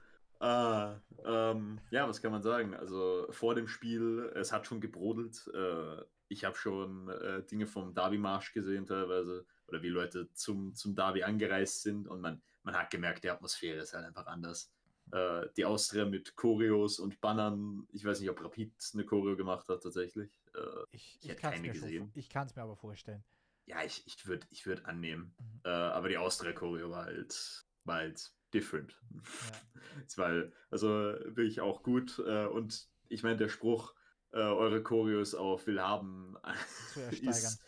Ah, 0.41 1.01
ähm, 1.25 1.81
ja, 1.91 2.09
was 2.09 2.23
kann 2.23 2.31
man 2.31 2.43
sagen? 2.43 2.75
Also 2.75 3.27
vor 3.31 3.55
dem 3.57 3.67
Spiel, 3.67 4.31
es 4.37 4.53
hat 4.53 4.67
schon 4.67 4.81
gebrodelt. 4.81 5.51
Äh, 5.53 6.03
ich 6.29 6.45
habe 6.45 6.57
schon 6.57 7.09
äh, 7.09 7.43
Dinge 7.43 7.67
vom 7.67 7.93
Derby-Marsch 7.95 8.53
gesehen 8.53 8.87
teilweise, 8.87 9.47
oder 9.67 9.83
wie 9.83 9.89
Leute 9.89 10.33
zum, 10.35 10.75
zum 10.75 10.95
Derby 10.95 11.25
angereist 11.25 11.83
sind 11.83 12.07
und 12.07 12.21
man, 12.21 12.41
man 12.63 12.77
hat 12.77 12.91
gemerkt, 12.91 13.25
die 13.25 13.31
Atmosphäre 13.31 13.83
ist 13.83 13.95
halt 13.95 14.05
einfach 14.05 14.27
anders. 14.27 14.71
Äh, 15.11 15.47
die 15.57 15.65
Austria 15.65 16.05
mit 16.05 16.37
Choreos 16.37 17.01
und 17.01 17.21
Bannern, 17.21 17.89
ich 17.93 18.05
weiß 18.05 18.21
nicht, 18.21 18.31
ob 18.31 18.43
Rapid 18.45 18.73
eine 18.95 19.05
Choreo 19.05 19.37
gemacht 19.37 19.69
hat 19.69 19.83
tatsächlich. 19.83 20.31
Äh, 20.55 20.85
Ich, 20.91 21.19
Ich 21.23 21.31
ich 21.31 21.37
kann 21.37 21.55
es 21.55 21.61
mir, 21.61 21.73
gesehen. 21.73 22.13
mir 22.15 22.63
aber 22.63 22.77
vorstellen. 22.77 23.23
ja, 23.67 23.83
ich, 23.85 24.03
ich 24.07 24.27
würde 24.27 24.47
ich 24.51 24.65
würd 24.67 24.85
annehmen. 24.87 25.35
Mhm. 25.39 25.61
Äh, 25.65 25.69
aber 25.71 26.09
die 26.09 26.19
Austria-Choreo 26.19 26.91
war 26.91 27.05
halt, 27.07 27.67
war 27.85 27.97
halt 27.97 28.33
different. 28.55 28.99
Ja. 29.11 29.21
War 30.17 30.45
also 30.71 30.89
wirklich 30.89 31.61
auch 31.61 31.83
gut. 31.83 32.19
Äh, 32.27 32.47
und 32.47 32.89
ich 33.09 33.23
meine, 33.23 33.37
der 33.37 33.49
Spruch, 33.49 33.95
äh, 34.33 34.39
eure 34.39 34.83
Choreos 34.83 35.35
auf 35.35 35.67
Willhaben 35.67 36.37
Zu 36.95 37.01
ersteigern. 37.03 37.31
ist. 37.35 37.63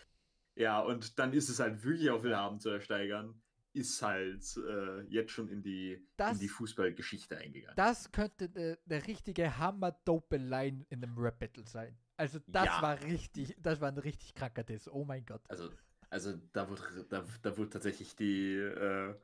Ja, 0.57 0.81
und 0.81 1.19
dann 1.19 1.33
ist 1.33 1.49
es 1.49 1.59
halt 1.61 1.83
wirklich 1.85 2.11
auf 2.11 2.23
Willhaben 2.23 2.61
zu 2.61 2.71
ersteigern, 2.71 3.41
ist 3.73 4.03
halt 4.03 4.43
äh, 4.57 5.03
jetzt 5.03 5.33
schon 5.33 5.49
in 5.49 5.63
die, 5.63 6.07
Das- 6.17 6.33
in 6.35 6.39
die 6.41 6.49
Fußballgeschichte 6.49 7.37
eingegangen. 7.37 7.77
Das 7.77 8.11
könnte 8.11 8.51
eine 8.55 8.79
ne 8.87 9.07
richtige 9.07 9.57
hammer-dope 9.59 10.37
Line 10.39 10.85
in 10.89 11.03
einem 11.05 11.17
Rap-Battle 11.19 11.67
sein. 11.67 11.97
Also 12.21 12.39
das 12.47 12.67
Ja. 12.67 12.83
war 12.83 13.01
richtig, 13.03 13.57
das 13.59 13.81
war 13.81 13.89
ein 13.89 13.97
richtig 13.99 14.35
kranker 14.35 14.63
Diss. 14.63 14.89
Oh 14.89 15.05
mein 15.05 15.25
Gott. 15.25 15.41
Also, 15.49 15.71
also 16.11 16.35
da 16.53 16.69
wurde, 16.69 16.83
da, 17.09 17.25
da 17.43 17.57
wurde 17.57 17.71
tatsächlich 17.71 18.15
die 18.15 18.55
äh, 18.57 19.15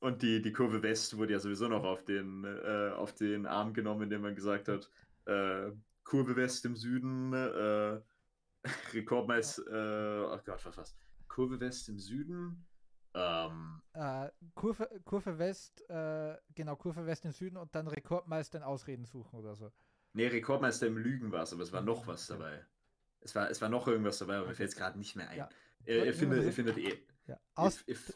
und 0.00 0.22
die, 0.22 0.40
die 0.42 0.52
Kurve 0.52 0.82
West 0.82 1.16
wurde 1.16 1.32
ja 1.34 1.38
sowieso 1.38 1.68
noch 1.68 1.84
auf 1.84 2.04
den, 2.04 2.44
äh, 2.44 2.92
auf 2.96 3.14
den 3.14 3.46
Arm 3.46 3.72
genommen, 3.74 4.02
indem 4.04 4.22
man 4.22 4.34
gesagt 4.34 4.68
hat, 4.68 4.90
äh, 5.26 5.70
Kurve 6.04 6.36
West 6.36 6.64
im 6.64 6.76
Süden, 6.76 7.32
äh, 7.34 8.00
Rekordmeister, 8.94 9.62
äh, 9.66 10.34
oh 10.34 10.40
Gott, 10.44 10.64
was 10.64 10.76
was? 10.78 10.96
Kurve 11.28 11.60
West 11.60 11.88
im 11.88 11.98
Süden, 11.98 12.66
ähm, 13.14 13.82
Äh, 13.94 14.30
Kurve, 14.54 14.88
Kurve 15.04 15.38
West, 15.38 15.82
äh, 15.88 16.36
genau, 16.54 16.76
Kurve 16.76 17.06
West 17.06 17.24
im 17.24 17.32
Süden 17.32 17.56
und 17.56 17.74
dann 17.74 17.88
Rekordmeister 17.88 18.58
in 18.58 18.64
Ausreden 18.64 19.04
suchen 19.04 19.38
oder 19.38 19.54
so. 19.56 19.72
Nee, 20.16 20.26
Rekordmeister 20.26 20.86
im 20.86 20.96
Lügen 20.96 21.30
war 21.30 21.42
es, 21.42 21.52
aber 21.52 21.62
es 21.62 21.72
war 21.72 21.82
noch 21.82 22.06
was 22.06 22.26
dabei. 22.26 22.64
Es 23.20 23.34
war, 23.34 23.50
es 23.50 23.60
war 23.60 23.68
noch 23.68 23.86
irgendwas 23.86 24.18
dabei, 24.18 24.36
aber 24.36 24.48
mir 24.48 24.54
fällt 24.54 24.70
es 24.70 24.76
gerade 24.76 24.98
nicht 24.98 25.16
mehr 25.16 25.28
ein. 25.28 25.38
Ja. 25.38 25.48
Ihr, 25.84 25.98
Wollte 26.00 26.12
findet, 26.14 26.44
ihr 26.44 26.52
findet 26.52 26.78
eh. 26.78 26.98
Ja. 27.26 27.38
Aus, 27.54 27.80
if, 27.82 28.08
if, 28.08 28.14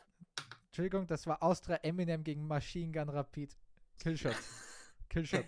Entschuldigung, 0.66 1.06
das 1.06 1.26
war 1.26 1.42
Austria 1.42 1.76
Eminem 1.82 2.24
gegen 2.24 2.46
Machine 2.46 2.92
Gun 2.92 3.08
Rapid. 3.08 3.56
Killshot. 3.98 4.34
Killshot. 5.08 5.44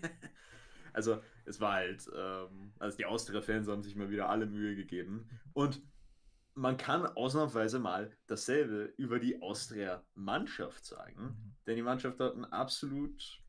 Also, 0.92 1.22
es 1.46 1.60
war 1.60 1.74
halt, 1.74 2.06
ähm, 2.14 2.72
also 2.78 2.96
die 2.96 3.06
Austria-Fans 3.06 3.66
haben 3.68 3.82
sich 3.82 3.96
mal 3.96 4.10
wieder 4.10 4.28
alle 4.28 4.46
Mühe 4.46 4.76
gegeben. 4.76 5.28
Und 5.54 5.80
man 6.54 6.76
kann 6.76 7.06
ausnahmsweise 7.06 7.78
mal 7.78 8.10
dasselbe 8.26 8.92
über 8.96 9.18
die 9.18 9.40
Austria-Mannschaft 9.40 10.84
sagen, 10.84 11.22
mhm. 11.22 11.54
denn 11.66 11.76
die 11.76 11.82
Mannschaft 11.82 12.20
hat 12.20 12.34
ein 12.34 12.44
absolut, 12.44 13.41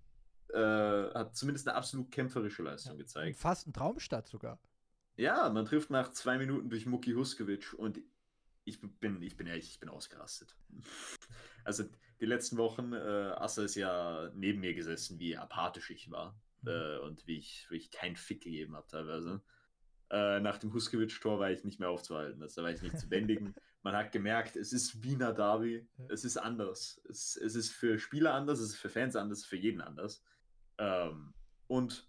äh, 0.54 1.14
hat 1.14 1.36
zumindest 1.36 1.68
eine 1.68 1.76
absolut 1.76 2.12
kämpferische 2.12 2.64
Leistung 2.64 2.94
ja, 2.94 2.98
gezeigt. 3.00 3.38
Fast 3.38 3.68
ein 3.68 3.74
Traumstart 3.74 4.28
sogar. 4.28 4.60
Ja, 5.16 5.50
man 5.50 5.66
trifft 5.66 5.90
nach 5.90 6.12
zwei 6.12 6.38
Minuten 6.38 6.70
durch 6.70 6.86
Muki 6.86 7.14
Huskovic 7.14 7.74
und 7.74 8.00
ich 8.66 8.80
bin, 8.82 9.22
ich 9.22 9.36
bin 9.36 9.48
ehrlich, 9.48 9.70
ich 9.70 9.80
bin 9.80 9.90
ausgerastet. 9.90 10.56
Also 11.66 11.86
die 12.20 12.26
letzten 12.26 12.58
Wochen, 12.58 12.92
äh, 12.92 12.98
Assa 12.98 13.64
ist 13.64 13.76
ja 13.76 14.30
neben 14.36 14.60
mir 14.60 14.74
gesessen, 14.74 15.18
wie 15.18 15.38
apathisch 15.38 15.92
ich 15.92 16.12
war 16.12 16.38
mhm. 16.62 16.70
äh, 16.70 16.98
und 16.98 17.26
wie 17.26 17.38
ich, 17.38 17.68
wie 17.70 17.78
ich 17.78 17.90
keinen 17.90 18.18
Fick 18.18 18.44
gegeben 18.44 18.76
habe 18.76 18.86
teilweise. 18.88 19.42
Äh, 20.10 20.42
nach 20.42 20.58
dem 20.58 20.74
Huskiewicz-Tor 20.74 21.40
war 21.40 21.52
ich 21.52 21.64
nicht 21.64 21.80
mehr 21.80 21.90
aufzuhalten. 21.90 22.44
Also, 22.44 22.60
da 22.60 22.66
war 22.66 22.74
ich 22.74 22.82
nicht 22.82 23.00
zu 23.00 23.08
bändigen. 23.08 23.56
Man 23.82 23.96
hat 23.96 24.12
gemerkt, 24.12 24.58
es 24.58 24.74
ist 24.74 25.04
Wiener 25.04 25.34
Derby. 25.34 25.88
Es 26.10 26.26
ist 26.26 26.36
anders. 26.36 27.02
Es, 27.10 27.38
es 27.38 27.56
ist 27.56 27.72
für 27.72 27.98
Spieler 27.98 28.34
anders, 28.34 28.60
es 28.60 28.72
ist 28.72 28.78
für 28.78 28.90
Fans 28.90 29.16
anders, 29.16 29.46
für 29.46 29.58
jeden 29.58 29.82
anders. 29.82 30.22
Ähm, 30.78 31.34
und 31.68 32.08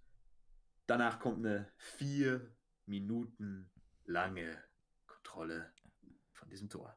danach 0.86 1.18
kommt 1.18 1.38
eine 1.38 1.70
vier 1.76 2.54
Minuten 2.86 3.70
lange 4.04 4.62
Kontrolle 5.06 5.72
von 6.32 6.48
diesem 6.48 6.68
Tor. 6.68 6.96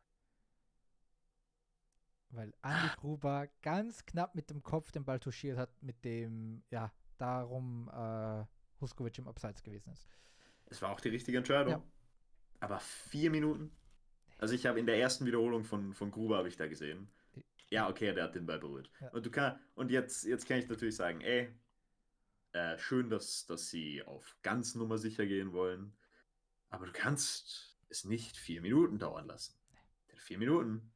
Weil 2.30 2.54
Andi 2.62 2.90
Gruber 2.98 3.48
ganz 3.62 4.06
knapp 4.06 4.36
mit 4.36 4.50
dem 4.50 4.62
Kopf 4.62 4.92
den 4.92 5.06
Ball 5.06 5.20
touchiert 5.20 5.58
hat, 5.58 5.82
mit 5.82 6.04
dem, 6.04 6.64
ja, 6.70 6.92
darum 7.18 7.90
äh, 7.90 8.46
Huskovic 8.82 9.18
im 9.18 9.28
Abseits 9.28 9.64
gewesen 9.64 9.92
ist. 9.92 10.08
Es 10.66 10.82
war 10.82 10.92
auch 10.92 11.00
die 11.00 11.10
richtige 11.10 11.38
Entscheidung. 11.38 11.74
Ja. 11.74 11.84
Aber 12.60 12.80
vier 12.80 13.32
Minuten? 13.32 13.72
Also 14.40 14.54
ich 14.54 14.66
habe 14.66 14.80
in 14.80 14.86
der 14.86 15.00
ersten 15.00 15.26
Wiederholung 15.26 15.64
von, 15.64 15.94
von 15.94 16.12
Gruber 16.12 16.38
habe 16.38 16.48
ich 16.48 16.58
da 16.58 16.68
gesehen. 16.68 17.10
Ja, 17.70 17.90
okay, 17.90 18.14
der 18.14 18.26
hat 18.26 18.36
den 18.36 18.46
Ball 18.46 18.60
berührt. 18.60 18.90
Ja. 19.02 19.10
Und 19.10 19.26
du 19.26 19.32
kann, 19.32 19.60
und 19.76 19.92
jetzt, 19.92 20.24
jetzt 20.24 20.48
kann 20.48 20.60
ich 20.60 20.70
natürlich 20.70 20.96
sagen, 20.96 21.22
ey, 21.22 21.54
äh, 22.54 22.78
schön, 22.78 23.10
dass, 23.10 23.46
dass 23.46 23.70
sie 23.70 24.04
auf 24.04 24.38
ganz 24.42 24.76
Nummer 24.76 24.98
sicher 24.98 25.26
gehen 25.26 25.54
wollen. 25.54 25.96
Aber 26.70 26.86
du 26.86 26.92
kannst 26.92 27.78
es 27.90 28.06
nicht 28.06 28.38
vier 28.38 28.62
Minuten 28.62 29.00
dauern 29.00 29.28
lassen. 29.28 29.58
Denn 30.10 30.18
vier 30.18 30.38
Minuten 30.38 30.94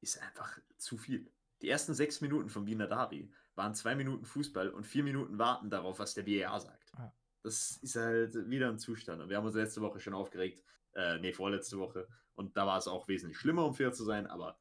ist 0.00 0.20
einfach 0.22 0.58
zu 0.76 0.96
viel. 0.96 1.30
Die 1.62 1.68
ersten 1.68 1.94
sechs 1.94 2.20
Minuten 2.20 2.48
von 2.48 2.66
Wiener 2.66 2.86
Derby 2.86 3.32
waren 3.54 3.74
zwei 3.74 3.96
Minuten 3.96 4.24
Fußball 4.24 4.70
und 4.70 4.86
vier 4.86 5.02
Minuten 5.02 5.38
warten 5.38 5.68
darauf, 5.70 5.98
was 5.98 6.14
der 6.14 6.22
BEA 6.22 6.58
sagt. 6.60 6.92
Ja. 6.96 7.12
Das 7.42 7.78
ist 7.78 7.96
halt 7.96 8.48
wieder 8.48 8.68
ein 8.68 8.78
Zustand. 8.78 9.20
Und 9.20 9.28
wir 9.28 9.36
haben 9.36 9.46
uns 9.46 9.56
letzte 9.56 9.80
Woche 9.80 10.00
schon 10.00 10.14
aufgeregt. 10.14 10.62
Äh, 10.94 11.18
nee, 11.18 11.32
vorletzte 11.32 11.78
Woche. 11.78 12.08
Und 12.34 12.56
da 12.56 12.66
war 12.66 12.78
es 12.78 12.86
auch 12.86 13.08
wesentlich 13.08 13.38
schlimmer, 13.38 13.64
um 13.64 13.74
fair 13.74 13.92
zu 13.92 14.04
sein, 14.04 14.26
aber 14.26 14.58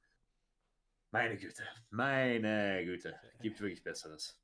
meine 1.18 1.38
Güte, 1.38 1.64
meine 1.90 2.86
Güte, 2.86 3.20
gibt 3.42 3.60
wirklich 3.60 3.84
Besseres. 3.84 4.40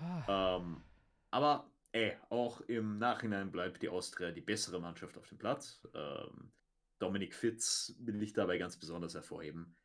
Ja. 0.00 0.56
Ähm, 0.56 0.82
aber 1.30 1.70
ey, 1.92 2.16
auch 2.30 2.60
im 2.62 2.98
Nachhinein 2.98 3.52
bleibt 3.52 3.82
die 3.82 3.88
Austria 3.88 4.32
die 4.32 4.40
bessere 4.40 4.80
Mannschaft 4.80 5.16
auf 5.16 5.28
dem 5.28 5.38
Platz. 5.38 5.80
Ähm, 5.94 6.52
Dominik 6.98 7.34
Fitz 7.34 7.94
will 7.98 8.22
ich 8.22 8.32
dabei 8.32 8.58
ganz 8.58 8.76
besonders 8.76 9.14
hervorheben. 9.14 9.76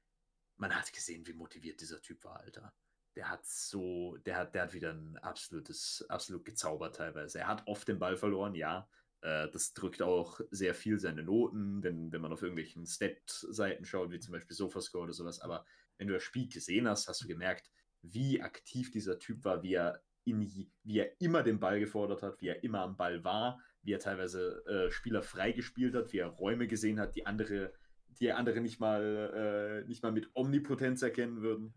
Man 0.58 0.76
hat 0.76 0.92
gesehen, 0.92 1.26
wie 1.28 1.34
motiviert 1.34 1.80
dieser 1.80 2.02
Typ 2.02 2.24
war, 2.24 2.40
Alter 2.40 2.74
der 3.16 3.30
hat 3.30 3.46
so, 3.46 4.16
der 4.26 4.38
hat, 4.38 4.56
der 4.56 4.64
hat 4.64 4.74
wieder 4.74 4.94
ein 4.94 5.18
absolutes, 5.18 6.06
absolut 6.08 6.46
gezaubert 6.46 6.96
teilweise. 6.96 7.40
Er 7.40 7.48
hat 7.48 7.68
oft 7.68 7.88
den 7.88 8.00
Ball 8.00 8.16
verloren, 8.16 8.56
ja. 8.56 8.88
Äh, 9.22 9.50
das 9.52 9.74
drückt 9.74 10.02
auch 10.02 10.40
sehr 10.52 10.74
viel 10.74 11.00
seine 11.00 11.24
Noten, 11.24 11.84
wenn, 11.84 12.12
wenn 12.12 12.22
man 12.22 12.32
auf 12.32 12.42
irgendwelchen 12.42 12.86
Stat-Seiten 12.86 13.86
schaut, 13.86 14.12
wie 14.12 14.20
zum 14.20 14.34
Beispiel 14.34 14.56
Sofascore 14.56 15.06
oder 15.06 15.14
sowas. 15.14 15.42
Aber 15.42 15.66
wenn 15.98 16.08
du 16.08 16.14
das 16.14 16.24
Spiel 16.24 16.48
gesehen 16.48 16.88
hast, 16.88 17.08
hast 17.08 17.22
du 17.24 17.28
gemerkt, 17.28 17.70
wie 18.02 18.42
aktiv 18.42 18.92
dieser 18.92 19.20
Typ 19.20 19.44
war, 19.44 19.62
wie 19.64 19.74
er, 19.74 20.02
in, 20.24 20.42
wie 20.84 21.00
er 21.00 21.20
immer 21.22 21.44
den 21.44 21.60
Ball 21.60 21.80
gefordert 21.80 22.24
hat, 22.24 22.40
wie 22.42 22.48
er 22.48 22.64
immer 22.64 22.80
am 22.82 22.96
Ball 22.96 23.24
war, 23.24 23.60
wie 23.82 23.94
er 23.94 24.00
teilweise 24.00 24.64
äh, 24.66 24.92
Spieler 24.92 25.22
freigespielt 25.22 25.96
hat, 25.96 26.14
wie 26.14 26.20
er 26.20 26.28
Räume 26.28 26.68
gesehen 26.68 27.00
hat, 27.00 27.16
die 27.16 27.26
andere, 27.26 27.74
die 28.20 28.32
andere 28.32 28.62
nicht 28.62 28.80
mal, 28.80 29.84
äh, 29.84 29.88
nicht 29.88 30.04
mal 30.04 30.12
mit 30.12 30.30
Omnipotenz 30.34 31.02
erkennen 31.02 31.42
würden 31.42 31.74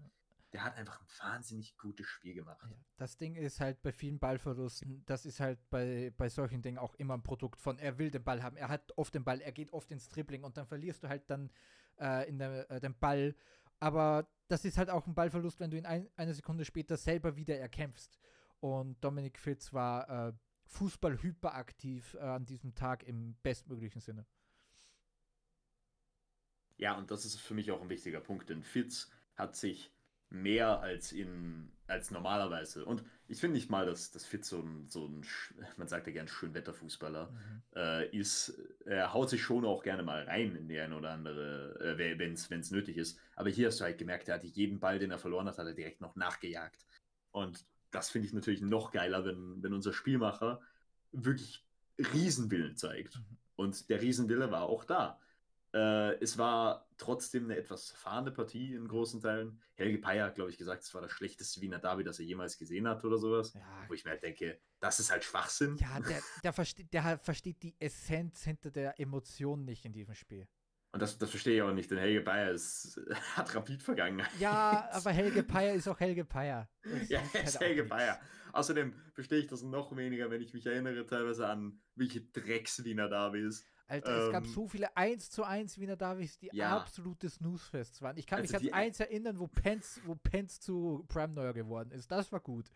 der 0.52 0.64
hat 0.64 0.76
einfach 0.76 1.00
ein 1.00 1.06
wahnsinnig 1.20 1.76
gutes 1.78 2.06
Spiel 2.06 2.34
gemacht. 2.34 2.58
Ja, 2.62 2.76
das 2.96 3.16
Ding 3.16 3.34
ist 3.36 3.60
halt 3.60 3.80
bei 3.82 3.92
vielen 3.92 4.18
Ballverlusten, 4.18 5.02
das 5.06 5.24
ist 5.24 5.40
halt 5.40 5.58
bei, 5.70 6.12
bei 6.16 6.28
solchen 6.28 6.62
Dingen 6.62 6.78
auch 6.78 6.94
immer 6.96 7.14
ein 7.14 7.22
Produkt 7.22 7.60
von, 7.60 7.78
er 7.78 7.98
will 7.98 8.10
den 8.10 8.22
Ball 8.22 8.42
haben, 8.42 8.56
er 8.56 8.68
hat 8.68 8.96
oft 8.96 9.14
den 9.14 9.24
Ball, 9.24 9.40
er 9.40 9.52
geht 9.52 9.72
oft 9.72 9.90
ins 9.90 10.08
Dribbling 10.08 10.44
und 10.44 10.56
dann 10.56 10.66
verlierst 10.66 11.02
du 11.02 11.08
halt 11.08 11.28
dann 11.30 11.50
äh, 11.98 12.28
in 12.28 12.38
der, 12.38 12.70
äh, 12.70 12.80
den 12.80 12.94
Ball. 12.98 13.34
Aber 13.80 14.28
das 14.48 14.64
ist 14.64 14.78
halt 14.78 14.90
auch 14.90 15.06
ein 15.06 15.14
Ballverlust, 15.14 15.58
wenn 15.58 15.70
du 15.70 15.78
ihn 15.78 15.86
ein, 15.86 16.08
eine 16.16 16.34
Sekunde 16.34 16.64
später 16.64 16.96
selber 16.96 17.36
wieder 17.36 17.58
erkämpfst. 17.58 18.20
Und 18.60 19.02
Dominik 19.02 19.38
Fitz 19.38 19.72
war 19.72 20.28
äh, 20.28 20.32
Fußball 20.66 21.20
hyperaktiv 21.22 22.14
äh, 22.14 22.18
an 22.18 22.44
diesem 22.44 22.74
Tag 22.74 23.02
im 23.02 23.34
bestmöglichen 23.42 24.00
Sinne. 24.00 24.26
Ja, 26.76 26.96
und 26.96 27.10
das 27.10 27.24
ist 27.24 27.40
für 27.40 27.54
mich 27.54 27.70
auch 27.70 27.80
ein 27.80 27.88
wichtiger 27.88 28.20
Punkt, 28.20 28.50
denn 28.50 28.62
Fitz 28.62 29.10
hat 29.34 29.56
sich 29.56 29.92
mehr 30.32 30.80
als 30.80 31.12
in 31.12 31.72
als 31.92 32.10
normalerweise. 32.10 32.84
Und 32.84 33.04
ich 33.28 33.38
finde 33.38 33.56
nicht 33.56 33.70
mal, 33.70 33.86
dass, 33.86 34.10
dass 34.10 34.24
Fitz 34.24 34.48
so 34.48 34.60
ein, 34.60 34.88
so 34.88 35.06
ein, 35.06 35.24
man 35.76 35.88
sagt 35.88 36.06
ja 36.06 36.12
gern 36.12 36.26
Schönwetterfußballer 36.26 37.30
mhm. 37.30 37.62
äh, 37.76 38.08
ist. 38.16 38.58
Er 38.84 39.12
haut 39.12 39.30
sich 39.30 39.42
schon 39.42 39.64
auch 39.64 39.82
gerne 39.82 40.02
mal 40.02 40.24
rein 40.24 40.56
in 40.56 40.68
die 40.68 40.78
eine 40.78 40.96
oder 40.96 41.10
andere, 41.10 41.78
äh, 41.98 42.18
wenn 42.18 42.32
es 42.32 42.70
nötig 42.70 42.96
ist. 42.96 43.18
Aber 43.36 43.50
hier 43.50 43.68
hast 43.68 43.80
du 43.80 43.84
halt 43.84 43.98
gemerkt, 43.98 44.28
er 44.28 44.36
hat 44.36 44.44
jeden 44.44 44.80
Ball, 44.80 44.98
den 44.98 45.10
er 45.10 45.18
verloren 45.18 45.46
hat, 45.46 45.58
hat 45.58 45.66
er 45.66 45.74
direkt 45.74 46.00
noch 46.00 46.16
nachgejagt. 46.16 46.86
Und 47.30 47.64
das 47.90 48.10
finde 48.10 48.26
ich 48.26 48.34
natürlich 48.34 48.62
noch 48.62 48.90
geiler, 48.90 49.24
wenn, 49.24 49.62
wenn 49.62 49.74
unser 49.74 49.92
Spielmacher 49.92 50.60
wirklich 51.12 51.64
Riesenwillen 51.98 52.76
zeigt. 52.76 53.16
Mhm. 53.16 53.36
Und 53.56 53.90
der 53.90 54.00
Riesenwille 54.00 54.50
war 54.50 54.62
auch 54.62 54.84
da. 54.84 55.20
Äh, 55.74 56.20
es 56.20 56.36
war 56.36 56.86
trotzdem 56.98 57.44
eine 57.44 57.56
etwas 57.56 57.86
zerfahrene 57.86 58.30
Partie 58.30 58.74
in 58.74 58.86
großen 58.86 59.20
Teilen. 59.20 59.60
Helge 59.74 59.98
Peyer 59.98 60.26
hat, 60.26 60.34
glaube 60.34 60.50
ich, 60.50 60.58
gesagt, 60.58 60.82
es 60.82 60.92
war 60.94 61.00
das 61.00 61.12
schlechteste 61.12 61.60
Wiener 61.60 61.78
Derby, 61.78 62.04
das 62.04 62.18
er 62.18 62.26
jemals 62.26 62.58
gesehen 62.58 62.86
hat 62.86 63.04
oder 63.04 63.18
sowas. 63.18 63.54
Ja. 63.54 63.60
Wo 63.88 63.94
ich 63.94 64.04
mir 64.04 64.10
halt 64.10 64.22
denke, 64.22 64.60
das 64.80 65.00
ist 65.00 65.10
halt 65.10 65.24
Schwachsinn. 65.24 65.76
Ja, 65.76 65.98
der, 66.00 66.20
der, 66.44 66.52
versteht, 66.52 66.92
der 66.92 67.18
versteht 67.18 67.62
die 67.62 67.74
Essenz 67.78 68.44
hinter 68.44 68.70
der 68.70 69.00
Emotion 69.00 69.64
nicht 69.64 69.84
in 69.84 69.92
diesem 69.92 70.14
Spiel. 70.14 70.46
Und 70.92 71.00
das, 71.00 71.16
das 71.16 71.30
verstehe 71.30 71.56
ich 71.56 71.62
auch 71.62 71.72
nicht, 71.72 71.90
denn 71.90 71.96
Helge 71.96 72.20
Peyer 72.20 72.50
ist, 72.50 73.00
hat 73.34 73.54
rapid 73.54 73.82
vergangen. 73.82 74.22
Ja, 74.38 74.90
aber 74.92 75.10
Helge 75.10 75.42
Peyer 75.42 75.72
ist 75.72 75.88
auch 75.88 75.98
Helge 75.98 76.26
Peyer. 76.26 76.68
ja, 77.08 77.22
er 77.32 77.44
ist 77.44 77.58
halt 77.58 77.68
Helge 77.68 77.84
Peyer. 77.84 78.20
Außerdem 78.52 78.92
verstehe 79.14 79.38
ich 79.38 79.46
das 79.46 79.62
noch 79.62 79.96
weniger, 79.96 80.30
wenn 80.30 80.42
ich 80.42 80.52
mich 80.52 80.66
erinnere 80.66 81.06
teilweise 81.06 81.48
an 81.48 81.80
welche 81.94 82.20
Drecks-Wiener 82.20 83.08
Derbys 83.08 83.64
Alter, 83.88 84.16
ähm, 84.16 84.26
es 84.26 84.32
gab 84.32 84.44
ähm. 84.44 84.50
so 84.50 84.66
viele 84.68 84.96
1 84.96 85.30
zu 85.30 85.44
1 85.44 85.78
Wiener 85.78 85.96
Davis, 85.96 86.38
die 86.38 86.50
ja. 86.52 86.76
absolute 86.76 87.28
Snoozefests 87.28 88.02
waren. 88.02 88.16
Ich 88.16 88.26
kann 88.26 88.40
also 88.40 88.58
mich 88.58 88.72
an 88.72 88.80
eins 88.80 89.00
erinnern, 89.00 89.38
wo 89.38 89.46
Pence, 89.46 90.00
wo 90.04 90.14
Pence 90.14 90.60
zu 90.60 91.04
Prime 91.08 91.32
Neuer 91.34 91.52
geworden 91.52 91.90
ist. 91.90 92.10
Das 92.10 92.32
war 92.32 92.40
gut. 92.40 92.70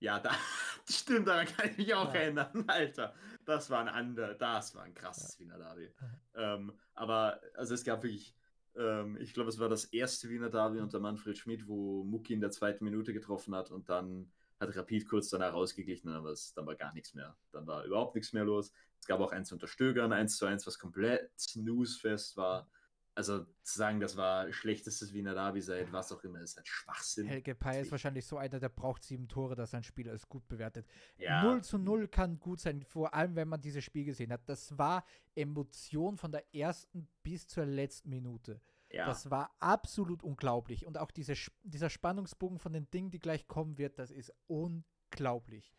Ja, 0.00 0.18
da, 0.18 0.30
stimmt, 0.88 1.28
daran 1.28 1.46
kann 1.46 1.70
ich 1.70 1.76
mich 1.76 1.94
auch 1.94 2.12
ja. 2.14 2.20
erinnern, 2.20 2.64
Alter. 2.68 3.14
Das 3.44 3.68
war 3.70 3.80
ein 3.80 3.88
anderer, 3.88 4.34
das 4.34 4.74
war 4.74 4.82
ein 4.82 4.94
krasses 4.94 5.38
ja. 5.38 5.44
Wiener 5.44 5.58
Derby. 5.58 5.90
Ähm, 6.34 6.72
aber, 6.94 7.40
also 7.54 7.74
es 7.74 7.84
gab 7.84 8.02
wirklich, 8.02 8.34
ähm, 8.76 9.18
ich 9.20 9.34
glaube, 9.34 9.50
es 9.50 9.58
war 9.58 9.68
das 9.68 9.84
erste 9.84 10.30
Wiener 10.30 10.48
Derby 10.48 10.80
unter 10.80 11.00
Manfred 11.00 11.36
Schmidt, 11.36 11.68
wo 11.68 12.02
Mucki 12.04 12.32
in 12.32 12.40
der 12.40 12.50
zweiten 12.50 12.84
Minute 12.84 13.12
getroffen 13.12 13.54
hat 13.54 13.70
und 13.70 13.88
dann 13.88 14.32
hat 14.58 14.76
Rapid 14.76 15.08
kurz 15.08 15.30
danach 15.30 15.54
ausgeglichen, 15.54 16.10
aber 16.10 16.30
es, 16.30 16.52
dann 16.52 16.66
war 16.66 16.76
gar 16.76 16.92
nichts 16.92 17.14
mehr. 17.14 17.34
Dann 17.50 17.66
war 17.66 17.84
überhaupt 17.84 18.14
nichts 18.14 18.32
mehr 18.32 18.44
los. 18.44 18.72
Es 19.00 19.06
gab 19.06 19.20
auch 19.20 19.32
eins 19.32 19.50
unter 19.50 19.66
Stögern, 19.66 20.12
eins 20.12 20.36
zu 20.36 20.46
eins, 20.46 20.66
was 20.66 20.78
komplett 20.78 21.30
snooze-fest 21.38 22.36
war. 22.36 22.70
Also 23.14 23.44
zu 23.62 23.78
sagen, 23.78 23.98
das 23.98 24.16
war 24.16 24.52
schlechtestes 24.52 25.12
Wiener 25.12 25.34
Derby 25.34 25.60
seit 25.60 25.92
was 25.92 26.12
auch 26.12 26.22
immer, 26.22 26.40
ist 26.40 26.56
halt 26.56 26.68
Schwachsinn. 26.68 27.26
Helge 27.26 27.54
Pay 27.54 27.82
ist 27.82 27.90
wahrscheinlich 27.90 28.24
so 28.24 28.38
einer, 28.38 28.60
der 28.60 28.68
braucht 28.68 29.02
sieben 29.02 29.26
Tore, 29.26 29.56
dass 29.56 29.72
sein 29.72 29.82
Spiel 29.82 30.08
als 30.08 30.28
gut 30.28 30.46
bewertet. 30.48 30.86
Ja. 31.18 31.42
0 31.42 31.62
zu 31.62 31.76
0 31.76 32.08
kann 32.08 32.38
gut 32.38 32.60
sein, 32.60 32.82
vor 32.82 33.12
allem 33.12 33.34
wenn 33.34 33.48
man 33.48 33.60
dieses 33.60 33.82
Spiel 33.82 34.04
gesehen 34.04 34.32
hat. 34.32 34.48
Das 34.48 34.78
war 34.78 35.04
Emotion 35.34 36.16
von 36.18 36.30
der 36.30 36.54
ersten 36.54 37.08
bis 37.22 37.46
zur 37.46 37.66
letzten 37.66 38.10
Minute. 38.10 38.60
Ja. 38.90 39.06
Das 39.06 39.30
war 39.30 39.54
absolut 39.58 40.22
unglaublich. 40.22 40.86
Und 40.86 40.98
auch 40.98 41.10
diese, 41.10 41.34
dieser 41.62 41.90
Spannungsbogen 41.90 42.58
von 42.58 42.72
den 42.72 42.90
Dingen, 42.90 43.10
die 43.10 43.18
gleich 43.18 43.46
kommen 43.48 43.76
wird, 43.76 43.98
das 43.98 44.10
ist 44.10 44.32
unglaublich. 44.46 45.74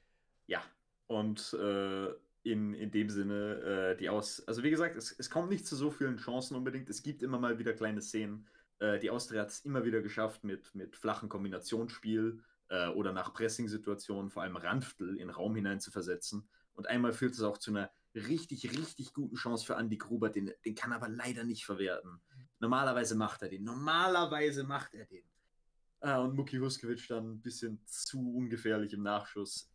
Ja, 0.48 0.61
und 1.07 1.53
äh, 1.53 2.10
in, 2.43 2.73
in 2.73 2.91
dem 2.91 3.09
Sinne, 3.09 3.93
äh, 3.93 3.97
die 3.97 4.09
aus. 4.09 4.45
Also, 4.47 4.63
wie 4.63 4.72
gesagt, 4.72 4.95
es, 4.95 5.11
es 5.11 5.30
kommt 5.30 5.49
nicht 5.49 5.65
zu 5.65 5.76
so 5.76 5.91
vielen 5.91 6.18
Chancen 6.18 6.55
unbedingt. 6.55 6.89
Es 6.89 7.03
gibt 7.03 7.23
immer 7.23 7.39
mal 7.39 7.59
wieder 7.59 7.73
kleine 7.73 8.01
Szenen. 8.01 8.47
Äh, 8.80 8.99
die 8.99 9.09
Austria 9.09 9.41
hat 9.41 9.49
es 9.49 9.59
immer 9.59 9.85
wieder 9.85 10.01
geschafft 10.01 10.43
mit, 10.43 10.73
mit 10.73 10.95
flachen 10.95 11.30
Kombinationsspiel. 11.30 12.41
äh, 12.72 12.88
oder 12.88 13.11
nach 13.11 13.34
Pressing-Situationen, 13.34 14.31
vor 14.31 14.43
allem 14.43 14.55
Randviertel, 14.55 15.18
in 15.18 15.30
Raum 15.30 15.55
hinein 15.55 15.80
zu 15.80 15.91
versetzen. 15.91 16.47
Und 16.73 16.88
einmal 16.88 17.11
führt 17.13 17.34
es 17.34 17.41
auch 17.41 17.57
zu 17.57 17.72
einer 17.72 17.91
richtig, 18.15 18.72
richtig 18.77 19.13
guten 19.13 19.35
Chance 19.35 19.65
für 19.65 19.76
Andy 19.76 19.97
Gruber, 19.97 20.30
den, 20.30 20.51
den 20.65 20.73
kann 20.73 20.91
er 20.91 20.95
aber 20.97 21.09
leider 21.09 21.43
nicht 21.43 21.65
verwerten. 21.65 22.22
Normalerweise 22.59 23.15
macht 23.15 23.41
er 23.41 23.49
den. 23.49 23.63
Normalerweise 23.63 24.63
macht 24.63 24.93
er 24.93 25.05
den. 25.05 25.23
Ah, 25.99 26.19
und 26.19 26.35
Muki 26.35 26.57
Huskiewicz 26.57 27.07
dann 27.07 27.34
ein 27.34 27.41
bisschen 27.41 27.80
zu 27.85 28.35
ungefährlich 28.35 28.93
im 28.93 29.03
Nachschuss. 29.03 29.69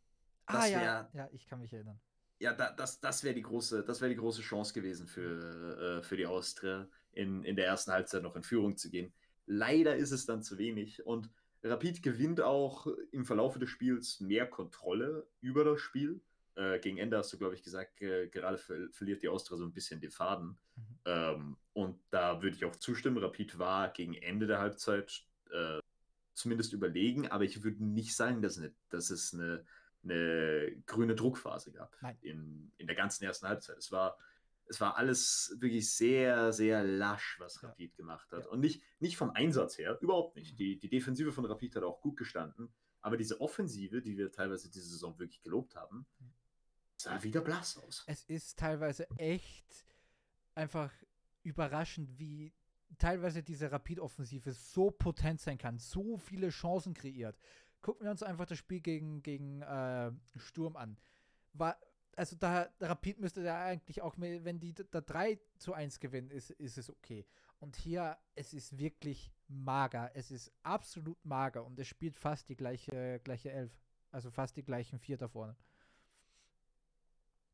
Das 0.46 0.64
ah, 0.64 0.66
ja, 0.68 1.10
ja, 1.12 1.28
ich 1.32 1.46
kann 1.46 1.60
mich 1.60 1.72
erinnern. 1.72 2.00
Ja, 2.38 2.52
da, 2.52 2.70
das, 2.72 3.00
das 3.00 3.24
wäre 3.24 3.34
die, 3.34 3.42
große, 3.42 3.86
wär 3.86 4.08
die 4.08 4.16
große 4.16 4.42
Chance 4.42 4.74
gewesen 4.74 5.06
für, 5.06 6.00
äh, 6.00 6.02
für 6.02 6.16
die 6.16 6.26
Austria, 6.26 6.86
in, 7.12 7.44
in 7.44 7.56
der 7.56 7.66
ersten 7.66 7.92
Halbzeit 7.92 8.22
noch 8.22 8.36
in 8.36 8.42
Führung 8.42 8.76
zu 8.76 8.90
gehen. 8.90 9.12
Leider 9.46 9.96
ist 9.96 10.10
es 10.10 10.26
dann 10.26 10.42
zu 10.42 10.58
wenig 10.58 11.06
und 11.06 11.30
Rapid 11.62 12.02
gewinnt 12.02 12.40
auch 12.40 12.86
im 13.10 13.24
Verlauf 13.24 13.58
des 13.58 13.70
Spiels 13.70 14.20
mehr 14.20 14.46
Kontrolle 14.46 15.26
über 15.40 15.64
das 15.64 15.80
Spiel. 15.80 16.20
Äh, 16.54 16.78
gegen 16.78 16.98
Ende 16.98 17.16
hast 17.18 17.32
du, 17.32 17.38
glaube 17.38 17.54
ich, 17.54 17.62
gesagt, 17.62 18.00
äh, 18.00 18.28
gerade 18.28 18.58
ver 18.58 18.88
verliert 18.90 19.22
die 19.22 19.28
Austria 19.28 19.56
so 19.56 19.64
ein 19.64 19.72
bisschen 19.72 20.00
den 20.00 20.10
Faden. 20.10 20.56
Mhm. 20.76 20.82
Ähm, 21.04 21.56
und 21.72 21.98
da 22.10 22.42
würde 22.42 22.56
ich 22.56 22.64
auch 22.64 22.76
zustimmen. 22.76 23.18
Rapid 23.18 23.58
war 23.58 23.90
gegen 23.90 24.14
Ende 24.14 24.46
der 24.46 24.58
Halbzeit 24.58 25.24
äh, 25.50 25.80
zumindest 26.34 26.72
überlegen, 26.72 27.28
aber 27.28 27.44
ich 27.44 27.62
würde 27.62 27.84
nicht 27.84 28.14
sagen, 28.14 28.42
dass, 28.42 28.58
eine, 28.58 28.72
dass 28.90 29.10
es 29.10 29.34
eine, 29.34 29.64
eine 30.10 30.82
grüne 30.86 31.14
Druckphase 31.14 31.72
gab 31.72 31.96
in, 32.22 32.72
in 32.78 32.86
der 32.86 32.96
ganzen 32.96 33.24
ersten 33.24 33.48
Halbzeit. 33.48 33.76
Es 33.76 33.92
war, 33.92 34.18
es 34.66 34.80
war 34.80 34.96
alles 34.96 35.56
wirklich 35.58 35.92
sehr, 35.94 36.52
sehr 36.52 36.82
lasch, 36.82 37.36
was 37.38 37.60
ja. 37.60 37.68
Rapid 37.68 37.96
gemacht 37.96 38.30
hat. 38.32 38.44
Ja. 38.44 38.50
Und 38.50 38.60
nicht, 38.60 38.82
nicht 38.98 39.16
vom 39.16 39.30
Einsatz 39.30 39.78
her, 39.78 39.98
überhaupt 40.00 40.36
nicht. 40.36 40.52
Mhm. 40.52 40.56
Die, 40.56 40.78
die 40.78 40.88
Defensive 40.88 41.32
von 41.32 41.44
Rapid 41.44 41.76
hat 41.76 41.82
auch 41.82 42.00
gut 42.00 42.16
gestanden, 42.16 42.72
aber 43.00 43.16
diese 43.16 43.40
Offensive, 43.40 44.02
die 44.02 44.16
wir 44.16 44.32
teilweise 44.32 44.70
diese 44.70 44.88
Saison 44.88 45.18
wirklich 45.18 45.42
gelobt 45.42 45.76
haben, 45.76 46.06
mhm. 46.18 46.32
sah 46.96 47.22
wieder 47.22 47.40
blass 47.40 47.76
aus. 47.78 48.04
Es 48.06 48.24
ist 48.24 48.58
teilweise 48.58 49.08
echt 49.18 49.86
einfach 50.54 50.92
überraschend, 51.42 52.18
wie 52.18 52.52
teilweise 52.98 53.42
diese 53.42 53.70
Rapid-Offensive 53.70 54.52
so 54.52 54.90
potent 54.90 55.40
sein 55.40 55.58
kann, 55.58 55.78
so 55.78 56.16
viele 56.16 56.50
Chancen 56.50 56.94
kreiert. 56.94 57.38
Gucken 57.86 58.04
wir 58.04 58.10
uns 58.10 58.24
einfach 58.24 58.46
das 58.46 58.58
Spiel 58.58 58.80
gegen, 58.80 59.22
gegen 59.22 59.62
äh, 59.62 60.10
Sturm 60.34 60.74
an. 60.74 60.96
War, 61.52 61.78
also 62.16 62.34
da 62.34 62.68
Rapid 62.80 63.20
müsste 63.20 63.42
ja 63.42 63.64
eigentlich 63.64 64.02
auch, 64.02 64.16
wenn 64.18 64.58
die 64.58 64.74
da 64.74 65.00
3 65.00 65.38
zu 65.58 65.72
1 65.72 66.00
gewinnen, 66.00 66.32
ist, 66.32 66.50
ist 66.50 66.78
es 66.78 66.90
okay. 66.90 67.24
Und 67.60 67.76
hier, 67.76 68.18
es 68.34 68.54
ist 68.54 68.76
wirklich 68.76 69.30
mager. 69.46 70.10
Es 70.14 70.32
ist 70.32 70.50
absolut 70.64 71.24
mager 71.24 71.64
und 71.64 71.78
es 71.78 71.86
spielt 71.86 72.16
fast 72.16 72.48
die 72.48 72.56
gleiche, 72.56 73.20
gleiche 73.22 73.52
Elf. 73.52 73.70
Also 74.10 74.32
fast 74.32 74.56
die 74.56 74.64
gleichen 74.64 74.98
vier 74.98 75.16
da 75.16 75.28
vorne. 75.28 75.54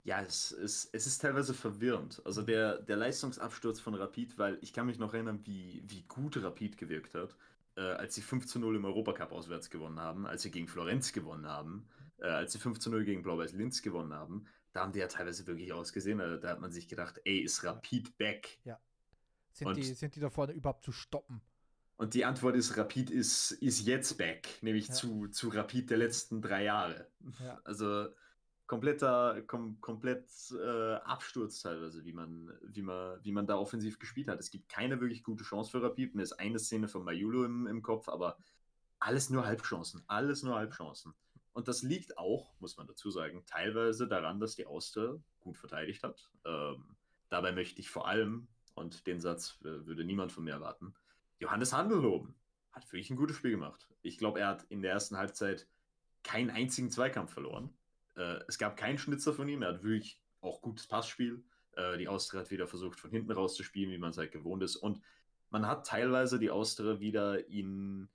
Ja, 0.04 0.22
es 0.22 0.50
ist, 0.52 0.94
es 0.94 1.06
ist 1.06 1.18
teilweise 1.18 1.52
verwirrend. 1.52 2.22
Also 2.24 2.40
der, 2.40 2.78
der 2.80 2.96
Leistungsabsturz 2.96 3.80
von 3.80 3.92
Rapid, 3.92 4.38
weil 4.38 4.56
ich 4.62 4.72
kann 4.72 4.86
mich 4.86 4.98
noch 4.98 5.12
erinnern, 5.12 5.44
wie, 5.44 5.82
wie 5.84 6.04
gut 6.04 6.42
Rapid 6.42 6.78
gewirkt 6.78 7.14
hat, 7.14 7.36
äh, 7.76 7.80
als 7.80 8.14
sie 8.14 8.22
5 8.22 8.46
zu 8.46 8.58
0 8.58 8.76
im 8.76 8.84
Europacup 8.84 9.32
auswärts 9.32 9.70
gewonnen 9.70 10.00
haben, 10.00 10.26
als 10.26 10.42
sie 10.42 10.50
gegen 10.50 10.68
Florenz 10.68 11.12
gewonnen 11.12 11.46
haben, 11.46 11.88
äh, 12.18 12.26
als 12.26 12.52
sie 12.52 12.58
5 12.58 12.78
zu 12.78 12.90
0 12.90 13.04
gegen 13.04 13.22
Blau-Weiß 13.22 13.52
Linz 13.52 13.82
gewonnen 13.82 14.12
haben. 14.12 14.46
Da 14.72 14.80
haben 14.80 14.92
die 14.92 15.00
ja 15.00 15.08
teilweise 15.08 15.46
wirklich 15.46 15.72
ausgesehen. 15.72 16.20
Also 16.20 16.36
da 16.36 16.48
hat 16.50 16.60
man 16.60 16.72
sich 16.72 16.88
gedacht, 16.88 17.20
ey, 17.24 17.38
ist 17.38 17.62
Rapid 17.64 18.16
back? 18.16 18.58
Ja. 18.64 18.80
Sind, 19.52 19.76
die, 19.76 19.82
sind 19.82 20.16
die 20.16 20.20
da 20.20 20.30
vorne 20.30 20.52
überhaupt 20.52 20.84
zu 20.84 20.92
stoppen? 20.92 21.42
Und 21.96 22.14
die 22.14 22.24
Antwort 22.24 22.56
ist, 22.56 22.76
Rapid 22.76 23.10
ist, 23.10 23.52
ist 23.52 23.86
jetzt 23.86 24.16
back, 24.16 24.48
nämlich 24.62 24.88
ja. 24.88 24.94
zu, 24.94 25.28
zu 25.28 25.50
Rapid 25.50 25.90
der 25.90 25.98
letzten 25.98 26.40
drei 26.40 26.64
Jahre. 26.64 27.06
Ja. 27.38 27.60
Also 27.64 28.08
kompletter, 28.72 29.42
kom 29.42 29.78
komplett 29.82 30.30
äh, 30.58 30.94
Absturz 31.04 31.60
teilweise, 31.60 32.06
wie 32.06 32.14
man, 32.14 32.50
wie, 32.62 32.80
man, 32.80 33.22
wie 33.22 33.30
man 33.30 33.46
da 33.46 33.58
offensiv 33.58 33.98
gespielt 33.98 34.28
hat. 34.28 34.40
Es 34.40 34.50
gibt 34.50 34.70
keine 34.70 34.98
wirklich 34.98 35.22
gute 35.22 35.44
Chance 35.44 35.70
für 35.70 35.82
Rapid. 35.82 36.14
Mir 36.14 36.22
ist 36.22 36.32
eine 36.40 36.58
Szene 36.58 36.88
von 36.88 37.04
Mayulo 37.04 37.44
im, 37.44 37.66
im 37.66 37.82
Kopf, 37.82 38.08
aber 38.08 38.38
alles 38.98 39.28
nur 39.28 39.44
Halbchancen. 39.44 40.02
Alles 40.06 40.42
nur 40.42 40.54
Halbchancen. 40.54 41.12
Und 41.52 41.68
das 41.68 41.82
liegt 41.82 42.16
auch, 42.16 42.54
muss 42.60 42.78
man 42.78 42.86
dazu 42.86 43.10
sagen, 43.10 43.44
teilweise 43.44 44.08
daran, 44.08 44.40
dass 44.40 44.56
die 44.56 44.64
Auster 44.64 45.20
gut 45.40 45.58
verteidigt 45.58 46.02
hat. 46.02 46.30
Ähm, 46.46 46.96
dabei 47.28 47.52
möchte 47.52 47.78
ich 47.78 47.90
vor 47.90 48.08
allem, 48.08 48.48
und 48.74 49.06
den 49.06 49.20
Satz 49.20 49.58
äh, 49.60 49.84
würde 49.84 50.02
niemand 50.02 50.32
von 50.32 50.44
mir 50.44 50.52
erwarten, 50.54 50.94
Johannes 51.40 51.74
Handel 51.74 51.98
loben. 51.98 52.34
Hat 52.72 52.90
wirklich 52.90 53.10
ein 53.10 53.18
gutes 53.18 53.36
Spiel 53.36 53.50
gemacht. 53.50 53.86
Ich 54.00 54.16
glaube, 54.16 54.40
er 54.40 54.46
hat 54.46 54.64
in 54.70 54.80
der 54.80 54.92
ersten 54.92 55.18
Halbzeit 55.18 55.68
keinen 56.22 56.48
einzigen 56.48 56.90
Zweikampf 56.90 57.34
verloren. 57.34 57.68
Äh, 58.16 58.40
es 58.48 58.58
gab 58.58 58.76
keinen 58.76 58.98
Schnitzer 58.98 59.32
von 59.32 59.48
ihm. 59.48 59.62
Er 59.62 59.74
hat 59.74 59.82
wirklich 59.82 60.18
auch 60.40 60.62
gutes 60.62 60.86
Passspiel. 60.86 61.42
Äh, 61.76 61.98
die 61.98 62.08
Austria 62.08 62.40
hat 62.40 62.50
wieder 62.50 62.66
versucht, 62.66 63.00
von 63.00 63.10
hinten 63.10 63.32
raus 63.32 63.54
zu 63.54 63.62
spielen, 63.62 63.90
wie 63.90 63.98
man 63.98 64.10
es 64.10 64.18
halt 64.18 64.32
gewohnt 64.32 64.62
ist. 64.62 64.76
Und 64.76 65.00
man 65.50 65.66
hat 65.66 65.86
teilweise 65.86 66.38
die 66.38 66.50
Austria 66.50 67.00
wieder 67.00 67.46
in, 67.48 68.08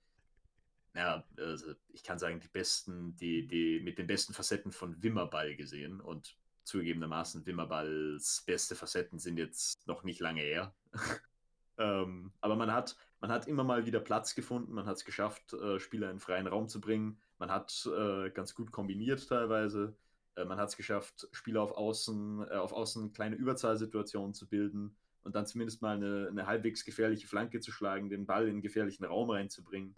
ja, 0.96 1.24
also 1.38 1.74
ich 1.90 2.04
kann 2.04 2.20
sagen, 2.20 2.40
die 2.40 2.48
besten, 2.48 3.16
die, 3.16 3.48
die 3.48 3.80
mit 3.80 3.98
den 3.98 4.08
besten 4.08 4.34
Facetten 4.34 4.72
von 4.72 5.02
Wimmerball 5.02 5.56
gesehen. 5.56 6.02
Und 6.02 6.36
zugegebenermaßen, 6.64 7.46
Wimmerballs 7.46 8.44
beste 8.46 8.76
Facetten 8.76 9.20
sind 9.20 9.38
jetzt 9.38 9.88
noch 9.88 10.04
nicht 10.04 10.20
lange 10.20 10.42
her. 10.42 10.76
ähm, 11.78 12.34
aber 12.42 12.56
man 12.56 12.72
hat, 12.72 12.98
man 13.22 13.32
hat 13.32 13.48
immer 13.48 13.64
mal 13.64 13.86
wieder 13.86 14.00
Platz 14.00 14.36
gefunden, 14.36 14.74
man 14.74 14.86
hat 14.86 14.98
es 14.98 15.06
geschafft, 15.06 15.54
äh, 15.54 15.80
Spieler 15.80 16.12
in 16.12 16.20
freien 16.20 16.48
Raum 16.48 16.68
zu 16.68 16.82
bringen. 16.82 17.20
Man 17.40 17.52
hat 17.52 17.88
äh, 17.96 18.30
ganz 18.32 18.56
gut 18.56 18.72
kombiniert 18.72 19.28
teilweise. 19.28 19.96
Äh, 20.36 20.46
man 20.46 20.58
hat 20.58 20.70
es 20.70 20.78
geschafft, 20.78 21.28
Spieler 21.32 21.62
auf 21.62 21.72
Außen, 21.72 22.48
äh, 22.50 22.56
auf 22.56 22.72
Außen 22.72 23.14
kleine 23.14 23.36
Überzahlsituationen 23.36 24.34
zu 24.34 24.48
bilden 24.48 24.96
und 25.24 25.36
dann 25.36 25.46
zumindest 25.46 25.82
mal 25.82 25.98
eine, 25.98 26.28
eine, 26.30 26.48
halbwegs 26.48 26.86
gefährliche 26.86 27.28
Flanke 27.28 27.60
zu 27.60 27.72
schlagen, 27.72 28.10
den 28.10 28.26
Ball 28.26 28.44
in 28.44 28.52
einen 28.52 28.62
gefährlichen 28.62 29.06
Raum 29.06 29.30
reinzubringen. 29.30 29.96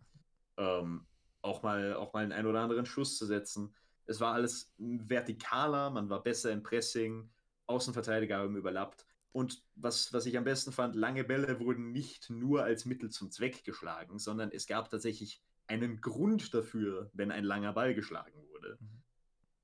Ähm, 0.58 1.06
auch 1.42 1.64
mal, 1.64 1.94
auch 1.96 2.14
mal 2.14 2.24
einen 2.24 2.32
ein 2.32 2.46
oder 2.46 2.62
anderen 2.62 2.86
Schuss 2.86 3.18
zu 3.18 3.26
setzen. 3.26 3.74
Es 4.06 4.20
war 4.20 4.34
alles 4.34 4.74
vertikaler, 5.08 5.92
man 5.92 6.10
war 6.10 6.24
besser 6.24 6.52
im 6.52 6.64
Pressing, 6.64 7.30
Außenverteidiger 7.68 8.38
haben 8.38 8.58
überlappt. 8.58 9.06
Und 9.32 9.62
was, 9.76 10.12
was 10.12 10.26
ich 10.26 10.38
am 10.38 10.44
besten 10.44 10.72
fand, 10.72 10.96
lange 10.96 11.24
Bälle 11.24 11.60
wurden 11.60 11.92
nicht 11.92 12.30
nur 12.30 12.64
als 12.64 12.86
Mittel 12.86 13.10
zum 13.12 13.30
Zweck 13.30 13.64
geschlagen, 13.64 14.18
sondern 14.18 14.52
es 14.52 14.66
gab 14.66 14.90
tatsächlich 14.90 15.44
einen 15.70 16.02
Grund 16.02 16.54
dafür, 16.54 17.10
wenn 17.14 17.32
ein 17.32 17.44
langer 17.44 17.74
Ball 17.74 17.94
geschlagen 17.94 18.44
wurde. 18.52 18.78
Mhm. 18.80 19.02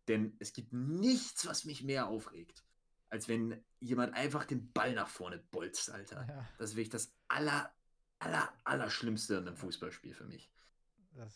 Denn 0.07 0.35
es 0.39 0.53
gibt 0.53 0.71
nichts, 0.71 1.47
was 1.47 1.65
mich 1.65 1.83
mehr 1.83 2.07
aufregt, 2.07 2.63
als 3.09 3.27
wenn 3.27 3.63
jemand 3.79 4.13
einfach 4.13 4.45
den 4.45 4.71
Ball 4.71 4.93
nach 4.93 5.07
vorne 5.07 5.39
bolzt, 5.51 5.89
Alter. 5.89 6.25
Ja. 6.27 6.47
Das 6.57 6.71
ist 6.71 6.75
wirklich 6.75 6.91
das 6.91 7.13
aller, 7.27 7.73
aller, 8.19 8.53
aller 8.63 8.89
Schlimmste 8.89 9.37
an 9.37 9.47
einem 9.47 9.57
Fußballspiel 9.57 10.13
für 10.13 10.25
mich. 10.25 10.51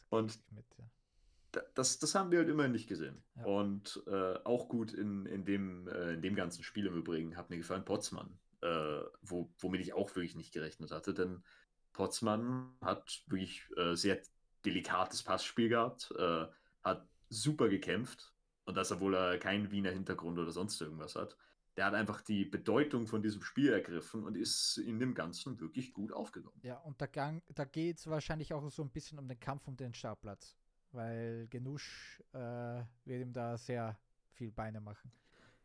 Und 0.09 0.39
mit, 0.51 0.65
ja. 0.77 1.61
das, 1.73 1.99
das 1.99 2.13
haben 2.13 2.31
wir 2.31 2.39
halt 2.39 2.49
immer 2.49 2.67
nicht 2.67 2.87
gesehen. 2.87 3.23
Ja. 3.35 3.45
Und 3.45 4.03
äh, 4.07 4.35
auch 4.43 4.69
gut 4.69 4.93
in, 4.93 5.25
in, 5.25 5.45
dem, 5.45 5.87
äh, 5.87 6.13
in 6.13 6.21
dem 6.21 6.35
ganzen 6.35 6.63
Spiel 6.63 6.85
im 6.85 6.95
Übrigen 6.95 7.37
hat 7.37 7.49
mir 7.49 7.57
gefallen 7.57 7.85
Potsmann, 7.85 8.37
äh, 8.61 9.01
wo, 9.21 9.51
womit 9.57 9.81
ich 9.81 9.93
auch 9.93 10.15
wirklich 10.15 10.35
nicht 10.35 10.53
gerechnet 10.53 10.91
hatte, 10.91 11.13
denn 11.13 11.43
Potsmann 11.93 12.75
hat 12.81 13.23
wirklich 13.27 13.63
äh, 13.77 13.95
sehr 13.95 14.21
delikates 14.65 15.23
Passspiel 15.23 15.69
gehabt, 15.69 16.13
äh, 16.17 16.45
hat 16.83 17.07
super 17.29 17.69
gekämpft 17.69 18.33
und 18.65 18.75
das, 18.75 18.91
obwohl 18.91 19.15
er 19.15 19.37
keinen 19.37 19.71
Wiener 19.71 19.91
Hintergrund 19.91 20.37
oder 20.39 20.51
sonst 20.51 20.79
irgendwas 20.81 21.15
hat. 21.15 21.35
Der 21.77 21.85
hat 21.85 21.93
einfach 21.93 22.21
die 22.21 22.45
Bedeutung 22.45 23.07
von 23.07 23.21
diesem 23.21 23.41
Spiel 23.41 23.71
ergriffen 23.71 24.25
und 24.25 24.35
ist 24.35 24.77
in 24.77 24.99
dem 24.99 25.13
Ganzen 25.13 25.59
wirklich 25.59 25.93
gut 25.93 26.11
aufgenommen. 26.11 26.59
Ja, 26.61 26.77
und 26.79 26.99
da, 27.01 27.07
da 27.07 27.65
geht 27.65 27.97
es 27.97 28.07
wahrscheinlich 28.07 28.53
auch 28.53 28.69
so 28.69 28.83
ein 28.83 28.89
bisschen 28.89 29.17
um 29.17 29.27
den 29.27 29.39
Kampf 29.39 29.67
um 29.67 29.77
den 29.77 29.93
Startplatz, 29.93 30.57
weil 30.91 31.47
Genusch 31.47 32.21
äh, 32.33 32.37
wird 33.05 33.21
ihm 33.21 33.33
da 33.33 33.57
sehr 33.57 33.97
viel 34.31 34.51
Beine 34.51 34.81
machen. 34.81 35.11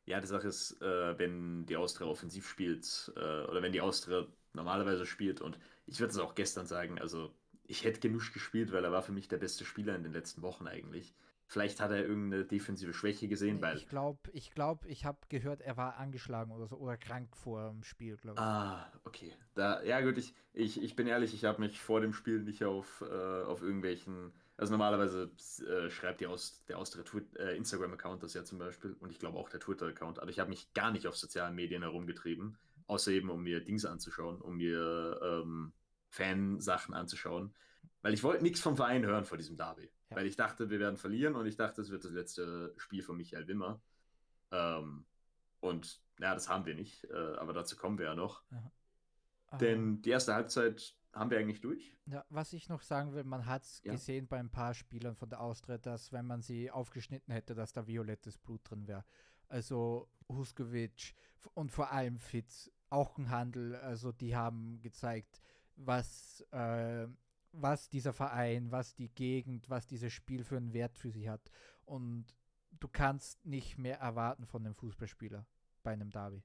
Ja, 0.06 0.20
die 0.20 0.26
Sache 0.26 0.48
ist, 0.48 0.80
äh, 0.82 1.18
wenn 1.18 1.64
die 1.66 1.76
Austria 1.76 2.06
offensiv 2.06 2.48
spielt 2.48 3.12
äh, 3.16 3.44
oder 3.44 3.62
wenn 3.62 3.72
die 3.72 3.80
Austria 3.80 4.26
normalerweise 4.52 5.06
spielt 5.06 5.40
und 5.40 5.58
ich 5.86 5.98
würde 5.98 6.12
es 6.12 6.18
auch 6.18 6.34
gestern 6.34 6.66
sagen, 6.66 6.98
also 6.98 7.34
ich 7.66 7.84
hätte 7.84 8.00
genug 8.00 8.32
gespielt, 8.32 8.72
weil 8.72 8.84
er 8.84 8.92
war 8.92 9.02
für 9.02 9.12
mich 9.12 9.28
der 9.28 9.38
beste 9.38 9.64
Spieler 9.64 9.94
in 9.96 10.02
den 10.02 10.12
letzten 10.12 10.42
Wochen 10.42 10.66
eigentlich. 10.66 11.14
Vielleicht 11.46 11.78
hat 11.80 11.90
er 11.90 12.06
irgendeine 12.06 12.44
defensive 12.44 12.94
Schwäche 12.94 13.28
gesehen, 13.28 13.60
weil. 13.60 13.76
Ich 13.76 13.88
glaube, 13.88 14.18
ich 14.32 14.50
glaube, 14.52 14.88
ich 14.88 15.04
habe 15.04 15.18
gehört, 15.28 15.60
er 15.60 15.76
war 15.76 15.98
angeschlagen 15.98 16.50
oder 16.50 16.66
so 16.66 16.76
oder 16.76 16.96
krank 16.96 17.36
vor 17.36 17.70
dem 17.70 17.84
Spiel, 17.84 18.16
glaube 18.16 18.40
ich. 18.40 18.44
Ah, 18.44 18.90
okay. 19.04 19.32
Da, 19.54 19.82
ja, 19.82 20.00
gut, 20.00 20.16
ich, 20.16 20.34
ich, 20.54 20.82
ich 20.82 20.96
bin 20.96 21.06
ehrlich, 21.06 21.34
ich 21.34 21.44
habe 21.44 21.60
mich 21.60 21.80
vor 21.80 22.00
dem 22.00 22.14
Spiel 22.14 22.40
nicht 22.40 22.64
auf, 22.64 23.02
äh, 23.02 23.42
auf 23.42 23.62
irgendwelchen. 23.62 24.32
Also 24.56 24.72
normalerweise 24.72 25.30
äh, 25.68 25.90
schreibt 25.90 26.20
die 26.20 26.26
aus, 26.26 26.64
der 26.66 26.78
Austria 26.78 27.04
äh, 27.38 27.56
Instagram-Account 27.56 28.22
das 28.22 28.34
ja 28.34 28.44
zum 28.44 28.58
Beispiel 28.58 28.96
und 29.00 29.10
ich 29.10 29.18
glaube 29.18 29.36
auch 29.36 29.48
der 29.48 29.58
Twitter-Account, 29.58 30.20
aber 30.20 30.30
ich 30.30 30.38
habe 30.38 30.50
mich 30.50 30.72
gar 30.74 30.92
nicht 30.92 31.08
auf 31.08 31.16
sozialen 31.16 31.56
Medien 31.56 31.82
herumgetrieben, 31.82 32.56
außer 32.86 33.10
eben 33.10 33.30
um 33.30 33.42
mir 33.42 33.64
Dings 33.64 33.84
anzuschauen, 33.84 34.40
um 34.40 34.56
mir 34.56 35.20
ähm, 35.22 35.72
Fansachen 36.14 36.94
anzuschauen, 36.94 37.54
weil 38.02 38.14
ich 38.14 38.22
wollte 38.22 38.42
nichts 38.42 38.60
vom 38.60 38.76
Verein 38.76 39.04
hören 39.04 39.24
vor 39.24 39.36
diesem 39.36 39.56
Derby. 39.56 39.90
Ja. 40.10 40.16
Weil 40.16 40.26
ich 40.26 40.36
dachte, 40.36 40.70
wir 40.70 40.78
werden 40.78 40.96
verlieren 40.96 41.34
und 41.34 41.46
ich 41.46 41.56
dachte, 41.56 41.82
es 41.82 41.90
wird 41.90 42.04
das 42.04 42.12
letzte 42.12 42.72
Spiel 42.76 43.02
von 43.02 43.16
Michael 43.16 43.48
Wimmer. 43.48 43.80
Ähm, 44.52 45.06
und 45.60 46.00
ja, 46.20 46.34
das 46.34 46.48
haben 46.48 46.66
wir 46.66 46.74
nicht, 46.74 47.04
äh, 47.04 47.36
aber 47.36 47.52
dazu 47.52 47.76
kommen 47.76 47.98
wir 47.98 48.06
ja 48.06 48.14
noch. 48.14 48.44
Ja. 48.50 49.58
Denn 49.58 50.02
die 50.02 50.10
erste 50.10 50.34
Halbzeit 50.34 50.94
haben 51.12 51.30
wir 51.30 51.38
eigentlich 51.38 51.60
durch. 51.60 51.96
Ja, 52.06 52.24
was 52.28 52.52
ich 52.52 52.68
noch 52.68 52.82
sagen 52.82 53.14
will, 53.14 53.24
man 53.24 53.46
hat 53.46 53.64
es 53.64 53.80
ja. 53.84 53.92
gesehen 53.92 54.26
bei 54.28 54.38
ein 54.38 54.50
paar 54.50 54.74
Spielern 54.74 55.16
von 55.16 55.30
der 55.30 55.40
Austria, 55.40 55.78
dass 55.78 56.12
wenn 56.12 56.26
man 56.26 56.42
sie 56.42 56.70
aufgeschnitten 56.70 57.32
hätte, 57.32 57.54
dass 57.54 57.72
da 57.72 57.86
violettes 57.86 58.38
Blut 58.38 58.60
drin 58.68 58.86
wäre. 58.86 59.04
Also 59.48 60.08
Huskovic 60.28 61.14
und 61.54 61.70
vor 61.70 61.90
allem 61.90 62.18
Fitz, 62.18 62.70
auch 62.90 63.18
ein 63.18 63.30
Handel, 63.30 63.76
also 63.76 64.12
die 64.12 64.36
haben 64.36 64.80
gezeigt, 64.82 65.40
was, 65.76 66.44
äh, 66.50 67.06
was 67.52 67.88
dieser 67.88 68.12
Verein, 68.12 68.70
was 68.70 68.94
die 68.94 69.08
Gegend, 69.08 69.70
was 69.70 69.86
dieses 69.86 70.12
Spiel 70.12 70.44
für 70.44 70.56
einen 70.56 70.72
Wert 70.72 70.98
für 70.98 71.10
sie 71.10 71.28
hat. 71.28 71.50
Und 71.84 72.26
du 72.80 72.88
kannst 72.88 73.44
nicht 73.44 73.78
mehr 73.78 73.98
erwarten 73.98 74.46
von 74.46 74.64
einem 74.64 74.74
Fußballspieler 74.74 75.46
bei 75.82 75.92
einem 75.92 76.10
Derby. 76.10 76.42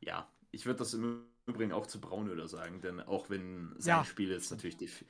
Ja, 0.00 0.28
ich 0.50 0.66
würde 0.66 0.78
das 0.78 0.94
im 0.94 1.26
Übrigen 1.46 1.72
auch 1.72 1.86
zu 1.86 2.00
Braunöder 2.00 2.48
sagen, 2.48 2.80
denn 2.80 3.00
auch 3.00 3.30
wenn 3.30 3.74
sein 3.78 3.98
ja. 3.98 4.04
Spiel 4.04 4.30
jetzt 4.30 4.50
natürlich 4.50 5.04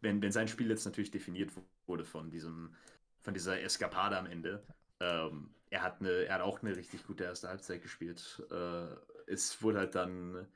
wenn, 0.00 0.22
wenn 0.22 0.32
sein 0.32 0.48
Spiel 0.48 0.68
jetzt 0.68 0.84
natürlich 0.84 1.10
definiert 1.10 1.50
wurde 1.86 2.04
von 2.04 2.30
diesem 2.30 2.74
von 3.20 3.34
dieser 3.34 3.60
Eskapade 3.60 4.16
am 4.16 4.26
Ende, 4.26 4.64
ähm, 5.00 5.50
er 5.70 5.82
hat 5.82 6.00
eine, 6.00 6.10
er 6.10 6.34
hat 6.36 6.40
auch 6.40 6.62
eine 6.62 6.76
richtig 6.76 7.04
gute 7.04 7.24
erste 7.24 7.48
Halbzeit 7.48 7.82
gespielt. 7.82 8.42
Äh, 8.50 8.86
es 9.26 9.60
wurde 9.60 9.78
halt 9.78 9.94
dann 9.94 10.46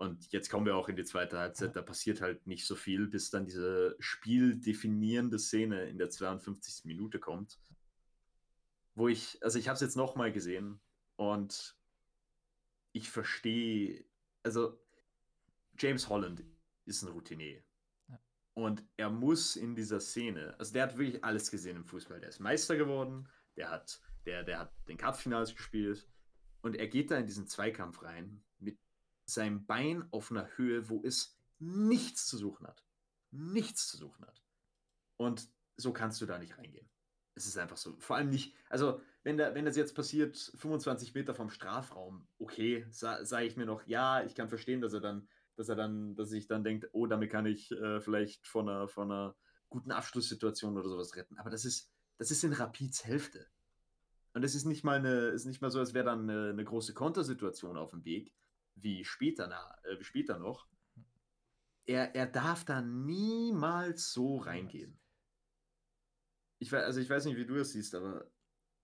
und 0.00 0.32
jetzt 0.32 0.48
kommen 0.48 0.64
wir 0.64 0.76
auch 0.76 0.88
in 0.88 0.96
die 0.96 1.04
zweite 1.04 1.38
Halbzeit, 1.38 1.76
da 1.76 1.82
passiert 1.82 2.22
halt 2.22 2.46
nicht 2.46 2.66
so 2.66 2.74
viel, 2.74 3.06
bis 3.06 3.28
dann 3.28 3.44
diese 3.44 3.96
spieldefinierende 3.98 5.38
Szene 5.38 5.90
in 5.90 5.98
der 5.98 6.08
52. 6.08 6.86
Minute 6.86 7.18
kommt. 7.18 7.60
Wo 8.94 9.08
ich, 9.08 9.38
also 9.42 9.58
ich 9.58 9.68
habe 9.68 9.74
es 9.74 9.82
jetzt 9.82 9.98
nochmal 9.98 10.32
gesehen 10.32 10.80
und 11.16 11.76
ich 12.92 13.10
verstehe, 13.10 14.06
also 14.42 14.82
James 15.78 16.08
Holland 16.08 16.44
ist 16.86 17.02
ein 17.02 17.08
Routinier. 17.08 17.62
Ja. 18.08 18.18
Und 18.54 18.82
er 18.96 19.10
muss 19.10 19.54
in 19.54 19.74
dieser 19.74 20.00
Szene, 20.00 20.58
also 20.58 20.72
der 20.72 20.84
hat 20.84 20.96
wirklich 20.96 21.22
alles 21.22 21.50
gesehen 21.50 21.76
im 21.76 21.84
Fußball. 21.84 22.20
Der 22.20 22.30
ist 22.30 22.40
Meister 22.40 22.78
geworden, 22.78 23.28
der 23.54 23.70
hat, 23.70 24.00
der, 24.24 24.44
der 24.44 24.60
hat 24.60 24.72
den 24.88 24.96
Cupfinals 24.96 25.54
gespielt 25.54 26.08
und 26.62 26.74
er 26.74 26.88
geht 26.88 27.10
da 27.10 27.18
in 27.18 27.26
diesen 27.26 27.46
Zweikampf 27.46 28.02
rein 28.02 28.42
seinem 29.30 29.66
Bein 29.66 30.06
auf 30.10 30.30
einer 30.30 30.48
Höhe, 30.56 30.88
wo 30.88 31.02
es 31.04 31.38
nichts 31.58 32.26
zu 32.26 32.36
suchen 32.36 32.66
hat. 32.66 32.84
Nichts 33.30 33.88
zu 33.88 33.96
suchen 33.96 34.26
hat. 34.26 34.42
Und 35.16 35.48
so 35.76 35.92
kannst 35.92 36.20
du 36.20 36.26
da 36.26 36.38
nicht 36.38 36.56
reingehen. 36.58 36.88
Es 37.34 37.46
ist 37.46 37.56
einfach 37.56 37.76
so. 37.76 37.96
Vor 37.98 38.16
allem 38.16 38.30
nicht, 38.30 38.54
also 38.68 39.00
wenn, 39.22 39.36
da, 39.36 39.54
wenn 39.54 39.64
das 39.64 39.76
jetzt 39.76 39.94
passiert, 39.94 40.36
25 40.56 41.14
Meter 41.14 41.34
vom 41.34 41.50
Strafraum, 41.50 42.26
okay, 42.38 42.86
sage 42.90 43.24
sa 43.24 43.40
ich 43.40 43.56
mir 43.56 43.66
noch, 43.66 43.86
ja, 43.86 44.24
ich 44.24 44.34
kann 44.34 44.48
verstehen, 44.48 44.80
dass 44.80 44.92
er 44.92 45.00
dann, 45.00 45.28
dass 45.56 45.68
er 45.68 45.76
dann, 45.76 46.16
dass 46.16 46.30
sich 46.30 46.46
dann 46.46 46.64
denkt, 46.64 46.88
oh, 46.92 47.06
damit 47.06 47.30
kann 47.30 47.46
ich 47.46 47.70
äh, 47.70 48.00
vielleicht 48.00 48.46
von 48.46 48.68
einer, 48.68 48.88
von 48.88 49.10
einer 49.10 49.36
guten 49.68 49.92
Abschlusssituation 49.92 50.76
oder 50.76 50.88
sowas 50.88 51.16
retten. 51.16 51.38
Aber 51.38 51.50
das 51.50 51.64
ist, 51.64 51.90
das 52.18 52.30
ist 52.30 52.44
in 52.44 52.52
Rapids 52.52 53.04
Hälfte. 53.04 53.46
Und 54.32 54.44
es 54.44 54.54
ist 54.54 54.64
nicht 54.64 54.84
mal 54.84 54.98
eine, 54.98 55.28
ist 55.28 55.46
nicht 55.46 55.60
mal 55.60 55.70
so, 55.70 55.80
als 55.80 55.94
wäre 55.94 56.04
dann 56.04 56.28
eine, 56.28 56.50
eine, 56.50 56.64
große 56.64 56.94
Kontersituation 56.94 57.76
auf 57.76 57.90
dem 57.90 58.04
Weg, 58.04 58.32
wie 58.82 59.04
später, 59.04 59.46
na, 59.46 59.78
äh, 59.84 60.02
später 60.02 60.38
noch. 60.38 60.68
Er, 61.86 62.14
er 62.14 62.26
darf 62.26 62.64
da 62.64 62.80
niemals 62.80 64.12
so 64.12 64.36
reingehen. 64.36 64.98
Ich, 66.58 66.72
also 66.72 67.00
ich 67.00 67.08
weiß 67.08 67.24
nicht, 67.24 67.36
wie 67.36 67.46
du 67.46 67.56
es 67.56 67.72
siehst, 67.72 67.94
aber 67.94 68.30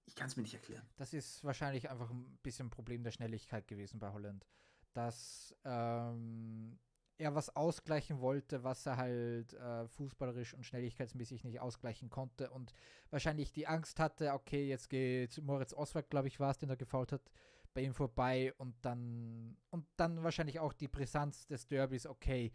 ich 0.06 0.14
kann 0.14 0.28
es 0.28 0.36
mir 0.36 0.43
nicht 0.43 0.55
erklären. 0.55 0.89
Das 0.97 1.12
ist 1.12 1.44
wahrscheinlich 1.44 1.90
einfach 1.90 2.10
ein 2.10 2.39
bisschen 2.43 2.66
ein 2.66 2.70
Problem 2.70 3.02
der 3.02 3.10
Schnelligkeit 3.10 3.68
gewesen 3.68 4.01
bei 4.01 4.12
Holland. 4.12 4.47
Dass 4.94 5.55
ähm, 5.64 6.78
er 7.18 7.35
was 7.35 7.55
ausgleichen 7.55 8.20
wollte, 8.20 8.62
was 8.62 8.86
er 8.86 8.97
halt 8.97 9.52
äh, 9.55 9.89
fußballerisch 9.89 10.55
und 10.55 10.64
schnelligkeitsmäßig 10.64 11.44
nicht 11.44 11.60
ausgleichen 11.60 12.10
konnte 12.10 12.51
und 12.51 12.73
wahrscheinlich 13.10 13.52
die 13.52 13.66
Angst 13.66 13.98
hatte, 13.98 14.32
okay, 14.32 14.68
jetzt 14.68 14.89
geht 14.90 15.43
Moritz 15.43 15.73
Oswald, 15.73 16.10
glaube 16.10 16.28
ich, 16.28 16.40
war 16.40 16.51
es, 16.51 16.59
den 16.59 16.70
er 16.70 16.77
gefault 16.77 17.12
hat, 17.12 17.31
bei 17.77 17.82
ihm 17.82 17.94
vorbei 17.94 18.53
und 18.59 18.74
dann 18.85 19.57
und 19.70 19.86
dann 19.97 20.24
wahrscheinlich 20.24 20.59
auch 20.59 20.73
die 20.73 20.89
Brisanz 20.89 21.47
des 21.47 21.66
Derbys, 21.69 22.07
okay, 22.07 22.53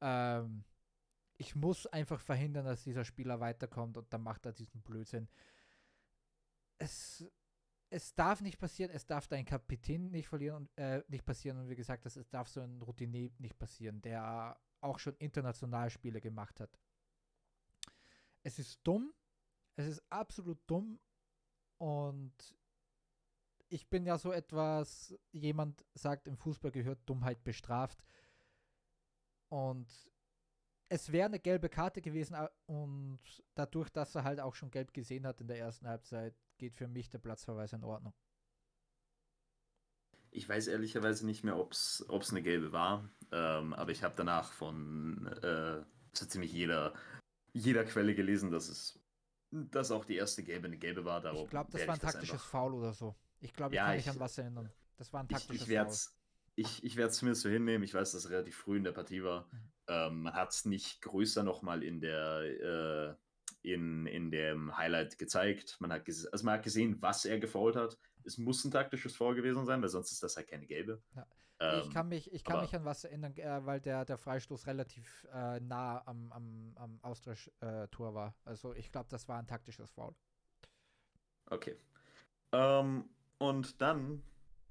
ähm, 0.00 0.64
ich 1.38 1.54
muss 1.56 1.86
einfach 1.86 2.20
verhindern, 2.20 2.66
dass 2.66 2.84
dieser 2.84 3.04
Spieler 3.04 3.40
weiterkommt 3.40 3.96
und 3.96 4.12
dann 4.12 4.22
macht 4.22 4.46
er 4.46 4.52
diesen 4.52 4.82
Blödsinn 4.82 5.28
es, 6.78 7.24
es 7.90 8.14
darf 8.14 8.40
nicht 8.40 8.58
passieren, 8.58 8.90
es 8.92 9.06
darf 9.06 9.26
dein 9.26 9.44
Kapitän 9.44 10.10
nicht 10.10 10.28
verlieren 10.28 10.56
und 10.56 10.78
äh, 10.78 11.02
nicht 11.08 11.24
passieren 11.24 11.58
und 11.58 11.68
wie 11.68 11.76
gesagt, 11.76 12.06
das, 12.06 12.16
es 12.16 12.28
darf 12.28 12.48
so 12.48 12.60
ein 12.60 12.80
Routinier 12.82 13.30
nicht 13.38 13.58
passieren, 13.58 14.00
der 14.00 14.58
auch 14.80 14.98
schon 14.98 15.16
international 15.16 15.90
Spiele 15.90 16.20
gemacht 16.20 16.60
hat. 16.60 16.78
Es 18.44 18.58
ist 18.58 18.80
dumm, 18.84 19.12
es 19.76 19.86
ist 19.86 20.02
absolut 20.10 20.58
dumm 20.66 21.00
und 21.78 22.32
ich 23.68 23.88
bin 23.88 24.06
ja 24.06 24.18
so 24.18 24.32
etwas, 24.32 25.14
jemand 25.32 25.84
sagt, 25.94 26.26
im 26.26 26.36
Fußball 26.36 26.70
gehört 26.70 27.00
Dummheit 27.06 27.42
bestraft. 27.44 28.02
Und 29.48 29.88
es 30.88 31.12
wäre 31.12 31.26
eine 31.26 31.38
gelbe 31.38 31.68
Karte 31.68 32.00
gewesen 32.00 32.36
und 32.66 33.20
dadurch, 33.54 33.90
dass 33.90 34.14
er 34.14 34.24
halt 34.24 34.40
auch 34.40 34.54
schon 34.54 34.70
gelb 34.70 34.92
gesehen 34.94 35.26
hat 35.26 35.40
in 35.40 35.48
der 35.48 35.58
ersten 35.58 35.86
Halbzeit, 35.86 36.34
geht 36.56 36.74
für 36.74 36.88
mich 36.88 37.10
der 37.10 37.18
Platzverweis 37.18 37.72
in 37.72 37.84
Ordnung. 37.84 38.12
Ich 40.30 40.48
weiß 40.48 40.68
ehrlicherweise 40.68 41.24
nicht 41.24 41.44
mehr, 41.44 41.58
ob 41.58 41.72
es 41.72 42.04
eine 42.30 42.42
gelbe 42.42 42.72
war, 42.72 43.08
ähm, 43.32 43.72
aber 43.72 43.90
ich 43.90 44.02
habe 44.02 44.14
danach 44.16 44.52
von 44.52 45.26
äh, 45.42 45.82
so 46.12 46.26
ziemlich 46.26 46.52
jeder, 46.52 46.94
jeder 47.52 47.84
Quelle 47.84 48.14
gelesen, 48.14 48.50
dass 48.50 48.68
es 48.68 49.00
dass 49.50 49.90
auch 49.90 50.04
die 50.04 50.16
erste 50.16 50.42
gelbe 50.42 50.66
eine 50.66 50.76
gelbe 50.76 51.04
war. 51.06 51.20
Darum 51.22 51.44
ich 51.44 51.50
glaube, 51.50 51.70
das 51.70 51.86
war 51.86 51.94
ein 51.94 52.00
taktisches 52.00 52.42
Foul 52.42 52.74
oder 52.74 52.92
so. 52.92 53.16
Ich 53.40 53.54
glaube, 53.54 53.74
ich 53.74 53.76
ja, 53.76 53.86
kann 53.86 53.96
mich 53.96 54.10
an 54.10 54.20
was 54.20 54.38
erinnern. 54.38 54.70
Das 54.96 55.12
war 55.12 55.20
ein 55.20 55.28
taktisches 55.28 55.68
ich, 55.68 55.72
ich 55.72 55.78
Foul. 55.78 55.94
Ich, 56.56 56.84
ich 56.84 56.96
werde 56.96 57.10
es 57.10 57.18
zumindest 57.18 57.42
so 57.42 57.48
hinnehmen. 57.48 57.84
Ich 57.84 57.94
weiß, 57.94 58.12
dass 58.12 58.24
es 58.24 58.30
relativ 58.30 58.56
früh 58.56 58.78
in 58.78 58.84
der 58.84 58.92
Partie 58.92 59.22
war. 59.22 59.48
Mhm. 59.52 59.72
Ähm, 59.86 60.22
man 60.22 60.34
hat 60.34 60.50
es 60.50 60.64
nicht 60.64 61.00
größer 61.02 61.44
nochmal 61.44 61.82
in 61.82 62.00
der 62.00 62.40
äh, 62.42 63.14
in, 63.62 64.06
in 64.06 64.30
dem 64.30 64.76
Highlight 64.76 65.18
gezeigt. 65.18 65.76
Man 65.80 65.92
hat, 65.92 66.06
also 66.06 66.44
man 66.44 66.54
hat 66.54 66.62
gesehen, 66.62 67.00
was 67.00 67.24
er 67.24 67.38
gefault 67.38 67.76
hat. 67.76 67.98
Es 68.24 68.38
muss 68.38 68.64
ein 68.64 68.70
taktisches 68.70 69.16
Foul 69.16 69.34
gewesen 69.34 69.66
sein, 69.66 69.80
weil 69.80 69.88
sonst 69.88 70.12
ist 70.12 70.22
das 70.22 70.36
halt 70.36 70.48
keine 70.48 70.66
gelbe. 70.66 71.02
Ja. 71.14 71.26
Ähm, 71.60 71.82
ich 71.84 71.90
kann 71.90 72.08
mich, 72.08 72.32
ich 72.32 72.44
kann 72.44 72.60
mich 72.60 72.74
an 72.74 72.84
was 72.84 73.04
erinnern, 73.04 73.34
äh, 73.36 73.66
weil 73.66 73.80
der, 73.80 74.04
der 74.04 74.16
Freistoß 74.16 74.66
relativ 74.66 75.26
äh, 75.32 75.60
nah 75.60 76.02
am, 76.06 76.30
am, 76.32 76.72
am 76.76 76.98
Austria-Tor 77.02 78.14
war. 78.14 78.34
Also 78.44 78.74
ich 78.74 78.92
glaube, 78.92 79.08
das 79.10 79.28
war 79.28 79.38
ein 79.38 79.46
taktisches 79.46 79.90
Foul. 79.90 80.14
Okay. 81.46 81.76
Ähm, 82.52 83.08
und 83.38 83.80
dann, 83.80 84.22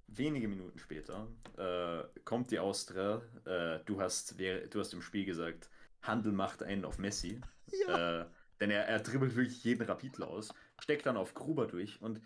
wenige 0.08 0.48
Minuten 0.48 0.80
später, 0.80 1.28
äh, 1.58 2.04
kommt 2.24 2.52
die 2.52 2.60
Austria. 2.60 3.22
Äh, 3.46 3.80
du, 3.86 4.00
hast, 4.00 4.40
du 4.40 4.80
hast 4.80 4.94
im 4.94 5.02
Spiel 5.02 5.26
gesagt, 5.26 5.70
Handel 6.02 6.32
macht 6.32 6.64
einen 6.64 6.86
auf 6.86 6.98
Messi. 6.98 7.42
Ja. 7.88 8.22
Äh, 8.22 8.26
denn 8.60 8.72
er, 8.72 8.88
er 8.88 9.00
dribbelt 9.00 9.36
wirklich 9.36 9.64
jeden 9.64 9.84
Rapidler 9.84 10.28
aus, 10.28 10.54
steckt 10.80 11.06
dann 11.06 11.18
auf 11.18 11.34
Gruber 11.34 11.68
durch 11.68 12.02
und 12.02 12.22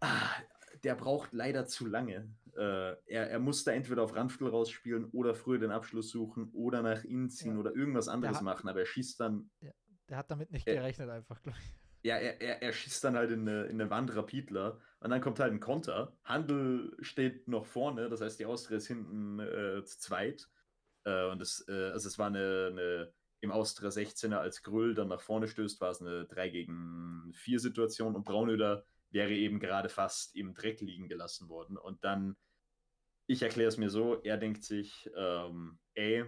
ah, 0.00 0.30
der 0.84 0.94
braucht 0.94 1.32
leider 1.32 1.66
zu 1.66 1.86
lange. 1.86 2.32
Äh, 2.56 2.94
er, 3.06 3.30
er 3.30 3.38
muss 3.38 3.64
da 3.64 3.72
entweder 3.72 4.02
auf 4.02 4.14
Randviertel 4.14 4.48
rausspielen 4.48 5.06
oder 5.10 5.34
früher 5.34 5.58
den 5.58 5.70
Abschluss 5.70 6.10
suchen 6.10 6.50
oder 6.52 6.82
nach 6.82 7.04
innen 7.04 7.28
ziehen 7.28 7.54
ja. 7.54 7.58
oder 7.58 7.74
irgendwas 7.74 8.08
anderes 8.08 8.36
hat, 8.36 8.44
machen, 8.44 8.68
aber 8.68 8.80
er 8.80 8.86
schießt 8.86 9.20
dann. 9.20 9.50
Ja, 9.60 9.72
der 10.08 10.16
hat 10.16 10.30
damit 10.30 10.50
nicht 10.50 10.64
gerechnet, 10.64 11.10
einfach, 11.10 11.42
glaube 11.42 11.58
ich. 11.60 11.85
Ja, 12.06 12.18
er, 12.18 12.40
er, 12.40 12.62
er 12.62 12.72
schießt 12.72 13.02
dann 13.02 13.16
halt 13.16 13.32
in 13.32 13.40
eine, 13.48 13.64
in 13.64 13.80
eine 13.80 13.90
Wand 13.90 14.14
Rapidler 14.14 14.80
und 15.00 15.10
dann 15.10 15.20
kommt 15.20 15.40
halt 15.40 15.52
ein 15.52 15.58
Konter. 15.58 16.16
Handel 16.22 16.96
steht 17.00 17.48
noch 17.48 17.66
vorne, 17.66 18.08
das 18.08 18.20
heißt, 18.20 18.38
die 18.38 18.46
Austria 18.46 18.76
ist 18.76 18.86
hinten 18.86 19.40
äh, 19.40 19.82
zu 19.84 19.98
zweit. 19.98 20.48
Äh, 21.02 21.26
und 21.26 21.40
das, 21.40 21.64
äh, 21.66 21.90
also 21.90 22.06
es 22.06 22.16
war 22.16 22.28
eine, 22.28 22.68
eine 22.70 23.12
im 23.40 23.50
Austria 23.50 23.88
16er 23.88 24.36
als 24.36 24.62
Grüll 24.62 24.94
dann 24.94 25.08
nach 25.08 25.20
vorne 25.20 25.48
stößt, 25.48 25.80
war 25.80 25.90
es 25.90 26.00
eine 26.00 26.26
3 26.26 26.48
gegen 26.50 27.32
4 27.34 27.58
Situation 27.58 28.14
und 28.14 28.24
Braunöder 28.24 28.84
wäre 29.10 29.32
eben 29.32 29.58
gerade 29.58 29.88
fast 29.88 30.36
im 30.36 30.54
Dreck 30.54 30.80
liegen 30.80 31.08
gelassen 31.08 31.48
worden. 31.48 31.76
Und 31.76 32.04
dann, 32.04 32.36
ich 33.26 33.42
erkläre 33.42 33.66
es 33.68 33.78
mir 33.78 33.90
so, 33.90 34.22
er 34.22 34.36
denkt 34.36 34.62
sich, 34.62 35.10
ähm, 35.16 35.80
ey, 35.94 36.24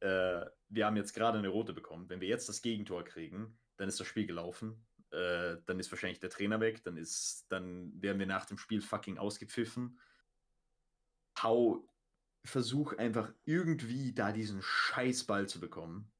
äh, 0.00 0.44
wir 0.68 0.86
haben 0.86 0.96
jetzt 0.96 1.12
gerade 1.12 1.38
eine 1.38 1.50
rote 1.50 1.72
bekommen. 1.72 2.08
Wenn 2.08 2.20
wir 2.20 2.26
jetzt 2.26 2.48
das 2.48 2.62
Gegentor 2.62 3.04
kriegen, 3.04 3.56
dann 3.76 3.88
ist 3.88 4.00
das 4.00 4.06
Spiel 4.06 4.26
gelaufen. 4.26 4.86
Äh, 5.10 5.58
dann 5.66 5.78
ist 5.78 5.90
wahrscheinlich 5.90 6.20
der 6.20 6.30
Trainer 6.30 6.60
weg, 6.60 6.82
dann 6.84 6.96
ist, 6.96 7.46
dann 7.48 7.92
werden 8.02 8.18
wir 8.18 8.26
nach 8.26 8.46
dem 8.46 8.58
Spiel 8.58 8.80
fucking 8.80 9.18
ausgepfiffen. 9.18 9.98
Hau 11.42 11.88
versuch 12.44 12.94
einfach 12.94 13.32
irgendwie 13.44 14.12
da 14.14 14.32
diesen 14.32 14.62
Scheißball 14.62 15.48
zu 15.48 15.60
bekommen 15.60 16.12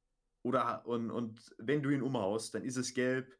Oder 0.43 0.85
und, 0.85 1.11
und 1.11 1.55
wenn 1.57 1.81
du 1.83 1.89
ihn 1.89 2.01
umhaust, 2.01 2.53
dann 2.53 2.63
ist 2.63 2.77
es 2.77 2.93
gelb, 2.93 3.37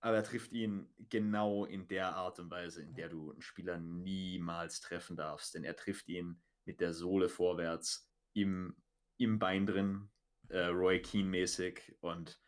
aber 0.00 0.16
er 0.16 0.24
trifft 0.24 0.52
ihn 0.52 0.92
genau 0.98 1.64
in 1.64 1.86
der 1.88 2.16
Art 2.16 2.38
und 2.38 2.50
Weise, 2.50 2.82
in 2.82 2.94
der 2.94 3.08
du 3.08 3.32
einen 3.32 3.42
Spieler 3.42 3.78
niemals 3.78 4.80
treffen 4.80 5.16
darfst. 5.16 5.54
Denn 5.54 5.64
er 5.64 5.76
trifft 5.76 6.08
ihn 6.08 6.42
mit 6.64 6.80
der 6.80 6.94
Sohle 6.94 7.28
vorwärts 7.28 8.10
im, 8.32 8.76
im 9.18 9.38
Bein 9.38 9.66
drin, 9.66 10.10
äh, 10.48 10.66
Roy 10.66 11.00
Keane-mäßig. 11.00 11.96
Und 12.00 12.40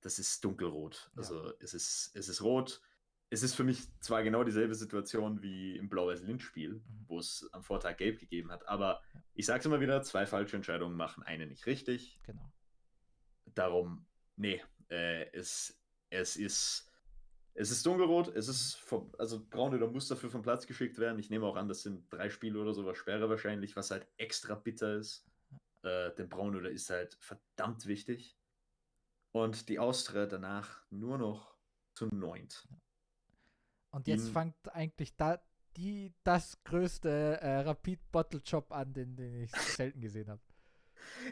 das 0.00 0.18
ist 0.18 0.44
dunkelrot. 0.44 1.10
Also 1.16 1.46
ja. 1.46 1.52
es, 1.60 1.74
ist, 1.74 2.10
es 2.14 2.28
ist 2.28 2.42
rot. 2.42 2.80
Es 3.30 3.42
ist 3.42 3.54
für 3.54 3.64
mich 3.64 3.86
zwar 4.00 4.22
genau 4.22 4.42
dieselbe 4.42 4.74
Situation 4.74 5.42
wie 5.42 5.76
im 5.76 5.88
Blau-Weiß-Linz-Spiel, 5.88 6.74
mhm. 6.74 7.04
wo 7.06 7.18
es 7.18 7.48
am 7.52 7.62
Vortag 7.62 7.96
gelb 7.96 8.18
gegeben 8.18 8.50
hat, 8.50 8.66
aber 8.66 9.02
ich 9.34 9.46
sage 9.46 9.60
es 9.60 9.66
immer 9.66 9.80
wieder, 9.80 10.02
zwei 10.02 10.26
falsche 10.26 10.56
Entscheidungen 10.56 10.96
machen 10.96 11.22
eine 11.22 11.46
nicht 11.46 11.66
richtig. 11.66 12.20
Genau. 12.24 12.52
Darum, 13.54 14.06
nee, 14.36 14.62
äh, 14.88 15.30
es, 15.32 15.80
es 16.10 16.36
ist 16.36 16.90
es 17.54 17.70
ist 17.70 17.84
dunkelrot, 17.84 18.28
es 18.28 18.48
ist 18.48 18.76
vom, 18.76 19.12
also 19.18 19.44
Braunöder 19.50 19.88
muss 19.88 20.08
dafür 20.08 20.30
vom 20.30 20.42
Platz 20.42 20.66
geschickt 20.66 20.98
werden. 20.98 21.18
Ich 21.18 21.30
nehme 21.30 21.46
auch 21.46 21.56
an, 21.56 21.68
das 21.68 21.82
sind 21.82 22.10
drei 22.10 22.30
Spiele 22.30 22.58
oder 22.58 22.72
so, 22.72 22.86
was 22.86 22.96
Sperre 22.96 23.28
wahrscheinlich, 23.28 23.76
was 23.76 23.90
halt 23.90 24.06
extra 24.16 24.54
bitter 24.54 24.96
ist. 24.96 25.26
Äh, 25.82 26.14
denn 26.14 26.28
Braunöder 26.28 26.70
ist 26.70 26.90
halt 26.90 27.18
verdammt 27.20 27.86
wichtig. 27.86 28.36
Und 29.32 29.68
die 29.68 29.78
Austria 29.78 30.26
danach 30.26 30.82
nur 30.90 31.18
noch 31.18 31.56
zu 31.94 32.06
neunt. 32.06 32.68
Und 33.90 34.06
jetzt 34.06 34.28
In, 34.28 34.32
fängt 34.32 34.74
eigentlich 34.74 35.16
da 35.16 35.40
die, 35.76 36.12
das 36.24 36.62
größte 36.64 37.40
äh, 37.40 37.60
Rapid-Bottle-Job 37.60 38.72
an, 38.72 38.92
den, 38.92 39.16
den 39.16 39.42
ich 39.42 39.50
selten 39.76 40.00
gesehen 40.00 40.28
habe. 40.28 40.40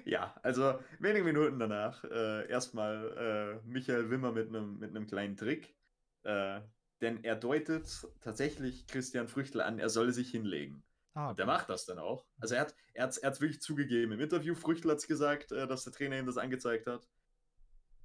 Ja, 0.05 0.35
also 0.43 0.79
wenige 0.99 1.25
Minuten 1.25 1.59
danach 1.59 2.03
äh, 2.05 2.49
erstmal 2.49 3.61
äh, 3.65 3.69
Michael 3.69 4.11
Wimmer 4.11 4.33
mit 4.33 4.49
einem 4.49 4.79
mit 4.79 5.09
kleinen 5.09 5.37
Trick. 5.37 5.77
Äh, 6.23 6.61
denn 7.01 7.23
er 7.23 7.37
deutet 7.37 8.09
tatsächlich 8.21 8.87
Christian 8.87 9.29
Früchtel 9.29 9.61
an, 9.61 9.79
er 9.79 9.89
solle 9.89 10.13
sich 10.13 10.31
hinlegen. 10.31 10.83
Ah. 11.15 11.31
Und 11.31 11.39
er 11.39 11.47
macht 11.47 11.69
das 11.69 11.85
dann 11.85 11.99
auch. 11.99 12.27
Also 12.41 12.55
er 12.55 12.63
hat 12.63 12.75
er 12.95 13.05
hat's, 13.05 13.19
er 13.19 13.31
hat's 13.31 13.41
wirklich 13.41 13.61
zugegeben. 13.61 14.13
Im 14.13 14.21
Interview 14.21 14.55
Früchtel 14.55 14.91
hat 14.91 14.99
es 14.99 15.07
gesagt, 15.07 15.53
äh, 15.53 15.67
dass 15.67 15.85
der 15.85 15.93
Trainer 15.93 16.19
ihm 16.19 16.27
das 16.27 16.39
angezeigt 16.39 16.87
hat. 16.87 17.09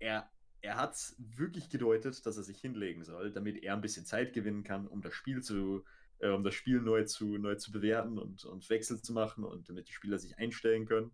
Er, 0.04 0.30
er 0.62 0.76
hat 0.76 0.94
es 0.94 1.16
wirklich 1.18 1.70
gedeutet, 1.70 2.26
dass 2.26 2.36
er 2.38 2.44
sich 2.44 2.60
hinlegen 2.60 3.04
soll, 3.04 3.32
damit 3.32 3.64
er 3.64 3.74
ein 3.74 3.82
bisschen 3.82 4.06
Zeit 4.06 4.34
gewinnen 4.34 4.64
kann, 4.64 4.88
um 4.88 5.02
das 5.02 5.14
Spiel 5.14 5.42
zu, 5.42 5.86
äh, 6.20 6.28
um 6.30 6.44
das 6.44 6.56
Spiel 6.56 6.82
neu 6.82 7.06
zu, 7.06 7.38
neu 7.38 7.56
zu 7.56 7.72
bewerten 7.72 8.20
und, 8.20 8.44
und 8.44 8.70
Wechsel 8.70 9.02
zu 9.02 9.14
machen 9.14 9.46
und 9.46 9.70
damit 9.70 9.88
die 9.88 9.94
Spieler 9.94 10.20
sich 10.20 10.38
einstellen 10.38 10.86
können. 10.86 11.12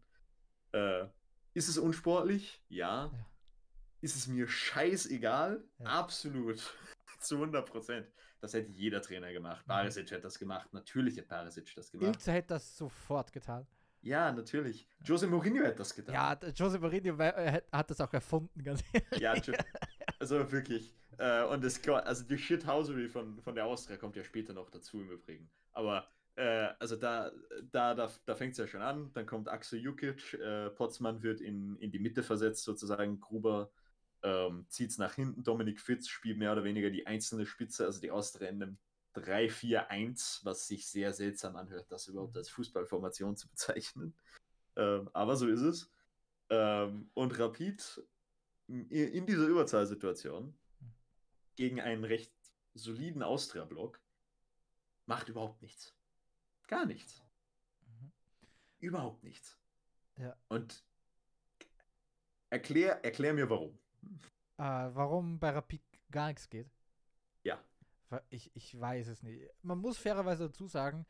Äh, 0.71 1.05
ist 1.53 1.67
es 1.67 1.77
unsportlich? 1.77 2.63
Ja. 2.67 3.11
ja. 3.13 3.25
Ist 4.01 4.15
es 4.15 4.27
mir 4.27 4.47
scheißegal? 4.47 5.63
Ja. 5.77 5.85
Absolut. 5.85 6.73
zu 7.19 7.35
100 7.35 7.69
Prozent. 7.69 8.07
Das 8.41 8.53
hätte 8.53 8.71
jeder 8.71 9.01
Trainer 9.01 9.31
gemacht. 9.31 9.67
Mhm. 9.67 9.69
Barisic 9.69 10.09
hätte 10.09 10.21
das 10.21 10.39
gemacht. 10.39 10.73
Natürlich 10.73 11.17
hätte 11.17 11.27
Barisic 11.27 11.75
das 11.75 11.91
gemacht. 11.91 12.15
Ilze 12.15 12.31
hätte 12.31 12.49
das 12.49 12.77
sofort 12.77 13.31
getan. 13.31 13.67
Ja, 14.01 14.31
natürlich. 14.31 14.87
Jose 15.03 15.27
Mourinho 15.27 15.63
hätte 15.63 15.79
das 15.79 15.93
getan. 15.93 16.13
Ja, 16.13 16.39
Jose 16.55 16.79
Mourinho 16.79 17.17
hat 17.17 17.89
das 17.89 17.99
auch 18.01 18.13
erfunden, 18.13 18.63
ganz 18.63 18.83
ehrlich. 18.93 19.19
Ja, 19.19 19.33
also 20.19 20.51
wirklich. 20.51 20.93
Äh, 21.17 21.43
und 21.45 21.63
das, 21.63 21.85
also 21.87 22.23
die 22.23 22.37
Shithousery 22.37 23.09
von, 23.09 23.41
von 23.41 23.55
der 23.55 23.65
Austria 23.65 23.97
kommt 23.97 24.15
ja 24.15 24.23
später 24.23 24.53
noch 24.53 24.69
dazu 24.69 25.01
im 25.01 25.11
Übrigen. 25.11 25.49
Aber 25.73 26.07
äh, 26.35 26.69
also 26.79 26.95
da, 26.95 27.31
da, 27.71 27.93
da, 27.93 28.09
da 28.25 28.35
fängt 28.35 28.53
es 28.53 28.57
ja 28.57 28.67
schon 28.67 28.81
an. 28.81 29.11
Dann 29.13 29.25
kommt 29.25 29.49
Axel 29.49 29.79
Jukic, 29.79 30.33
äh, 30.35 30.69
Potzmann 30.69 31.21
wird 31.21 31.41
in, 31.41 31.75
in 31.77 31.91
die 31.91 31.99
Mitte 31.99 32.23
versetzt, 32.23 32.63
sozusagen. 32.63 33.19
Gruber 33.19 33.71
ähm, 34.23 34.65
zieht 34.69 34.91
es 34.91 34.97
nach 34.97 35.15
hinten. 35.15 35.43
Dominik 35.43 35.81
Fitz 35.81 36.07
spielt 36.07 36.37
mehr 36.37 36.53
oder 36.53 36.63
weniger 36.63 36.89
die 36.89 37.05
einzelne 37.05 37.45
Spitze, 37.45 37.85
also 37.85 37.99
die 37.99 38.11
Austria 38.11 38.47
in 38.47 38.63
einem 38.63 38.77
3-4-1, 39.19 40.45
was 40.45 40.67
sich 40.67 40.87
sehr 40.87 41.13
seltsam 41.13 41.55
anhört, 41.55 41.91
das 41.91 42.07
überhaupt 42.07 42.35
als 42.37 42.49
Fußballformation 42.49 43.35
zu 43.35 43.47
bezeichnen. 43.49 44.15
Ähm, 44.75 45.09
aber 45.13 45.35
so 45.35 45.47
ist 45.47 45.61
es. 45.61 45.91
Ähm, 46.49 47.09
und 47.13 47.37
Rapid 47.37 48.03
in 48.67 49.25
dieser 49.25 49.47
Überzahlsituation 49.47 50.55
gegen 51.55 51.81
einen 51.81 52.03
recht 52.03 52.31
soliden 52.75 53.23
Austria-Block 53.23 53.99
macht 55.07 55.27
überhaupt 55.27 55.61
nichts. 55.61 55.95
Gar 56.67 56.85
nichts. 56.85 57.23
Mhm. 57.87 58.11
Überhaupt 58.79 59.23
nichts. 59.23 59.57
Ja. 60.17 60.37
Und 60.49 60.83
erklär, 62.49 63.03
erklär 63.03 63.33
mir 63.33 63.49
warum. 63.49 63.79
Äh, 64.57 64.63
warum 64.93 65.39
bei 65.39 65.49
Rapid 65.49 65.81
gar 66.11 66.27
nichts 66.27 66.49
geht? 66.49 66.69
Ich, 68.29 68.55
ich 68.55 68.79
weiß 68.79 69.07
es 69.07 69.23
nicht. 69.23 69.47
Man 69.61 69.77
muss 69.77 69.97
fairerweise 69.97 70.47
dazu 70.47 70.67
sagen, 70.67 71.05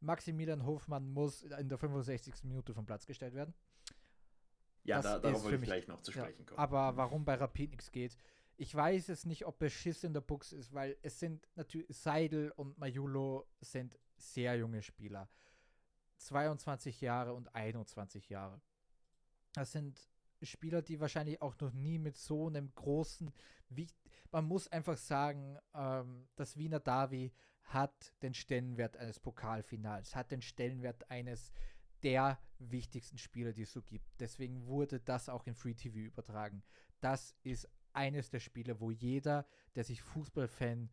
Maximilian 0.00 0.64
Hofmann 0.64 1.08
muss 1.08 1.42
in 1.42 1.68
der 1.68 1.78
65. 1.78 2.44
Minute 2.44 2.74
vom 2.74 2.86
Platz 2.86 3.06
gestellt 3.06 3.34
werden. 3.34 3.54
Ja, 4.84 5.00
da, 5.00 5.18
darauf 5.18 5.44
wollte 5.44 5.56
ich 5.56 5.62
gleich 5.62 5.88
noch 5.88 6.02
zu 6.02 6.12
sprechen 6.12 6.40
ja, 6.40 6.44
kommen. 6.44 6.58
Aber 6.58 6.96
warum 6.96 7.24
bei 7.24 7.34
Rapid 7.34 7.70
nichts 7.70 7.90
geht, 7.90 8.16
ich 8.56 8.74
weiß 8.74 9.08
es 9.08 9.24
nicht, 9.24 9.46
ob 9.46 9.60
es 9.62 9.72
Schiss 9.72 10.04
in 10.04 10.12
der 10.12 10.20
Box 10.20 10.52
ist, 10.52 10.72
weil 10.72 10.96
es 11.02 11.18
sind 11.18 11.48
natürlich 11.56 11.88
Seidel 11.96 12.52
und 12.52 12.78
Majulo 12.78 13.46
sind 13.60 13.98
sehr 14.16 14.56
junge 14.56 14.82
Spieler. 14.82 15.28
22 16.18 17.00
Jahre 17.00 17.34
und 17.34 17.54
21 17.54 18.28
Jahre. 18.28 18.60
Das 19.54 19.72
sind 19.72 20.08
Spieler, 20.42 20.82
die 20.82 21.00
wahrscheinlich 21.00 21.40
auch 21.42 21.58
noch 21.60 21.72
nie 21.72 21.98
mit 21.98 22.16
so 22.16 22.46
einem 22.46 22.72
großen, 22.74 23.32
wie, 23.70 23.88
man 24.34 24.46
muss 24.46 24.66
einfach 24.66 24.96
sagen, 24.96 25.56
ähm, 25.74 26.26
das 26.34 26.56
Wiener 26.56 26.80
Davi 26.80 27.32
hat 27.62 28.12
den 28.20 28.34
Stellenwert 28.34 28.96
eines 28.96 29.20
Pokalfinals, 29.20 30.16
hat 30.16 30.32
den 30.32 30.42
Stellenwert 30.42 31.08
eines 31.08 31.52
der 32.02 32.40
wichtigsten 32.58 33.16
Spieler, 33.16 33.52
die 33.52 33.62
es 33.62 33.72
so 33.72 33.80
gibt. 33.80 34.08
Deswegen 34.18 34.66
wurde 34.66 34.98
das 34.98 35.28
auch 35.28 35.46
in 35.46 35.54
Free 35.54 35.74
TV 35.74 35.98
übertragen. 35.98 36.64
Das 37.00 37.36
ist 37.44 37.68
eines 37.92 38.28
der 38.28 38.40
Spiele, 38.40 38.80
wo 38.80 38.90
jeder, 38.90 39.46
der 39.76 39.84
sich 39.84 40.02
Fußballfan 40.02 40.90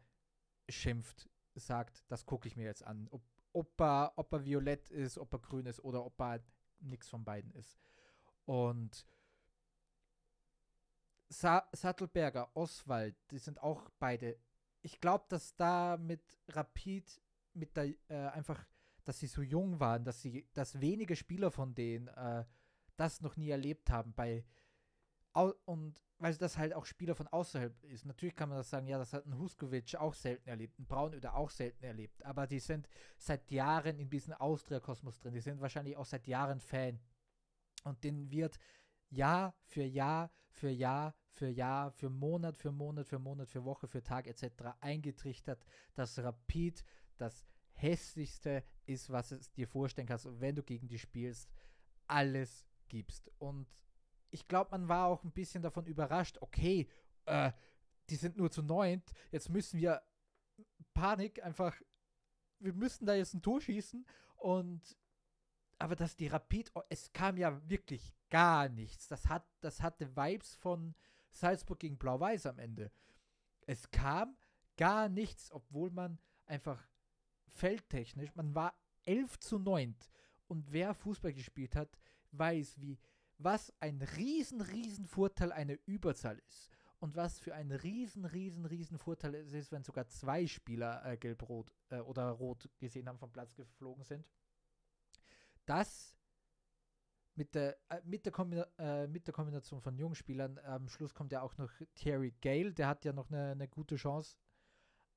schimpft, 0.69 1.27
sagt, 1.55 2.05
das 2.09 2.27
gucke 2.27 2.47
ich 2.47 2.55
mir 2.55 2.65
jetzt 2.65 2.85
an. 2.85 3.07
Ob, 3.09 3.23
ob, 3.53 3.81
er, 3.81 4.13
ob 4.17 4.31
er 4.33 4.45
violett 4.45 4.91
ist, 4.91 5.17
ob 5.17 5.33
er 5.33 5.39
grün 5.39 5.65
ist 5.65 5.83
oder 5.83 6.05
ob 6.05 6.21
er 6.21 6.43
nichts 6.79 7.09
von 7.09 7.25
beiden 7.25 7.51
ist. 7.55 7.79
Und 8.45 9.07
Sa 11.31 11.65
Sattelberger, 11.71 12.49
Oswald, 12.55 13.15
die 13.31 13.37
sind 13.37 13.61
auch 13.61 13.89
beide. 13.99 14.37
Ich 14.81 14.99
glaube, 14.99 15.25
dass 15.29 15.55
da 15.55 15.97
mit 15.97 16.21
Rapid, 16.49 17.21
mit 17.53 17.77
der 17.77 17.93
äh, 18.09 18.27
einfach, 18.33 18.67
dass 19.05 19.19
sie 19.19 19.27
so 19.27 19.41
jung 19.41 19.79
waren, 19.79 20.03
dass 20.03 20.21
sie, 20.21 20.49
dass 20.53 20.81
wenige 20.81 21.15
Spieler 21.15 21.49
von 21.49 21.73
denen 21.73 22.09
äh, 22.09 22.43
das 22.97 23.21
noch 23.21 23.37
nie 23.37 23.49
erlebt 23.49 23.89
haben. 23.89 24.13
Bei 24.13 24.43
und 25.65 26.03
weil 26.17 26.35
das 26.35 26.57
halt 26.57 26.73
auch 26.73 26.85
Spieler 26.85 27.15
von 27.15 27.27
außerhalb 27.27 27.81
ist. 27.85 28.05
Natürlich 28.05 28.35
kann 28.35 28.49
man 28.49 28.57
das 28.57 28.69
sagen, 28.69 28.87
ja, 28.87 28.97
das 28.97 29.13
hat 29.13 29.25
ein 29.25 29.37
Huskovic 29.37 29.95
auch 29.95 30.13
selten 30.13 30.49
erlebt, 30.49 30.77
ein 30.77 30.85
Braunöder 30.85 31.35
auch 31.35 31.49
selten 31.49 31.85
erlebt, 31.85 32.25
aber 32.25 32.45
die 32.45 32.59
sind 32.59 32.89
seit 33.17 33.49
Jahren 33.49 33.97
in 33.97 34.09
diesem 34.09 34.33
Austria-Kosmos 34.33 35.19
drin. 35.19 35.33
Die 35.33 35.39
sind 35.39 35.61
wahrscheinlich 35.61 35.95
auch 35.95 36.05
seit 36.05 36.27
Jahren 36.27 36.59
Fan. 36.59 36.99
Und 37.85 38.03
denen 38.03 38.29
wird 38.29 38.59
Jahr 39.09 39.55
für 39.63 39.83
Jahr 39.83 40.29
für 40.49 40.69
Jahr 40.69 41.15
für 41.31 41.47
Jahr, 41.47 41.91
für 41.91 42.09
Monat 42.09 42.57
für 42.57 42.71
Monat 42.71 43.07
für 43.07 43.19
Monat, 43.19 43.49
für 43.49 43.63
Woche, 43.63 43.87
für 43.87 44.03
Tag 44.03 44.27
etc. 44.27 44.75
eingetrichtert, 44.79 45.63
dass 45.95 46.19
Rapid 46.19 46.83
das 47.17 47.45
hässlichste 47.73 48.63
ist, 48.85 49.09
was 49.09 49.31
es 49.31 49.51
dir 49.51 49.67
vorstellen 49.67 50.07
kannst, 50.07 50.27
wenn 50.39 50.55
du 50.55 50.63
gegen 50.63 50.87
die 50.87 50.99
spielst, 50.99 51.49
alles 52.07 52.67
gibst. 52.89 53.31
Und 53.39 53.67
ich 54.29 54.47
glaube, 54.47 54.71
man 54.71 54.87
war 54.87 55.07
auch 55.07 55.23
ein 55.23 55.31
bisschen 55.31 55.63
davon 55.63 55.85
überrascht, 55.85 56.37
okay, 56.41 56.87
äh, 57.25 57.51
die 58.09 58.15
sind 58.15 58.37
nur 58.37 58.51
zu 58.51 58.61
neunt, 58.61 59.11
jetzt 59.31 59.49
müssen 59.49 59.79
wir 59.79 60.01
Panik 60.93 61.41
einfach, 61.43 61.75
wir 62.59 62.73
müssen 62.73 63.05
da 63.05 63.15
jetzt 63.15 63.33
ein 63.33 63.41
Tor 63.41 63.61
schießen 63.61 64.05
und 64.35 64.97
aber 65.81 65.95
dass 65.95 66.15
die 66.15 66.27
Rapid, 66.27 66.71
oh, 66.75 66.83
es 66.89 67.11
kam 67.11 67.37
ja 67.37 67.59
wirklich 67.67 68.13
gar 68.29 68.69
nichts. 68.69 69.07
Das, 69.07 69.27
hat, 69.27 69.43
das 69.61 69.81
hatte 69.81 70.15
Vibes 70.15 70.53
von 70.53 70.93
Salzburg 71.31 71.79
gegen 71.79 71.97
Blau-Weiß 71.97 72.45
am 72.45 72.59
Ende. 72.59 72.91
Es 73.65 73.89
kam 73.91 74.35
gar 74.77 75.09
nichts, 75.09 75.51
obwohl 75.51 75.91
man 75.91 76.19
einfach 76.45 76.87
feldtechnisch, 77.47 78.35
man 78.35 78.55
war 78.55 78.73
11 79.03 79.39
zu 79.39 79.59
9. 79.59 79.95
Und 80.47 80.71
wer 80.71 80.93
Fußball 80.93 81.33
gespielt 81.33 81.75
hat, 81.75 81.97
weiß, 82.31 82.79
wie, 82.79 82.99
was 83.37 83.73
ein 83.79 84.01
riesen, 84.01 84.61
riesen 84.61 85.05
Vorteil 85.05 85.51
eine 85.51 85.79
Überzahl 85.85 86.39
ist. 86.39 86.69
Und 86.99 87.15
was 87.15 87.39
für 87.39 87.55
ein 87.55 87.71
riesen, 87.71 88.25
riesen, 88.25 88.65
riesen 88.65 88.99
Vorteil 88.99 89.33
es 89.35 89.53
ist, 89.53 89.71
wenn 89.71 89.83
sogar 89.83 90.07
zwei 90.07 90.45
Spieler 90.45 91.03
äh, 91.03 91.17
gelb-rot 91.17 91.71
äh, 91.89 91.99
oder 91.99 92.29
rot 92.29 92.69
gesehen 92.77 93.07
haben, 93.07 93.17
vom 93.17 93.31
Platz 93.31 93.55
geflogen 93.55 94.03
sind. 94.03 94.23
Das 95.65 96.15
mit 97.35 97.55
der, 97.55 97.77
äh, 97.89 98.01
mit, 98.03 98.25
der 98.25 98.31
Kombina 98.31 98.67
äh, 98.77 99.07
mit 99.07 99.27
der 99.27 99.33
Kombination 99.33 99.81
von 99.81 99.97
jungen 99.97 100.15
Spielern, 100.15 100.59
am 100.59 100.87
Schluss 100.89 101.13
kommt 101.13 101.31
ja 101.31 101.41
auch 101.41 101.57
noch 101.57 101.71
Terry 101.95 102.33
Gale, 102.41 102.73
der 102.73 102.87
hat 102.87 103.05
ja 103.05 103.13
noch 103.13 103.29
eine, 103.29 103.51
eine 103.51 103.67
gute 103.67 103.95
Chance. 103.95 104.37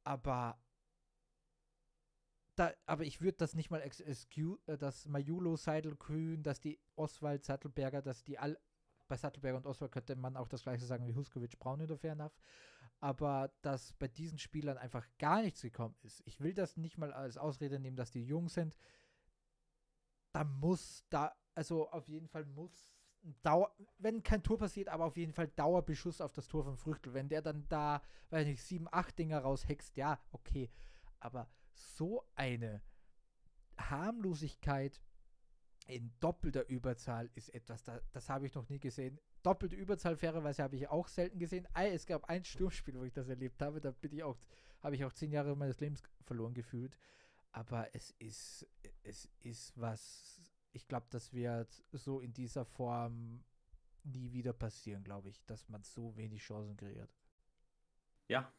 Aber 0.04 0.58
da, 2.56 2.72
aber 2.86 3.04
ich 3.04 3.20
würde 3.20 3.38
das 3.38 3.54
nicht 3.54 3.70
mal 3.70 3.80
excuse, 3.80 4.58
äh, 4.66 4.78
dass 4.78 5.06
Majulo, 5.06 5.56
Seidel, 5.56 5.96
Kühn, 5.96 6.42
dass 6.42 6.60
die 6.60 6.78
Oswald, 6.96 7.44
Sattelberger, 7.44 8.02
dass 8.02 8.22
die 8.22 8.38
all, 8.38 8.58
bei 9.08 9.16
Sattelberger 9.16 9.58
und 9.58 9.66
Oswald 9.66 9.92
könnte 9.92 10.16
man 10.16 10.36
auch 10.36 10.48
das 10.48 10.62
gleiche 10.62 10.86
sagen 10.86 11.06
wie 11.06 11.14
Huskovic, 11.14 11.58
Braun 11.58 11.82
oder 11.82 11.98
Fairnaf, 11.98 12.38
aber 13.00 13.52
dass 13.60 13.92
bei 13.94 14.08
diesen 14.08 14.38
Spielern 14.38 14.78
einfach 14.78 15.06
gar 15.18 15.42
nichts 15.42 15.62
gekommen 15.62 15.96
ist. 16.02 16.22
Ich 16.26 16.40
will 16.40 16.54
das 16.54 16.76
nicht 16.76 16.96
mal 16.96 17.12
als 17.12 17.36
Ausrede 17.36 17.78
nehmen, 17.78 17.96
dass 17.96 18.10
die 18.10 18.24
jung 18.24 18.48
sind. 18.48 18.76
Da 20.34 20.42
muss 20.42 21.04
da, 21.10 21.32
also 21.54 21.88
auf 21.90 22.08
jeden 22.08 22.26
Fall 22.26 22.44
muss 22.44 22.92
Dauer, 23.42 23.72
wenn 23.98 24.22
kein 24.22 24.42
Tor 24.42 24.58
passiert, 24.58 24.88
aber 24.88 25.04
auf 25.04 25.16
jeden 25.16 25.32
Fall 25.32 25.46
Dauerbeschuss 25.46 26.20
auf 26.20 26.32
das 26.32 26.48
Tor 26.48 26.64
von 26.64 26.76
Früchtel. 26.76 27.14
Wenn 27.14 27.28
der 27.28 27.40
dann 27.40 27.66
da, 27.68 28.02
weiß 28.30 28.44
nicht, 28.46 28.62
sieben, 28.62 28.88
acht 28.90 29.16
Dinger 29.16 29.38
raushext, 29.38 29.96
ja, 29.96 30.18
okay. 30.32 30.70
Aber 31.20 31.48
so 31.72 32.24
eine 32.34 32.82
Harmlosigkeit 33.78 35.00
in 35.86 36.12
doppelter 36.18 36.68
Überzahl 36.68 37.30
ist 37.34 37.54
etwas, 37.54 37.84
da, 37.84 38.00
das 38.12 38.28
habe 38.28 38.46
ich 38.46 38.54
noch 38.54 38.68
nie 38.68 38.80
gesehen. 38.80 39.20
Doppelte 39.44 39.76
Überzahl, 39.76 40.16
fairerweise 40.16 40.64
habe 40.64 40.74
ich 40.74 40.88
auch 40.88 41.06
selten 41.06 41.38
gesehen. 41.38 41.68
Es 41.74 42.06
gab 42.06 42.24
ein 42.24 42.44
Sturmspiel, 42.44 42.98
wo 42.98 43.04
ich 43.04 43.12
das 43.12 43.28
erlebt 43.28 43.62
habe, 43.62 43.80
da 43.80 43.92
bin 43.92 44.12
ich 44.12 44.24
auch, 44.24 44.36
habe 44.80 44.96
ich 44.96 45.04
auch 45.04 45.12
zehn 45.12 45.30
Jahre 45.30 45.56
meines 45.56 45.78
Lebens 45.78 46.02
verloren 46.24 46.54
gefühlt. 46.54 46.96
Aber 47.54 47.88
es 47.94 48.10
ist, 48.18 48.66
es 49.04 49.28
ist 49.38 49.80
was, 49.80 50.40
ich 50.72 50.88
glaube, 50.88 51.06
das 51.10 51.32
wird 51.32 51.84
so 51.92 52.18
in 52.18 52.32
dieser 52.32 52.64
Form 52.64 53.44
nie 54.02 54.32
wieder 54.32 54.52
passieren, 54.52 55.04
glaube 55.04 55.30
ich, 55.30 55.40
dass 55.46 55.68
man 55.68 55.84
so 55.84 56.16
wenig 56.16 56.42
Chancen 56.42 56.76
kreiert. 56.76 57.14
Ja, 58.28 58.52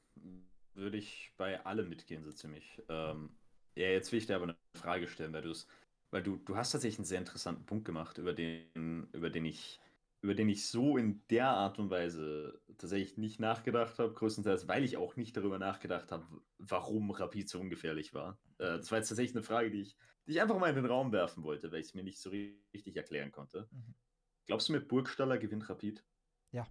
würde 0.76 0.98
ich 0.98 1.34
bei 1.36 1.64
allem 1.66 1.90
mitgehen, 1.90 2.24
so 2.24 2.32
ziemlich. 2.32 2.82
Ähm, 2.88 3.36
ja, 3.76 3.90
jetzt 3.90 4.14
will 4.14 4.20
ich 4.20 4.28
dir 4.28 4.38
aber 4.38 4.46
eine 4.46 4.56
Frage 4.76 5.10
stellen, 5.10 5.34
weil 5.34 5.42
du 5.42 5.52
es, 5.52 5.68
weil 6.12 6.24
du, 6.24 6.38
du 6.38 6.56
hast 6.56 6.72
tatsächlich 6.72 7.00
einen 7.00 7.06
sehr 7.06 7.20
interessanten 7.20 7.66
Punkt 7.66 7.84
gemacht, 7.84 8.18
über 8.18 8.34
den, 8.34 9.10
über 9.12 9.30
den 9.30 9.44
ich, 9.44 9.82
über 10.22 10.36
den 10.36 10.48
ich 10.48 10.66
so 10.66 10.96
in 10.98 11.22
der 11.30 11.50
Art 11.50 11.80
und 11.80 11.90
Weise 11.90 12.62
tatsächlich 12.78 13.18
nicht 13.18 13.42
nachgedacht 13.42 14.00
habe, 14.00 14.14
größtenteils, 14.14 14.70
weil 14.70 14.86
ich 14.86 14.96
auch 14.96 15.18
nicht 15.18 15.36
darüber 15.36 15.60
nachgedacht 15.60 16.14
habe, 16.14 16.26
warum 16.60 17.12
Rapid 17.12 17.50
so 17.50 17.60
ungefährlich 17.60 18.14
war. 18.14 18.38
Äh, 18.58 18.78
das 18.78 18.92
war 18.92 19.00
jetzt 19.00 19.10
tatsächlich 19.10 19.36
eine 19.36 19.44
Frage, 19.44 19.70
die 19.72 19.82
ich, 19.82 19.98
die 20.26 20.32
ich 20.32 20.42
einfach 20.42 20.58
mal 20.58 20.70
in 20.70 20.76
den 20.76 20.86
Raum 20.86 21.12
werfen 21.12 21.44
wollte, 21.44 21.72
weil 21.72 21.80
ich 21.80 21.88
es 21.88 21.94
mir 21.94 22.04
nicht 22.04 22.20
so 22.20 22.30
richtig 22.30 22.96
erklären 22.96 23.32
konnte. 23.32 23.68
Mhm. 23.72 23.96
Glaubst 24.46 24.70
du, 24.70 24.74
mit 24.74 24.88
Burgstaller 24.88 25.38
gewinnt 25.38 25.70
Rapid? 25.70 26.04
Ja. 26.52 26.68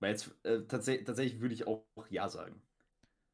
Weil 0.00 0.12
jetzt 0.12 0.34
äh, 0.44 0.64
tats 0.66 0.86
tatsächlich 0.86 1.40
würde 1.40 1.54
ich 1.54 1.66
auch, 1.66 1.84
Ja 2.08 2.28
sagen. 2.28 2.62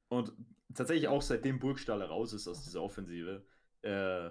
Und 0.08 0.32
tatsächlich 0.74 1.08
auch 1.08 1.22
seitdem 1.22 1.58
Burgstaller 1.58 2.06
raus 2.06 2.32
ist 2.32 2.48
aus 2.48 2.62
dieser 2.64 2.82
Offensive, 2.82 3.46
äh, 3.82 4.30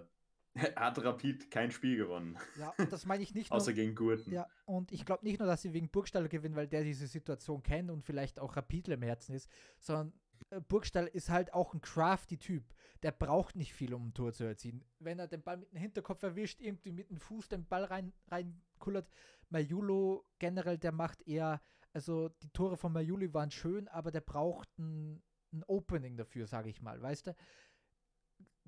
hat 0.76 1.03
Rapid 1.03 1.49
kein 1.49 1.72
Spiel 1.72 1.98
gewonnen. 1.98 2.38
Ja, 2.60 2.73
das 2.90 3.06
meine 3.06 3.23
ich 3.23 3.34
nicht 3.34 3.49
nur. 3.52 3.57
Außer 3.57 3.73
gegen 3.73 3.95
Gurten. 3.95 4.31
Ja, 4.31 4.48
und 4.65 4.91
ich 4.91 5.06
glaube 5.06 5.26
nicht 5.26 5.40
nur, 5.40 5.48
dass 5.48 5.61
sie 5.61 5.73
wegen 5.73 5.90
Burgstaller 5.90 6.27
gewinnen, 6.27 6.56
weil 6.56 6.68
der 6.68 6.84
diese 6.84 7.07
Situation 7.07 7.64
kennt 7.64 7.90
und 7.90 8.03
vielleicht 8.03 8.40
auch 8.40 8.56
Rapidler 8.56 8.95
im 8.95 9.02
Herzen 9.02 9.34
ist, 9.34 9.49
sondern 9.80 10.14
äh, 10.53 10.61
Burgstaller 10.61 11.13
ist 11.13 11.30
halt 11.30 11.53
auch 11.53 11.73
ein 11.73 11.81
crafty 11.81 12.38
Typ. 12.38 12.63
Der 13.01 13.11
braucht 13.11 13.55
nicht 13.55 13.73
viel, 13.73 13.93
um 13.93 14.07
ein 14.07 14.13
Tor 14.13 14.31
zu 14.31 14.45
erzielen. 14.45 14.84
Wenn 14.99 15.19
er 15.19 15.27
den 15.27 15.43
Ball 15.43 15.57
mit 15.57 15.71
dem 15.71 15.77
Hinterkopf 15.77 16.23
erwischt, 16.23 16.61
irgendwie 16.61 16.91
mit 16.91 17.09
dem 17.09 17.17
Fuß 17.17 17.49
den 17.49 17.65
Ball 17.67 17.84
rein, 17.84 18.13
reinkullert, 18.30 19.09
Majulo 19.49 20.25
generell, 20.39 20.77
der 20.77 20.93
macht 20.93 21.21
eher 21.27 21.61
also 21.93 22.30
die 22.41 22.49
Tore 22.49 22.75
von 22.75 22.91
Majuli 22.91 23.34
waren 23.34 23.51
schön, 23.51 23.88
aber 23.88 24.11
der 24.11 24.21
braucht 24.21 24.67
ein, 24.80 25.21
ein 25.53 25.63
Opening 25.67 26.17
dafür, 26.17 26.47
sage 26.47 26.69
ich 26.69 26.81
mal, 26.81 26.99
weißt 27.01 27.27
du? 27.27 27.35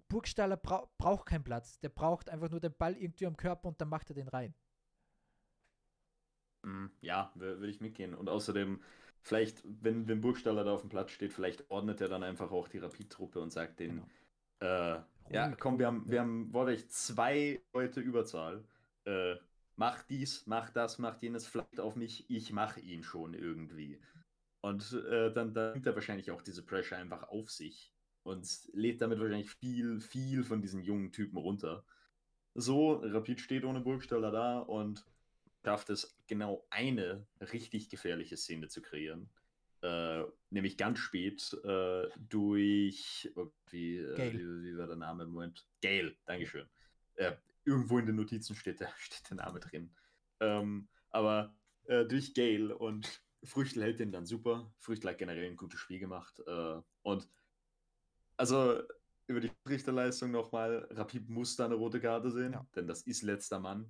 Burgstaller 0.07 0.57
bra 0.57 0.87
braucht 0.99 1.25
keinen 1.25 1.43
Platz, 1.43 1.79
der 1.79 1.89
braucht 1.89 2.29
einfach 2.29 2.51
nur 2.51 2.59
den 2.59 2.75
Ball 2.77 2.95
irgendwie 2.95 3.25
am 3.25 3.35
Körper 3.35 3.67
und 3.67 3.81
dann 3.81 3.89
macht 3.89 4.11
er 4.11 4.15
den 4.15 4.27
rein. 4.27 4.53
Mm, 6.61 6.85
ja, 7.01 7.31
würde 7.33 7.67
ich 7.67 7.81
mitgehen. 7.81 8.13
Und 8.13 8.29
außerdem, 8.29 8.81
vielleicht, 9.25 9.63
wenn, 9.81 10.07
wenn 10.07 10.21
Burgstaller 10.21 10.63
da 10.63 10.71
auf 10.71 10.81
dem 10.81 10.89
Platz 10.89 11.11
steht, 11.11 11.33
vielleicht 11.33 11.69
ordnet 11.71 11.99
er 11.99 12.07
dann 12.07 12.23
einfach 12.23 12.51
auch 12.51 12.67
die 12.67 12.77
Rapid-Truppe 12.77 13.39
und 13.41 13.51
sagt 13.51 13.79
denen, 13.79 14.03
genau. 14.59 14.95
äh, 14.95 15.01
ja, 15.31 15.51
komm, 15.59 15.79
wir 15.79 15.87
haben, 15.87 16.05
wir 16.07 16.21
haben 16.21 16.53
wortwörtlich 16.53 16.87
zwei 16.89 17.59
Leute 17.73 18.01
Überzahl. 18.01 18.63
Äh, 19.05 19.35
mach 19.75 20.03
dies, 20.03 20.45
mach 20.45 20.69
das, 20.69 20.99
mach 20.99 21.19
jenes, 21.21 21.47
vielleicht 21.47 21.79
auf 21.79 21.95
mich, 21.95 22.29
ich 22.29 22.53
mache 22.53 22.79
ihn 22.79 23.01
schon 23.01 23.33
irgendwie. 23.33 23.99
Und 24.61 24.93
äh, 25.09 25.33
dann, 25.33 25.55
dann 25.55 25.73
nimmt 25.73 25.87
er 25.87 25.95
wahrscheinlich 25.95 26.29
auch 26.29 26.43
diese 26.43 26.63
Pressure 26.63 26.97
einfach 26.97 27.23
auf 27.29 27.49
sich 27.49 27.91
und 28.21 28.47
lädt 28.73 29.01
damit 29.01 29.19
wahrscheinlich 29.19 29.49
viel, 29.49 30.01
viel 30.01 30.43
von 30.43 30.61
diesen 30.61 30.83
jungen 30.83 31.11
Typen 31.11 31.37
runter. 31.37 31.83
So, 32.53 33.01
Rapid 33.03 33.41
steht 33.41 33.65
ohne 33.65 33.81
Burgstaller 33.81 34.31
da 34.31 34.59
und 34.59 35.03
schafft 35.65 35.89
es, 35.89 36.15
genau 36.27 36.67
eine 36.69 37.25
richtig 37.39 37.89
gefährliche 37.89 38.37
Szene 38.37 38.67
zu 38.67 38.83
kreieren. 38.83 39.31
Äh, 39.81 40.23
nämlich 40.51 40.77
ganz 40.77 40.99
spät 40.99 41.53
äh, 41.63 42.07
durch, 42.17 43.31
wie, 43.71 43.97
äh, 43.97 44.33
wie, 44.33 44.63
wie, 44.63 44.77
war 44.77 44.85
der 44.85 44.95
Name 44.95 45.23
im 45.23 45.31
Moment? 45.31 45.67
Gale, 45.81 46.15
Dankeschön. 46.25 46.69
Äh, 47.15 47.33
irgendwo 47.65 47.97
in 47.97 48.05
den 48.05 48.15
Notizen 48.15 48.55
steht 48.55 48.79
der, 48.79 48.89
steht 48.99 49.27
der 49.29 49.37
Name 49.37 49.59
drin. 49.59 49.91
Ähm, 50.39 50.87
aber 51.09 51.55
äh, 51.85 52.05
durch 52.05 52.35
Gale 52.35 52.77
und 52.77 53.23
Früchtel 53.43 53.83
hält 53.83 53.99
den 53.99 54.11
dann 54.11 54.27
super. 54.27 54.71
Früchtel 54.77 55.09
hat 55.09 55.17
generell 55.17 55.49
ein 55.49 55.57
gutes 55.57 55.79
Spiel 55.79 55.99
gemacht. 55.99 56.41
Äh, 56.45 56.81
und 57.01 57.27
also 58.37 58.83
über 59.27 59.39
die 59.39 59.51
Richterleistung 59.67 60.29
nochmal, 60.29 60.87
Rapid 60.91 61.27
muss 61.27 61.55
da 61.55 61.65
eine 61.65 61.75
rote 61.75 61.99
Karte 61.99 62.29
sehen, 62.29 62.53
ja. 62.53 62.67
denn 62.75 62.85
das 62.85 63.01
ist 63.01 63.23
letzter 63.23 63.59
Mann. 63.59 63.89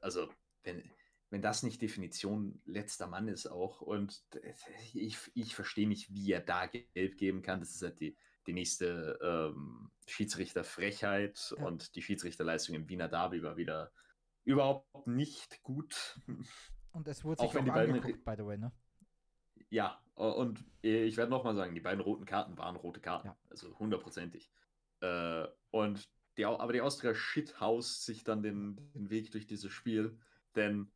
Also, 0.00 0.30
wenn, 0.64 0.82
wenn 1.30 1.42
das 1.42 1.62
nicht 1.62 1.80
Definition 1.80 2.60
letzter 2.64 3.06
Mann 3.06 3.28
ist 3.28 3.46
auch 3.46 3.80
und 3.80 4.22
ich, 4.92 5.18
ich 5.34 5.54
verstehe 5.54 5.88
nicht, 5.88 6.12
wie 6.12 6.32
er 6.32 6.40
da 6.40 6.66
Gelb 6.66 7.16
geben 7.16 7.42
kann. 7.42 7.60
Das 7.60 7.74
ist 7.74 7.82
halt 7.82 8.00
die, 8.00 8.16
die 8.46 8.52
nächste 8.52 9.18
ähm, 9.22 9.90
Schiedsrichterfrechheit 10.06 11.54
ja. 11.56 11.64
und 11.64 11.94
die 11.96 12.02
Schiedsrichterleistung 12.02 12.74
im 12.74 12.88
Wiener 12.88 13.08
Derby 13.08 13.42
war 13.42 13.56
wieder 13.56 13.92
überhaupt 14.44 15.06
nicht 15.06 15.62
gut. 15.62 16.20
Und 16.92 17.08
es 17.08 17.24
wurde 17.24 17.42
sich 17.42 17.50
auch, 17.50 17.54
auch 17.56 17.74
angeguckt, 17.74 18.24
by 18.24 18.34
the 18.36 18.44
way, 18.44 18.58
ne? 18.58 18.72
Ja, 19.70 20.00
und 20.14 20.64
ich 20.82 21.16
werde 21.16 21.30
nochmal 21.30 21.56
sagen, 21.56 21.74
die 21.74 21.80
beiden 21.80 22.00
roten 22.00 22.26
Karten 22.26 22.56
waren 22.56 22.76
rote 22.76 23.00
Karten, 23.00 23.28
ja. 23.28 23.36
also 23.50 23.76
hundertprozentig. 23.78 24.52
Äh, 25.00 25.46
und 25.70 26.08
die, 26.36 26.44
aber 26.44 26.72
die 26.72 26.80
Austria 26.80 27.14
shithaust 27.14 28.04
sich 28.04 28.22
dann 28.22 28.42
den, 28.42 28.76
den 28.94 29.10
Weg 29.10 29.32
durch 29.32 29.46
dieses 29.46 29.72
Spiel, 29.72 30.18
denn 30.56 30.90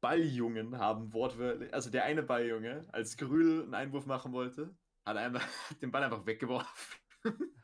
Balljungen 0.00 0.78
haben 0.78 1.12
wortwörtlich, 1.12 1.72
also 1.74 1.90
der 1.90 2.04
eine 2.04 2.22
Balljunge, 2.22 2.86
als 2.92 3.16
Grül 3.16 3.62
einen 3.62 3.74
Einwurf 3.74 4.06
machen 4.06 4.32
wollte, 4.32 4.76
hat 5.04 5.16
einfach 5.16 5.46
den 5.82 5.90
Ball 5.90 6.04
einfach 6.04 6.26
weggeworfen. 6.26 7.00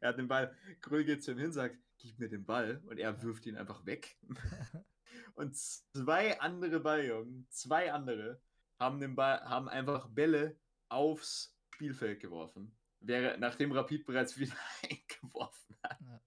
er 0.00 0.08
hat 0.08 0.18
den 0.18 0.28
Ball, 0.28 0.56
Gröll 0.80 1.04
geht 1.04 1.22
zu 1.22 1.32
ihm 1.32 1.38
hin, 1.38 1.52
sagt, 1.52 1.76
gib 1.98 2.18
mir 2.18 2.28
den 2.28 2.44
Ball 2.44 2.82
und 2.86 2.98
er 2.98 3.22
wirft 3.22 3.46
ihn 3.46 3.56
einfach 3.56 3.86
weg. 3.86 4.18
und 5.34 5.56
zwei 5.56 6.40
andere 6.40 6.80
Balljungen, 6.80 7.46
zwei 7.50 7.92
andere, 7.92 8.40
haben 8.78 8.98
den 8.98 9.14
Ball, 9.14 9.40
haben 9.44 9.68
einfach 9.68 10.08
Bälle 10.08 10.58
aufs 10.88 11.56
Spielfeld 11.74 12.20
geworfen. 12.20 12.76
Wäre, 13.00 13.38
nachdem 13.38 13.72
Rapid 13.72 14.04
bereits 14.04 14.38
wieder 14.38 14.56
eingeworfen 14.82 15.76
hat. 15.82 16.00
Ja. 16.00 16.20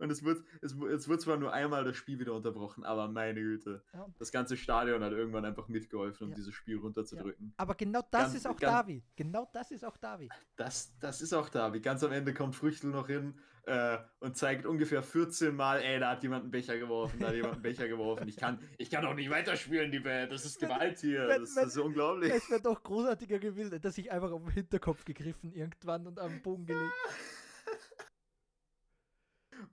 Und 0.00 0.10
es 0.10 0.24
wird, 0.24 0.42
es, 0.62 0.74
es 0.74 1.08
wird 1.08 1.20
zwar 1.20 1.36
nur 1.36 1.52
einmal 1.52 1.84
das 1.84 1.96
Spiel 1.96 2.18
wieder 2.18 2.34
unterbrochen, 2.34 2.84
aber 2.84 3.08
meine 3.08 3.40
Güte. 3.40 3.82
Ja. 3.92 4.06
Das 4.18 4.32
ganze 4.32 4.56
Stadion 4.56 5.02
hat 5.04 5.12
irgendwann 5.12 5.44
einfach 5.44 5.68
mitgeholfen, 5.68 6.24
um 6.24 6.30
ja. 6.30 6.36
dieses 6.36 6.54
Spiel 6.54 6.78
runterzudrücken. 6.78 7.48
Ja. 7.48 7.54
Aber 7.58 7.74
genau 7.74 8.00
das 8.10 8.22
ganz, 8.22 8.34
ist 8.34 8.46
auch 8.46 8.56
ganz, 8.56 8.72
Davi. 8.72 9.02
Genau 9.16 9.48
das 9.52 9.70
ist 9.70 9.84
auch 9.84 9.96
Davi. 9.96 10.28
Das, 10.56 10.96
das 10.98 11.20
ist 11.20 11.32
auch 11.32 11.48
Davi. 11.48 11.80
Ganz 11.80 12.02
am 12.02 12.12
Ende 12.12 12.32
kommt 12.32 12.56
Früchtel 12.56 12.90
noch 12.90 13.08
hin 13.08 13.34
äh, 13.66 13.98
und 14.20 14.36
zeigt 14.36 14.66
ungefähr 14.66 15.02
14 15.02 15.54
Mal, 15.54 15.80
ey, 15.80 16.00
da 16.00 16.10
hat 16.10 16.22
jemand 16.22 16.42
einen 16.42 16.50
Becher 16.50 16.78
geworfen, 16.78 17.20
da 17.20 17.28
hat 17.28 17.34
jemand 17.34 17.54
einen 17.54 17.62
Becher 17.62 17.88
geworfen. 17.88 18.26
Ich 18.28 18.36
kann, 18.36 18.58
ich 18.78 18.90
kann 18.90 19.04
auch 19.04 19.14
nicht 19.14 19.30
weiterspielen, 19.30 19.90
die 19.90 20.00
Band. 20.00 20.32
Das 20.32 20.44
ist 20.44 20.58
Gewalt 20.58 20.98
hier. 20.98 21.28
Wenn, 21.28 21.42
das, 21.42 21.56
wenn, 21.56 21.64
das, 21.64 21.76
ist 21.76 21.82
unglaublich. 21.82 22.32
Es 22.32 22.50
wäre 22.50 22.60
doch 22.60 22.82
großartiger 22.82 23.38
gewesen, 23.38 23.80
dass 23.80 23.98
ich 23.98 24.10
einfach 24.10 24.32
auf 24.32 24.42
den 24.42 24.52
Hinterkopf 24.52 25.04
gegriffen 25.04 25.52
irgendwann 25.52 26.06
und 26.06 26.18
am 26.18 26.40
Bogen 26.42 26.66
gelegt. 26.66 26.92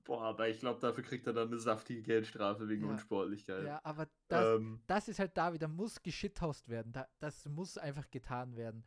Boah, 0.08 0.24
aber 0.24 0.48
ich 0.48 0.60
glaube, 0.60 0.80
dafür 0.80 1.04
kriegt 1.04 1.28
er 1.28 1.34
dann 1.34 1.50
eine 1.50 1.60
saftige 1.60 2.02
Geldstrafe 2.02 2.70
wegen 2.70 2.86
ja. 2.86 2.92
Unsportlichkeit. 2.92 3.66
Ja, 3.66 3.82
aber 3.84 4.08
das, 4.30 4.56
ähm, 4.56 4.82
das 4.88 5.10
ist 5.10 5.20
halt 5.20 5.36
da 5.36 5.52
wieder, 5.52 5.68
muss 5.68 6.02
geschithaust 6.02 6.70
werden. 6.70 6.94
Da, 6.94 7.10
das 7.20 7.46
muss 7.46 7.78
einfach 7.78 8.10
getan 8.10 8.56
werden. 8.56 8.86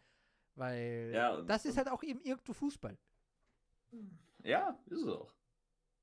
Weil 0.54 1.12
ja, 1.14 1.42
das 1.42 1.66
ist 1.66 1.76
halt 1.76 1.90
auch 1.90 2.02
eben 2.02 2.22
irgendwo 2.22 2.54
Fußball. 2.54 2.96
Ja, 4.42 4.78
ist 4.86 5.02
es 5.02 5.08
auch. 5.08 5.34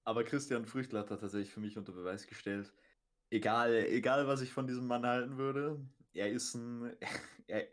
aber 0.04 0.24
Christian 0.24 0.68
Früchtler 0.68 1.00
hat 1.00 1.10
tatsächlich 1.10 1.52
für 1.52 1.62
mich 1.62 1.80
unter 1.80 1.94
Beweis 1.94 2.28
gestellt, 2.28 2.72
egal, 3.32 3.74
egal 3.74 4.28
was 4.28 4.42
ich 4.42 4.54
von 4.54 4.68
diesem 4.68 4.86
Mann 4.86 5.04
halten 5.04 5.38
würde, 5.38 5.84
er 6.14 6.32
ist 6.32 6.54
ein, 6.54 6.96
er, 7.48 7.68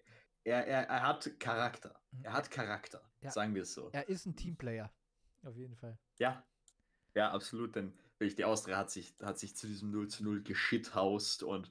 er, 0.44 0.66
er, 0.66 0.88
er 0.88 1.02
hat 1.06 1.38
Charakter. 1.38 2.00
Er 2.22 2.32
hat 2.32 2.50
Charakter, 2.50 3.02
ja. 3.20 3.30
sagen 3.30 3.54
wir 3.54 3.62
es 3.62 3.74
so. 3.74 3.90
Er 3.92 4.08
ist 4.08 4.24
ein 4.24 4.34
Teamplayer, 4.34 4.90
auf 5.42 5.56
jeden 5.56 5.76
Fall. 5.76 5.98
Ja, 6.18 6.42
ja, 7.14 7.30
absolut, 7.30 7.76
denn 7.76 7.92
die 8.20 8.44
Austria 8.44 8.78
hat 8.78 8.90
sich, 8.90 9.14
hat 9.22 9.38
sich 9.38 9.54
zu 9.54 9.66
diesem 9.66 9.90
0 9.90 10.08
zu 10.08 10.24
0 10.24 10.42
geschithaust 10.42 11.42
und 11.42 11.70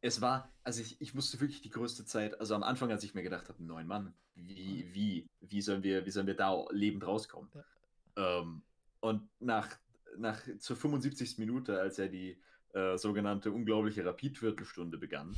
es 0.00 0.20
war, 0.20 0.50
also 0.62 0.80
ich, 0.80 1.00
ich 1.00 1.14
musste 1.14 1.40
wirklich 1.40 1.60
die 1.60 1.70
größte 1.70 2.04
Zeit, 2.04 2.38
also 2.40 2.54
am 2.54 2.62
Anfang, 2.62 2.90
als 2.90 3.02
ich 3.04 3.14
mir 3.14 3.22
gedacht 3.22 3.48
habe, 3.48 3.62
neun 3.62 3.86
Mann, 3.86 4.14
wie, 4.34 4.88
wie, 4.92 5.28
wie 5.40 5.62
sollen 5.62 5.82
wir, 5.82 6.06
wie 6.06 6.10
sollen 6.10 6.26
wir 6.26 6.36
da 6.36 6.64
lebend 6.70 7.06
rauskommen? 7.06 7.50
Ja. 7.54 8.40
Ähm, 8.40 8.62
und 9.00 9.28
nach, 9.40 9.68
nach 10.16 10.40
zur 10.58 10.76
75. 10.76 11.38
Minute, 11.38 11.80
als 11.80 11.98
er 11.98 12.08
die 12.08 12.40
äh, 12.72 12.96
sogenannte 12.96 13.50
unglaubliche 13.52 14.04
Rapid-Viertelstunde 14.04 14.98
begann, 14.98 15.34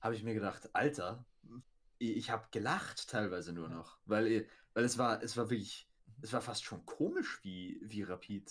habe 0.00 0.14
ich 0.14 0.22
mir 0.22 0.34
gedacht, 0.34 0.70
Alter, 0.74 1.24
ich, 1.98 2.16
ich 2.16 2.30
habe 2.30 2.46
gelacht 2.50 3.08
teilweise 3.08 3.52
nur 3.52 3.68
noch, 3.68 3.98
weil, 4.06 4.46
weil 4.74 4.84
es 4.84 4.98
war, 4.98 5.22
es 5.22 5.36
war 5.36 5.50
wirklich, 5.50 5.87
es 6.22 6.32
war 6.32 6.40
fast 6.40 6.64
schon 6.64 6.84
komisch, 6.84 7.40
wie, 7.42 7.80
wie 7.82 8.02
Rapid, 8.02 8.50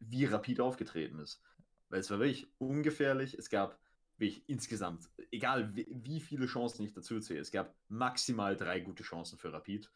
wie 0.00 0.24
Rapid 0.24 0.60
aufgetreten 0.60 1.18
ist. 1.18 1.42
Weil 1.88 2.00
es 2.00 2.10
war 2.10 2.18
wirklich 2.18 2.52
ungefährlich. 2.58 3.34
Es 3.34 3.50
gab 3.50 3.78
wirklich 4.16 4.48
insgesamt, 4.48 5.08
egal 5.30 5.74
wie, 5.74 5.86
wie 5.90 6.20
viele 6.20 6.46
Chancen 6.46 6.84
ich 6.84 6.92
dazu 6.92 7.18
zähle, 7.20 7.40
es 7.40 7.50
gab 7.50 7.74
maximal 7.88 8.56
drei 8.56 8.80
gute 8.80 9.02
Chancen 9.02 9.38
für 9.38 9.52
Rapid. 9.52 9.90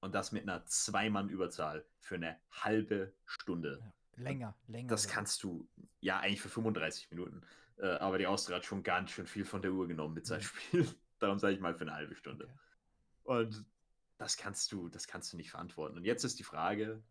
Und 0.00 0.14
das 0.14 0.30
mit 0.30 0.42
einer 0.42 0.64
Zweimann-Überzahl 0.66 1.84
für 2.00 2.16
eine 2.16 2.38
halbe 2.50 3.14
Stunde. 3.24 3.80
Ja, 3.80 4.22
länger, 4.22 4.54
länger. 4.68 4.88
Das 4.88 5.08
kannst 5.08 5.42
du, 5.42 5.68
ja, 6.00 6.20
eigentlich 6.20 6.42
für 6.42 6.50
35 6.50 7.10
Minuten. 7.10 7.42
Äh, 7.78 7.86
aber 7.86 8.18
die 8.18 8.26
Austria 8.26 8.56
hat 8.56 8.64
schon 8.64 8.82
ganz 8.82 9.10
schön 9.10 9.26
viel 9.26 9.44
von 9.44 9.62
der 9.62 9.72
Uhr 9.72 9.88
genommen 9.88 10.14
mit 10.14 10.26
seinem 10.26 10.42
Spiel. 10.42 10.86
Darum 11.18 11.38
sage 11.38 11.54
ich 11.54 11.60
mal 11.60 11.74
für 11.74 11.82
eine 11.82 11.94
halbe 11.94 12.14
Stunde. 12.14 12.48
Okay. 13.24 13.40
Und 13.40 13.64
das 14.18 14.36
kannst 14.36 14.72
du, 14.72 14.88
das 14.88 15.06
kannst 15.06 15.32
du 15.32 15.36
nicht 15.36 15.50
verantworten. 15.50 15.96
Und 15.96 16.04
jetzt 16.04 16.24
ist 16.24 16.38
die 16.38 16.44
Frage, 16.44 17.02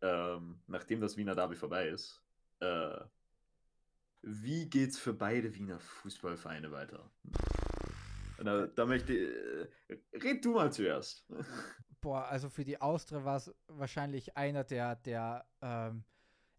ähm, 0.00 0.60
nachdem 0.66 1.00
das 1.00 1.16
Wiener 1.16 1.34
Derby 1.34 1.56
vorbei 1.56 1.88
ist, 1.88 2.22
äh, 2.60 3.00
wie 4.22 4.68
geht's 4.68 4.98
für 4.98 5.12
beide 5.12 5.54
Wiener 5.54 5.78
Fußballvereine 5.78 6.72
weiter? 6.72 7.10
Da, 8.38 8.66
da 8.66 8.86
möchte 8.86 9.14
äh, 9.14 9.68
red 10.14 10.44
du 10.44 10.52
mal 10.52 10.72
zuerst. 10.72 11.26
Boah, 12.00 12.26
also 12.26 12.48
für 12.50 12.64
die 12.64 12.80
Austria 12.80 13.24
war 13.24 13.36
es 13.36 13.54
wahrscheinlich 13.68 14.36
einer 14.36 14.64
der, 14.64 14.96
der 14.96 15.46
ähm, 15.62 16.04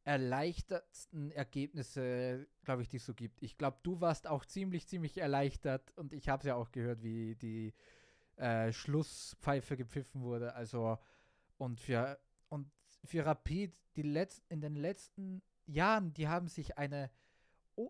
erleichtertsten 0.04 1.32
Ergebnisse, 1.32 2.48
glaube 2.64 2.82
ich, 2.82 2.88
die 2.88 2.98
es 2.98 3.06
so 3.06 3.14
gibt. 3.14 3.44
Ich 3.44 3.58
glaube, 3.58 3.78
du 3.84 4.02
warst 4.02 4.28
auch 4.28 4.46
ziemlich, 4.46 4.88
ziemlich 4.88 5.18
erleichtert 5.18 5.92
und 5.98 6.14
ich 6.14 6.30
habe 6.30 6.42
es 6.42 6.48
ja 6.48 6.56
auch 6.56 6.72
gehört, 6.72 7.04
wie 7.04 7.36
die 7.36 7.74
äh, 8.38 8.72
Schlusspfeife 8.72 9.78
gepfiffen 9.78 10.22
wurde. 10.22 10.56
Also 10.56 10.98
und 11.58 11.80
für 11.80 12.20
und 12.50 12.72
für 13.04 13.26
Rapid 13.26 13.76
die 13.96 14.04
Letz 14.04 14.42
in 14.50 14.62
den 14.62 14.76
letzten 14.76 15.42
Jahren, 15.66 16.14
die 16.14 16.28
haben 16.28 16.48
sich 16.48 16.78
eine 16.78 17.12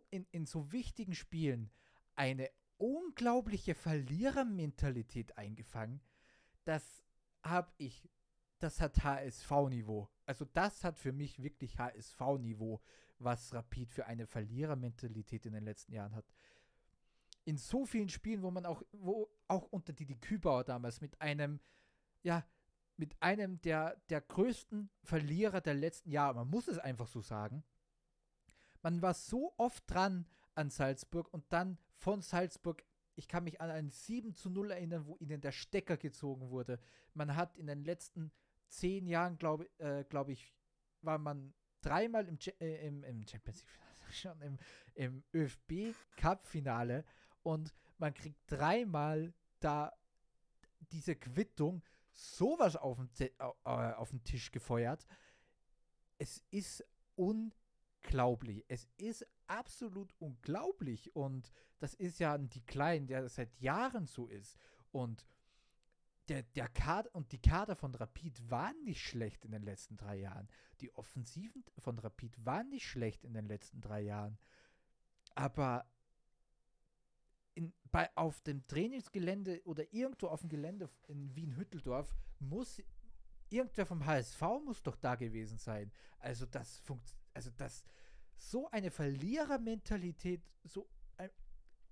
in, 0.09 0.25
in 0.31 0.45
so 0.45 0.71
wichtigen 0.71 1.15
Spielen 1.15 1.71
eine 2.15 2.49
unglaubliche 2.77 3.75
Verlierermentalität 3.75 5.37
eingefangen. 5.37 6.01
Das 6.65 7.03
habe 7.43 7.71
ich, 7.77 8.09
das 8.59 8.81
hat 8.81 9.03
HSV-Niveau. 9.03 10.09
Also 10.25 10.45
das 10.45 10.83
hat 10.83 10.97
für 10.97 11.13
mich 11.13 11.41
wirklich 11.41 11.77
HSV-Niveau, 11.77 12.81
was 13.19 13.53
Rapid 13.53 13.91
für 13.91 14.05
eine 14.05 14.27
Verlierermentalität 14.27 15.45
in 15.45 15.53
den 15.53 15.63
letzten 15.63 15.93
Jahren 15.93 16.15
hat. 16.15 16.25
In 17.47 17.57
so 17.57 17.85
vielen 17.85 18.09
Spielen, 18.09 18.41
wo 18.41 18.51
man 18.51 18.65
auch, 18.65 18.83
wo 18.91 19.29
auch 19.47 19.67
unter 19.71 19.93
die 19.93 20.05
Kübauer 20.19 20.65
damals 20.65 20.99
mit 20.99 21.21
einem, 21.21 21.61
ja, 22.21 22.45
mit 22.97 23.15
einem 23.21 23.61
der, 23.61 23.95
der 24.09 24.19
größten 24.19 24.89
Verlierer 25.03 25.61
der 25.61 25.75
letzten 25.75 26.11
Jahre, 26.11 26.35
man 26.35 26.49
muss 26.49 26.67
es 26.67 26.77
einfach 26.77 27.07
so 27.07 27.21
sagen, 27.21 27.63
man 28.81 29.01
war 29.01 29.13
so 29.13 29.53
oft 29.55 29.89
dran 29.89 30.27
an 30.55 30.69
Salzburg 30.69 31.33
und 31.33 31.45
dann 31.53 31.77
von 31.95 32.21
Salzburg, 32.21 32.83
ich 33.15 33.29
kann 33.29 33.45
mich 33.45 33.61
an 33.61 33.69
ein 33.69 33.91
7 33.91 34.35
zu 34.35 34.49
0 34.49 34.71
erinnern, 34.71 35.05
wo 35.05 35.15
ihnen 35.17 35.39
der 35.39 35.53
Stecker 35.53 35.95
gezogen 35.95 36.49
wurde. 36.49 36.79
Man 37.13 37.35
hat 37.37 37.55
in 37.55 37.67
den 37.67 37.85
letzten 37.85 38.29
zehn 38.67 39.07
Jahren, 39.07 39.37
glaube 39.37 39.69
äh, 39.77 40.03
glaub 40.03 40.27
ich, 40.27 40.53
war 41.01 41.17
man 41.17 41.53
dreimal 41.81 42.27
im, 42.27 42.37
äh, 42.59 42.87
im, 42.87 43.03
im 43.05 43.25
Champions 43.25 43.63
League, 43.63 44.11
schon 44.13 44.41
im, 44.41 44.57
im 44.95 45.23
ÖFB 45.33 45.95
Cup 46.17 46.45
Finale 46.45 47.05
und 47.43 47.73
man 47.97 48.13
kriegt 48.13 48.39
dreimal 48.47 49.33
da 49.59 49.93
diese 50.91 51.15
Quittung 51.15 51.83
sowas 52.11 52.75
auf 52.75 52.97
den, 53.19 53.29
äh, 53.39 53.43
auf 53.63 54.09
den 54.09 54.23
Tisch 54.23 54.51
gefeuert. 54.51 55.05
Es 56.17 56.43
ist 56.51 56.83
un 57.15 57.53
unglaublich. 58.07 58.65
Es 58.67 58.87
ist 58.97 59.25
absolut 59.47 60.13
unglaublich. 60.19 61.15
Und 61.15 61.51
das 61.79 61.93
ist 61.93 62.19
ja 62.19 62.33
ein 62.33 62.49
Decline, 62.49 63.05
der 63.05 63.29
seit 63.29 63.59
Jahren 63.59 64.05
so 64.05 64.27
ist. 64.27 64.57
Und 64.91 65.25
der, 66.29 66.43
der 66.43 66.67
Kader 66.67 67.09
und 67.13 67.31
die 67.31 67.41
Kader 67.41 67.75
von 67.75 67.95
Rapid 67.95 68.49
waren 68.49 68.83
nicht 68.83 69.01
schlecht 69.01 69.45
in 69.45 69.51
den 69.51 69.63
letzten 69.63 69.97
drei 69.97 70.17
Jahren. 70.17 70.49
Die 70.81 70.93
Offensiven 70.95 71.63
von 71.77 71.99
Rapid 71.99 72.45
waren 72.45 72.69
nicht 72.69 72.85
schlecht 72.85 73.23
in 73.23 73.33
den 73.33 73.45
letzten 73.45 73.81
drei 73.81 74.01
Jahren. 74.01 74.37
Aber 75.35 75.89
in, 77.57 77.73
bei, 77.91 78.09
auf 78.15 78.41
dem 78.41 78.65
Trainingsgelände 78.67 79.61
oder 79.65 79.91
irgendwo 79.91 80.27
auf 80.27 80.41
dem 80.41 80.49
Gelände 80.49 80.89
in 81.07 81.35
Wien-Hütteldorf 81.35 82.15
muss 82.39 82.81
irgendwer 83.49 83.85
vom 83.85 84.05
HSV 84.05 84.41
muss 84.63 84.83
doch 84.83 84.95
da 84.95 85.15
gewesen 85.15 85.57
sein. 85.57 85.91
Also 86.19 86.45
das 86.45 86.79
funktioniert 86.79 87.27
also 87.37 87.51
dass 87.51 87.85
so 88.35 88.69
eine 88.71 88.91
Verlierermentalität 88.91 90.41
so 90.63 90.89
ein, 91.17 91.29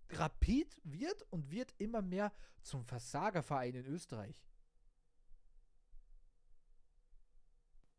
rapid 0.09 0.75
wird 0.83 1.21
und 1.31 1.51
wird 1.51 1.73
immer 1.77 2.01
mehr 2.01 2.33
zum 2.61 2.83
Versagerverein 2.83 3.75
in 3.75 3.85
Österreich. 3.85 4.43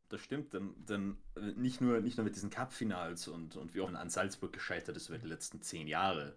Das 0.08 0.20
stimmt, 0.20 0.52
denn, 0.52 0.74
denn 0.84 1.18
äh, 1.34 1.52
nicht, 1.52 1.80
nur, 1.80 2.00
nicht 2.00 2.16
nur 2.16 2.24
mit 2.24 2.36
diesen 2.36 2.50
Cup-Finals 2.50 3.26
und, 3.28 3.56
und 3.56 3.74
wie 3.74 3.80
auch 3.80 3.92
an 3.92 4.10
Salzburg 4.10 4.52
gescheitert 4.52 4.96
ist 4.96 5.08
über 5.08 5.18
die 5.18 5.26
letzten 5.26 5.62
zehn 5.62 5.88
Jahre, 5.88 6.36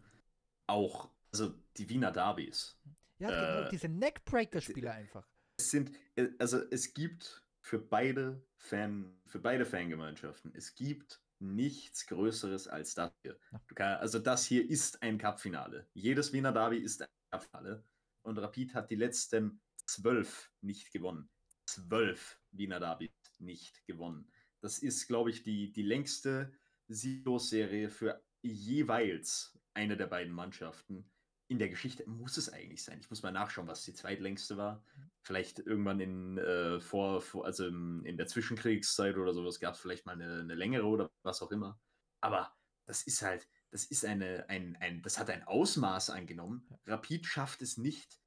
auch 0.66 1.10
also 1.32 1.54
die 1.78 1.90
Wiener 1.90 2.12
Derbys. 2.12 2.78
Ja, 3.20 3.30
genau, 3.30 3.68
äh, 3.68 3.70
diese 3.70 3.90
Neckbreaker-Spiele 3.90 4.92
einfach. 4.92 5.28
Es 5.58 5.72
sind, 5.72 5.92
äh, 6.16 6.30
also 6.40 6.62
es 6.72 6.94
gibt 6.94 7.44
für 7.62 7.80
beide 7.80 8.42
Fan, 8.56 9.20
für 9.26 9.40
beide 9.40 9.66
Fangemeinschaften. 9.66 10.54
Es 10.56 10.76
gibt 10.76 11.22
nichts 11.40 12.08
Größeres 12.08 12.68
als 12.68 12.96
das 12.96 13.12
hier. 13.22 13.38
Kann, 13.76 13.98
also 13.98 14.20
das 14.20 14.46
hier 14.46 14.70
ist 14.70 15.02
ein 15.02 15.18
Cupfinale. 15.18 15.88
Jedes 15.94 16.34
Wiener 16.34 16.52
Derby 16.52 16.78
ist 16.78 17.02
ein 17.02 17.08
Cupfinale. 17.32 17.84
Und 18.22 18.38
Rapid 18.38 18.74
hat 18.74 18.90
die 18.90 18.96
letzten 18.96 19.62
zwölf 19.86 20.52
nicht 20.62 20.92
gewonnen. 20.92 21.30
Zwölf 21.66 22.40
Wiener 22.52 22.80
Derby 22.80 23.12
nicht 23.38 23.86
gewonnen. 23.86 24.32
Das 24.62 24.80
ist, 24.80 25.08
glaube 25.08 25.30
ich, 25.30 25.44
die, 25.44 25.72
die 25.72 25.84
längste 25.84 26.52
Sieglos-Serie 26.90 27.90
für 27.90 28.22
jeweils 28.42 29.58
eine 29.74 29.96
der 29.96 30.08
beiden 30.08 30.34
Mannschaften 30.34 31.10
in 31.50 31.58
der 31.58 31.70
Geschichte 31.70 32.08
muss 32.08 32.38
es 32.38 32.54
eigentlich 32.54 32.84
sein. 32.84 33.00
Ich 33.02 33.10
muss 33.10 33.24
mal 33.24 33.32
nachschauen, 33.32 33.68
was 33.68 33.84
die 33.84 33.94
zweitlängste 33.94 34.56
war. 34.56 34.84
Vielleicht 35.24 35.58
irgendwann 35.58 36.00
in 36.00 36.38
äh, 36.38 36.80
vor, 36.80 37.22
vor, 37.22 37.44
also 37.44 37.66
in, 37.66 38.18
der 38.18 38.28
Zwischenkriegszeit 38.28 39.18
oder 39.18 39.34
sowas 39.34 39.60
gab 39.60 39.74
es 39.74 39.80
vielleicht 39.80 40.06
mal 40.06 40.14
eine, 40.14 40.42
eine, 40.42 40.54
längere 40.54 40.86
oder 40.86 41.12
was 41.24 41.42
auch 41.42 41.52
immer. 41.52 41.80
Aber 42.22 42.56
das 42.86 43.02
ist 43.02 43.24
halt, 43.24 43.50
das 43.72 43.84
ist 43.84 44.06
eine, 44.06 44.48
ein, 44.48 44.76
ein, 44.80 45.02
das 45.02 45.18
hat 45.18 45.32
ein 45.32 45.44
Ausmaß 45.44 46.12
angenommen. 46.12 46.68
Rapid 46.86 47.26
schafft 47.26 47.64
es 47.64 47.78
nicht. 47.78 48.20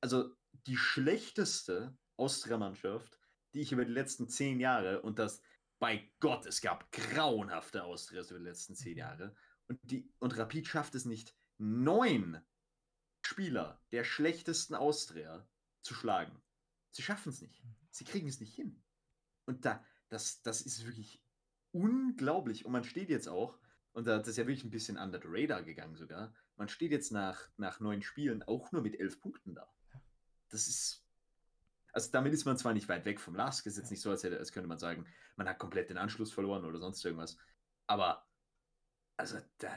Also 0.00 0.34
die 0.66 0.76
schlechteste 0.76 1.96
Austria-Mannschaft, 2.16 3.20
die 3.54 3.60
ich 3.60 3.70
über 3.70 3.84
die 3.84 3.92
letzten 3.92 4.28
zehn 4.28 4.58
Jahre 4.58 5.02
und 5.02 5.20
das 5.20 5.42
bei 5.78 6.10
Gott, 6.18 6.44
es 6.44 6.60
gab 6.60 6.90
grauenhafte 6.90 7.84
Austrias 7.84 8.30
über 8.30 8.40
die 8.40 8.46
letzten 8.46 8.74
zehn 8.74 8.94
mhm. 8.94 8.98
Jahre. 8.98 9.36
Und, 9.68 9.78
die, 9.84 10.12
und 10.18 10.36
Rapid 10.36 10.66
schafft 10.66 10.96
es 10.96 11.04
nicht, 11.04 11.36
neun 11.60 12.40
Spieler 13.22 13.80
der 13.92 14.04
schlechtesten 14.04 14.74
Austria 14.74 15.46
zu 15.82 15.94
schlagen. 15.94 16.42
Sie 16.90 17.02
schaffen 17.02 17.28
es 17.28 17.42
nicht. 17.42 17.62
Sie 17.90 18.04
kriegen 18.04 18.28
es 18.28 18.40
nicht 18.40 18.54
hin. 18.54 18.82
Und 19.44 19.64
da, 19.64 19.84
das, 20.08 20.42
das 20.42 20.62
ist 20.62 20.86
wirklich 20.86 21.22
unglaublich. 21.72 22.64
Und 22.64 22.72
man 22.72 22.84
steht 22.84 23.10
jetzt 23.10 23.28
auch, 23.28 23.58
und 23.92 24.06
das 24.06 24.26
ist 24.26 24.38
ja 24.38 24.46
wirklich 24.46 24.64
ein 24.64 24.70
bisschen 24.70 24.96
under 24.96 25.20
the 25.20 25.28
radar 25.28 25.62
gegangen 25.62 25.96
sogar, 25.96 26.34
man 26.56 26.68
steht 26.68 26.92
jetzt 26.92 27.12
nach, 27.12 27.48
nach 27.56 27.80
neun 27.80 28.02
Spielen 28.02 28.42
auch 28.42 28.72
nur 28.72 28.82
mit 28.82 28.98
elf 28.98 29.20
Punkten 29.20 29.54
da. 29.54 29.72
Das 30.48 30.66
ist, 30.68 31.04
also 31.92 32.10
damit 32.10 32.32
ist 32.32 32.44
man 32.44 32.58
zwar 32.58 32.72
nicht 32.72 32.88
weit 32.88 33.04
weg 33.04 33.20
vom 33.20 33.34
Lask, 33.34 33.66
ist 33.66 33.76
jetzt 33.76 33.90
nicht 33.90 34.00
so, 34.00 34.10
als, 34.10 34.22
hätte, 34.24 34.38
als 34.38 34.52
könnte 34.52 34.68
man 34.68 34.78
sagen, 34.78 35.06
man 35.36 35.48
hat 35.48 35.58
komplett 35.58 35.90
den 35.90 35.98
Anschluss 35.98 36.32
verloren 36.32 36.64
oder 36.64 36.78
sonst 36.78 37.04
irgendwas. 37.04 37.36
Aber, 37.86 38.26
also, 39.16 39.38
da, 39.58 39.76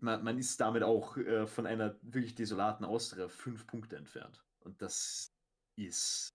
man, 0.00 0.22
man 0.22 0.38
ist 0.38 0.60
damit 0.60 0.82
auch 0.82 1.16
äh, 1.16 1.46
von 1.46 1.66
einer 1.66 1.98
wirklich 2.02 2.34
desolaten 2.34 2.84
Austria 2.84 3.28
fünf 3.28 3.66
Punkte 3.66 3.96
entfernt. 3.96 4.44
Und 4.60 4.80
das 4.80 5.32
ist 5.76 6.34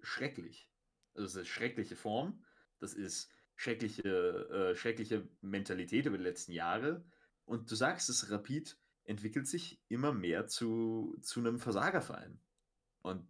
schrecklich. 0.00 0.70
Also, 1.14 1.26
das 1.26 1.46
ist 1.46 1.48
schreckliche 1.48 1.96
Form. 1.96 2.44
Das 2.80 2.94
ist 2.94 3.30
schreckliche, 3.56 4.02
äh, 4.72 4.76
schreckliche 4.76 5.28
Mentalität 5.40 6.06
über 6.06 6.18
die 6.18 6.24
letzten 6.24 6.52
Jahre. 6.52 7.04
Und 7.44 7.70
du 7.70 7.74
sagst 7.74 8.08
es, 8.08 8.30
Rapid 8.30 8.78
entwickelt 9.04 9.46
sich 9.46 9.80
immer 9.88 10.12
mehr 10.12 10.46
zu, 10.46 11.16
zu 11.22 11.40
einem 11.40 11.58
Versagerverein. 11.58 12.40
Und 13.00 13.26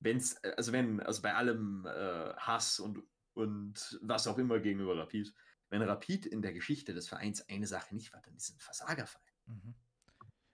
wenn's, 0.00 0.42
also 0.42 0.72
wenn, 0.72 1.00
also 1.00 1.22
bei 1.22 1.34
allem 1.34 1.86
äh, 1.86 2.34
Hass 2.36 2.80
und, 2.80 3.02
und 3.34 3.98
was 4.02 4.26
auch 4.26 4.38
immer 4.38 4.58
gegenüber 4.58 4.96
Rapid, 4.96 5.32
wenn 5.70 5.82
Rapid 5.82 6.26
in 6.26 6.42
der 6.42 6.52
Geschichte 6.52 6.94
des 6.94 7.08
Vereins 7.08 7.48
eine 7.48 7.66
Sache 7.66 7.94
nicht 7.94 8.12
war, 8.12 8.22
dann 8.22 8.34
ist 8.34 8.48
es 8.48 8.54
ein 8.56 8.60
Versagerverein. 8.60 9.32
Mhm. 9.46 9.74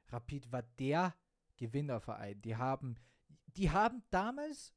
Rapid 0.09 0.53
war 0.53 0.62
der 0.62 1.15
Gewinnerverein. 1.57 2.41
Die 2.43 2.57
haben, 2.57 2.97
die 3.47 3.70
haben 3.70 4.03
damals, 4.11 4.74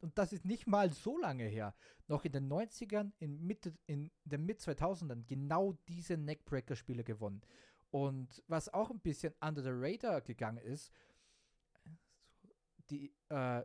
und 0.00 0.16
das 0.18 0.32
ist 0.32 0.44
nicht 0.44 0.66
mal 0.66 0.92
so 0.92 1.18
lange 1.18 1.44
her, 1.44 1.74
noch 2.08 2.24
in 2.24 2.32
den 2.32 2.48
90ern, 2.48 3.12
in, 3.18 3.46
Mitte, 3.46 3.76
in 3.86 4.10
den 4.24 4.44
Mid-2000ern 4.46 5.26
genau 5.26 5.72
diese 5.88 6.16
Neckbreaker-Spiele 6.16 7.04
gewonnen. 7.04 7.42
Und 7.90 8.42
was 8.48 8.72
auch 8.72 8.90
ein 8.90 9.00
bisschen 9.00 9.34
under 9.40 9.62
the 9.62 9.70
radar 9.72 10.20
gegangen 10.20 10.58
ist, 10.58 10.92
die 12.90 13.12
äh, 13.28 13.62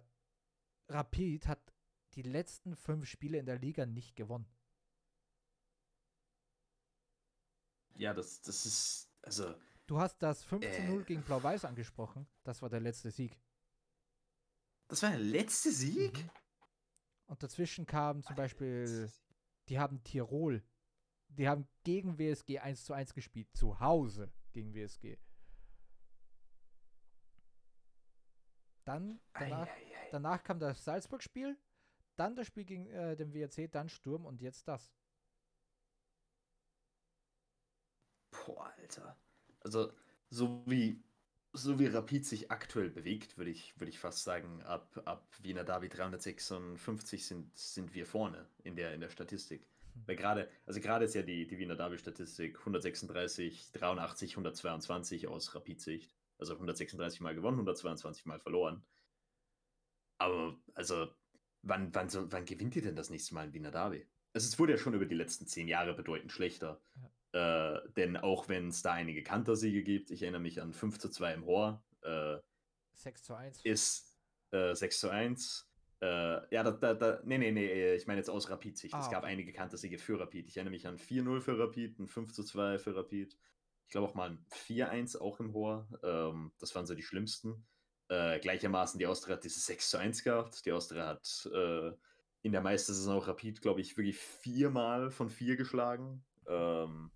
Rapid 0.88 1.48
hat 1.48 1.74
die 2.16 2.24
letzten 2.24 2.76
fünf 2.76 3.08
Spiele 3.08 3.38
in 3.38 3.46
der 3.46 3.60
Liga 3.60 3.86
nicht 3.86 4.16
gewonnen. 4.16 4.48
Ja, 7.96 8.14
das, 8.14 8.42
das 8.42 8.66
ist, 8.66 9.10
also. 9.22 9.54
Du 9.88 10.00
hast 10.00 10.18
das 10.20 10.46
15-0 10.46 11.02
äh, 11.02 11.04
gegen 11.04 11.22
Blau-Weiß 11.22 11.66
angesprochen. 11.66 12.28
Das 12.44 12.62
war 12.62 12.70
der 12.70 12.80
letzte 12.80 13.12
Sieg. 13.12 13.38
Das 14.88 15.04
war 15.04 15.12
der 15.12 15.20
letzte 15.20 15.72
Sieg? 15.72 16.18
Mhm. 16.18 16.30
Und 17.28 17.44
dazwischen 17.44 17.86
kam 17.86 18.24
zum 18.24 18.36
Beispiel, 18.36 19.10
die 19.70 19.80
haben 19.80 20.04
Tirol, 20.04 20.64
die 21.30 21.48
haben 21.48 21.68
gegen 21.84 22.18
WSG 22.18 22.60
1 22.60 22.84
zu 22.84 22.94
1 22.94 23.14
gespielt, 23.14 23.48
zu 23.54 23.80
Hause 23.80 24.32
gegen 24.52 24.74
WSG. 24.74 25.18
Dann, 28.84 29.22
danach, 29.34 29.68
ei, 29.68 29.72
ei, 29.72 29.96
ei. 29.96 30.10
danach 30.12 30.44
kam 30.44 30.60
das 30.60 30.84
Salzburg-Spiel, 30.84 31.58
dann 32.18 32.36
das 32.36 32.48
Spiel 32.48 32.66
gegen 32.66 32.88
äh, 32.88 33.16
den 33.16 33.34
WRC, 33.34 33.72
dann 33.72 33.88
Sturm 33.88 34.26
und 34.26 34.42
jetzt 34.42 34.68
das. 34.68 34.92
Boah, 38.46 38.74
Alter. 38.78 39.18
Also, 39.64 39.92
so 40.30 40.64
wie 40.66 41.04
so 41.54 41.80
wie 41.80 41.88
Rapid 41.88 42.26
sich 42.26 42.52
aktuell 42.52 42.90
bewegt, 42.90 43.38
würde 43.38 43.52
ich, 43.52 43.78
würd 43.80 43.90
ich 43.90 44.00
fast 44.00 44.24
sagen, 44.24 44.62
ab, 44.64 45.02
ab 45.06 45.28
Wiener 45.42 45.64
Derby 45.64 45.90
356 45.90 47.26
sind, 47.26 47.58
sind 47.58 47.94
wir 47.94 48.06
vorne 48.06 48.48
in 48.64 48.76
der, 48.76 48.94
in 48.94 49.02
der 49.02 49.10
Statistik. 49.10 49.68
Hm. 49.94 50.04
Weil 50.06 50.16
gerade, 50.16 50.50
also 50.66 50.80
gerade 50.80 51.06
ist 51.06 51.16
ja 51.16 51.24
die, 51.24 51.48
die 51.48 51.58
Wiener 51.58 51.76
Derby-Statistik 51.76 52.58
136, 52.60 53.72
83, 53.74 54.32
122 54.32 55.28
aus 55.28 55.54
Rapid-Sicht. 55.54 56.16
Also 56.38 56.54
136 56.54 57.22
Mal 57.22 57.36
gewonnen, 57.36 57.58
122 57.58 58.26
Mal 58.26 58.40
verloren. 58.40 58.82
Aber, 60.18 60.58
also, 60.74 61.08
wann, 61.62 61.94
wann, 61.94 62.10
wann 62.32 62.46
gewinnt 62.46 62.76
ihr 62.76 62.82
denn 62.82 62.96
das 62.96 63.10
nächste 63.10 63.36
Mal 63.36 63.48
in 63.48 63.54
Wiener 63.54 63.72
Derby? 63.72 64.08
Also, 64.34 64.48
es 64.48 64.58
wurde 64.58 64.72
ja 64.72 64.78
schon 64.78 64.94
über 64.94 65.06
die 65.06 65.16
letzten 65.16 65.46
zehn 65.46 65.68
Jahre 65.68 65.94
bedeutend 65.94 66.32
schlechter. 66.32 66.82
Ja. 66.96 67.12
Äh, 67.34 67.80
denn 67.96 68.18
auch 68.18 68.50
wenn 68.50 68.68
es 68.70 68.82
da 68.82 68.94
einige 68.94 69.24
Kantersiege 69.24 69.84
gibt, 69.84 70.12
ich 70.12 70.22
erinnere 70.22 70.42
mich 70.42 70.62
an 70.62 70.74
5 70.74 71.00
zu 71.00 71.10
2 71.10 71.34
im 71.34 71.44
Rohr. 71.44 71.84
Äh, 72.02 72.38
6 72.96 73.24
zu 73.24 73.36
1. 73.36 73.62
Ist 73.64 74.18
äh, 74.52 74.76
6 74.76 75.00
zu 75.00 75.10
1. 75.10 75.72
Äh, 76.02 76.54
ja, 76.54 76.64
da, 76.64 76.72
da, 76.72 76.94
da, 76.94 77.22
nee, 77.24 77.38
nee, 77.38 77.52
nee, 77.52 77.94
ich 77.94 78.08
meine 78.08 78.20
jetzt 78.20 78.30
aus 78.30 78.50
Rapid-Sicht. 78.50 78.94
Ah, 78.94 79.02
es 79.02 79.10
gab 79.10 79.24
okay. 79.24 79.32
einige 79.32 79.54
Kantersiege 79.54 79.98
für 79.98 80.20
Rapid. 80.20 80.48
Ich 80.48 80.58
erinnere 80.58 80.72
mich 80.72 80.88
an 80.88 80.98
4-0 80.98 81.42
für 81.42 81.60
Rapid, 81.60 82.00
ein 82.00 82.08
5 82.08 82.34
zu 82.34 82.44
2 82.44 82.80
für 82.80 82.96
Rapid. 82.96 83.38
Ich 83.86 83.92
glaube 83.92 84.08
auch 84.08 84.16
mal 84.16 84.32
ein 84.32 84.46
4-1 84.52 85.20
auch 85.20 85.40
im 85.40 85.52
Rohr. 85.52 85.88
Ähm, 86.04 86.52
das 86.60 86.74
waren 86.76 86.86
so 86.86 86.96
die 86.96 87.04
schlimmsten. 87.04 87.66
Äh, 88.10 88.40
gleichermaßen 88.40 89.00
die 89.00 89.06
Austria 89.06 89.36
hat 89.36 89.44
dieses 89.44 89.66
6 89.68 89.90
zu 89.90 89.98
1 89.98 90.24
gehabt. 90.24 90.66
Die 90.66 90.72
Austria 90.72 91.08
hat 91.08 91.50
äh, 91.54 91.92
in 92.42 92.52
der 92.52 92.62
Meistersaison 92.62 93.18
auch 93.18 93.28
Rapid, 93.28 93.62
glaube 93.62 93.82
ich, 93.82 93.96
wirklich 93.96 94.18
viermal 94.18 95.12
von 95.12 95.30
vier 95.30 95.56
geschlagen. 95.56 96.26
Ähm, 96.48 97.12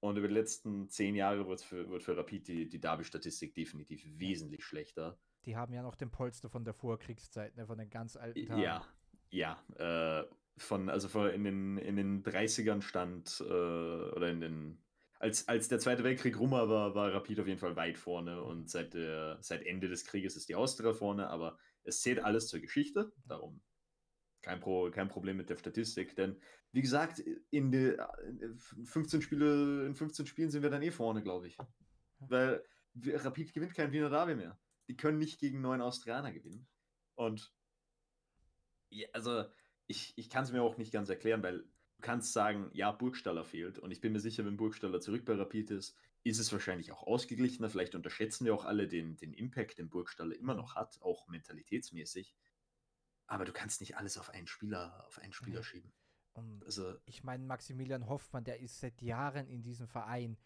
und 0.00 0.16
über 0.16 0.28
die 0.28 0.34
letzten 0.34 0.88
zehn 0.88 1.14
Jahre 1.14 1.46
wird 1.46 1.60
für, 1.60 1.88
wird 1.90 2.02
für 2.02 2.16
Rapid 2.16 2.48
die, 2.48 2.68
die 2.68 2.80
Derby-Statistik 2.80 3.54
definitiv 3.54 4.02
wesentlich 4.18 4.64
schlechter. 4.64 5.18
Die 5.44 5.56
haben 5.56 5.72
ja 5.72 5.82
noch 5.82 5.94
den 5.94 6.10
Polster 6.10 6.48
von 6.48 6.64
der 6.64 6.74
Vorkriegszeit, 6.74 7.56
ne, 7.56 7.66
von 7.66 7.78
den 7.78 7.90
ganz 7.90 8.16
alten 8.16 8.46
Tagen. 8.46 8.60
Ja, 8.60 8.84
ja. 9.30 9.62
Äh, 9.76 10.24
von, 10.56 10.88
also 10.90 11.08
vor, 11.08 11.30
in, 11.30 11.44
den, 11.44 11.78
in 11.78 11.96
den 11.96 12.22
30ern 12.22 12.82
stand, 12.82 13.40
äh, 13.40 13.44
oder 13.44 14.28
in 14.28 14.40
den, 14.40 14.82
als, 15.18 15.48
als 15.48 15.68
der 15.68 15.78
Zweite 15.78 16.04
Weltkrieg 16.04 16.38
rum 16.38 16.50
war, 16.50 16.94
war 16.94 17.14
Rapid 17.14 17.40
auf 17.40 17.46
jeden 17.46 17.58
Fall 17.58 17.76
weit 17.76 17.98
vorne 17.98 18.42
und 18.42 18.68
seit, 18.68 18.94
der, 18.94 19.38
seit 19.40 19.64
Ende 19.64 19.88
des 19.88 20.04
Krieges 20.04 20.36
ist 20.36 20.48
die 20.48 20.54
Austria 20.54 20.92
vorne, 20.92 21.28
aber 21.28 21.58
es 21.82 22.02
zählt 22.02 22.22
alles 22.22 22.48
zur 22.48 22.60
Geschichte, 22.60 23.12
darum 23.26 23.62
kein, 24.42 24.60
Pro, 24.60 24.90
kein 24.90 25.08
Problem 25.08 25.36
mit 25.36 25.50
der 25.50 25.56
Statistik, 25.56 26.16
denn 26.16 26.36
wie 26.72 26.82
gesagt, 26.82 27.22
in, 27.50 27.70
die, 27.72 27.96
15 28.84 29.22
Spiele, 29.22 29.86
in 29.86 29.94
15 29.94 30.26
Spielen 30.26 30.50
sind 30.50 30.62
wir 30.62 30.70
dann 30.70 30.82
eh 30.82 30.90
vorne, 30.90 31.22
glaube 31.22 31.48
ich. 31.48 31.58
Weil 32.18 32.62
Rapid 32.94 33.52
gewinnt 33.52 33.74
kein 33.74 33.92
Wiener 33.92 34.10
Derby 34.10 34.34
mehr. 34.34 34.58
Die 34.88 34.96
können 34.96 35.18
nicht 35.18 35.40
gegen 35.40 35.60
neun 35.60 35.80
Australier 35.80 36.32
gewinnen. 36.32 36.68
Und 37.14 37.52
ja, 38.90 39.08
also 39.12 39.44
ich, 39.86 40.16
ich 40.16 40.30
kann 40.30 40.44
es 40.44 40.52
mir 40.52 40.62
auch 40.62 40.76
nicht 40.76 40.92
ganz 40.92 41.08
erklären, 41.08 41.42
weil 41.42 41.60
du 41.60 42.00
kannst 42.00 42.32
sagen, 42.32 42.70
ja, 42.72 42.92
Burgstaller 42.92 43.44
fehlt. 43.44 43.78
Und 43.78 43.90
ich 43.90 44.00
bin 44.00 44.12
mir 44.12 44.20
sicher, 44.20 44.44
wenn 44.44 44.56
Burgstaller 44.56 45.00
zurück 45.00 45.24
bei 45.24 45.34
Rapid 45.34 45.70
ist, 45.72 45.96
ist 46.22 46.38
es 46.38 46.52
wahrscheinlich 46.52 46.92
auch 46.92 47.02
ausgeglichener. 47.02 47.70
Vielleicht 47.70 47.94
unterschätzen 47.94 48.44
wir 48.44 48.54
auch 48.54 48.64
alle 48.64 48.88
den, 48.88 49.16
den 49.16 49.32
Impact, 49.32 49.78
den 49.78 49.88
Burgstaller 49.88 50.36
immer 50.36 50.54
noch 50.54 50.74
hat, 50.74 51.00
auch 51.02 51.28
mentalitätsmäßig. 51.28 52.34
Aber 53.30 53.44
du 53.44 53.52
kannst 53.52 53.80
nicht 53.80 53.96
alles 53.96 54.18
auf 54.18 54.30
einen 54.30 54.48
Spieler, 54.48 55.04
auf 55.06 55.20
einen 55.20 55.32
Spieler 55.32 55.58
ja. 55.58 55.62
schieben. 55.62 55.92
Und 56.32 56.64
also, 56.64 56.96
ich 57.04 57.22
meine, 57.22 57.44
Maximilian 57.44 58.08
Hoffmann, 58.08 58.42
der 58.42 58.58
ist 58.58 58.80
seit 58.80 59.00
Jahren 59.00 59.46
in 59.46 59.62
diesem 59.62 59.86
Verein. 59.86 60.36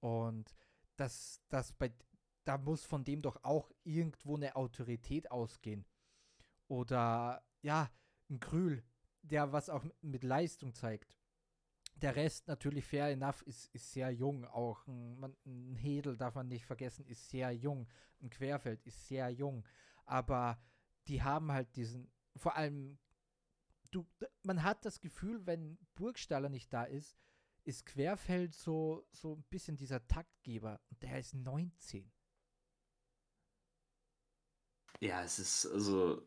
Und 0.00 0.54
das, 0.96 1.40
das 1.48 1.72
bei, 1.72 1.94
da 2.44 2.58
muss 2.58 2.84
von 2.84 3.04
dem 3.04 3.22
doch 3.22 3.42
auch 3.42 3.72
irgendwo 3.84 4.36
eine 4.36 4.54
Autorität 4.54 5.30
ausgehen. 5.30 5.86
Oder 6.68 7.42
ja, 7.62 7.90
ein 8.28 8.38
Grül, 8.38 8.84
der 9.22 9.52
was 9.52 9.70
auch 9.70 9.86
mit 10.02 10.22
Leistung 10.22 10.74
zeigt. 10.74 11.14
Der 11.94 12.16
Rest 12.16 12.48
natürlich 12.48 12.84
fair 12.84 13.08
enough 13.08 13.40
ist, 13.46 13.74
ist 13.74 13.92
sehr 13.92 14.10
jung. 14.10 14.44
Auch 14.44 14.86
ein, 14.86 15.34
ein 15.46 15.74
Hedel 15.74 16.18
darf 16.18 16.34
man 16.34 16.48
nicht 16.48 16.66
vergessen, 16.66 17.06
ist 17.06 17.30
sehr 17.30 17.50
jung. 17.52 17.88
Ein 18.20 18.28
Querfeld 18.28 18.84
ist 18.84 19.08
sehr 19.08 19.30
jung. 19.30 19.66
Aber 20.04 20.60
die 21.08 21.22
haben 21.22 21.50
halt 21.50 21.74
diesen, 21.76 22.10
vor 22.36 22.56
allem, 22.56 22.98
du, 23.90 24.06
man 24.42 24.62
hat 24.62 24.84
das 24.84 25.00
Gefühl, 25.00 25.46
wenn 25.46 25.78
Burgstaller 25.94 26.48
nicht 26.48 26.72
da 26.72 26.84
ist, 26.84 27.16
ist 27.64 27.84
Querfeld 27.84 28.54
so, 28.54 29.06
so 29.12 29.34
ein 29.34 29.42
bisschen 29.50 29.76
dieser 29.76 30.06
Taktgeber. 30.06 30.80
Und 30.90 31.02
der 31.02 31.18
ist 31.18 31.34
19. 31.34 32.10
Ja, 35.00 35.22
es 35.22 35.38
ist, 35.38 35.66
also, 35.66 36.22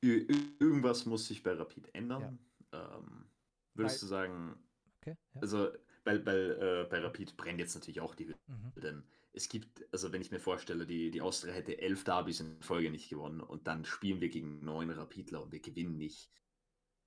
irgendwas 0.00 1.06
muss 1.06 1.26
sich 1.26 1.42
bei 1.42 1.52
Rapid 1.52 1.94
ändern. 1.94 2.38
Ja. 2.72 2.96
Ähm, 2.96 3.30
würdest 3.74 3.96
weil, 3.96 4.00
du 4.00 4.06
sagen, 4.06 4.64
okay, 4.98 5.16
ja. 5.34 5.40
also, 5.40 5.70
weil, 6.04 6.24
weil 6.26 6.50
äh, 6.50 6.88
bei 6.88 6.98
Rapid 6.98 7.36
brennt 7.36 7.60
jetzt 7.60 7.74
natürlich 7.74 8.00
auch 8.00 8.14
die 8.14 8.28
Hütte, 8.28 8.40
mhm. 8.46 8.80
denn 8.80 9.04
es 9.32 9.48
gibt, 9.48 9.84
also 9.92 10.12
wenn 10.12 10.22
ich 10.22 10.30
mir 10.30 10.40
vorstelle, 10.40 10.86
die, 10.86 11.10
die 11.10 11.20
Austria 11.20 11.52
hätte 11.52 11.80
elf 11.80 12.04
Derbys 12.04 12.40
in 12.40 12.60
Folge 12.62 12.90
nicht 12.90 13.08
gewonnen 13.08 13.40
und 13.40 13.66
dann 13.66 13.84
spielen 13.84 14.20
wir 14.20 14.28
gegen 14.28 14.64
neun 14.64 14.90
Rapidler 14.90 15.42
und 15.42 15.52
wir 15.52 15.60
gewinnen 15.60 15.96
nicht. 15.96 16.30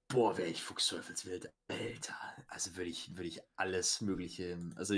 Boah, 0.08 0.38
wäre 0.38 0.50
ich 0.50 0.62
Fuchsteufelswild. 0.62 1.52
Alter, 1.68 2.16
also 2.48 2.76
würde 2.76 2.90
ich, 2.90 3.16
würde 3.16 3.28
ich 3.28 3.42
alles 3.56 4.02
Mögliche, 4.02 4.58
also 4.76 4.96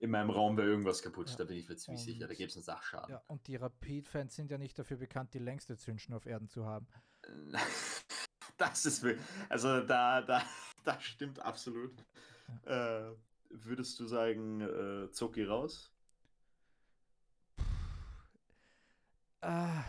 in 0.00 0.10
meinem 0.10 0.30
Raum 0.30 0.56
wäre 0.56 0.68
irgendwas 0.68 1.02
kaputt, 1.02 1.30
ja. 1.30 1.36
da 1.36 1.44
bin 1.44 1.56
ich 1.56 1.68
mir 1.68 1.76
ziemlich 1.76 2.00
und, 2.00 2.06
sicher, 2.06 2.28
da 2.28 2.34
gibt 2.34 2.50
es 2.50 2.56
einen 2.56 2.64
Sachschaden. 2.64 3.10
Ja, 3.10 3.22
und 3.26 3.46
die 3.46 3.56
Rapid-Fans 3.56 4.34
sind 4.34 4.50
ja 4.50 4.58
nicht 4.58 4.78
dafür 4.78 4.96
bekannt, 4.96 5.34
die 5.34 5.38
längste 5.38 5.76
Zündschnur 5.76 6.18
auf 6.18 6.26
Erden 6.26 6.48
zu 6.48 6.64
haben. 6.66 6.86
das 8.56 8.84
ist, 8.86 9.04
also 9.48 9.80
da, 9.80 10.22
da, 10.22 10.42
das 10.84 11.02
stimmt 11.02 11.40
absolut. 11.40 12.04
Ja. 12.66 13.10
Äh, 13.10 13.16
würdest 13.50 13.98
du 13.98 14.06
sagen, 14.06 14.60
äh, 14.60 15.10
Zucki 15.10 15.44
raus? 15.44 15.92
Äh, 19.40 19.80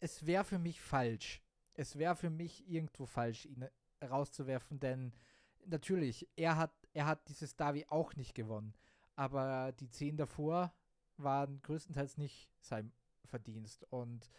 es 0.00 0.26
wäre 0.26 0.44
für 0.44 0.58
mich 0.58 0.80
falsch. 0.80 1.42
es 1.74 1.96
wäre 1.98 2.16
für 2.16 2.30
mich 2.30 2.68
irgendwo 2.68 3.06
falsch, 3.06 3.44
ihn 3.46 3.68
rauszuwerfen, 4.02 4.80
denn 4.80 5.12
natürlich, 5.66 6.28
er 6.36 6.56
hat, 6.56 6.72
er 6.92 7.06
hat 7.06 7.28
dieses 7.28 7.56
Derby 7.56 7.84
auch 7.88 8.14
nicht 8.14 8.34
gewonnen. 8.34 8.74
Aber 9.14 9.72
die 9.72 9.88
zehn 9.88 10.16
davor 10.16 10.74
waren 11.16 11.60
größtenteils 11.62 12.18
nicht 12.18 12.50
sein 12.60 12.92
Verdienst. 13.24 13.84
Und 13.90 14.30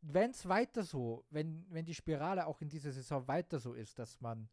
wenn 0.00 0.30
es 0.30 0.48
weiter 0.48 0.82
so, 0.82 1.24
wenn, 1.30 1.66
wenn 1.70 1.84
die 1.84 1.94
Spirale 1.94 2.46
auch 2.46 2.60
in 2.60 2.68
dieser 2.68 2.92
Saison 2.92 3.26
weiter 3.28 3.58
so 3.58 3.74
ist, 3.74 3.98
dass 3.98 4.20
man 4.20 4.48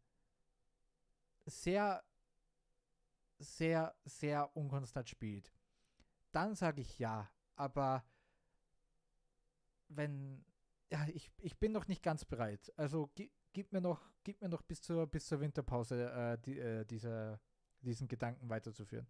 sehr, 1.46 2.02
sehr, 3.38 3.94
sehr 4.04 4.54
unkonstant 4.56 5.08
spielt, 5.08 5.52
dann 6.32 6.54
sage 6.54 6.82
ich 6.82 6.98
ja. 6.98 7.30
Aber 7.56 8.04
wenn, 9.90 10.44
ja, 10.90 11.06
ich, 11.08 11.30
ich 11.38 11.58
bin 11.58 11.72
noch 11.72 11.86
nicht 11.88 12.02
ganz 12.02 12.24
bereit. 12.24 12.72
Also 12.76 13.10
gib, 13.14 13.32
gib 13.52 13.72
mir 13.72 13.80
noch, 13.80 14.00
gib 14.24 14.40
mir 14.40 14.48
noch 14.48 14.62
bis 14.62 14.82
zur, 14.82 15.06
bis 15.06 15.26
zur 15.26 15.40
Winterpause 15.40 16.10
äh, 16.10 16.38
die, 16.38 16.58
äh, 16.58 16.84
diese, 16.84 17.40
diesen 17.80 18.08
Gedanken 18.08 18.48
weiterzuführen. 18.48 19.06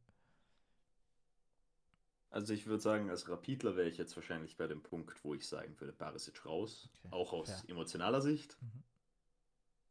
Also 2.31 2.55
ich 2.55 2.67
würde 2.67 2.81
sagen, 2.81 3.11
als 3.11 3.29
Rapidler 3.29 3.77
wäre 3.77 3.89
ich 3.89 3.99
jetzt 3.99 4.15
wahrscheinlich 4.15 4.57
bei 4.57 4.69
dem 4.69 4.83
Punkt, 4.83 5.25
wo 5.25 5.35
ich 5.35 5.49
sagen 5.49 5.79
würde, 5.81 5.93
Barisic 5.93 6.47
raus, 6.47 6.89
okay. 6.95 7.09
auch 7.11 7.33
aus 7.33 7.49
ja. 7.49 7.71
emotionaler 7.73 8.21
Sicht. 8.21 8.57
Mhm. 8.63 8.85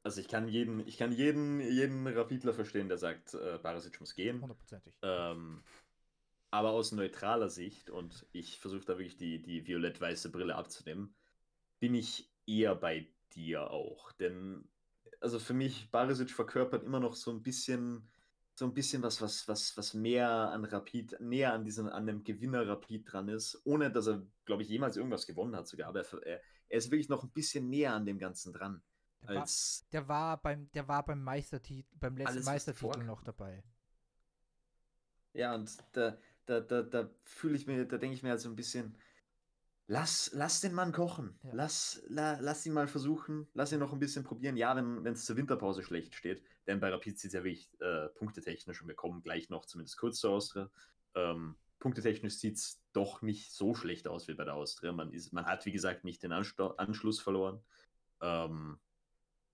Also 0.04 0.22
ich 0.22 0.30
kann 0.30 0.48
jeden, 0.48 0.88
ich 0.88 0.98
kann 0.98 1.12
jeden, 1.12 1.60
jeden 1.60 2.08
Rapidler 2.08 2.54
verstehen, 2.54 2.88
der 2.88 2.98
sagt, 2.98 3.34
äh, 3.34 3.60
Barisic 3.62 4.00
muss 4.00 4.16
gehen. 4.16 4.42
Hundertprozentig. 4.42 4.98
Ähm, 5.02 5.62
aber 6.52 6.72
aus 6.72 6.92
neutraler 6.92 7.50
Sicht, 7.50 7.90
und 7.90 8.26
ich 8.32 8.60
versuche 8.60 8.86
da 8.86 8.98
wirklich 8.98 9.18
die, 9.18 9.42
die 9.42 9.68
violett-weiße 9.68 10.32
Brille 10.32 10.56
abzunehmen, 10.56 11.16
bin 11.80 11.94
ich 11.96 12.32
eher 12.46 12.76
bei 12.76 13.08
dir 13.34 13.70
auch. 13.72 14.12
Denn, 14.14 14.68
also 15.22 15.40
für 15.40 15.54
mich, 15.54 15.92
Barisic 15.92 16.32
verkörpert 16.32 16.84
immer 16.84 17.00
noch 17.00 17.16
so 17.16 17.32
ein 17.32 17.44
bisschen 17.44 18.10
so 18.60 18.66
ein 18.66 18.74
bisschen 18.74 19.02
was, 19.02 19.22
was, 19.22 19.48
was, 19.48 19.78
was 19.78 19.94
mehr 19.94 20.30
an 20.30 20.66
Rapid, 20.66 21.22
näher 21.22 21.54
an 21.54 21.64
diesem, 21.64 21.88
an 21.88 22.06
dem 22.06 22.26
Gewinner 22.26 22.68
Rapid 22.68 23.12
dran 23.12 23.30
ist, 23.30 23.60
ohne 23.64 23.90
dass 23.90 24.08
er, 24.08 24.22
glaube 24.44 24.64
ich, 24.64 24.70
jemals 24.70 24.98
irgendwas 24.98 25.26
gewonnen 25.26 25.56
hat 25.56 25.66
sogar. 25.66 25.88
Aber 25.88 26.02
er, 26.02 26.42
er 26.68 26.78
ist 26.78 26.92
wirklich 26.92 27.08
noch 27.08 27.24
ein 27.24 27.32
bisschen 27.32 27.70
näher 27.70 27.94
an 27.94 28.06
dem 28.06 28.20
Ganzen 28.20 28.52
dran. 28.52 28.84
Der, 29.22 29.42
als 29.42 29.86
war, 29.86 29.90
der 29.94 30.08
war 30.10 30.42
beim, 30.42 30.72
der 30.74 30.88
war 30.90 31.06
beim 31.06 31.24
Meistertitel, 31.24 31.88
beim 31.94 32.18
letzten 32.18 32.34
alles, 32.34 32.46
Meistertitel 32.46 33.04
noch 33.06 33.24
dabei. 33.24 33.64
Ja, 35.32 35.56
und 35.56 35.78
da, 35.94 36.18
da, 36.50 36.62
da, 36.62 36.82
da 36.82 37.10
fühle 37.24 37.56
ich 37.56 37.68
mir, 37.68 37.86
da 37.86 37.98
denke 37.98 38.16
ich 38.16 38.24
mir 38.24 38.30
halt 38.30 38.42
so 38.42 38.50
ein 38.50 38.56
bisschen, 38.56 38.98
Lass, 39.92 40.30
lass 40.36 40.62
den 40.62 40.76
Mann 40.76 40.92
kochen. 40.92 41.40
Ja. 41.42 41.50
Lass, 41.52 42.04
la, 42.10 42.38
lass 42.40 42.64
ihn 42.64 42.74
mal 42.74 42.88
versuchen. 42.88 43.48
Lass 43.56 43.72
ihn 43.72 43.80
noch 43.80 43.92
ein 43.92 43.98
bisschen 43.98 44.24
probieren. 44.24 44.56
Ja, 44.56 44.76
wenn 44.76 45.04
es 45.14 45.26
zur 45.26 45.36
Winterpause 45.36 45.82
schlecht 45.82 46.14
steht. 46.14 46.44
Denn 46.68 46.80
bei 46.80 46.92
Rapid 46.92 47.18
sieht 47.18 47.30
es 47.30 47.34
ja 47.34 47.44
wirklich 47.44 47.72
äh, 47.82 48.08
punktetechnisch 48.10 48.84
und 48.84 48.88
wir 48.88 48.94
kommen 48.94 49.24
gleich 49.24 49.50
noch 49.50 49.66
zumindest 49.66 49.98
kurz 49.98 50.20
zur 50.20 50.34
Austria. 50.34 50.70
Ähm, 51.16 51.56
punktetechnisch 51.80 52.36
sieht 52.36 52.58
es 52.58 52.84
doch 52.94 53.24
nicht 53.24 53.52
so 53.52 53.74
schlecht 53.74 54.08
aus 54.08 54.28
wie 54.28 54.36
bei 54.36 54.46
der 54.46 54.54
Austria. 54.54 54.92
Man, 54.92 55.12
ist, 55.12 55.34
man 55.34 55.48
hat, 55.48 55.66
wie 55.66 55.72
gesagt, 55.72 56.04
nicht 56.04 56.22
den 56.22 56.34
Ansto 56.34 56.68
Anschluss 56.76 57.20
verloren. 57.20 57.60
Ähm, 58.22 58.78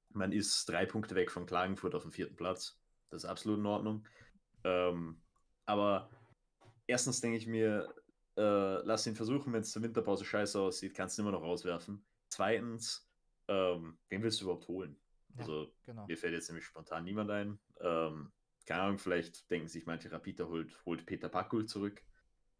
man 0.09 0.33
ist 0.33 0.67
drei 0.67 0.85
Punkte 0.85 1.15
weg 1.15 1.31
von 1.31 1.45
Klagenfurt 1.45 1.95
auf 1.95 2.01
dem 2.01 2.11
vierten 2.11 2.35
Platz. 2.35 2.77
Das 3.09 3.23
ist 3.23 3.29
absolut 3.29 3.59
in 3.59 3.65
Ordnung. 3.67 4.05
Ähm, 4.65 5.21
aber 5.65 6.09
erstens 6.87 7.21
denke 7.21 7.37
ich 7.37 7.47
mir, 7.47 7.93
äh, 8.37 8.81
lass 8.83 9.07
ihn 9.07 9.15
versuchen, 9.15 9.53
wenn 9.53 9.61
es 9.61 9.71
zur 9.71 9.83
Winterpause 9.83 10.25
scheiße 10.25 10.59
aussieht, 10.59 10.93
kannst 10.93 11.17
du 11.17 11.21
ihn 11.21 11.27
immer 11.27 11.37
noch 11.37 11.43
rauswerfen. 11.43 12.05
Zweitens, 12.29 13.09
ähm, 13.47 13.97
wen 14.09 14.23
willst 14.23 14.41
du 14.41 14.45
überhaupt 14.45 14.67
holen? 14.67 14.97
Ja, 15.35 15.41
also, 15.41 15.71
genau. 15.85 16.05
mir 16.07 16.17
fällt 16.17 16.33
jetzt 16.33 16.49
nämlich 16.49 16.65
spontan 16.65 17.03
niemand 17.03 17.31
ein. 17.31 17.59
Ähm, 17.79 18.31
keine 18.65 18.81
Ahnung, 18.81 18.97
vielleicht 18.97 19.49
denken 19.51 19.67
sich 19.67 19.85
manche 19.85 20.11
Rapiter 20.11 20.49
holt, 20.49 20.73
holt 20.85 21.05
Peter 21.05 21.29
Packel 21.29 21.65
zurück. 21.65 22.01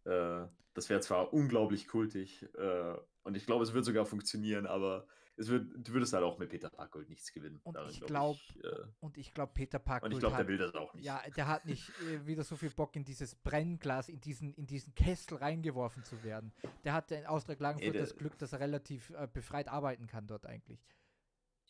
Äh, 0.06 0.46
das 0.74 0.90
wäre 0.90 1.00
zwar 1.00 1.34
unglaublich 1.34 1.88
kultig 1.88 2.48
äh, 2.56 2.96
und 3.24 3.36
ich 3.36 3.46
glaube, 3.46 3.64
es 3.64 3.74
wird 3.74 3.86
sogar 3.86 4.06
funktionieren, 4.06 4.68
aber 4.68 5.08
es 5.38 5.49
wird, 5.49 5.68
du 5.76 5.94
würdest 5.94 6.14
halt 6.14 6.24
auch 6.24 6.38
mit 6.38 6.49
Peter 6.49 6.70
Parkgold 6.70 7.10
nichts 7.10 7.32
gewinnen. 7.34 7.60
Und 7.64 7.76
Darin, 7.76 7.90
ich 7.91 8.02
glaube, 8.02 8.40
äh, 8.64 8.88
und 8.99 9.18
ich 9.18 9.34
glaube, 9.34 9.52
Peter 9.53 9.80
Parkgold. 9.80 10.14
Und 10.14 10.18
ich 10.18 10.20
glaube, 10.20 10.38
der 10.38 10.48
will 10.48 10.57
das 10.57 10.74
auch 10.76 10.94
nicht. 10.94 11.06
Ja, 11.06 11.22
der 11.36 11.48
hat 11.48 11.66
nicht 11.66 11.90
äh, 12.02 12.26
wieder 12.26 12.44
so 12.44 12.56
viel 12.56 12.70
Bock 12.70 12.95
in 12.95 13.03
dieses 13.03 13.36
Brennglas, 13.36 14.10
in 14.10 14.22
diesen, 14.22 14.53
in 14.53 14.66
diesen 14.66 14.95
Kessel 14.95 15.38
reingeworfen 15.38 16.03
zu 16.03 16.24
werden. 16.24 16.53
Der 16.84 16.94
hat 16.94 17.12
in 17.12 17.26
Austria 17.26 17.56
Klagenfurt 17.56 17.95
das 17.95 18.16
Glück, 18.16 18.38
dass 18.38 18.53
er 18.53 18.60
relativ 18.60 19.10
äh, 19.12 19.28
befreit 19.32 19.68
arbeiten 19.68 20.07
kann 20.07 20.28
dort 20.28 20.45
eigentlich. 20.45 20.80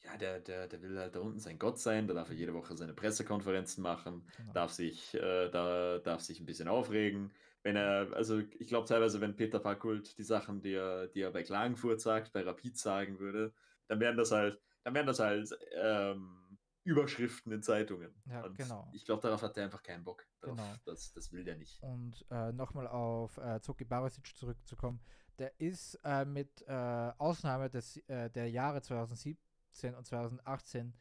Ja, 0.03 0.17
der, 0.17 0.39
der, 0.39 0.67
der 0.67 0.81
will 0.83 0.99
halt 0.99 1.15
da 1.15 1.19
unten 1.19 1.39
sein 1.39 1.57
Gott 1.57 1.79
sein, 1.79 2.07
da 2.07 2.13
darf 2.13 2.29
er 2.29 2.35
jede 2.35 2.53
Woche 2.53 2.77
seine 2.77 2.93
Pressekonferenzen 2.93 3.81
machen, 3.81 4.27
genau. 4.37 4.53
darf, 4.53 4.71
sich, 4.71 5.15
äh, 5.15 5.49
da, 5.49 5.97
darf 5.97 6.21
sich 6.21 6.39
ein 6.39 6.45
bisschen 6.45 6.67
aufregen 6.67 7.31
wenn 7.65 7.75
er, 7.75 8.13
also 8.13 8.39
ich 8.59 8.67
glaube 8.67 8.87
teilweise, 8.87 9.19
wenn 9.21 9.35
Peter 9.35 9.59
Packult 9.59 10.19
die 10.19 10.23
Sachen, 10.23 10.61
die 10.61 10.73
er, 10.73 11.07
die 11.07 11.21
er 11.21 11.31
bei 11.31 11.41
Klagenfurt 11.41 11.99
sagt, 11.99 12.31
bei 12.31 12.41
Rapid 12.41 12.77
sagen 12.77 13.19
würde, 13.19 13.53
dann 13.87 13.99
wären 13.99 14.15
das 14.15 14.31
halt, 14.31 14.61
dann 14.83 14.93
wären 14.93 15.07
das 15.07 15.17
halt 15.17 15.49
ähm, 15.75 16.59
Überschriften 16.83 17.51
in 17.51 17.63
Zeitungen. 17.63 18.13
Ja, 18.29 18.43
und 18.43 18.55
genau. 18.55 18.87
Ich 18.93 19.03
glaube, 19.03 19.23
darauf 19.23 19.41
hat 19.41 19.57
er 19.57 19.63
einfach 19.63 19.81
keinen 19.81 20.03
Bock. 20.03 20.27
Darauf, 20.41 20.57
genau. 20.57 20.75
Das, 20.85 21.11
das 21.13 21.31
will 21.31 21.43
der 21.43 21.55
nicht. 21.55 21.81
Und 21.81 22.23
äh, 22.29 22.51
nochmal 22.51 22.87
auf 22.87 23.35
äh, 23.37 23.59
Zoki 23.59 23.83
Barisic 23.83 24.37
zurückzukommen, 24.37 24.99
der 25.39 25.59
ist 25.59 25.99
äh, 26.03 26.23
mit 26.23 26.61
äh, 26.67 26.71
Ausnahme 27.17 27.71
des, 27.71 27.97
äh, 28.07 28.29
der 28.29 28.47
Jahre 28.51 28.83
2017 28.83 29.95
und 29.95 30.05
2018 30.05 30.93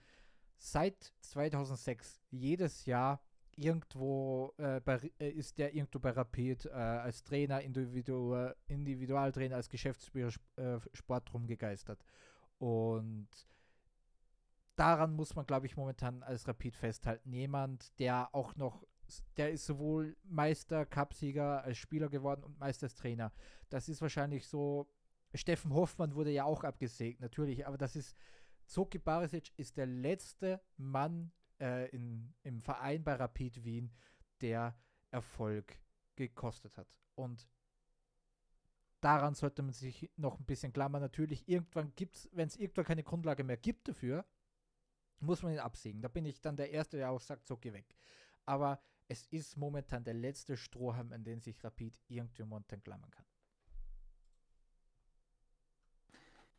seit 0.57 1.13
2006 1.21 2.23
jedes 2.31 2.87
Jahr 2.87 3.23
irgendwo 3.59 4.53
äh, 4.59 4.81
bei, 4.81 5.01
äh, 5.19 5.31
ist 5.31 5.59
der 5.59 5.75
irgendwo 5.75 5.99
bei 5.99 6.11
Rapid 6.11 6.67
äh, 6.67 6.71
als 6.71 7.23
Trainer, 7.23 7.61
Individu 7.61 8.35
Individualtrainer, 8.67 9.57
als 9.57 9.69
Geschäftsführer 9.69 10.33
äh, 10.57 10.79
Sport 10.93 11.33
rumgegeistert. 11.33 12.05
Und 12.59 13.29
daran 14.77 15.15
muss 15.15 15.35
man, 15.35 15.47
glaube 15.47 15.67
ich, 15.67 15.77
momentan 15.77 16.23
als 16.23 16.47
Rapid 16.49 16.77
festhalten. 16.77 17.33
Jemand, 17.33 17.99
der 17.99 18.35
auch 18.35 18.57
noch, 18.57 18.85
der 19.37 19.51
ist 19.53 19.67
sowohl 19.67 20.17
Meister, 20.25 20.87
Cupsieger 20.87 21.63
als 21.63 21.79
Spieler 21.79 22.09
geworden 22.09 22.45
und 22.45 22.59
Meisterstrainer. 22.59 23.33
Das 23.69 23.89
ist 23.89 24.03
wahrscheinlich 24.03 24.47
so. 24.47 24.89
Steffen 25.35 25.75
Hoffmann 25.75 26.15
wurde 26.15 26.31
ja 26.31 26.45
auch 26.45 26.63
abgesägt, 26.63 27.21
natürlich, 27.21 27.67
aber 27.67 27.79
das 27.79 27.97
ist. 27.97 28.17
Zoki 28.67 28.99
Barisic 28.99 29.53
ist 29.59 29.77
der 29.77 29.85
letzte 29.85 30.59
Mann 30.79 31.33
äh, 31.61 31.89
in, 31.91 32.35
im 32.43 32.61
Verein 32.61 33.05
bei 33.05 33.15
Rapid 33.15 33.65
Wien, 33.65 33.91
der 34.41 34.77
Erfolg 35.11 35.79
gekostet 36.17 36.77
hat. 36.77 36.89
Und 37.15 37.49
daran 39.01 39.35
sollte 39.35 39.63
man 39.63 39.73
sich 39.73 40.11
noch 40.17 40.39
ein 40.39 40.45
bisschen 40.45 40.73
klammern. 40.73 41.03
Natürlich, 41.03 41.49
irgendwann 41.49 41.95
gibt 41.95 42.17
es, 42.17 42.29
wenn 42.33 42.49
es 42.49 42.57
irgendwann 42.57 42.85
keine 42.85 43.03
Grundlage 43.03 43.45
mehr 43.45 43.57
gibt 43.57 43.89
dafür, 43.89 44.25
muss 45.21 45.43
man 45.43 45.53
ihn 45.53 45.61
absägen. 45.61 46.03
Da 46.03 46.09
bin 46.09 46.25
ich 46.25 46.41
dann 46.41 46.57
der 46.57 46.71
Erste, 46.71 46.97
der 46.97 47.11
auch 47.11 47.21
sagt, 47.21 47.47
so 47.47 47.57
geh 47.57 47.73
weg. 47.73 47.95
Aber 48.47 48.81
es 49.09 49.27
ist 49.27 49.57
momentan 49.57 50.05
der 50.05 50.15
letzte 50.15 50.57
Strohhalm, 50.57 51.13
an 51.13 51.25
den 51.25 51.41
sich 51.41 51.63
Rapid 51.63 52.01
irgendwie 52.09 52.45
momentan 52.45 52.83
klammern 52.83 53.11
kann. 53.11 53.27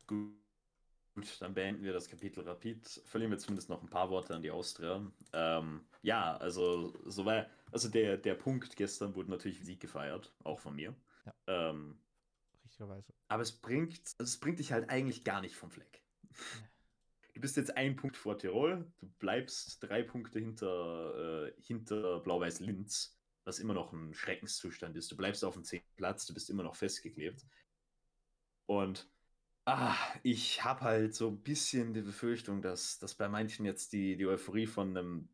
Gut. 0.06 0.45
Gut, 1.16 1.40
dann 1.40 1.54
beenden 1.54 1.82
wir 1.82 1.94
das 1.94 2.10
Kapitel 2.10 2.44
Rapid. 2.44 2.86
Verlieren 3.06 3.30
wir 3.30 3.38
zumindest 3.38 3.70
noch 3.70 3.82
ein 3.82 3.88
paar 3.88 4.10
Worte 4.10 4.34
an 4.34 4.42
die 4.42 4.50
Austria. 4.50 5.10
Ähm, 5.32 5.88
ja, 6.02 6.36
also 6.36 6.92
so 7.06 7.24
war, 7.24 7.46
also 7.72 7.88
der, 7.88 8.18
der 8.18 8.34
Punkt 8.34 8.76
gestern 8.76 9.14
wurde 9.14 9.30
natürlich 9.30 9.64
Sieg 9.64 9.80
gefeiert, 9.80 10.30
auch 10.44 10.60
von 10.60 10.76
mir. 10.76 10.94
Ja. 11.24 11.70
Ähm, 11.70 11.98
Richtigerweise. 12.66 13.14
Aber 13.28 13.42
es 13.42 13.52
bringt, 13.52 13.98
es 14.18 14.38
bringt 14.38 14.58
dich 14.58 14.72
halt 14.72 14.90
eigentlich 14.90 15.24
gar 15.24 15.40
nicht 15.40 15.56
vom 15.56 15.70
Fleck. 15.70 16.02
Ja. 16.32 16.36
Du 17.32 17.40
bist 17.40 17.56
jetzt 17.56 17.74
ein 17.78 17.96
Punkt 17.96 18.18
vor 18.18 18.38
Tirol, 18.38 18.92
du 18.98 19.08
bleibst 19.18 19.82
drei 19.82 20.02
Punkte 20.02 20.38
hinter, 20.38 21.46
äh, 21.46 21.52
hinter 21.62 22.20
Blau-Weiß 22.20 22.60
Linz, 22.60 23.18
was 23.44 23.58
immer 23.58 23.72
noch 23.72 23.94
ein 23.94 24.12
Schreckenszustand 24.12 24.94
ist. 24.98 25.10
Du 25.10 25.16
bleibst 25.16 25.44
auf 25.44 25.54
dem 25.54 25.64
zehnten 25.64 25.94
Platz, 25.96 26.26
du 26.26 26.34
bist 26.34 26.50
immer 26.50 26.62
noch 26.62 26.76
festgeklebt. 26.76 27.42
Und 28.66 29.08
Ah, 29.68 29.96
ich 30.22 30.64
habe 30.64 30.82
halt 30.82 31.14
so 31.16 31.28
ein 31.28 31.42
bisschen 31.42 31.92
die 31.92 32.02
Befürchtung, 32.02 32.62
dass, 32.62 33.00
dass 33.00 33.16
bei 33.16 33.28
manchen 33.28 33.66
jetzt 33.66 33.92
die, 33.92 34.16
die 34.16 34.26
Euphorie 34.26 34.66
von 34.66 34.96
einem, 34.96 35.28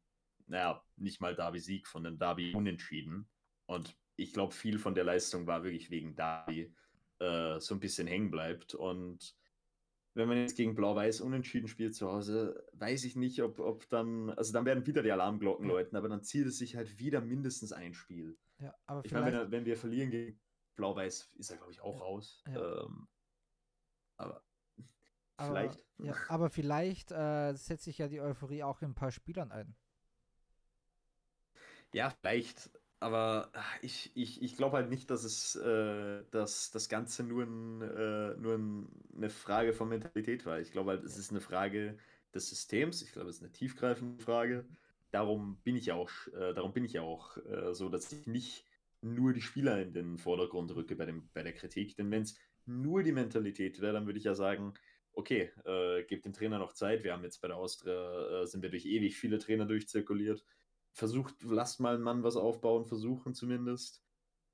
naja, 0.47 0.83
nicht 0.97 1.21
mal 1.21 1.37
Derby-Sieg, 1.37 1.87
von 1.87 2.07
einem 2.07 2.19
Derby 2.19 2.55
unentschieden. 2.55 3.29
Und 3.67 3.95
ich 4.17 4.33
glaube, 4.33 4.55
viel 4.55 4.79
von 4.79 4.95
der 4.95 5.05
Leistung 5.05 5.47
war 5.47 5.65
wirklich 5.65 5.91
wegen 5.91 6.17
Derby 6.17 6.75
äh, 7.19 7.61
so 7.61 7.75
ein 7.75 7.81
bisschen 7.81 8.07
hängen 8.07 8.31
bleibt. 8.31 8.75
Und 8.75 9.37
wenn 10.15 10.29
man 10.29 10.39
jetzt 10.39 10.57
gegen 10.57 10.75
Blau-Weiß 10.75 11.21
unentschieden 11.21 11.69
spielt 11.69 11.95
zu 11.95 12.11
Hause, 12.11 12.67
weiß 12.73 13.05
ich 13.05 13.17
nicht, 13.17 13.43
ob, 13.43 13.59
ob 13.59 13.87
dann, 13.91 14.31
also 14.31 14.55
dann 14.55 14.65
werden 14.65 14.87
wieder 14.87 15.03
die 15.03 15.13
Alarmglocken 15.13 15.67
läuten, 15.67 15.95
aber 15.95 16.09
dann 16.09 16.23
zieht 16.23 16.47
es 16.47 16.57
sich 16.57 16.75
halt 16.75 16.99
wieder 16.99 17.21
mindestens 17.21 17.73
ein 17.73 17.93
Spiel. 17.93 18.39
Ja, 18.61 18.75
aber 18.87 19.05
ich 19.05 19.13
meine, 19.13 19.43
wenn, 19.43 19.51
wenn, 19.51 19.65
wir 19.67 19.77
verlieren 19.77 20.11
gegen 20.11 20.41
Blau-Weiß, 20.77 21.33
ist 21.37 21.51
er, 21.51 21.59
glaube 21.59 21.73
ich, 21.73 21.83
auch 21.83 21.97
ja, 21.97 22.03
raus. 22.03 22.43
Ja. 22.47 22.83
Ähm, 22.83 23.09
aber 24.23 24.43
Vielleicht. 25.47 25.81
Aber, 25.99 26.07
ja, 26.07 26.15
aber 26.29 26.51
vielleicht 26.51 27.13
äh, 27.13 27.55
setzt 27.55 27.85
sich 27.85 27.99
ja 27.99 28.09
die 28.09 28.21
Euphorie 28.21 28.63
auch 28.63 28.83
in 28.83 28.91
ein 28.91 28.95
paar 28.95 29.13
Spielern 29.13 29.53
ein. 29.53 29.75
Ja, 31.93 32.11
vielleicht. 32.11 32.71
Aber 33.01 33.51
ich, 33.81 34.13
ich, 34.15 34.43
ich 34.43 34.57
glaube 34.57 34.77
halt 34.77 34.89
nicht, 34.89 35.11
dass 35.11 35.25
es 35.25 35.57
äh, 35.57 36.23
dass 36.31 36.71
das 36.71 36.89
Ganze 36.89 37.25
nur, 37.25 37.43
ein, 37.43 37.83
äh, 37.83 38.37
nur 38.37 38.55
ein, 38.55 38.89
eine 39.17 39.29
Frage 39.29 39.73
von 39.73 39.89
Mentalität 39.89 40.47
war. 40.47 40.61
Ich 40.61 40.71
glaube 40.71 40.91
halt, 40.91 41.05
es 41.05 41.19
ist 41.19 41.31
eine 41.31 41.41
Frage 41.41 41.99
des 42.33 42.49
Systems. 42.49 43.03
Ich 43.03 43.13
glaube, 43.13 43.29
es 43.29 43.37
ist 43.37 43.43
eine 43.43 43.53
tiefgreifende 43.53 44.23
Frage. 44.23 44.65
Darum 45.11 45.57
bin 45.65 45.77
ich 45.77 45.91
auch, 45.91 46.11
äh, 46.29 46.55
darum 46.55 46.73
bin 46.73 46.85
ich 46.85 47.01
auch 47.01 47.37
äh, 47.39 47.75
so, 47.75 47.89
dass 47.89 48.13
ich 48.13 48.27
nicht 48.27 48.65
nur 49.01 49.33
die 49.33 49.43
Spieler 49.43 49.83
in 49.83 49.93
den 49.93 50.19
Vordergrund 50.19 50.75
rücke 50.75 50.95
bei, 50.95 51.07
dem, 51.07 51.29
bei 51.35 51.43
der 51.43 51.53
Kritik. 51.53 51.97
Denn 51.97 52.11
wenn 52.13 52.23
es 52.23 52.37
nur 52.67 53.03
die 53.03 53.13
Mentalität 53.13 53.81
wäre, 53.81 53.93
dann 53.93 54.07
würde 54.07 54.19
ich 54.19 54.25
ja 54.25 54.35
sagen, 54.35 54.75
okay, 55.13 55.51
äh, 55.65 56.05
gebt 56.05 56.25
dem 56.25 56.33
Trainer 56.33 56.59
noch 56.59 56.73
Zeit. 56.73 57.05
Wir 57.05 57.13
haben 57.13 57.25
jetzt 57.25 57.41
bei 57.41 57.49
der 57.49 57.57
Austria, 57.57 58.43
äh, 58.43 58.47
sind 58.47 58.63
wir 58.63 58.71
durch 58.71 58.87
ewig 58.87 59.17
viele 59.17 59.39
Trainer 59.39 59.67
durchzirkuliert. 59.67 60.45
Versucht, 60.93 61.35
lasst 61.43 61.81
mal 61.81 61.95
einen 61.95 62.03
Mann 62.03 62.23
was 62.23 62.37
aufbauen, 62.37 62.85
versuchen 62.85 63.35
zumindest. 63.35 64.03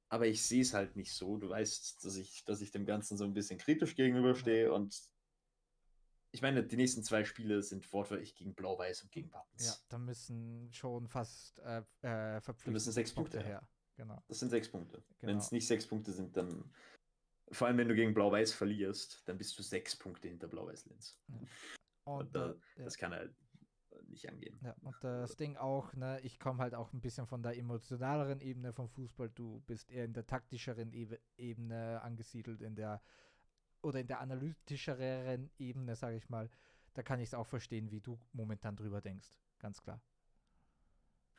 Aber 0.08 0.26
ich 0.26 0.42
sehe 0.42 0.62
es 0.62 0.74
halt 0.74 0.96
nicht 0.96 1.12
so. 1.12 1.36
Du 1.36 1.50
weißt, 1.50 2.04
dass 2.04 2.16
ich, 2.16 2.44
dass 2.44 2.60
ich 2.60 2.70
dem 2.70 2.86
Ganzen 2.86 3.16
so 3.16 3.24
ein 3.24 3.34
bisschen 3.34 3.58
kritisch 3.58 3.94
gegenüberstehe 3.94 4.72
und 4.72 4.94
ich 6.30 6.42
meine, 6.42 6.62
die 6.62 6.76
nächsten 6.76 7.02
zwei 7.02 7.24
Spiele 7.24 7.62
sind 7.62 7.90
wortwörtlich 7.92 8.34
gegen 8.34 8.54
Blau-Weiß 8.54 9.02
und 9.02 9.12
gegen 9.12 9.32
Wappens. 9.32 9.66
Ja, 9.66 9.74
da 9.88 9.98
müssen 9.98 10.70
schon 10.72 11.08
fast 11.08 11.58
äh, 11.60 11.78
äh, 12.02 12.40
Da 12.42 12.54
müssen 12.66 12.92
sechs 12.92 13.12
Punkte 13.12 13.42
her. 13.42 13.66
Genau. 13.96 14.22
Das 14.28 14.38
sind 14.38 14.50
sechs 14.50 14.70
Punkte. 14.70 15.02
Genau. 15.18 15.32
Wenn 15.32 15.38
es 15.38 15.52
nicht 15.52 15.66
sechs 15.66 15.86
Punkte 15.86 16.12
sind, 16.12 16.36
dann 16.36 16.70
vor 17.52 17.66
allem, 17.66 17.78
wenn 17.78 17.88
du 17.88 17.94
gegen 17.94 18.14
Blau-Weiß 18.14 18.52
verlierst, 18.52 19.22
dann 19.26 19.38
bist 19.38 19.58
du 19.58 19.62
sechs 19.62 19.96
Punkte 19.96 20.28
hinter 20.28 20.48
Blau-Weiß-Linz. 20.48 21.18
Ja. 21.28 22.22
Da, 22.32 22.50
äh, 22.50 22.54
ja. 22.76 22.84
das 22.84 22.96
kann 22.96 23.12
halt 23.12 23.34
nicht 24.08 24.28
angehen. 24.28 24.58
Ja, 24.62 24.74
und 24.82 24.96
das 25.02 25.36
Ding 25.36 25.56
auch, 25.56 25.92
ne, 25.94 26.20
ich 26.22 26.38
komme 26.38 26.62
halt 26.62 26.74
auch 26.74 26.92
ein 26.92 27.00
bisschen 27.00 27.26
von 27.26 27.42
der 27.42 27.56
emotionaleren 27.56 28.40
Ebene 28.40 28.72
vom 28.72 28.88
Fußball. 28.88 29.30
Du 29.30 29.60
bist 29.66 29.90
eher 29.90 30.04
in 30.04 30.12
der 30.12 30.26
taktischeren 30.26 30.92
Ebe 30.92 31.20
Ebene 31.36 32.00
angesiedelt, 32.02 32.62
in 32.62 32.74
der 32.74 33.02
oder 33.82 34.00
in 34.00 34.06
der 34.06 34.20
analytischeren 34.20 35.50
Ebene, 35.58 35.94
sage 35.96 36.16
ich 36.16 36.28
mal. 36.28 36.50
Da 36.94 37.02
kann 37.02 37.20
ich 37.20 37.28
es 37.28 37.34
auch 37.34 37.46
verstehen, 37.46 37.90
wie 37.90 38.00
du 38.00 38.18
momentan 38.32 38.74
drüber 38.76 39.00
denkst. 39.00 39.28
Ganz 39.58 39.80
klar. 39.82 40.00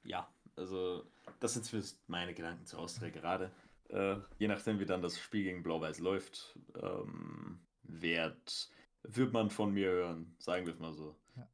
Ja, 0.04 0.32
also 0.56 1.06
das 1.40 1.54
sind 1.54 1.66
zumindest 1.66 2.08
meine 2.08 2.34
Gedanken 2.34 2.66
zur 2.66 2.80
Austria 2.80 3.10
gerade. 3.10 3.52
Äh, 3.90 4.18
je 4.38 4.48
nachdem, 4.48 4.80
wie 4.80 4.86
dann 4.86 5.02
das 5.02 5.20
Spiel 5.20 5.44
gegen 5.44 5.64
Blau-Weiß 5.64 6.00
läuft, 6.00 6.58
ähm, 6.76 7.60
wird, 7.84 8.70
wird 9.04 9.34
man 9.34 9.50
von 9.50 9.74
mir 9.74 9.90
hören, 9.90 10.36
sagen 10.40 10.66
wir 10.66 10.74
es 10.74 10.80
mal 10.80 10.94
so. 10.94 11.16
Ja. 11.36 11.48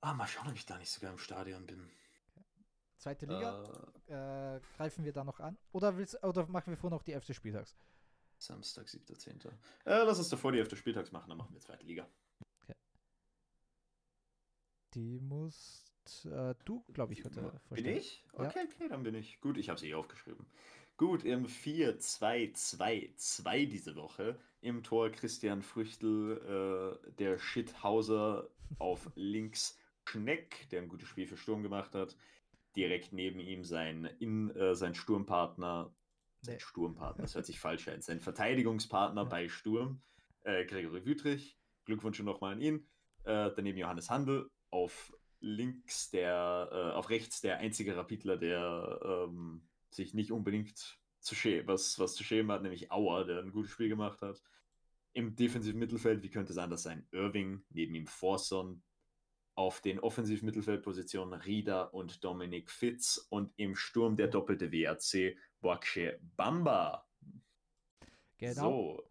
Ah, 0.00 0.14
mal 0.14 0.26
schauen, 0.26 0.48
ob 0.48 0.54
ich 0.54 0.66
da 0.66 0.76
nicht 0.78 0.90
sogar 0.90 1.10
im 1.10 1.18
Stadion 1.18 1.66
bin. 1.66 1.90
Zweite 2.98 3.26
Liga, 3.26 3.92
Äh, 4.08 4.56
äh, 4.56 4.60
greifen 4.76 5.04
wir 5.04 5.12
da 5.12 5.24
noch 5.24 5.40
an? 5.40 5.56
Oder, 5.72 5.96
willst, 5.96 6.22
oder 6.22 6.46
machen 6.46 6.70
wir 6.70 6.76
vor 6.76 6.90
noch 6.90 7.02
die 7.02 7.12
11. 7.12 7.34
Spieltags? 7.34 7.74
Samstag, 8.38 8.86
7.10. 8.86 9.46
Äh, 9.48 9.52
lass 9.84 10.18
uns 10.18 10.28
davor 10.28 10.52
die 10.52 10.58
11. 10.58 10.76
Spieltags 10.76 11.12
machen, 11.12 11.28
dann 11.30 11.38
machen 11.38 11.54
wir 11.54 11.60
zweite 11.60 11.86
Liga. 11.86 12.06
Die 14.94 15.18
musst 15.20 16.24
äh, 16.26 16.54
du, 16.64 16.84
glaube 16.92 17.14
ich, 17.14 17.24
heute 17.24 17.40
Bin 17.40 17.60
vorstellen. 17.66 17.96
ich? 17.96 18.24
Ja. 18.38 18.46
Okay, 18.48 18.66
okay, 18.72 18.88
dann 18.88 19.02
bin 19.02 19.14
ich. 19.14 19.40
Gut, 19.40 19.56
ich 19.58 19.68
habe 19.68 19.76
es 19.76 19.82
eh 19.82 19.94
aufgeschrieben. 19.94 20.46
Gut, 20.96 21.24
im 21.24 21.46
4-2-2-2 21.46 23.66
diese 23.66 23.96
Woche. 23.96 24.38
Im 24.60 24.84
Tor 24.84 25.10
Christian 25.10 25.60
Früchtel, 25.62 26.38
äh, 26.38 26.96
der 27.18 27.36
Shithauser 27.38 28.48
auf 28.78 29.10
links 29.16 29.76
Schneck, 30.04 30.68
der 30.70 30.82
ein 30.82 30.88
gutes 30.88 31.08
Spiel 31.08 31.26
für 31.26 31.36
Sturm 31.36 31.64
gemacht 31.64 31.96
hat. 31.96 32.16
Direkt 32.76 33.12
neben 33.12 33.40
ihm 33.40 33.64
sein, 33.64 34.04
in, 34.20 34.54
äh, 34.54 34.76
sein 34.76 34.94
Sturmpartner, 34.94 35.92
sein 36.42 36.54
Nee. 36.54 36.60
Sturmpartner, 36.60 37.22
das 37.22 37.34
hört 37.34 37.46
sich 37.46 37.58
falsch 37.60 37.88
an, 37.88 38.00
sein 38.00 38.20
Verteidigungspartner 38.20 39.22
Ja. 39.22 39.28
bei 39.28 39.48
Sturm, 39.48 40.00
äh, 40.44 40.64
Gregory 40.64 41.04
Wüttrich. 41.04 41.58
Glückwünsche 41.86 42.22
nochmal 42.22 42.52
an 42.52 42.60
ihn. 42.60 42.86
Äh, 43.24 43.50
daneben 43.56 43.78
Johannes 43.78 44.10
Handel 44.10 44.48
auf 44.70 45.12
links 45.40 46.10
der, 46.10 46.68
äh, 46.72 46.92
auf 46.92 47.10
rechts 47.10 47.40
der 47.40 47.58
einzige 47.58 47.96
Rapidler, 47.96 48.36
der 48.36 49.00
ähm, 49.04 49.66
sich 49.94 50.14
nicht 50.14 50.32
unbedingt 50.32 50.98
zu 51.20 51.34
schä 51.34 51.66
was, 51.66 51.98
was 51.98 52.14
zu 52.14 52.24
schämen 52.24 52.52
hat, 52.52 52.62
nämlich 52.62 52.90
Auer, 52.90 53.24
der 53.24 53.38
ein 53.38 53.52
gutes 53.52 53.70
Spiel 53.70 53.88
gemacht 53.88 54.20
hat. 54.22 54.42
Im 55.12 55.36
defensiven 55.36 55.78
Mittelfeld, 55.78 56.22
wie 56.22 56.30
könnte 56.30 56.52
es 56.52 56.58
anders 56.58 56.82
sein? 56.82 57.06
Irving, 57.12 57.64
neben 57.70 57.94
ihm 57.94 58.06
Forson, 58.06 58.82
auf 59.54 59.80
den 59.80 60.00
offensiven 60.00 60.46
Mittelfeldpositionen 60.46 61.40
Rieder 61.40 61.94
und 61.94 62.24
Dominik 62.24 62.70
Fitz 62.70 63.24
und 63.30 63.52
im 63.56 63.76
Sturm 63.76 64.16
der 64.16 64.26
doppelte 64.26 64.72
WRC 64.72 65.36
Boakche 65.60 66.18
Bamba. 66.36 67.08
Genau. 68.38 68.96
So, 68.96 69.10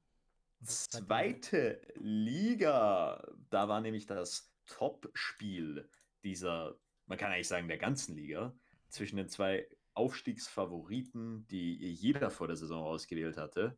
Zweite 0.66 1.82
Liga. 1.96 3.26
Da 3.50 3.68
war 3.68 3.82
nämlich 3.82 4.06
das 4.06 4.54
Top-Spiel 4.66 5.90
dieser, 6.24 6.78
man 7.06 7.18
kann 7.18 7.32
eigentlich 7.32 7.48
sagen, 7.48 7.68
der 7.68 7.78
ganzen 7.78 8.16
Liga, 8.16 8.56
zwischen 8.90 9.18
den 9.18 9.28
zwei 9.28 9.68
Aufstiegsfavoriten, 9.94 11.48
die 11.48 11.76
jeder 11.94 12.32
vor 12.32 12.48
der 12.48 12.56
Saison 12.56 12.84
ausgewählt 12.84 13.38
hatte, 13.38 13.78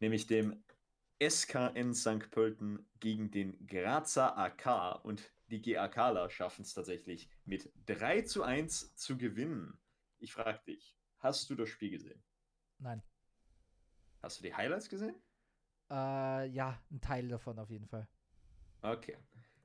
nämlich 0.00 0.26
dem 0.26 0.62
SKN 1.22 1.94
St. 1.94 2.30
Pölten 2.30 2.88
gegen 2.98 3.30
den 3.30 3.66
Grazer 3.66 4.36
AK 4.36 5.04
und 5.04 5.32
die 5.48 5.60
GAKler 5.60 6.30
schaffen 6.30 6.62
es 6.62 6.72
tatsächlich 6.72 7.28
mit 7.44 7.70
3 7.86 8.22
zu 8.22 8.42
1 8.42 8.96
zu 8.96 9.18
gewinnen. 9.18 9.78
Ich 10.18 10.32
frage 10.32 10.60
dich, 10.66 10.96
hast 11.18 11.50
du 11.50 11.54
das 11.54 11.68
Spiel 11.68 11.90
gesehen? 11.90 12.22
Nein. 12.78 13.02
Hast 14.22 14.38
du 14.38 14.42
die 14.44 14.54
Highlights 14.54 14.88
gesehen? 14.88 15.14
Äh, 15.90 16.48
ja, 16.48 16.80
ein 16.90 17.00
Teil 17.00 17.28
davon 17.28 17.58
auf 17.58 17.70
jeden 17.70 17.86
Fall. 17.86 18.08
Okay. 18.80 19.18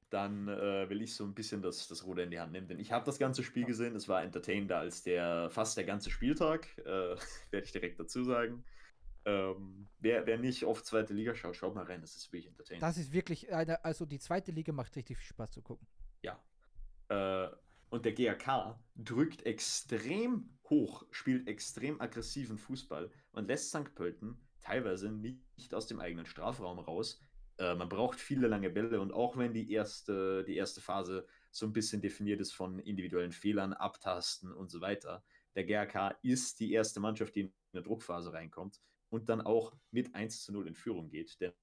Dann 0.10 0.48
äh, 0.48 0.90
will 0.90 1.02
ich 1.02 1.16
so 1.16 1.26
ein 1.26 1.34
bisschen 1.34 1.62
das, 1.62 1.88
das 1.88 2.06
Ruder 2.06 2.24
in 2.24 2.32
die 2.32 2.40
Hand 2.40 2.54
nehmen, 2.54 2.68
denn 2.68 2.80
ich 2.80 2.92
habe 2.92 3.06
das 3.06 3.20
ganze 3.20 3.44
Spiel 3.44 3.66
gesehen. 3.66 3.96
Es 3.96 4.08
war 4.08 4.24
entertainender 4.24 4.78
als 4.78 5.04
der 5.04 5.50
fast 5.50 5.76
der 5.76 5.84
ganze 5.84 6.10
Spieltag, 6.12 6.78
äh, 6.80 6.84
werde 7.52 7.66
ich 7.66 7.72
direkt 7.72 8.00
dazu 8.00 8.24
sagen. 8.24 8.64
Ähm, 9.26 9.90
wer, 10.00 10.26
wer 10.26 10.38
nicht 10.38 10.64
auf 10.64 10.84
zweite 10.84 11.14
Liga 11.14 11.36
schaut, 11.36 11.58
schaut 11.58 11.76
mal 11.76 11.84
rein, 11.84 12.00
das 12.00 12.16
ist 12.16 12.32
wirklich 12.32 12.48
entertainend. 12.48 12.82
Das 12.82 12.98
ist 12.98 13.12
wirklich 13.12 13.52
eine, 13.52 13.84
also 13.84 14.06
die 14.06 14.20
zweite 14.20 14.54
Liga 14.54 14.72
macht 14.72 14.96
richtig 14.96 15.18
viel 15.18 15.28
Spaß 15.28 15.52
zu 15.52 15.62
gucken. 15.62 15.86
Ja. 16.22 16.42
Äh, 17.10 17.50
und 17.90 18.06
der 18.06 18.14
GAK 18.14 18.78
drückt 18.96 19.46
extrem 19.46 20.58
hoch, 20.70 21.06
spielt 21.12 21.48
extrem 21.48 22.00
aggressiven 22.00 22.58
Fußball 22.58 23.12
und 23.32 23.48
lässt 23.48 23.70
St. 23.70 23.94
Pölten 23.96 24.38
teilweise 24.62 25.10
nicht 25.10 25.74
aus 25.74 25.88
dem 25.88 26.00
eigenen 26.00 26.26
Strafraum 26.26 26.80
raus. 26.80 27.22
Äh, 27.58 27.76
man 27.76 27.90
braucht 27.90 28.20
viele 28.20 28.48
lange 28.48 28.70
Bälle 28.70 29.02
und 29.02 29.12
auch 29.12 29.38
wenn 29.38 29.54
die 29.54 29.72
erste, 29.72 30.44
die 30.44 30.56
erste 30.56 30.82
Phase 30.82 31.26
so 31.52 31.66
ein 31.66 31.74
bisschen 31.74 32.02
definiert 32.02 32.40
ist 32.40 32.54
von 32.54 32.80
individuellen 32.80 33.32
Fehlern, 33.32 33.74
Abtasten 33.74 34.54
und 34.54 34.70
so 34.70 34.82
weiter, 34.82 35.24
der 35.56 35.66
GAK 35.66 36.18
ist 36.22 36.60
die 36.60 36.72
erste 36.74 37.00
Mannschaft, 37.00 37.36
die 37.36 37.42
in 37.42 37.54
eine 37.74 37.82
Druckphase 37.82 38.32
reinkommt 38.32 38.80
und 39.10 39.30
dann 39.30 39.42
auch 39.42 39.76
mit 39.92 40.14
1 40.14 40.44
zu 40.44 40.54
0 40.54 40.68
in 40.68 40.76
Führung 40.76 41.10
geht. 41.10 41.40
Denn 41.42 41.54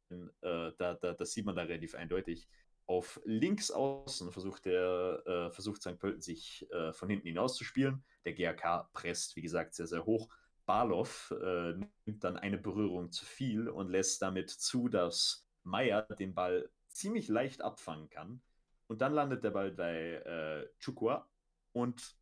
äh, 0.41 0.73
da, 0.79 0.95
da, 0.95 1.12
das 1.12 1.33
sieht 1.33 1.47
man 1.47 1.55
da 1.55 1.62
relativ 1.62 1.95
eindeutig. 1.95 2.49
Auf 2.87 3.21
links 3.25 3.71
außen 3.71 4.33
versucht, 4.33 4.65
der, 4.66 5.23
äh, 5.27 5.51
versucht 5.51 5.83
St. 5.83 5.99
Pölten 5.99 6.21
sich 6.21 6.66
äh, 6.71 6.93
von 6.93 7.09
hinten 7.09 7.29
hinaus 7.29 7.57
zu 7.57 7.65
spielen. 7.65 8.05
Der 8.25 8.35
GAK 8.35 8.93
presst, 8.93 9.37
wie 9.37 9.43
gesagt, 9.43 9.75
sehr, 9.75 9.87
sehr 9.87 10.05
hoch. 10.05 10.29
Barlow 10.66 11.07
äh, 11.31 11.75
nimmt 12.05 12.25
dann 12.25 12.37
eine 12.37 12.59
Berührung 12.59 13.12
zu 13.12 13.25
viel 13.25 13.69
und 13.69 13.91
lässt 13.91 14.23
damit 14.23 14.51
zu, 14.51 14.89
dass 14.89 15.44
Meier 15.65 16.03
den 16.03 16.35
Ball 16.35 16.70
ziemlich 16.89 17.28
leicht 17.28 17.62
abfangen 17.62 18.09
kann. 18.09 18.41
Und 18.86 19.01
dann 19.01 19.12
landet 19.12 19.43
der 19.45 19.51
Ball 19.51 19.70
bei 19.73 19.95
äh, 19.95 20.69
Chukwa. 20.78 21.28
Und, 21.73 22.16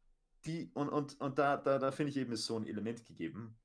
die, 0.46 0.70
und, 0.74 0.88
und, 0.88 1.20
und 1.20 1.38
da, 1.38 1.56
da, 1.56 1.78
da 1.78 1.90
finde 1.92 2.10
ich 2.10 2.16
eben 2.16 2.32
ist 2.32 2.46
so 2.46 2.56
ein 2.56 2.66
Element 2.66 3.04
gegeben, 3.04 3.58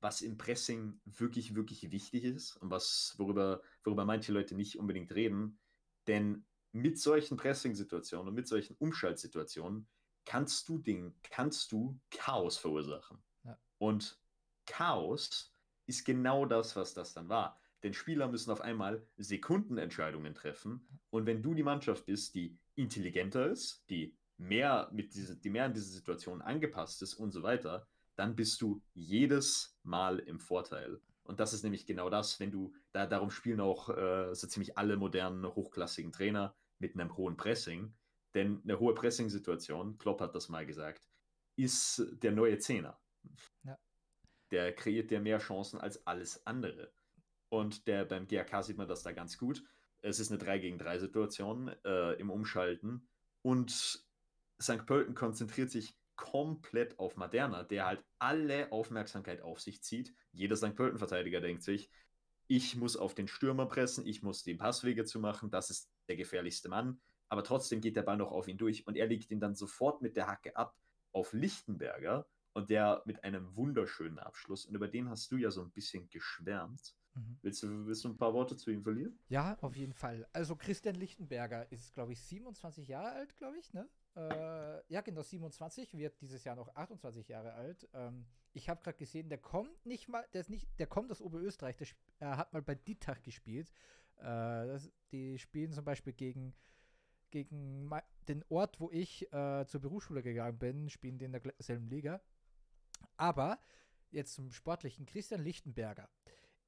was 0.00 0.22
im 0.22 0.36
Pressing 0.36 1.00
wirklich, 1.04 1.54
wirklich 1.54 1.90
wichtig 1.90 2.24
ist 2.24 2.56
und 2.58 2.70
was, 2.70 3.14
worüber, 3.16 3.62
worüber 3.82 4.04
manche 4.04 4.32
Leute 4.32 4.54
nicht 4.54 4.78
unbedingt 4.78 5.14
reden. 5.14 5.58
Denn 6.06 6.44
mit 6.72 6.98
solchen 6.98 7.36
Pressing-Situationen 7.36 8.28
und 8.28 8.34
mit 8.34 8.46
solchen 8.46 8.76
Umschaltsituationen 8.76 9.88
kannst 10.24 10.68
du 10.68 10.78
Ding, 10.78 11.14
kannst 11.22 11.72
du 11.72 11.98
Chaos 12.10 12.56
verursachen. 12.56 13.22
Ja. 13.44 13.58
Und 13.78 14.18
Chaos 14.66 15.54
ist 15.86 16.04
genau 16.04 16.46
das, 16.46 16.76
was 16.76 16.94
das 16.94 17.14
dann 17.14 17.28
war. 17.28 17.58
Denn 17.84 17.92
Spieler 17.92 18.28
müssen 18.28 18.50
auf 18.50 18.62
einmal 18.62 19.06
Sekundenentscheidungen 19.18 20.34
treffen. 20.34 20.88
Und 21.10 21.26
wenn 21.26 21.42
du 21.42 21.52
die 21.52 21.62
Mannschaft 21.62 22.06
bist, 22.06 22.34
die 22.34 22.58
intelligenter 22.76 23.46
ist, 23.46 23.84
die 23.90 24.16
mehr 24.38 24.88
mit 24.90 25.14
diese, 25.14 25.36
die 25.36 25.50
mehr 25.50 25.66
an 25.66 25.74
diese 25.74 25.92
Situation 25.92 26.40
angepasst 26.40 27.02
ist 27.02 27.12
und 27.12 27.30
so 27.30 27.42
weiter, 27.42 27.86
dann 28.16 28.36
bist 28.36 28.62
du 28.62 28.80
jedes 28.94 29.78
Mal 29.82 30.18
im 30.18 30.40
Vorteil. 30.40 30.98
Und 31.24 31.40
das 31.40 31.52
ist 31.52 31.62
nämlich 31.62 31.84
genau 31.84 32.08
das, 32.08 32.40
wenn 32.40 32.50
du, 32.50 32.72
da 32.92 33.06
darum 33.06 33.30
spielen 33.30 33.60
auch 33.60 33.90
äh, 33.90 34.34
so 34.34 34.46
ziemlich 34.46 34.78
alle 34.78 34.96
modernen, 34.96 35.44
hochklassigen 35.44 36.10
Trainer 36.10 36.54
mit 36.78 36.94
einem 36.94 37.14
hohen 37.18 37.36
Pressing. 37.36 37.92
Denn 38.32 38.62
eine 38.64 38.80
hohe 38.80 38.94
Pressing-Situation, 38.94 39.98
Klopp 39.98 40.22
hat 40.22 40.34
das 40.34 40.48
mal 40.48 40.64
gesagt, 40.64 41.06
ist 41.56 42.02
der 42.22 42.32
neue 42.32 42.58
Zehner. 42.58 42.98
Ja. 43.62 43.78
Der 44.50 44.74
kreiert 44.74 45.10
dir 45.10 45.20
mehr 45.20 45.38
Chancen 45.38 45.78
als 45.78 46.06
alles 46.06 46.46
andere. 46.46 46.90
Und 47.54 47.86
der 47.86 48.04
beim 48.04 48.26
GRK 48.26 48.64
sieht 48.64 48.78
man 48.78 48.88
das 48.88 49.04
da 49.04 49.12
ganz 49.12 49.38
gut. 49.38 49.62
Es 50.00 50.18
ist 50.18 50.32
eine 50.32 50.38
3 50.38 50.58
gegen 50.58 50.76
3 50.76 50.98
Situation 50.98 51.70
äh, 51.84 52.14
im 52.14 52.28
Umschalten. 52.28 53.06
Und 53.42 53.70
St. 54.60 54.86
Pölten 54.86 55.14
konzentriert 55.14 55.70
sich 55.70 55.96
komplett 56.16 56.98
auf 56.98 57.16
Maderna, 57.16 57.62
der 57.62 57.86
halt 57.86 58.04
alle 58.18 58.72
Aufmerksamkeit 58.72 59.40
auf 59.40 59.60
sich 59.60 59.84
zieht. 59.84 60.12
Jeder 60.32 60.56
St. 60.56 60.74
Pölten-Verteidiger 60.74 61.40
denkt 61.40 61.62
sich, 61.62 61.90
ich 62.48 62.74
muss 62.74 62.96
auf 62.96 63.14
den 63.14 63.28
Stürmer 63.28 63.66
pressen, 63.66 64.04
ich 64.04 64.20
muss 64.20 64.42
die 64.42 64.56
Passwege 64.56 65.04
zu 65.04 65.20
machen, 65.20 65.48
das 65.50 65.70
ist 65.70 65.88
der 66.08 66.16
gefährlichste 66.16 66.68
Mann. 66.68 67.00
Aber 67.28 67.44
trotzdem 67.44 67.80
geht 67.80 67.94
der 67.94 68.02
Ball 68.02 68.16
noch 68.16 68.32
auf 68.32 68.48
ihn 68.48 68.58
durch 68.58 68.84
und 68.88 68.96
er 68.96 69.06
legt 69.06 69.30
ihn 69.30 69.38
dann 69.38 69.54
sofort 69.54 70.02
mit 70.02 70.16
der 70.16 70.26
Hacke 70.26 70.56
ab 70.56 70.76
auf 71.12 71.32
Lichtenberger 71.32 72.26
und 72.52 72.68
der 72.68 73.02
mit 73.04 73.22
einem 73.22 73.56
wunderschönen 73.56 74.18
Abschluss. 74.18 74.66
Und 74.66 74.74
über 74.74 74.88
den 74.88 75.08
hast 75.08 75.30
du 75.30 75.36
ja 75.36 75.52
so 75.52 75.62
ein 75.62 75.70
bisschen 75.70 76.08
geschwärmt. 76.08 76.96
Mhm. 77.14 77.38
Willst, 77.42 77.62
du, 77.62 77.86
willst 77.86 78.04
du 78.04 78.08
ein 78.08 78.16
paar 78.16 78.34
Worte 78.34 78.56
zu 78.56 78.70
ihm 78.70 78.82
verlieren? 78.82 79.18
Ja, 79.28 79.56
auf 79.60 79.76
jeden 79.76 79.92
Fall. 79.92 80.26
Also 80.32 80.56
Christian 80.56 80.96
Lichtenberger 80.96 81.70
ist, 81.70 81.94
glaube 81.94 82.12
ich, 82.12 82.20
27 82.22 82.88
Jahre 82.88 83.12
alt, 83.12 83.36
glaube 83.36 83.58
ich, 83.58 83.72
ne? 83.72 83.88
Äh, 84.16 84.92
ja, 84.92 85.00
genau, 85.00 85.22
27, 85.22 85.96
wird 85.96 86.20
dieses 86.20 86.44
Jahr 86.44 86.56
noch 86.56 86.74
28 86.74 87.28
Jahre 87.28 87.54
alt. 87.54 87.88
Ähm, 87.92 88.26
ich 88.52 88.68
habe 88.68 88.82
gerade 88.82 88.96
gesehen, 88.96 89.28
der 89.28 89.38
kommt 89.38 89.84
nicht 89.84 90.08
mal, 90.08 90.24
der 90.32 90.40
ist 90.40 90.50
nicht, 90.50 90.68
der 90.78 90.86
kommt 90.86 91.10
aus 91.10 91.20
Oberösterreich, 91.20 91.76
der 91.76 91.88
äh, 92.20 92.36
hat 92.36 92.52
mal 92.52 92.62
bei 92.62 92.74
Dietach 92.74 93.22
gespielt. 93.22 93.70
Äh, 94.18 94.22
das, 94.22 94.90
die 95.10 95.38
spielen 95.38 95.72
zum 95.72 95.84
Beispiel 95.84 96.12
gegen, 96.12 96.54
gegen 97.30 97.90
den 98.28 98.44
Ort, 98.48 98.78
wo 98.80 98.90
ich 98.90 99.32
äh, 99.32 99.66
zur 99.66 99.80
Berufsschule 99.80 100.22
gegangen 100.22 100.58
bin, 100.58 100.88
spielen 100.88 101.18
die 101.18 101.24
in 101.24 101.32
derselben 101.32 101.88
Liga. 101.88 102.20
Aber 103.16 103.58
jetzt 104.10 104.34
zum 104.34 104.52
Sportlichen, 104.52 105.06
Christian 105.06 105.42
Lichtenberger 105.42 106.08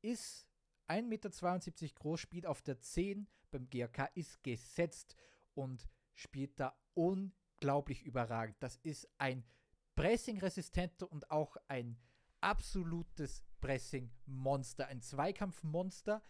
ist 0.06 0.48
1,72 0.88 1.02
Meter 1.02 1.94
groß, 1.94 2.20
spielt 2.20 2.46
auf 2.46 2.62
der 2.62 2.80
10 2.80 3.28
beim 3.50 3.68
GRK, 3.68 4.06
ist 4.14 4.42
gesetzt 4.42 5.16
und 5.54 5.88
spielt 6.14 6.58
da 6.60 6.78
unglaublich 6.94 8.04
überragend. 8.04 8.56
Das 8.60 8.76
ist 8.76 9.08
ein 9.18 9.44
Pressing-resistenter 9.96 11.10
und 11.10 11.30
auch 11.30 11.56
ein 11.68 11.98
absolutes 12.40 13.42
Pressing-Monster, 13.60 14.86
ein 14.86 15.00
Zweikampfmonster. 15.00 16.22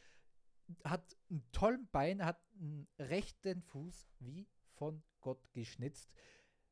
Hat 0.85 1.17
einen 1.31 1.47
tollen 1.53 1.89
Bein, 1.91 2.25
hat 2.25 2.41
einen 2.59 2.89
rechten 2.99 3.63
Fuß 3.63 4.09
wie 4.21 4.49
von 4.75 5.03
Gott 5.21 5.53
geschnitzt. 5.53 6.11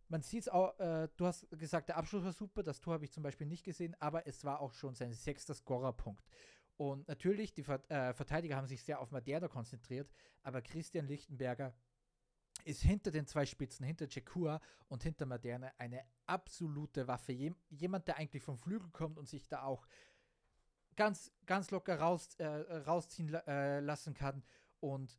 Man 0.09 0.23
sieht 0.23 0.43
es 0.43 0.49
auch, 0.49 0.79
äh, 0.79 1.09
du 1.17 1.27
hast 1.27 1.49
gesagt, 1.51 1.89
der 1.89 1.97
Abschluss 1.97 2.25
war 2.25 2.33
super, 2.33 2.63
das 2.63 2.81
Tor 2.81 2.95
habe 2.95 3.05
ich 3.05 3.13
zum 3.13 3.23
Beispiel 3.23 3.47
nicht 3.47 3.65
gesehen, 3.65 3.97
aber 4.01 4.27
es 4.27 4.45
war 4.45 4.61
auch 4.61 4.73
schon 4.73 4.95
sein 4.95 5.13
sechster 5.13 5.55
Scorerpunkt. 5.55 6.25
Und 6.77 7.07
natürlich, 7.07 7.53
die 7.53 7.63
äh, 7.63 8.13
Verteidiger 8.13 8.57
haben 8.57 8.67
sich 8.67 8.83
sehr 8.83 9.01
auf 9.01 9.11
Madeira 9.11 9.49
konzentriert, 9.49 10.11
aber 10.43 10.61
Christian 10.61 11.07
Lichtenberger 11.07 11.75
ist 12.65 12.83
hinter 12.83 13.11
den 13.11 13.27
zwei 13.27 13.47
Spitzen, 13.47 13.85
hinter 13.85 14.09
Chekua 14.09 14.61
und 14.89 15.03
hinter 15.03 15.27
Moderne 15.27 15.73
eine 15.79 16.05
absolute 16.27 17.07
Waffe. 17.07 17.33
jemand, 17.69 18.09
der 18.09 18.17
eigentlich 18.17 18.43
vom 18.43 18.59
Flügel 18.59 18.91
kommt 18.91 19.19
und 19.19 19.29
sich 19.29 19.49
da 19.49 19.63
auch 19.63 19.87
ganz, 20.97 21.33
ganz 21.47 21.71
locker 21.71 21.99
raus, 21.99 22.35
äh, 22.37 22.47
rausziehen 22.47 23.35
äh, 23.35 23.81
lassen 23.81 24.15
kann 24.15 24.43
und 24.81 25.19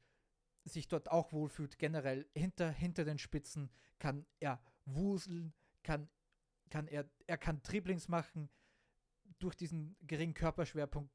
sich 0.63 0.87
dort 0.87 1.11
auch 1.11 1.31
wohlfühlt. 1.31 1.77
Generell 1.77 2.27
hinter, 2.33 2.71
hinter 2.71 3.05
den 3.05 3.19
Spitzen 3.19 3.69
kann 3.99 4.25
er 4.39 4.59
wuseln, 4.85 5.53
kann, 5.83 6.09
kann 6.69 6.87
er, 6.87 7.09
er 7.27 7.37
kann 7.37 7.61
Dribblings 7.61 8.07
machen. 8.07 8.49
Durch 9.39 9.55
diesen 9.55 9.97
geringen 10.01 10.33
Körperschwerpunkt 10.33 11.11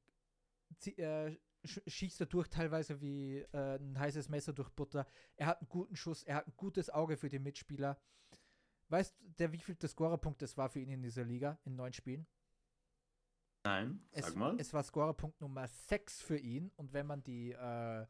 äh, 0.98 1.36
schießt 1.64 2.20
er 2.20 2.26
durch 2.26 2.48
teilweise 2.48 3.00
wie 3.00 3.38
äh, 3.52 3.78
ein 3.78 3.98
heißes 3.98 4.28
Messer 4.28 4.52
durch 4.52 4.70
Butter. 4.70 5.06
Er 5.36 5.46
hat 5.46 5.60
einen 5.60 5.68
guten 5.68 5.96
Schuss, 5.96 6.22
er 6.22 6.36
hat 6.36 6.46
ein 6.46 6.54
gutes 6.56 6.90
Auge 6.90 7.16
für 7.16 7.28
die 7.28 7.38
Mitspieler. 7.38 7.98
Weißt 8.88 9.14
du, 9.36 9.52
wie 9.52 9.58
viel 9.60 9.74
der 9.76 9.88
Scorerpunkt 9.88 10.42
das 10.42 10.56
war 10.56 10.68
für 10.68 10.80
ihn 10.80 10.90
in 10.90 11.02
dieser 11.02 11.24
Liga 11.24 11.58
in 11.64 11.76
neun 11.76 11.92
Spielen? 11.92 12.26
Nein, 13.64 14.02
sag 14.12 14.30
es, 14.30 14.34
mal. 14.34 14.56
Es 14.58 14.72
war 14.72 14.82
Scorerpunkt 14.82 15.40
Nummer 15.40 15.66
6 15.66 16.22
für 16.22 16.38
ihn 16.38 16.72
und 16.76 16.92
wenn 16.92 17.06
man 17.06 17.22
die, 17.22 17.52
äh, 17.52 18.06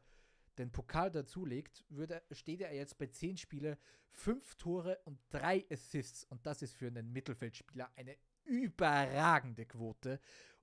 den 0.57 0.71
Pokal 0.71 1.11
dazulegt, 1.11 1.85
würde, 1.89 2.23
steht 2.31 2.61
er 2.61 2.73
jetzt 2.73 2.97
bei 2.97 3.07
10 3.07 3.37
Spiele, 3.37 3.77
5 4.11 4.55
Tore 4.55 4.99
und 5.03 5.19
3 5.29 5.65
Assists 5.69 6.23
und 6.23 6.45
das 6.45 6.61
ist 6.61 6.73
für 6.73 6.87
einen 6.87 7.11
Mittelfeldspieler 7.11 7.91
eine 7.95 8.15
überragende 8.45 9.65
Quote 9.65 10.19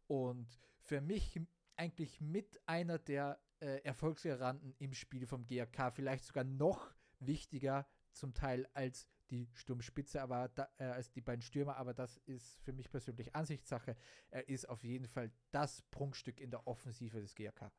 und 0.06 0.58
für 0.80 1.00
mich 1.00 1.38
eigentlich 1.78 2.20
mit 2.20 2.60
einer 2.66 2.98
der 2.98 3.40
äh, 3.60 3.82
Erfolgsgaranten 3.82 4.74
im 4.78 4.92
Spiel 4.92 5.26
vom 5.26 5.46
GRK, 5.46 5.90
vielleicht 5.90 6.24
sogar 6.24 6.44
noch 6.44 6.92
wichtiger 7.20 7.86
zum 8.12 8.34
Teil 8.34 8.68
als 8.74 9.06
die 9.30 9.48
Sturmspitze, 9.55 10.22
aber 10.22 10.48
da, 10.48 10.68
äh, 10.78 10.84
als 10.84 11.10
die 11.10 11.20
beiden 11.20 11.42
Stürmer, 11.42 11.76
aber 11.76 11.94
das 11.94 12.16
ist 12.18 12.59
für 12.62 12.72
mich 12.72 12.90
persönlich 12.90 13.34
Ansichtssache. 13.34 13.96
Er 14.30 14.48
ist 14.48 14.68
auf 14.68 14.82
jeden 14.84 15.06
Fall 15.06 15.30
das 15.50 15.82
Prunkstück 15.90 16.40
in 16.40 16.50
der 16.50 16.66
Offensive 16.66 17.20
des 17.20 17.34
GRK. 17.34 17.70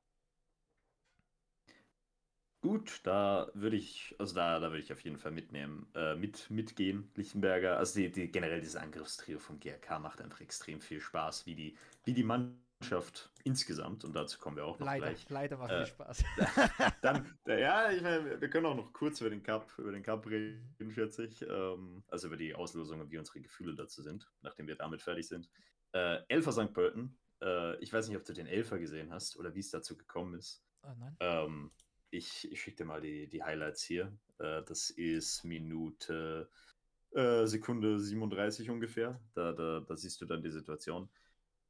Gut, 2.62 3.00
da 3.04 3.50
würde 3.54 3.78
ich, 3.78 4.16
also 4.20 4.36
da, 4.36 4.60
da 4.60 4.70
würde 4.70 4.84
ich 4.84 4.92
auf 4.92 5.02
jeden 5.02 5.18
Fall 5.18 5.32
mitnehmen, 5.32 5.90
äh, 5.96 6.16
mit, 6.16 6.50
mitgehen, 6.50 7.10
Lichtenberger. 7.16 7.78
Also 7.78 8.00
die, 8.00 8.12
die, 8.12 8.30
generell 8.30 8.60
dieses 8.60 8.76
Angriffstrio 8.76 9.40
vom 9.40 9.60
GRK 9.60 10.00
macht 10.00 10.22
einfach 10.22 10.42
extrem 10.42 10.82
viel 10.82 11.00
Spaß, 11.00 11.46
wie 11.46 11.56
die, 11.56 11.78
wie 12.04 12.14
die 12.14 12.24
Mann 12.24 12.62
Mannschaft 12.80 13.30
insgesamt, 13.44 14.06
und 14.06 14.16
dazu 14.16 14.40
kommen 14.40 14.56
wir 14.56 14.66
auch 14.66 14.80
noch 14.80 14.86
leider, 14.86 15.08
gleich. 15.08 15.30
Leider 15.30 15.58
macht 15.58 15.72
äh, 15.72 15.86
Spaß. 15.86 16.24
Dann, 17.02 17.38
ja, 17.46 17.92
ich 17.92 18.02
meine, 18.02 18.40
wir 18.40 18.50
können 18.50 18.66
auch 18.66 18.76
noch 18.76 18.94
kurz 18.94 19.20
über 19.22 19.30
den 19.30 19.44
Cup, 19.44 19.72
über 19.78 19.92
den 19.92 20.04
Cup 20.04 20.26
reden, 20.28 20.92
schätze 20.92 21.26
ich. 21.26 21.42
Ähm, 21.42 22.04
also 22.08 22.28
über 22.28 22.38
die 22.38 22.56
Auslosung 22.56 23.02
und 23.02 23.12
wie 23.12 23.18
unsere 23.18 23.42
Gefühle 23.42 23.76
dazu 23.76 24.02
sind, 24.02 24.30
nachdem 24.42 24.68
wir 24.68 24.76
damit 24.76 25.02
fertig 25.02 25.28
sind. 25.28 25.50
Äh, 25.92 26.20
Elfer 26.30 26.52
St. 26.52 26.74
Pölten. 26.74 27.18
Äh, 27.42 27.78
ich 27.84 27.92
weiß 27.92 28.08
nicht, 28.08 28.18
ob 28.18 28.24
du 28.24 28.34
den 28.34 28.48
Elfer 28.48 28.80
gesehen 28.80 29.12
hast 29.12 29.38
oder 29.38 29.54
wie 29.56 29.60
es 29.60 29.72
dazu 29.72 29.98
gekommen 29.98 30.36
ist. 30.36 30.64
Oh 30.84 30.94
nein. 30.98 31.18
Ähm, 31.20 31.72
ich, 32.12 32.50
ich 32.52 32.62
schicke 32.62 32.78
dir 32.78 32.86
mal 32.86 33.02
die, 33.02 33.28
die 33.28 33.44
Highlights 33.44 33.84
hier. 33.84 34.18
Äh, 34.38 34.64
das 34.64 34.90
ist 34.90 35.44
Minute 35.44 36.50
äh, 37.12 37.46
Sekunde 37.46 38.00
37 38.00 38.70
ungefähr. 38.70 39.20
Da, 39.34 39.52
da, 39.52 39.82
da 39.82 39.98
siehst 39.98 40.22
du 40.22 40.26
dann 40.26 40.42
die 40.42 40.52
Situation. 40.52 41.10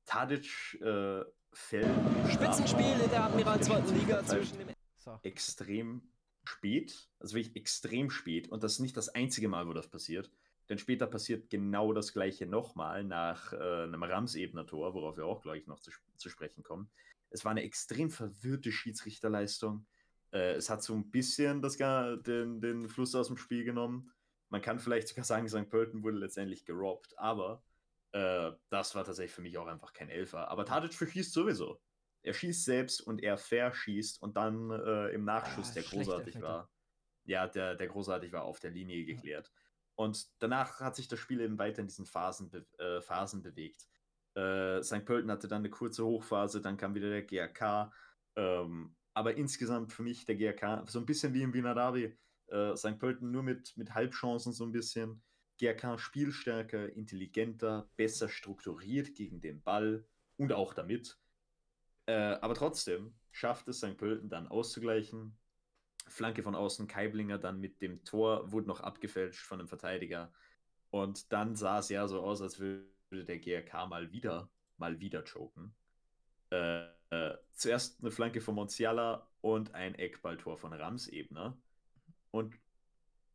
Tadic 0.09 0.73
äh, 0.81 1.23
fällt. 1.53 1.87
Spitzenspiel 2.31 2.99
in 3.03 3.09
der 3.11 3.25
Admiral 3.25 3.61
2. 3.61 3.79
Liga 3.93 4.25
zwischen 4.25 4.57
dem. 4.57 4.69
So. 4.97 5.19
Extrem 5.21 6.01
spät, 6.43 7.07
also 7.19 7.35
wirklich 7.35 7.55
extrem 7.55 8.09
spät. 8.09 8.49
Und 8.49 8.63
das 8.63 8.73
ist 8.73 8.79
nicht 8.79 8.97
das 8.97 9.09
einzige 9.09 9.47
Mal, 9.49 9.67
wo 9.67 9.73
das 9.73 9.87
passiert. 9.87 10.31
Denn 10.67 10.79
später 10.79 11.05
passiert 11.05 11.51
genau 11.51 11.93
das 11.93 12.11
gleiche 12.11 12.47
nochmal 12.47 13.03
nach 13.03 13.53
äh, 13.53 13.83
einem 13.83 14.01
Ramsebner 14.01 14.65
Tor, 14.65 14.95
worauf 14.95 15.15
wir 15.15 15.27
auch 15.27 15.43
gleich 15.43 15.67
noch 15.67 15.79
zu, 15.79 15.91
zu 16.15 16.29
sprechen 16.29 16.63
kommen. 16.63 16.89
Es 17.29 17.45
war 17.45 17.51
eine 17.51 17.61
extrem 17.61 18.09
verwirrte 18.09 18.71
Schiedsrichterleistung. 18.71 19.85
Äh, 20.31 20.53
es 20.53 20.71
hat 20.71 20.81
so 20.81 20.95
ein 20.95 21.11
bisschen 21.11 21.61
das, 21.61 21.77
den, 21.77 22.61
den 22.61 22.89
Fluss 22.89 23.13
aus 23.13 23.27
dem 23.27 23.37
Spiel 23.37 23.63
genommen. 23.63 24.11
Man 24.49 24.63
kann 24.63 24.79
vielleicht 24.79 25.07
sogar 25.07 25.23
sagen, 25.25 25.47
St. 25.47 25.69
Pölten 25.69 26.01
wurde 26.01 26.17
letztendlich 26.17 26.65
gerobbt, 26.65 27.15
aber 27.19 27.61
äh, 28.11 28.51
das 28.69 28.95
war 28.95 29.03
tatsächlich 29.03 29.33
für 29.33 29.41
mich 29.41 29.57
auch 29.57 29.67
einfach 29.67 29.93
kein 29.93 30.09
Elfer. 30.09 30.49
Aber 30.49 30.65
Tadic 30.65 30.93
verschießt 30.93 31.33
sowieso. 31.33 31.81
Er 32.21 32.33
schießt 32.33 32.65
selbst 32.65 33.01
und 33.01 33.23
er 33.23 33.37
verschießt 33.37 34.21
und 34.21 34.35
dann 34.35 34.71
äh, 34.71 35.09
im 35.09 35.23
Nachschuss, 35.23 35.71
ah, 35.71 35.73
der 35.75 35.83
großartig 35.83 36.41
war. 36.41 36.69
Ja, 37.25 37.47
der, 37.47 37.75
der 37.75 37.87
großartig 37.87 38.31
war, 38.31 38.43
auf 38.43 38.59
der 38.59 38.71
Linie 38.71 39.05
geklärt. 39.05 39.47
Ja. 39.47 39.61
Und 39.95 40.27
danach 40.39 40.79
hat 40.79 40.95
sich 40.95 41.07
das 41.07 41.19
Spiel 41.19 41.41
eben 41.41 41.59
weiter 41.59 41.81
in 41.81 41.87
diesen 41.87 42.05
Phasen, 42.05 42.51
äh, 42.77 43.01
Phasen 43.01 43.41
bewegt. 43.41 43.87
Äh, 44.35 44.81
St. 44.81 45.05
Pölten 45.05 45.29
hatte 45.29 45.47
dann 45.47 45.59
eine 45.59 45.69
kurze 45.69 46.05
Hochphase, 46.05 46.61
dann 46.61 46.77
kam 46.77 46.95
wieder 46.95 47.09
der 47.09 47.23
GRK. 47.23 47.91
Ähm, 48.35 48.95
aber 49.13 49.35
insgesamt 49.35 49.91
für 49.91 50.03
mich 50.03 50.25
der 50.25 50.35
GRK, 50.35 50.85
so 50.87 50.99
ein 50.99 51.05
bisschen 51.05 51.33
wie 51.33 51.41
im 51.41 51.53
Wiener 51.53 51.75
Derby, 51.75 52.17
äh, 52.47 52.75
St. 52.75 52.97
Pölten 52.97 53.31
nur 53.31 53.43
mit, 53.43 53.75
mit 53.75 53.93
Halbchancen 53.93 54.53
so 54.53 54.65
ein 54.65 54.71
bisschen. 54.71 55.21
GRK 55.59 55.97
spielstärker, 55.97 56.91
intelligenter, 56.93 57.89
besser 57.97 58.29
strukturiert 58.29 59.13
gegen 59.13 59.41
den 59.41 59.61
Ball 59.61 60.05
und 60.37 60.53
auch 60.53 60.73
damit. 60.73 61.19
Äh, 62.05 62.13
aber 62.13 62.55
trotzdem 62.55 63.13
schafft 63.31 63.67
es 63.67 63.77
St. 63.77 63.97
Pölten 63.97 64.29
dann 64.29 64.47
auszugleichen. 64.47 65.37
Flanke 66.07 66.41
von 66.41 66.55
außen, 66.55 66.87
Keiblinger 66.87 67.37
dann 67.37 67.59
mit 67.59 67.81
dem 67.81 68.03
Tor, 68.03 68.51
wurde 68.51 68.67
noch 68.67 68.79
abgefälscht 68.79 69.45
von 69.45 69.59
einem 69.59 69.67
Verteidiger. 69.67 70.33
Und 70.89 71.31
dann 71.31 71.55
sah 71.55 71.79
es 71.79 71.89
ja 71.89 72.07
so 72.07 72.21
aus, 72.21 72.41
als 72.41 72.59
würde 72.59 72.87
der 73.11 73.37
GRK 73.37 73.85
mal 73.85 74.11
wieder, 74.11 74.49
mal 74.77 74.99
wieder 74.99 75.23
choken. 75.23 75.75
Äh, 76.51 76.85
äh, 77.11 77.37
zuerst 77.51 77.99
eine 78.01 78.11
Flanke 78.11 78.41
von 78.41 78.55
Monziala 78.55 79.29
und 79.41 79.75
ein 79.75 79.93
Eckballtor 79.95 80.57
von 80.57 80.73
Ramsebner. 80.73 81.57
Und 82.31 82.55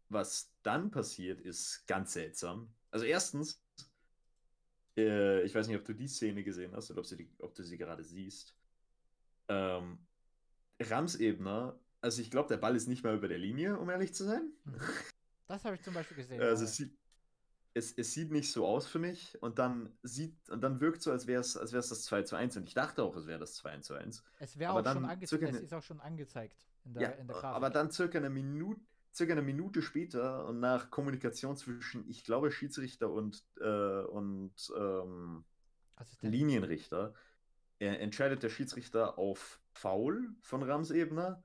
was 0.08 0.52
dann 0.62 0.90
passiert, 0.90 1.40
ist 1.40 1.86
ganz 1.86 2.12
seltsam. 2.12 2.72
Also 2.90 3.04
erstens, 3.04 3.62
äh, 4.96 5.42
ich 5.42 5.54
weiß 5.54 5.66
nicht, 5.66 5.76
ob 5.76 5.84
du 5.84 5.92
die 5.94 6.08
Szene 6.08 6.44
gesehen 6.44 6.74
hast 6.74 6.90
oder 6.90 7.00
ob, 7.00 7.06
sie 7.06 7.16
die, 7.16 7.30
ob 7.38 7.54
du 7.54 7.62
sie 7.62 7.78
gerade 7.78 8.04
siehst. 8.04 8.54
Ähm, 9.48 9.98
Ramsebner, 10.80 11.78
also 12.00 12.20
ich 12.20 12.30
glaube, 12.30 12.48
der 12.48 12.56
Ball 12.58 12.76
ist 12.76 12.86
nicht 12.88 13.02
mal 13.04 13.16
über 13.16 13.28
der 13.28 13.38
Linie, 13.38 13.78
um 13.78 13.88
ehrlich 13.90 14.14
zu 14.14 14.24
sein. 14.24 14.52
Mhm. 14.64 14.80
Das 15.46 15.64
habe 15.64 15.76
ich 15.76 15.82
zum 15.82 15.94
Beispiel 15.94 16.16
gesehen. 16.16 16.40
Also 16.40 16.64
es 16.64 16.76
sieht, 16.76 16.96
es, 17.74 17.92
es 17.92 18.12
sieht 18.12 18.30
nicht 18.30 18.50
so 18.50 18.66
aus 18.66 18.86
für 18.86 18.98
mich 18.98 19.40
und 19.42 19.58
dann 19.58 19.92
sieht 20.02 20.48
und 20.48 20.62
dann 20.62 20.80
wirkt 20.80 21.02
so, 21.02 21.10
als 21.10 21.26
wäre 21.26 21.40
es 21.40 21.56
als 21.56 21.72
wär's 21.72 21.88
das 21.88 22.04
2 22.04 22.22
zu 22.22 22.36
1 22.36 22.56
und 22.56 22.66
ich 22.68 22.74
dachte 22.74 23.02
auch, 23.02 23.16
es 23.16 23.26
wäre 23.26 23.40
das 23.40 23.54
2 23.56 23.78
zu 23.80 23.94
1. 23.94 24.22
es 24.38 24.58
wäre 24.58 24.72
auch 24.72 24.84
schon 24.92 25.04
angezeigt, 25.04 25.42
es 25.42 25.60
ist 25.60 25.74
auch 25.74 25.82
schon 25.82 26.00
angezeigt 26.00 26.66
in 26.84 26.94
der, 26.94 27.02
Ja, 27.02 27.08
in 27.10 27.26
der 27.26 27.36
Grafik. 27.36 27.56
aber 27.56 27.70
dann 27.70 27.90
circa 27.90 28.18
eine 28.18 28.30
Minute, 28.30 28.80
circa 29.14 29.32
eine 29.32 29.42
Minute 29.42 29.82
später 29.82 30.46
und 30.46 30.60
nach 30.60 30.90
Kommunikation 30.90 31.56
zwischen, 31.56 32.08
ich 32.08 32.24
glaube, 32.24 32.50
Schiedsrichter 32.50 33.10
und, 33.10 33.44
äh, 33.60 34.02
und 34.02 34.54
ähm. 34.76 35.44
Linienrichter, 36.20 37.14
äh, 37.78 37.86
entscheidet 37.86 38.42
der 38.42 38.50
Schiedsrichter 38.50 39.18
auf 39.18 39.60
Foul 39.72 40.34
von 40.40 40.62
Ramsebner, 40.62 41.42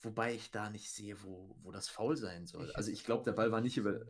wobei 0.00 0.34
ich 0.34 0.50
da 0.50 0.70
nicht 0.70 0.90
sehe, 0.90 1.22
wo, 1.22 1.56
wo 1.62 1.72
das 1.72 1.88
Foul 1.88 2.16
sein 2.16 2.46
soll. 2.46 2.70
also 2.72 2.90
hätte 2.90 2.92
ich 2.92 3.04
glaube, 3.04 3.24
der 3.24 3.32
Ball 3.32 3.50
war 3.50 3.60
nicht 3.60 3.76
über, 3.76 4.06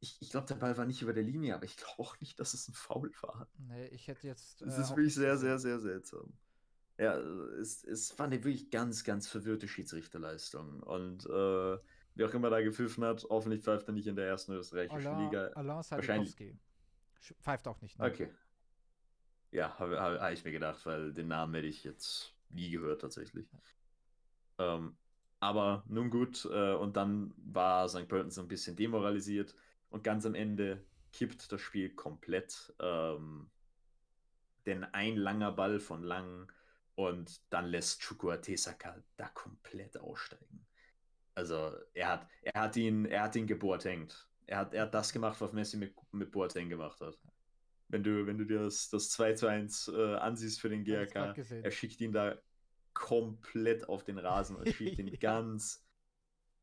ich, 0.00 0.20
ich 0.20 0.30
glaube, 0.30 0.46
der 0.46 0.56
Ball 0.56 0.76
war 0.76 0.86
nicht 0.86 1.02
über 1.02 1.12
der 1.12 1.22
Linie, 1.22 1.54
aber 1.54 1.64
ich 1.64 1.76
glaube 1.76 2.02
auch 2.02 2.18
nicht, 2.20 2.40
dass 2.40 2.54
es 2.54 2.68
ein 2.68 2.74
Foul 2.74 3.12
war. 3.20 3.48
Nee, 3.58 3.86
ich 3.88 4.08
hätte 4.08 4.26
jetzt. 4.26 4.62
Das 4.62 4.78
äh, 4.78 4.80
ist 4.80 4.90
wirklich 4.90 5.14
sehr, 5.14 5.36
sehr, 5.36 5.58
sehr 5.58 5.78
seltsam. 5.78 6.32
Ja, 6.98 7.16
es, 7.16 7.84
es 7.84 8.18
war 8.18 8.26
eine 8.26 8.36
wirklich 8.44 8.70
ganz, 8.70 9.02
ganz 9.04 9.28
verwirrte 9.28 9.66
Schiedsrichterleistung. 9.66 10.82
Und 10.82 11.24
äh, 11.26 11.78
wer 12.14 12.28
auch 12.28 12.34
immer 12.34 12.50
da 12.50 12.60
gepfiffen 12.60 13.04
hat, 13.04 13.26
hoffentlich 13.28 13.62
pfeift 13.62 13.88
er 13.88 13.94
nicht 13.94 14.06
in 14.06 14.16
der 14.16 14.26
ersten 14.26 14.52
österreichischen 14.52 15.06
Alain, 15.06 15.24
Liga. 15.24 15.46
Alain 15.54 15.76
wahrscheinlich- 15.88 16.36
Pfeift 17.40 17.68
auch 17.68 17.80
nicht. 17.80 17.98
ne? 17.98 18.06
Okay. 18.06 18.30
Ja, 19.52 19.78
habe 19.78 20.00
hab, 20.00 20.20
hab 20.20 20.32
ich 20.32 20.44
mir 20.44 20.52
gedacht, 20.52 20.84
weil 20.86 21.12
den 21.12 21.28
Namen 21.28 21.54
hätte 21.54 21.66
ich 21.68 21.84
jetzt 21.84 22.34
nie 22.50 22.70
gehört 22.70 23.00
tatsächlich. 23.00 23.46
Ähm, 24.58 24.96
aber 25.40 25.84
nun 25.88 26.10
gut, 26.10 26.44
äh, 26.50 26.74
und 26.74 26.96
dann 26.96 27.32
war 27.36 27.88
St. 27.88 28.08
Pölten 28.08 28.30
so 28.30 28.40
ein 28.40 28.48
bisschen 28.48 28.76
demoralisiert 28.76 29.54
und 29.90 30.04
ganz 30.04 30.24
am 30.26 30.34
Ende 30.34 30.84
kippt 31.12 31.52
das 31.52 31.60
Spiel 31.60 31.90
komplett. 31.94 32.72
Ähm, 32.80 33.50
denn 34.66 34.84
ein 34.84 35.16
langer 35.16 35.52
Ball 35.52 35.80
von 35.80 36.02
Lang 36.02 36.50
und 36.94 37.40
dann 37.50 37.66
lässt 37.66 38.00
Chukwuatesaka 38.02 39.02
da 39.16 39.28
komplett 39.28 39.96
aussteigen. 39.96 40.66
Also 41.34 41.72
er 41.94 42.08
hat, 42.08 42.28
er 42.42 42.60
hat 42.60 42.76
ihn, 42.76 43.06
er 43.06 43.22
hat 43.22 43.36
ihn 43.36 43.46
gebohrtengt. 43.46 44.28
Er 44.46 44.58
hat, 44.58 44.74
er 44.74 44.82
hat 44.82 44.94
das 44.94 45.12
gemacht, 45.12 45.40
was 45.40 45.52
Messi 45.52 45.76
mit, 45.76 45.94
mit 46.12 46.30
Boateng 46.30 46.68
gemacht 46.68 47.00
hat. 47.00 47.18
Wenn 47.88 48.02
du, 48.02 48.26
wenn 48.26 48.38
du 48.38 48.44
dir 48.44 48.60
das, 48.60 48.90
das 48.90 49.10
2 49.10 49.34
zu 49.34 49.46
1 49.46 49.88
äh, 49.88 50.14
ansiehst 50.16 50.60
für 50.60 50.68
den 50.68 50.84
GRK, 50.84 51.34
er 51.62 51.70
schickt 51.70 52.00
ihn 52.00 52.12
da 52.12 52.36
komplett 52.94 53.88
auf 53.88 54.04
den 54.04 54.18
Rasen 54.18 54.56
und 54.56 54.68
schiebt 54.68 54.98
ihn 54.98 55.10
ganz, 55.20 55.86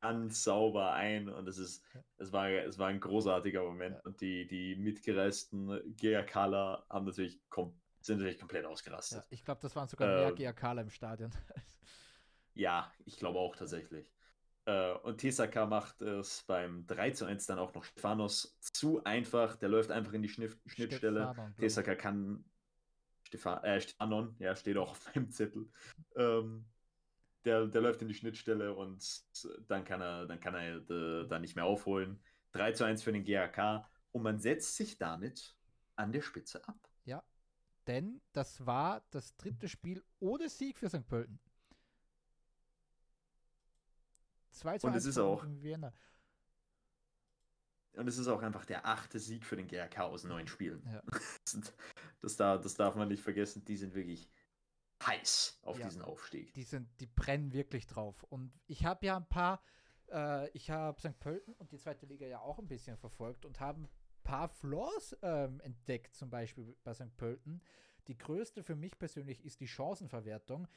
ganz 0.01 0.43
sauber 0.43 0.93
ein. 0.93 1.29
Und 1.29 1.47
es 1.47 1.57
ist, 1.57 1.83
es 2.17 2.31
war, 2.31 2.49
es 2.49 2.77
war 2.77 2.87
ein 2.87 2.99
großartiger 2.99 3.63
Moment. 3.63 3.95
Ja. 3.95 4.01
Und 4.03 4.21
die, 4.21 4.47
die 4.47 4.75
mitgereisten 4.75 5.95
GRKler 5.97 6.85
haben 6.89 7.05
natürlich 7.05 7.39
kom 7.49 7.79
sind 8.01 8.17
natürlich 8.17 8.39
komplett 8.39 8.65
ausgerastet. 8.65 9.19
Ja, 9.19 9.25
ich 9.29 9.43
glaube, 9.43 9.61
das 9.61 9.75
waren 9.75 9.87
sogar 9.87 10.07
mehr 10.07 10.29
Ähm, 10.29 10.35
GAKler 10.35 10.81
im 10.81 10.89
Stadion. 10.89 11.31
Ja, 12.55 12.91
ich 13.05 13.15
glaube 13.15 13.39
auch 13.39 13.55
tatsächlich. 13.55 14.11
Äh, 14.65 14.91
und 15.03 15.19
Tesaka 15.19 15.65
macht 15.65 16.01
es 16.01 16.43
beim 16.43 16.85
3 16.87 17.11
zu 17.11 17.25
1 17.25 17.45
dann 17.45 17.57
auch 17.57 17.73
noch 17.73 17.85
Stefanos 17.85 18.57
zu 18.59 19.01
einfach. 19.05 19.55
Der 19.55 19.69
läuft 19.69 19.91
einfach 19.91 20.11
in 20.11 20.21
die 20.21 20.27
Schniff 20.27 20.57
Schnittstelle. 20.65 21.33
Tesaka 21.57 21.95
kann. 21.95 22.43
Stefan, 23.23 23.63
äh, 23.63 23.79
Stefanon, 23.79 24.35
ja, 24.39 24.55
steht 24.55 24.75
auch 24.75 24.91
auf 24.91 25.15
meinem 25.15 25.29
Zettel. 25.29 25.69
Ähm, 26.17 26.65
der, 27.45 27.67
der 27.67 27.81
läuft 27.81 28.01
in 28.01 28.09
die 28.09 28.13
Schnittstelle 28.13 28.73
und 28.73 29.23
dann 29.69 29.85
kann 29.85 30.01
er, 30.01 30.25
dann 30.25 30.41
kann 30.41 30.55
er 30.55 30.77
äh, 30.77 31.27
da 31.27 31.39
nicht 31.39 31.55
mehr 31.55 31.65
aufholen. 31.65 32.21
3 32.51 32.73
zu 32.73 32.83
1 32.83 33.03
für 33.03 33.13
den 33.13 33.23
GAK 33.23 33.85
und 34.11 34.23
man 34.23 34.39
setzt 34.39 34.75
sich 34.75 34.97
damit 34.97 35.55
an 35.95 36.11
der 36.11 36.21
Spitze 36.21 36.67
ab. 36.67 36.88
Denn 37.89 38.21
das 38.33 38.65
war 38.67 39.03
das 39.09 39.35
dritte 39.35 39.67
Spiel 39.67 40.03
ohne 40.19 40.47
Sieg 40.47 40.77
für 40.77 40.87
St. 40.89 41.07
Pölten. 41.07 41.39
2 44.51 44.77
zu 44.77 44.87
Und 44.87 44.93
1 44.93 45.03
es 45.03 45.09
ist 45.09 45.17
auch- 45.17 45.43
Vienna. 45.47 45.91
Und 47.93 48.07
es 48.07 48.19
ist 48.19 48.27
auch 48.27 48.41
einfach 48.43 48.65
der 48.65 48.85
achte 48.85 49.19
Sieg 49.19 49.43
für 49.43 49.55
den 49.55 49.67
GRK 49.67 50.03
aus 50.05 50.23
neun 50.23 50.47
Spielen. 50.47 50.83
Ja. 50.85 51.01
Das, 52.21 52.35
darf, 52.35 52.61
das 52.61 52.75
darf 52.75 52.95
man 52.95 53.07
nicht 53.07 53.23
vergessen. 53.23 53.63
Die 53.63 53.77
sind 53.77 53.95
wirklich 53.95 54.29
heiß 55.03 55.57
auf 55.63 55.79
Ja. 55.79 55.85
diesen 55.87 56.01
Aufstieg. 56.01 56.53
Die, 56.53 56.63
sind, 56.63 56.87
die 56.99 57.07
brennen 57.07 57.53
wirklich 57.53 57.87
drauf. 57.87 58.23
Und 58.23 58.51
ich 58.67 58.83
habe 58.85 59.05
ja 59.05 59.15
ein 59.15 59.27
paar, 59.27 59.63
äh, 60.11 60.49
ich 60.49 60.69
habe 60.69 60.99
St. 60.99 61.17
Pölten 61.19 61.53
und 61.53 61.71
die 61.71 61.77
zweite 61.77 62.05
Liga 62.05 62.27
ja 62.27 62.39
auch 62.41 62.59
ein 62.59 62.67
bisschen 62.67 62.97
verfolgt 62.97 63.45
und 63.45 63.61
habe 63.61 63.79
ein 63.83 63.89
paar 64.23 64.49
Flaws 64.49 65.15
ähm, 65.21 65.59
entdeckt, 65.61 66.15
zum 66.15 66.29
Beispiel 66.29 66.75
bei 66.83 66.93
St. 66.93 67.15
Pölten. 67.17 67.61
Die 68.07 68.17
größte 68.17 68.63
für 68.63 68.75
mich 68.75 68.97
persönlich 68.97 69.43
ist 69.45 69.59
die 69.59 69.67
Chancenverwertung. 69.67 70.67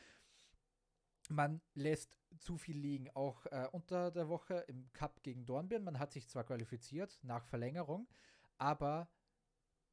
Man 1.28 1.60
lässt 1.74 2.16
zu 2.38 2.56
viel 2.56 2.76
liegen, 2.76 3.10
auch 3.10 3.46
äh, 3.46 3.68
unter 3.72 4.10
der 4.10 4.28
Woche 4.28 4.64
im 4.68 4.92
Cup 4.92 5.22
gegen 5.22 5.46
Dornbirn. 5.46 5.84
Man 5.84 5.98
hat 5.98 6.12
sich 6.12 6.28
zwar 6.28 6.44
qualifiziert 6.44 7.18
nach 7.22 7.44
Verlängerung, 7.44 8.08
aber 8.58 9.08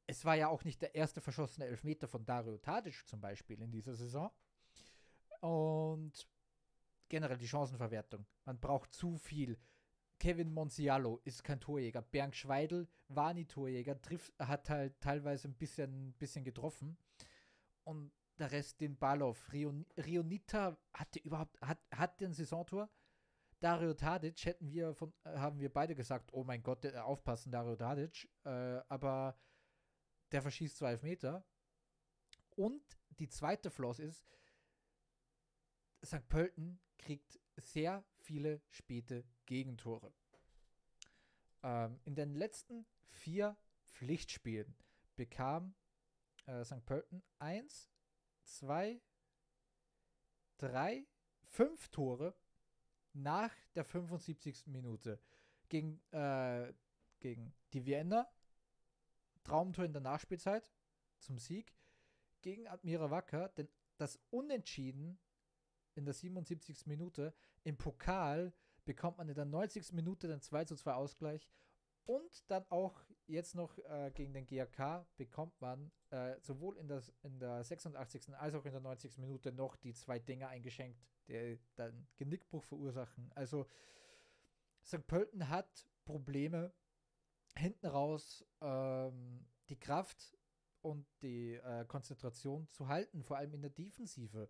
es 0.06 0.24
war 0.24 0.34
ja 0.34 0.48
auch 0.48 0.64
nicht 0.64 0.82
der 0.82 0.94
erste 0.94 1.20
verschossene 1.20 1.66
Elfmeter 1.66 2.08
von 2.08 2.24
Dario 2.24 2.58
Tadic 2.58 3.06
zum 3.06 3.20
Beispiel 3.20 3.60
in 3.62 3.70
dieser 3.70 3.94
Saison. 3.94 4.30
Und 5.40 6.28
generell 7.08 7.38
die 7.38 7.48
Chancenverwertung. 7.48 8.26
Man 8.44 8.58
braucht 8.58 8.92
zu 8.92 9.16
viel. 9.18 9.58
Kevin 10.20 10.52
Monsiallo 10.52 11.20
ist 11.24 11.42
kein 11.42 11.60
Torjäger. 11.60 12.02
Bernd 12.02 12.36
Schweidel 12.36 12.86
war 13.08 13.32
nie 13.34 13.46
Torjäger, 13.46 14.00
trifft, 14.00 14.32
hat 14.38 14.68
halt 14.68 15.00
teilweise 15.00 15.48
ein 15.48 15.54
bisschen, 15.54 16.12
bisschen 16.18 16.44
getroffen. 16.44 16.96
Und 17.84 18.12
der 18.38 18.52
Rest 18.52 18.80
den 18.80 18.96
Ball 18.96 19.22
auf. 19.22 19.50
Rion, 19.52 19.86
Rionita 19.96 20.76
hatte 20.92 21.18
überhaupt, 21.20 21.60
hat, 21.62 21.78
hat 21.90 22.20
den 22.20 22.34
Saisontor. 22.34 22.90
Dario 23.60 23.94
Tadic 23.94 24.44
hätten 24.44 24.70
wir 24.70 24.94
von, 24.94 25.12
äh, 25.24 25.36
haben 25.36 25.58
wir 25.58 25.72
beide 25.72 25.94
gesagt, 25.94 26.32
oh 26.32 26.44
mein 26.44 26.62
Gott, 26.62 26.84
der, 26.84 27.06
aufpassen, 27.06 27.50
Dario 27.50 27.76
Tadic. 27.76 28.28
Äh, 28.44 28.80
aber 28.88 29.38
der 30.32 30.42
verschießt 30.42 30.76
zwei 30.76 30.92
Elfmeter. 30.92 31.44
Und 32.56 32.82
die 33.18 33.28
zweite 33.28 33.70
Floss 33.70 33.98
ist, 33.98 34.26
St. 36.04 36.28
Pölten 36.28 36.78
kriegt 36.98 37.40
sehr 37.56 38.04
viele 38.18 38.60
späte 38.68 39.24
Gegentore. 39.50 40.12
Ähm, 41.64 41.98
in 42.04 42.14
den 42.14 42.36
letzten 42.36 42.86
vier 43.08 43.56
Pflichtspielen 43.82 44.76
bekam 45.16 45.74
äh, 46.46 46.64
St. 46.64 46.86
Pölten 46.86 47.20
eins, 47.40 47.90
zwei, 48.44 49.02
drei, 50.56 51.04
fünf 51.42 51.88
Tore 51.88 52.32
nach 53.12 53.52
der 53.74 53.84
75. 53.84 54.68
Minute. 54.68 55.18
Gegen, 55.68 56.00
äh, 56.12 56.72
gegen 57.18 57.52
die 57.72 57.84
Vienna, 57.84 58.30
Traumtor 59.42 59.84
in 59.84 59.92
der 59.92 60.00
Nachspielzeit 60.02 60.70
zum 61.18 61.38
Sieg. 61.38 61.74
Gegen 62.40 62.68
Admira 62.68 63.10
Wacker, 63.10 63.48
denn 63.48 63.68
das 63.98 64.20
Unentschieden 64.30 65.18
in 65.96 66.04
der 66.04 66.14
77. 66.14 66.86
Minute. 66.86 67.34
Im 67.64 67.76
Pokal 67.76 68.52
bekommt 68.84 69.18
man 69.18 69.28
in 69.28 69.34
der 69.34 69.44
90. 69.44 69.92
Minute 69.92 70.28
den 70.28 70.40
2 70.40 70.64
zu 70.64 70.76
2 70.76 70.92
Ausgleich. 70.94 71.48
Und 72.04 72.50
dann 72.50 72.64
auch 72.70 73.04
jetzt 73.26 73.54
noch 73.54 73.78
äh, 73.78 74.10
gegen 74.12 74.32
den 74.32 74.46
GAK 74.46 75.06
bekommt 75.16 75.60
man 75.60 75.92
äh, 76.10 76.34
sowohl 76.40 76.76
in, 76.78 76.88
das, 76.88 77.12
in 77.22 77.38
der 77.38 77.62
86. 77.62 78.34
als 78.34 78.54
auch 78.54 78.64
in 78.64 78.72
der 78.72 78.80
90. 78.80 79.18
Minute 79.18 79.52
noch 79.52 79.76
die 79.76 79.94
zwei 79.94 80.18
Dinger 80.18 80.48
eingeschenkt, 80.48 81.00
die 81.28 81.60
dann 81.76 82.08
Genickbruch 82.16 82.64
verursachen. 82.64 83.30
Also 83.34 83.66
St. 84.84 85.06
Pölten 85.06 85.48
hat 85.48 85.86
Probleme 86.04 86.72
hinten 87.56 87.86
raus 87.86 88.44
ähm, 88.60 89.46
die 89.68 89.78
Kraft 89.78 90.36
und 90.80 91.06
die 91.22 91.54
äh, 91.54 91.84
Konzentration 91.84 92.68
zu 92.70 92.88
halten, 92.88 93.22
vor 93.22 93.36
allem 93.36 93.54
in 93.54 93.60
der 93.60 93.70
Defensive 93.70 94.48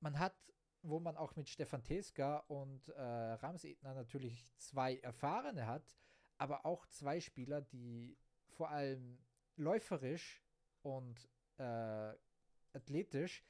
man 0.00 0.18
hat, 0.18 0.36
wo 0.82 1.00
man 1.00 1.16
auch 1.16 1.36
mit 1.36 1.48
Stefan 1.48 1.82
Teska 1.82 2.38
und 2.48 2.88
äh, 2.90 3.02
Ramsedner 3.02 3.94
natürlich 3.94 4.52
zwei 4.56 4.98
Erfahrene 4.98 5.66
hat, 5.66 5.96
aber 6.36 6.64
auch 6.64 6.86
zwei 6.86 7.20
Spieler, 7.20 7.60
die 7.60 8.16
vor 8.46 8.70
allem 8.70 9.18
läuferisch 9.56 10.42
und 10.82 11.28
äh, 11.58 12.14
athletisch 12.72 13.44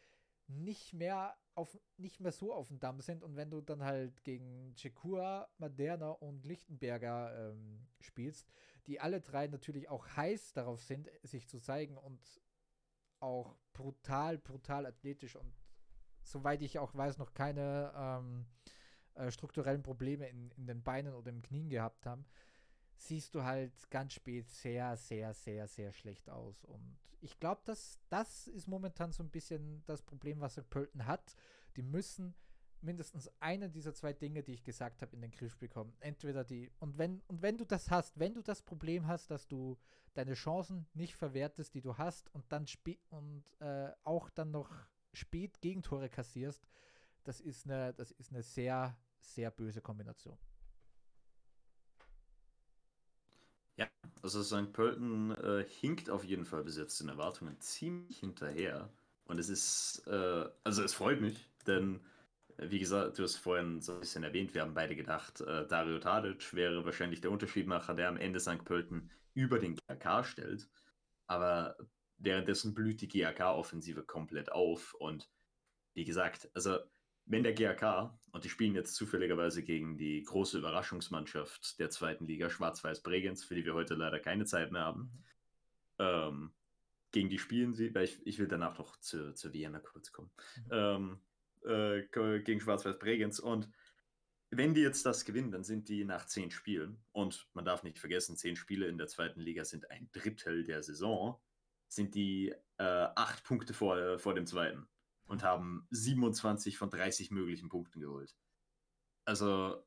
nicht 0.46 0.94
mehr 0.94 1.36
auf 1.55 1.78
nicht 1.96 2.20
mehr 2.20 2.32
so 2.32 2.55
auf 2.55 2.68
dem 2.68 2.78
Damm 2.78 3.00
sind. 3.00 3.22
Und 3.22 3.36
wenn 3.36 3.50
du 3.50 3.60
dann 3.60 3.82
halt 3.82 4.24
gegen 4.24 4.74
Chekua, 4.76 5.48
Maderna 5.59 6.10
und 6.10 6.46
Lichtenberger 6.46 7.50
ähm, 7.50 7.86
spielst, 8.00 8.50
die 8.86 9.00
alle 9.00 9.20
drei 9.20 9.48
natürlich 9.48 9.88
auch 9.88 10.06
heiß 10.16 10.52
darauf 10.52 10.80
sind, 10.80 11.10
sich 11.22 11.48
zu 11.48 11.59
zeigen 11.59 11.98
und 11.98 12.20
auch 13.20 13.56
brutal, 13.72 14.38
brutal 14.38 14.86
athletisch 14.86 15.36
und 15.36 15.52
soweit 16.30 16.62
ich 16.62 16.78
auch 16.78 16.94
weiß, 16.94 17.18
noch 17.18 17.34
keine 17.34 17.92
ähm, 17.96 18.46
äh, 19.14 19.30
strukturellen 19.30 19.82
Probleme 19.82 20.28
in, 20.28 20.50
in 20.52 20.66
den 20.66 20.82
Beinen 20.82 21.14
oder 21.14 21.30
im 21.30 21.42
Knien 21.42 21.68
gehabt 21.68 22.06
haben, 22.06 22.24
siehst 22.96 23.34
du 23.34 23.42
halt 23.42 23.72
ganz 23.90 24.14
spät 24.14 24.48
sehr, 24.50 24.96
sehr, 24.96 25.34
sehr, 25.34 25.66
sehr 25.68 25.92
schlecht 25.92 26.30
aus. 26.30 26.64
Und 26.64 26.98
ich 27.20 27.38
glaube, 27.38 27.62
dass 27.64 27.98
das 28.09 28.46
ist 28.48 28.68
momentan 28.68 29.12
so 29.12 29.22
ein 29.22 29.30
bisschen 29.30 29.82
das 29.86 30.02
Problem, 30.02 30.40
was. 30.40 30.60
Pölten 30.70 31.06
hat. 31.06 31.34
Die 31.76 31.82
müssen 31.82 32.34
mindestens 32.80 33.30
eine 33.40 33.70
dieser 33.70 33.94
zwei 33.94 34.12
Dinge, 34.12 34.42
die 34.42 34.52
ich 34.52 34.64
gesagt 34.64 35.02
habe, 35.02 35.14
in 35.14 35.22
den 35.22 35.30
Griff 35.30 35.56
bekommen. 35.56 35.96
Entweder 36.00 36.44
die, 36.44 36.70
und 36.78 36.98
wenn, 36.98 37.20
und 37.26 37.42
wenn 37.42 37.56
du 37.56 37.64
das 37.64 37.90
hast, 37.90 38.18
wenn 38.18 38.34
du 38.34 38.42
das 38.42 38.62
Problem 38.62 39.06
hast, 39.06 39.30
dass 39.30 39.48
du 39.48 39.76
deine 40.14 40.34
Chancen 40.34 40.86
nicht 40.94 41.14
verwertest, 41.16 41.74
die 41.74 41.80
du 41.80 41.98
hast, 41.98 42.32
und 42.34 42.44
dann 42.52 42.66
spät 42.66 43.00
und 43.10 43.44
äh, 43.60 43.90
auch 44.05 44.30
dann 44.30 44.50
noch 44.50 44.70
spät 45.12 45.60
Gegentore 45.60 46.09
kassierst, 46.09 46.66
das 47.24 47.40
ist 47.40 47.66
eine, 47.66 47.93
das 47.94 48.10
ist 48.12 48.32
eine 48.32 48.43
sehr, 48.43 48.97
sehr 49.20 49.51
böse 49.51 49.80
Kombination. 49.80 50.39
Ja, 53.76 53.89
also 54.22 54.43
St. 54.43 54.72
Pölten 54.72 55.30
äh, 55.32 55.64
hinkt 55.68 56.10
auf 56.10 56.24
jeden 56.24 56.44
Fall 56.44 56.64
bis 56.64 56.76
jetzt 56.76 57.01
den 57.01 57.09
Erwartungen 57.09 57.60
ziemlich 57.60 58.18
hinterher. 58.18 58.90
Und 59.24 59.39
es 59.39 59.48
ist, 59.48 60.06
äh, 60.06 60.48
also 60.64 60.82
es 60.82 60.94
freut 60.94 61.20
mich, 61.20 61.48
denn 61.66 62.01
wie 62.59 62.80
gesagt, 62.80 63.18
du 63.18 63.22
hast 63.22 63.36
vorhin 63.36 63.80
so 63.80 63.93
ein 63.93 64.01
bisschen 64.01 64.24
erwähnt, 64.24 64.52
wir 64.52 64.62
haben 64.62 64.74
beide 64.74 64.97
gedacht, 64.97 65.40
äh, 65.43 65.66
Dario 65.68 65.98
Tadic 66.01 66.52
wäre 66.55 66.85
wahrscheinlich 66.85 67.20
der 67.20 67.30
Unterschiedmacher, 67.30 67.94
der 67.94 68.09
am 68.09 68.16
Ende 68.16 68.40
St. 68.40 68.64
Pölten 68.64 69.10
über 69.35 69.60
den 69.60 69.76
GAK 69.76 70.24
stellt. 70.24 70.68
Aber 71.28 71.76
währenddessen 72.19 72.74
blüht 72.74 73.01
die 73.01 73.09
GAK-Offensive 73.09 74.03
komplett 74.03 74.53
auf. 74.53 74.95
Und 74.95 75.31
wie 75.95 76.05
gesagt, 76.05 76.51
also 76.55 76.78
wenn 77.27 77.43
der 77.43 77.53
GAK, 77.53 78.12
und 78.32 78.45
die 78.45 78.49
spielen 78.49 78.74
jetzt 78.74 78.95
zufälligerweise 78.95 79.62
gegen 79.62 79.97
die 79.97 80.23
große 80.23 80.59
Überraschungsmannschaft 80.59 81.78
der 81.78 81.90
zweiten 81.90 82.27
Liga, 82.27 82.49
Schwarz-Weiß 82.49 83.03
Bregenz, 83.03 83.45
für 83.45 83.55
die 83.55 83.65
wir 83.65 83.74
heute 83.74 83.95
leider 83.95 84.19
keine 84.19 84.47
Zeit 84.47 84.73
mehr 84.73 84.82
haben, 84.82 85.24
mhm. 85.99 86.05
ähm, 86.05 86.53
gegen 87.11 87.28
die 87.28 87.39
spielen 87.39 87.74
sie, 87.74 87.95
weil 87.95 88.05
ich, 88.05 88.27
ich 88.27 88.39
will 88.39 88.49
danach 88.49 88.78
noch 88.78 88.99
zu, 88.99 89.32
zur 89.35 89.53
Vienna 89.53 89.78
kurz 89.81 90.12
kommen. 90.12 90.31
Mhm. 90.57 90.70
Ähm, 90.70 91.20
äh, 91.65 92.40
gegen 92.40 92.61
Schwarz-Weiß 92.61 92.99
Bregenz. 92.99 93.39
Und 93.39 93.69
wenn 94.51 94.74
die 94.74 94.81
jetzt 94.81 95.05
das 95.05 95.24
gewinnen, 95.24 95.51
dann 95.51 95.65
sind 95.65 95.89
die 95.89 96.05
nach 96.05 96.27
zehn 96.27 96.51
Spielen, 96.51 97.03
und 97.12 97.49
man 97.53 97.65
darf 97.65 97.82
nicht 97.82 97.99
vergessen, 97.99 98.36
zehn 98.36 98.57
Spiele 98.57 98.86
in 98.86 98.97
der 98.97 99.09
zweiten 99.09 99.40
Liga 99.40 99.65
sind 99.65 99.90
ein 99.90 100.09
Drittel 100.12 100.65
der 100.65 100.82
Saison, 100.82 101.39
sind 101.89 102.15
die 102.15 102.55
äh, 102.78 103.09
acht 103.15 103.44
Punkte 103.44 103.74
vor, 103.74 104.19
vor 104.19 104.35
dem 104.35 104.47
zweiten 104.47 104.89
und 105.27 105.43
haben 105.43 105.86
27 105.90 106.78
von 106.78 106.90
30 106.90 107.31
möglichen 107.31 107.69
Punkten 107.69 108.01
geholt. 108.01 108.35
Also, 109.24 109.85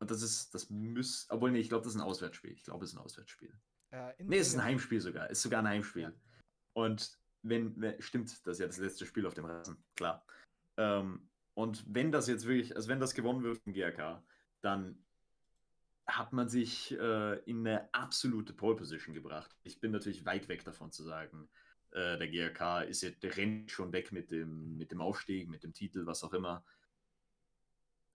und 0.00 0.10
das 0.10 0.22
ist, 0.22 0.54
das 0.54 0.70
muss, 0.70 1.26
obwohl, 1.28 1.50
nee, 1.50 1.60
ich 1.60 1.68
glaube, 1.68 1.84
das 1.84 1.94
ist 1.94 2.00
ein 2.00 2.06
Auswärtsspiel. 2.06 2.52
Ich 2.52 2.64
glaube, 2.64 2.84
es 2.84 2.92
ist 2.92 2.96
ein 2.96 3.04
Auswärtsspiel. 3.04 3.52
Äh, 3.90 4.12
nee, 4.18 4.38
es 4.38 4.48
ist 4.48 4.54
ein 4.54 4.64
Heimspiel 4.64 5.00
sogar. 5.00 5.26
Es 5.26 5.38
ist 5.38 5.42
sogar 5.42 5.60
ein 5.60 5.68
Heimspiel. 5.68 6.02
Ja. 6.02 6.12
Und 6.74 7.18
wenn, 7.42 7.78
wenn, 7.80 8.00
stimmt, 8.00 8.30
das 8.46 8.56
ist 8.56 8.60
ja 8.60 8.66
das 8.66 8.78
letzte 8.78 9.06
Spiel 9.06 9.26
auf 9.26 9.34
dem 9.34 9.44
Rasen, 9.44 9.82
klar. 9.94 10.24
Ähm, 10.76 11.28
und 11.54 11.84
wenn 11.86 12.12
das 12.12 12.28
jetzt 12.28 12.46
wirklich, 12.46 12.76
also 12.76 12.88
wenn 12.88 13.00
das 13.00 13.14
gewonnen 13.14 13.42
wird 13.42 13.58
vom 13.62 13.72
GRK, 13.72 14.22
dann 14.60 15.04
hat 16.08 16.32
man 16.32 16.48
sich 16.48 16.98
äh, 16.98 17.38
in 17.44 17.66
eine 17.66 17.92
absolute 17.92 18.54
Pole 18.54 18.76
Position 18.76 19.14
gebracht. 19.14 19.54
Ich 19.62 19.78
bin 19.78 19.92
natürlich 19.92 20.24
weit 20.24 20.48
weg 20.48 20.64
davon 20.64 20.90
zu 20.90 21.04
sagen, 21.04 21.48
äh, 21.90 22.16
der 22.16 22.28
GRK 22.28 22.82
ist 22.82 23.02
jetzt, 23.02 23.22
der 23.22 23.36
rennt 23.36 23.70
schon 23.70 23.92
weg 23.92 24.10
mit 24.10 24.30
dem, 24.30 24.76
mit 24.78 24.90
dem 24.90 25.02
Aufstieg, 25.02 25.48
mit 25.48 25.62
dem 25.62 25.74
Titel, 25.74 26.06
was 26.06 26.24
auch 26.24 26.32
immer. 26.32 26.64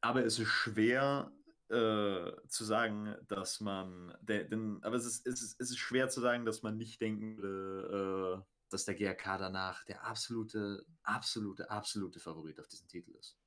Aber 0.02 0.26
es 0.26 0.40
ist 0.40 0.50
schwer 0.50 1.32
äh, 1.70 2.32
zu 2.48 2.64
sagen, 2.64 3.16
dass 3.28 3.62
man, 3.62 4.16
denn, 4.22 4.80
aber 4.84 4.96
es 4.96 5.06
ist, 5.06 5.28
es, 5.28 5.42
ist, 5.42 5.62
es 5.62 5.70
ist 5.70 5.78
schwer 5.78 6.10
zu 6.10 6.20
sagen, 6.20 6.46
dass 6.46 6.64
man 6.64 6.78
nicht 6.78 7.00
denken 7.00 7.38
würde, 7.38 8.42
äh, 8.42 8.54
dass 8.70 8.86
der 8.86 8.96
GRK 8.96 9.38
danach 9.38 9.86
der 9.86 10.04
absolute, 10.04 10.84
absolute, 11.04 11.70
absolute 11.70 12.20
Favorit 12.20 12.60
auf 12.60 12.68
diesen 12.68 12.88
Titel 12.88 13.12
ist. 13.12 13.38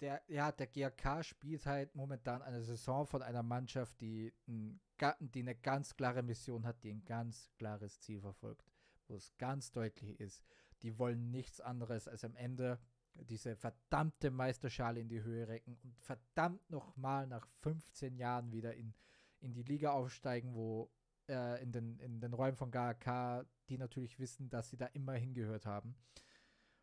Der, 0.00 0.22
ja, 0.28 0.52
der 0.52 0.68
GRK 0.68 1.24
spielt 1.24 1.66
halt 1.66 1.94
momentan 1.94 2.40
eine 2.42 2.62
Saison 2.62 3.06
von 3.06 3.22
einer 3.22 3.42
Mannschaft, 3.42 4.00
die, 4.00 4.32
ein, 4.46 4.80
die 5.20 5.40
eine 5.40 5.56
ganz 5.56 5.96
klare 5.96 6.22
Mission 6.22 6.64
hat, 6.64 6.82
die 6.84 6.92
ein 6.92 7.04
ganz 7.04 7.50
klares 7.56 8.00
Ziel 8.00 8.20
verfolgt, 8.20 8.64
wo 9.08 9.16
es 9.16 9.36
ganz 9.38 9.72
deutlich 9.72 10.20
ist, 10.20 10.44
die 10.82 10.98
wollen 10.98 11.30
nichts 11.30 11.60
anderes 11.60 12.06
als 12.06 12.24
am 12.24 12.36
Ende 12.36 12.78
diese 13.14 13.56
verdammte 13.56 14.30
Meisterschale 14.30 15.00
in 15.00 15.08
die 15.08 15.22
Höhe 15.22 15.48
recken 15.48 15.76
und 15.82 15.98
verdammt 15.98 16.70
nochmal 16.70 17.26
nach 17.26 17.46
15 17.62 18.16
Jahren 18.16 18.52
wieder 18.52 18.74
in, 18.74 18.94
in 19.40 19.52
die 19.52 19.62
Liga 19.62 19.92
aufsteigen, 19.92 20.54
wo 20.54 20.90
äh, 21.28 21.62
in, 21.62 21.72
den, 21.72 21.98
in 21.98 22.20
den 22.20 22.32
Räumen 22.32 22.56
von 22.56 22.70
GAK, 22.70 23.46
die 23.68 23.78
natürlich 23.78 24.18
wissen, 24.18 24.48
dass 24.50 24.70
sie 24.70 24.76
da 24.76 24.86
immer 24.86 25.14
hingehört 25.14 25.66
haben. 25.66 25.96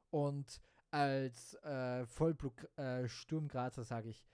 Und 0.09 0.61
als 0.95 1.55
äh, 1.55 2.05
Vollblut-Sturmgrazer 2.05 3.81
äh, 3.81 3.85
sage 3.85 4.07
ich, 4.07 4.25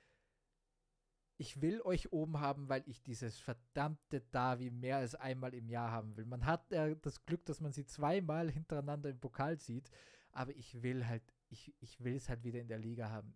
ich 1.37 1.59
will 1.59 1.81
euch 1.81 2.13
oben 2.13 2.39
haben, 2.39 2.69
weil 2.69 2.83
ich 2.85 3.01
dieses 3.01 3.39
verdammte 3.39 4.21
Davi 4.21 4.69
mehr 4.69 4.97
als 4.97 5.15
einmal 5.15 5.55
im 5.55 5.69
Jahr 5.69 5.89
haben 5.91 6.15
will. 6.15 6.25
Man 6.25 6.45
hat 6.45 6.71
äh, 6.71 6.95
das 7.01 7.25
Glück, 7.25 7.43
dass 7.45 7.61
man 7.61 7.71
sie 7.71 7.87
zweimal 7.87 8.51
hintereinander 8.51 9.09
im 9.09 9.19
Pokal 9.19 9.57
sieht, 9.59 9.89
aber 10.33 10.55
ich 10.55 10.83
will 10.83 11.07
halt, 11.07 11.23
ich, 11.49 11.73
ich 11.79 12.03
will 12.03 12.15
es 12.15 12.29
halt 12.29 12.43
wieder 12.43 12.61
in 12.61 12.67
der 12.67 12.77
Liga 12.77 13.09
haben. 13.09 13.35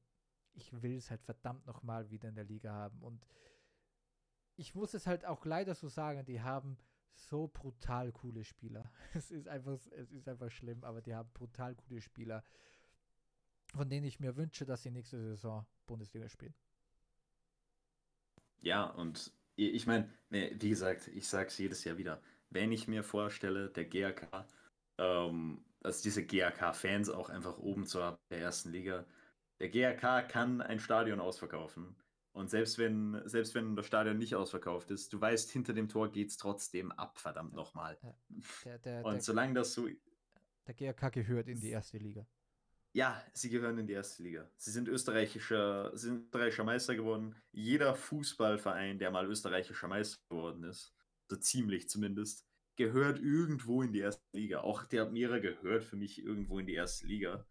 Ich 0.53 0.83
will 0.83 0.95
es 0.95 1.09
halt 1.09 1.23
verdammt 1.23 1.65
nochmal 1.65 2.11
wieder 2.11 2.29
in 2.29 2.35
der 2.35 2.43
Liga 2.43 2.73
haben. 2.73 3.01
Und 3.01 3.25
ich 4.55 4.75
muss 4.75 4.93
es 4.93 5.07
halt 5.07 5.25
auch 5.25 5.45
leider 5.45 5.73
so 5.73 5.87
sagen, 5.87 6.23
die 6.25 6.41
haben 6.41 6.77
so 7.15 7.47
brutal 7.47 8.11
coole 8.11 8.43
Spieler. 8.43 8.91
Es 9.15 9.31
ist 9.31 9.47
einfach, 9.47 9.79
es 9.89 10.11
ist 10.11 10.27
einfach 10.27 10.51
schlimm, 10.51 10.83
aber 10.83 11.01
die 11.01 11.15
haben 11.15 11.31
brutal 11.33 11.73
coole 11.73 12.01
Spieler, 12.01 12.43
von 13.75 13.89
denen 13.89 14.05
ich 14.05 14.19
mir 14.19 14.35
wünsche, 14.35 14.65
dass 14.65 14.83
sie 14.83 14.91
nächste 14.91 15.19
Saison 15.19 15.65
Bundesliga 15.85 16.29
spielen. 16.29 16.53
Ja, 18.61 18.85
und 18.85 19.31
ich 19.55 19.85
meine, 19.85 20.09
wie 20.29 20.69
gesagt, 20.69 21.07
ich 21.09 21.27
sage 21.27 21.47
es 21.47 21.57
jedes 21.57 21.83
Jahr 21.83 21.97
wieder, 21.97 22.21
wenn 22.49 22.71
ich 22.71 22.87
mir 22.87 23.03
vorstelle, 23.03 23.69
der 23.69 23.85
GAK, 23.85 24.45
ähm, 24.97 25.63
also 25.83 26.03
diese 26.03 26.25
GAK-Fans 26.25 27.09
auch 27.09 27.29
einfach 27.29 27.57
oben 27.59 27.85
zu 27.85 28.01
haben 28.01 28.17
der 28.29 28.39
ersten 28.39 28.71
Liga, 28.71 29.05
der 29.59 29.69
GAK 29.69 30.29
kann 30.29 30.61
ein 30.61 30.79
Stadion 30.79 31.19
ausverkaufen 31.19 31.95
und 32.35 32.49
selbst 32.49 32.77
wenn, 32.77 33.21
selbst 33.23 33.55
wenn 33.55 33.77
das 33.77 33.85
Stadion 33.85 34.17
nicht 34.17 34.35
ausverkauft 34.35 34.91
ist, 34.91 35.13
du 35.13 35.21
weißt, 35.21 35.51
hinter 35.51 35.73
dem 35.73 35.87
Tor 35.87 36.11
geht 36.11 36.29
es 36.29 36.35
trotzdem 36.35 36.91
ab, 36.91 37.17
verdammt 37.17 37.53
nochmal. 37.53 37.97
Und 38.27 38.85
der, 38.85 39.21
solange 39.21 39.53
das 39.53 39.73
so. 39.73 39.87
Der 40.67 40.73
GRK 40.73 41.09
gehört 41.09 41.47
in 41.47 41.61
die 41.61 41.69
erste 41.69 41.97
Liga. 41.97 42.27
Ja, 42.95 43.21
sie 43.33 43.49
gehören 43.49 43.77
in 43.77 43.87
die 43.87 43.93
erste 43.93 44.23
Liga. 44.23 44.49
Sie 44.55 44.71
sind 44.71 44.87
österreichischer, 44.87 45.91
sie 45.97 46.07
sind 46.07 46.23
österreichischer 46.27 46.63
Meister 46.63 46.95
geworden. 46.95 47.35
Jeder 47.51 47.93
Fußballverein, 47.93 48.99
der 48.99 49.11
mal 49.11 49.25
österreichischer 49.25 49.89
Meister 49.89 50.17
geworden 50.29 50.63
ist, 50.63 50.95
so 51.27 51.35
ziemlich 51.35 51.89
zumindest, 51.89 52.47
gehört 52.77 53.19
irgendwo 53.19 53.81
in 53.81 53.91
die 53.91 53.99
erste 53.99 54.23
Liga. 54.31 54.61
Auch 54.61 54.85
der 54.85 55.03
Admira 55.03 55.39
gehört 55.39 55.83
für 55.83 55.97
mich 55.97 56.23
irgendwo 56.23 56.57
in 56.57 56.67
die 56.67 56.75
erste 56.75 57.05
Liga. 57.05 57.45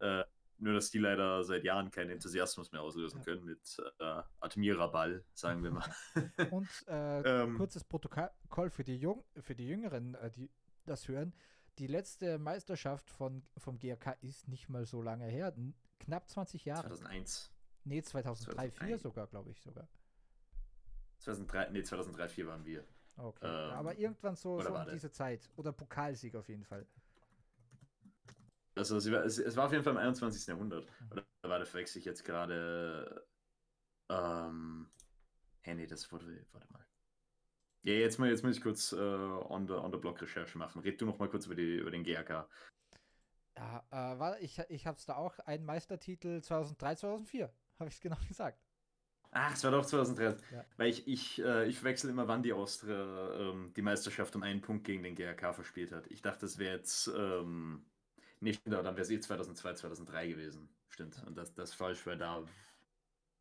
Äh, 0.00 0.24
nur, 0.58 0.74
dass 0.74 0.90
die 0.90 0.98
leider 0.98 1.44
seit 1.44 1.62
Jahren 1.62 1.92
keinen 1.92 2.10
Enthusiasmus 2.10 2.72
mehr 2.72 2.82
auslösen 2.82 3.22
können 3.22 3.44
mit 3.44 3.80
äh, 4.00 4.22
Admira-Ball, 4.40 5.24
sagen 5.32 5.62
wir 5.62 5.70
mal. 5.70 5.94
Und 6.50 6.68
äh, 6.88 7.20
ähm, 7.44 7.56
kurzes 7.56 7.84
Protokoll 7.84 8.70
für 8.70 8.82
die, 8.82 8.96
Jung 8.96 9.22
für 9.38 9.54
die 9.54 9.68
Jüngeren, 9.68 10.16
äh, 10.16 10.28
die 10.28 10.50
das 10.86 11.06
hören. 11.06 11.34
Die 11.78 11.86
letzte 11.86 12.38
Meisterschaft 12.38 13.10
von, 13.10 13.42
vom 13.58 13.78
GRK 13.78 14.12
ist 14.22 14.48
nicht 14.48 14.68
mal 14.68 14.86
so 14.86 15.02
lange 15.02 15.26
her. 15.26 15.54
Knapp 16.00 16.28
20 16.28 16.64
Jahre. 16.64 16.88
2001. 16.88 17.52
Nee, 17.84 18.02
2003, 18.02 18.70
2003 18.70 18.98
sogar, 18.98 19.26
glaube 19.26 19.50
ich 19.50 19.60
sogar. 19.60 19.88
2003, 21.18 21.70
nee, 21.70 21.82
2003, 21.82 22.28
2004 22.28 22.46
waren 22.46 22.64
wir. 22.64 22.84
Okay, 23.18 23.46
ähm, 23.46 23.70
aber 23.72 23.96
irgendwann 23.96 24.36
so, 24.36 24.60
so 24.60 24.74
um 24.74 24.86
diese 24.92 25.10
Zeit. 25.10 25.48
Oder 25.56 25.72
Pokalsieg 25.72 26.34
auf 26.34 26.48
jeden 26.48 26.64
Fall. 26.64 26.86
Also 28.74 28.96
war, 29.10 29.24
es, 29.24 29.38
es, 29.38 29.56
war 29.56 29.66
auf 29.66 29.72
jeden 29.72 29.84
Fall 29.84 29.94
im 29.94 29.98
21. 29.98 30.46
Jahrhundert. 30.46 30.86
Oder 31.10 31.24
war 31.42 31.58
der 31.58 31.66
verwechsel 31.66 31.98
ich 31.98 32.04
jetzt 32.04 32.24
gerade. 32.24 33.26
Ähm, 34.10 34.90
hey, 35.62 35.74
nee, 35.74 35.86
das 35.86 36.12
wurde. 36.12 36.46
Warte 36.52 36.70
mal. 36.72 36.84
Ja, 37.86 37.92
jetzt, 37.92 38.18
mal, 38.18 38.28
jetzt 38.28 38.42
muss 38.42 38.56
ich 38.56 38.62
kurz 38.62 38.90
äh, 38.90 38.96
on, 38.96 39.68
the, 39.68 39.74
on 39.74 39.92
the 39.92 39.98
Block 39.98 40.20
Recherche 40.20 40.58
machen. 40.58 40.82
Red 40.82 41.00
du 41.00 41.06
noch 41.06 41.20
mal 41.20 41.28
kurz 41.28 41.46
über, 41.46 41.54
die, 41.54 41.76
über 41.76 41.92
den 41.92 42.02
GRK. 42.02 42.48
Ja, 43.56 43.86
äh, 43.92 44.18
war, 44.18 44.40
ich, 44.40 44.58
ich 44.68 44.88
habe 44.88 44.98
es 44.98 45.06
da 45.06 45.14
auch, 45.14 45.38
einen 45.38 45.64
Meistertitel 45.64 46.42
2003, 46.42 46.96
2004, 46.96 47.52
habe 47.78 47.88
ich 47.88 47.94
es 47.94 48.00
genau 48.00 48.16
gesagt. 48.28 48.60
Ach, 49.30 49.52
es 49.54 49.62
war 49.62 49.70
doch 49.70 49.86
2013. 49.86 50.44
Ja. 50.50 50.64
Weil 50.76 50.88
ich, 50.88 51.06
ich, 51.06 51.40
äh, 51.40 51.68
ich 51.68 51.76
verwechsel 51.76 52.10
immer, 52.10 52.26
wann 52.26 52.42
die 52.42 52.52
Austria 52.52 53.30
ähm, 53.38 53.72
die 53.76 53.82
Meisterschaft 53.82 54.34
um 54.34 54.42
einen 54.42 54.62
Punkt 54.62 54.82
gegen 54.82 55.04
den 55.04 55.14
GRK 55.14 55.52
verspielt 55.52 55.92
hat. 55.92 56.08
Ich 56.08 56.22
dachte, 56.22 56.46
es 56.46 56.58
wäre 56.58 56.78
jetzt. 56.78 57.06
Ähm, 57.16 57.86
aber 58.66 58.82
dann 58.82 58.96
wäre 58.96 59.02
es 59.02 59.10
eh 59.10 59.20
2002, 59.20 59.74
2003 59.74 60.26
gewesen. 60.26 60.68
Stimmt. 60.88 61.22
Und 61.24 61.38
das, 61.38 61.54
das 61.54 61.72
falsch 61.72 62.04
war 62.04 62.16
da. 62.16 62.42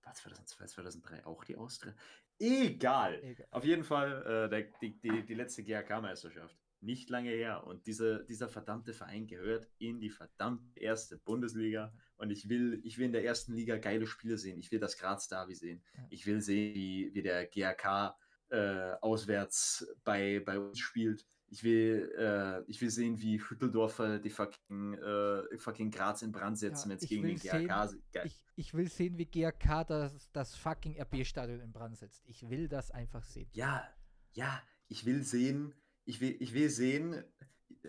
War 0.04 0.14
2002, 0.14 0.66
2003 0.68 1.26
auch 1.26 1.44
die 1.44 1.58
Austria? 1.58 1.96
Egal. 2.40 3.20
Egal. 3.24 3.48
Auf 3.52 3.64
jeden 3.64 3.84
Fall 3.84 4.24
äh, 4.24 4.50
der, 4.50 4.62
die, 4.82 5.00
die, 5.00 5.26
die 5.26 5.34
letzte 5.34 5.64
GRK-Meisterschaft. 5.64 6.56
Nicht 6.82 7.10
lange 7.10 7.30
her. 7.30 7.66
Und 7.66 7.88
diese, 7.88 8.26
dieser 8.26 8.50
verdammte 8.50 8.94
Verein 8.94 9.28
gehört 9.28 9.68
in 9.80 10.00
die 10.00 10.10
verdammte 10.10 10.80
erste 10.80 11.18
Bundesliga. 11.18 11.94
Und 12.18 12.32
ich 12.32 12.50
will, 12.50 12.82
ich 12.84 12.98
will 12.98 13.06
in 13.06 13.14
der 13.14 13.24
ersten 13.26 13.54
Liga 13.54 13.78
geile 13.78 14.06
Spiele 14.06 14.38
sehen. 14.38 14.60
Ich 14.60 14.72
will 14.72 14.80
das 14.80 14.98
Graz 14.98 15.28
Derby 15.28 15.56
sehen. 15.56 15.84
Ich 16.10 16.26
will 16.28 16.42
sehen, 16.42 16.76
wie, 16.76 17.12
wie 17.14 17.22
der 17.22 17.48
GRK 17.48 18.16
äh, 18.50 18.94
auswärts 19.02 19.88
bei, 20.04 20.42
bei 20.46 20.60
uns 20.60 20.80
spielt. 20.80 21.26
Ich 21.48 21.64
will, 21.64 22.12
äh, 22.18 22.64
ich 22.70 22.82
will 22.82 22.90
sehen, 22.90 23.20
wie 23.22 23.40
Hütteldorfer 23.40 24.20
die 24.20 24.30
fucking, 24.30 24.96
äh, 24.96 25.58
fucking 25.58 25.92
Graz 25.92 26.22
in 26.22 26.32
Brand 26.32 26.58
setzen, 26.58 26.90
Ja, 26.90 26.90
wenn 26.92 26.98
es 26.98 27.04
ich 27.04 27.10
gegen 27.10 27.24
will 27.24 27.36
den 27.36 27.40
GRK 27.68 27.88
se- 27.88 28.02
ge- 28.12 28.22
Ich, 28.26 28.42
ich 28.56 28.74
will 28.74 28.90
sehen, 28.90 29.18
wie 29.18 29.26
GRK 29.26 29.84
das, 29.84 30.32
das 30.32 30.56
fucking 30.56 31.00
RB-Stadion 31.00 31.60
in 31.62 31.72
Brand 31.72 31.98
setzt. 31.98 32.24
Ich 32.28 32.50
will 32.50 32.68
das 32.68 32.90
einfach 32.92 33.24
sehen. 33.24 33.48
Ja, 33.54 33.88
ja, 34.34 34.62
ich 34.88 35.06
will 35.06 35.24
sehen, 35.24 35.74
ich 36.06 36.20
will, 36.20 36.36
ich 36.40 36.54
will 36.54 36.70
sehen, 36.70 37.24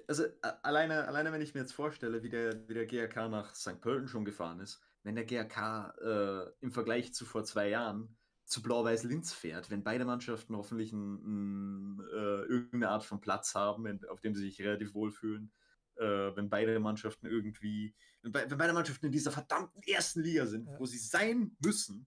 also 0.06 0.24
alleine, 0.62 1.08
alleine 1.08 1.32
wenn 1.32 1.40
ich 1.40 1.54
mir 1.54 1.60
jetzt 1.60 1.72
vorstelle, 1.72 2.22
wie 2.22 2.28
der, 2.30 2.68
wie 2.68 2.74
der 2.74 2.86
GRK 2.86 3.28
nach 3.28 3.54
St. 3.54 3.80
Pölten 3.80 4.06
schon 4.08 4.24
gefahren 4.26 4.60
ist, 4.60 4.82
wenn 5.02 5.14
der 5.14 5.24
GRK 5.24 5.94
äh, 6.02 6.50
im 6.60 6.72
Vergleich 6.72 7.14
zu 7.14 7.24
vor 7.24 7.44
zwei 7.44 7.70
Jahren 7.70 8.16
zu 8.46 8.62
Blau-Weiß-Linz 8.62 9.32
fährt, 9.32 9.70
wenn 9.70 9.82
beide 9.82 10.04
Mannschaften 10.04 10.56
hoffentlich 10.56 10.92
ein, 10.92 11.96
ein, 11.96 12.00
äh, 12.12 12.42
irgendeine 12.44 12.90
Art 12.90 13.04
von 13.04 13.20
Platz 13.20 13.54
haben, 13.54 13.86
in, 13.86 14.04
auf 14.06 14.20
dem 14.20 14.34
sie 14.34 14.42
sich 14.42 14.60
relativ 14.60 14.94
wohlfühlen, 14.94 15.52
äh, 15.96 16.34
wenn 16.36 16.48
beide 16.48 16.78
Mannschaften 16.78 17.26
irgendwie, 17.26 17.94
wenn, 18.22 18.32
bei, 18.32 18.48
wenn 18.48 18.58
beide 18.58 18.72
Mannschaften 18.72 19.06
in 19.06 19.12
dieser 19.12 19.32
verdammten 19.32 19.82
ersten 19.82 20.20
Liga 20.20 20.46
sind, 20.46 20.68
Ja. 20.68 20.78
wo 20.78 20.86
sie 20.86 20.98
sein 20.98 21.56
müssen, 21.60 22.06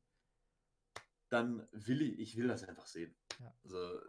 dann 1.28 1.68
will 1.72 2.02
ich, 2.02 2.20
ich 2.20 2.38
will 2.38 2.48
das 2.48 2.64
einfach 2.64 2.88
sehen. 2.88 3.16
Ja. 3.40 3.54
Also, 3.64 4.00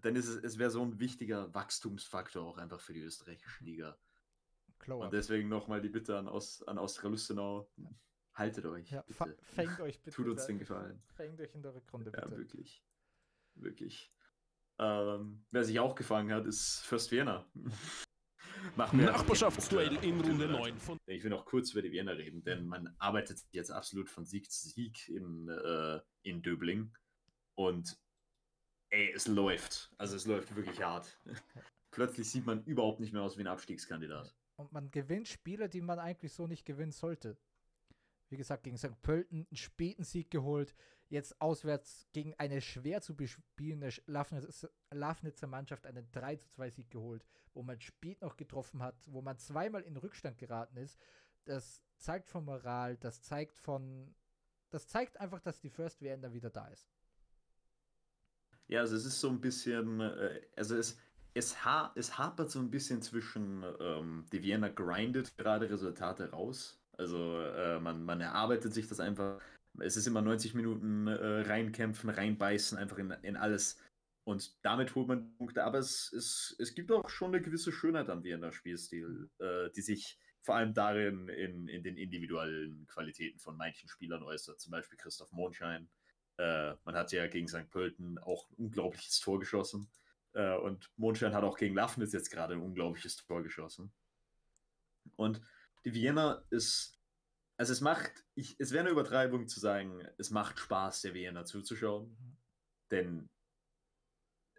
dann 0.00 0.16
ist 0.16 0.28
es, 0.28 0.42
es 0.42 0.58
wäre 0.58 0.70
so 0.70 0.82
ein 0.82 0.98
wichtiger 0.98 1.52
Wachstumsfaktor 1.54 2.44
auch 2.44 2.58
einfach 2.58 2.80
für 2.80 2.94
die 2.94 3.02
österreichische 3.02 3.64
Liga. 3.64 3.98
Glow 4.78 5.04
Und 5.04 5.12
deswegen 5.12 5.48
nochmal 5.48 5.80
die 5.80 5.88
Bitte 5.90 6.16
an, 6.18 6.26
Aus, 6.26 6.62
an 6.62 6.78
Austria 6.78 7.10
Lustenau, 7.10 7.70
haltet 8.34 8.64
euch. 8.66 8.90
Ja, 8.90 9.02
bitte. 9.02 9.36
fängt 9.42 9.80
euch 9.80 10.00
bitte. 10.02 10.16
Tut 10.16 10.28
uns 10.28 10.46
den 10.46 10.58
Gefallen. 10.58 11.02
Fängt 11.14 11.40
euch 11.40 11.54
in 11.54 11.62
der 11.62 11.74
Rückrunde 11.74 12.12
Ja, 12.14 12.24
bitte. 12.24 12.38
wirklich. 12.38 12.84
Wirklich. 13.54 14.12
Ähm, 14.78 15.44
wer 15.50 15.64
sich 15.64 15.78
auch 15.78 15.94
gefangen 15.94 16.32
hat, 16.32 16.46
ist 16.46 16.80
Fürst 16.80 17.10
Vienna. 17.10 17.46
Machen 18.76 18.98
wir- 19.00 19.06
Nachbarschaftsduell 19.06 19.96
in 20.04 20.20
Runde 20.20 20.46
9 20.48 20.78
von 20.78 20.98
Ich 21.06 21.22
will 21.22 21.30
noch 21.30 21.44
kurz 21.44 21.72
über 21.72 21.82
die 21.82 21.90
Wiener 21.92 22.16
reden, 22.16 22.42
denn 22.44 22.66
man 22.66 22.94
arbeitet 22.98 23.40
jetzt 23.50 23.70
absolut 23.70 24.08
von 24.08 24.24
Sieg 24.24 24.50
zu 24.50 24.68
Sieg 24.68 25.08
in, 25.08 25.48
äh, 25.48 26.00
in 26.22 26.42
Döbling. 26.42 26.94
Und 27.54 27.98
ey, 28.90 29.12
es 29.12 29.26
läuft. 29.26 29.92
Also 29.98 30.16
es 30.16 30.26
läuft 30.26 30.54
wirklich 30.54 30.82
hart. 30.82 31.20
Plötzlich 31.90 32.30
sieht 32.30 32.46
man 32.46 32.64
überhaupt 32.64 33.00
nicht 33.00 33.12
mehr 33.12 33.22
aus 33.22 33.36
wie 33.36 33.42
ein 33.42 33.48
Abstiegskandidat. 33.48 34.34
Und 34.56 34.72
man 34.72 34.90
gewinnt 34.90 35.28
Spiele, 35.28 35.68
die 35.68 35.80
man 35.80 35.98
eigentlich 35.98 36.32
so 36.32 36.46
nicht 36.46 36.64
gewinnen 36.64 36.92
sollte. 36.92 37.36
Wie 38.32 38.38
gesagt, 38.38 38.64
gegen 38.64 38.78
St. 38.78 39.00
Pölten 39.02 39.46
einen 39.46 39.56
späten 39.56 40.04
Sieg 40.04 40.30
geholt. 40.30 40.74
Jetzt 41.10 41.38
auswärts 41.38 42.08
gegen 42.12 42.34
eine 42.38 42.62
schwer 42.62 43.02
zu 43.02 43.14
bespielende 43.14 43.90
Lafnitzer 44.06 45.46
Mannschaft 45.46 45.86
einen 45.86 46.10
3 46.12 46.36
zu 46.36 46.48
2 46.48 46.70
Sieg 46.70 46.90
geholt, 46.90 47.26
wo 47.52 47.62
man 47.62 47.78
spät 47.78 48.22
noch 48.22 48.38
getroffen 48.38 48.82
hat, 48.82 48.96
wo 49.06 49.20
man 49.20 49.36
zweimal 49.36 49.82
in 49.82 49.98
Rückstand 49.98 50.38
geraten 50.38 50.78
ist. 50.78 50.98
Das 51.44 51.84
zeigt 51.98 52.30
von 52.30 52.46
Moral, 52.46 52.96
das 52.96 53.20
zeigt 53.20 53.60
von. 53.60 54.14
Das 54.70 54.88
zeigt 54.88 55.20
einfach, 55.20 55.40
dass 55.40 55.60
die 55.60 55.68
First 55.68 56.00
da 56.00 56.32
wieder 56.32 56.48
da 56.48 56.68
ist. 56.68 56.88
Ja, 58.68 58.80
also 58.80 58.96
es 58.96 59.04
ist 59.04 59.20
so 59.20 59.28
ein 59.28 59.42
bisschen, 59.42 60.00
äh, 60.00 60.40
also 60.56 60.76
es, 60.76 60.96
es, 61.34 61.62
ha 61.66 61.92
es 61.94 62.16
hapert 62.16 62.50
so 62.50 62.60
ein 62.60 62.70
bisschen 62.70 63.02
zwischen, 63.02 63.62
ähm, 63.78 64.24
die 64.32 64.42
Vienna 64.42 64.68
grindet 64.68 65.36
gerade 65.36 65.68
Resultate 65.68 66.30
raus. 66.30 66.81
Also 66.98 67.40
äh, 67.40 67.80
man, 67.80 68.04
man 68.04 68.20
erarbeitet 68.20 68.74
sich 68.74 68.88
das 68.88 69.00
einfach. 69.00 69.40
Es 69.80 69.96
ist 69.96 70.06
immer 70.06 70.20
90 70.20 70.54
Minuten 70.54 71.06
äh, 71.06 71.40
reinkämpfen, 71.42 72.10
reinbeißen, 72.10 72.76
einfach 72.76 72.98
in, 72.98 73.10
in 73.22 73.36
alles. 73.36 73.80
Und 74.24 74.64
damit 74.64 74.94
holt 74.94 75.08
man 75.08 75.34
Punkte. 75.36 75.64
Aber 75.64 75.78
es, 75.78 76.12
es, 76.12 76.54
es 76.58 76.74
gibt 76.74 76.92
auch 76.92 77.08
schon 77.08 77.34
eine 77.34 77.42
gewisse 77.42 77.72
Schönheit 77.72 78.10
am 78.10 78.22
Vienna 78.22 78.52
Spielstil, 78.52 79.30
äh, 79.38 79.70
die 79.74 79.80
sich 79.80 80.18
vor 80.42 80.56
allem 80.56 80.74
darin 80.74 81.28
in, 81.28 81.68
in 81.68 81.82
den 81.82 81.96
individuellen 81.96 82.86
Qualitäten 82.86 83.38
von 83.38 83.56
manchen 83.56 83.88
Spielern 83.88 84.22
äußert. 84.22 84.60
Zum 84.60 84.72
Beispiel 84.72 84.98
Christoph 84.98 85.32
Mondschein. 85.32 85.88
Äh, 86.36 86.74
man 86.84 86.94
hat 86.94 87.12
ja 87.12 87.26
gegen 87.28 87.48
St. 87.48 87.70
Pölten 87.70 88.18
auch 88.18 88.48
ein 88.50 88.56
unglaubliches 88.56 89.20
Tor 89.20 89.38
geschossen. 89.38 89.88
Äh, 90.34 90.56
und 90.56 90.90
Mondschein 90.96 91.34
hat 91.34 91.44
auch 91.44 91.56
gegen 91.56 91.74
Lafnitz 91.74 92.12
jetzt 92.12 92.30
gerade 92.30 92.54
ein 92.54 92.60
unglaubliches 92.60 93.16
Tor 93.16 93.42
geschossen. 93.42 93.92
Und 95.16 95.40
die 95.84 95.94
Vienna 95.94 96.44
ist, 96.50 96.98
also 97.56 97.72
es 97.72 97.80
macht, 97.80 98.24
ich, 98.34 98.58
es 98.58 98.72
wäre 98.72 98.80
eine 98.82 98.90
Übertreibung 98.90 99.48
zu 99.48 99.60
sagen, 99.60 100.02
es 100.18 100.30
macht 100.30 100.58
Spaß, 100.58 101.02
der 101.02 101.14
Vienna 101.14 101.44
zuzuschauen. 101.44 102.08
Mhm. 102.10 102.36
Denn 102.90 103.30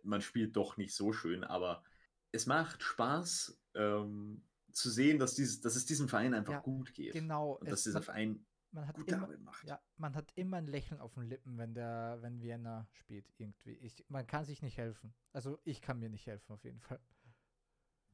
man 0.03 0.21
spielt 0.21 0.55
doch 0.55 0.77
nicht 0.77 0.93
so 0.95 1.13
schön, 1.13 1.43
aber 1.43 1.83
es 2.31 2.45
macht 2.45 2.81
Spaß 2.81 3.59
ähm, 3.75 4.43
zu 4.71 4.89
sehen, 4.89 5.19
dass, 5.19 5.35
dieses, 5.35 5.61
dass 5.61 5.75
es 5.75 5.85
diesem 5.85 6.09
Verein 6.09 6.33
einfach 6.33 6.53
Ja, 6.53 6.59
gut 6.59 6.93
geht. 6.93 7.13
Genau. 7.13 7.53
Und 7.53 7.69
dass 7.69 7.79
es- 7.79 7.83
dieser 7.85 7.99
man, 7.99 8.03
Verein 8.03 8.45
man 8.71 8.87
hat 8.87 8.95
gute 8.95 9.13
immer, 9.13 9.23
Arbeit 9.25 9.41
macht. 9.41 9.63
Ja, 9.67 9.79
man 9.97 10.15
hat 10.15 10.31
immer 10.35 10.57
ein 10.57 10.67
Lächeln 10.67 10.99
auf 10.99 11.13
den 11.13 11.23
Lippen, 11.23 11.57
wenn 11.59 11.75
der, 11.75 12.17
wenn 12.21 12.41
Vienna 12.41 12.87
spielt, 12.91 13.31
irgendwie. 13.37 13.73
Ich, 13.75 14.03
man 14.09 14.25
kann 14.25 14.45
sich 14.45 14.61
nicht 14.63 14.77
helfen. 14.77 15.13
Also 15.31 15.59
ich 15.63 15.79
kann 15.81 15.99
mir 15.99 16.09
nicht 16.09 16.25
helfen, 16.25 16.51
auf 16.51 16.63
jeden 16.63 16.79
Fall. 16.81 16.99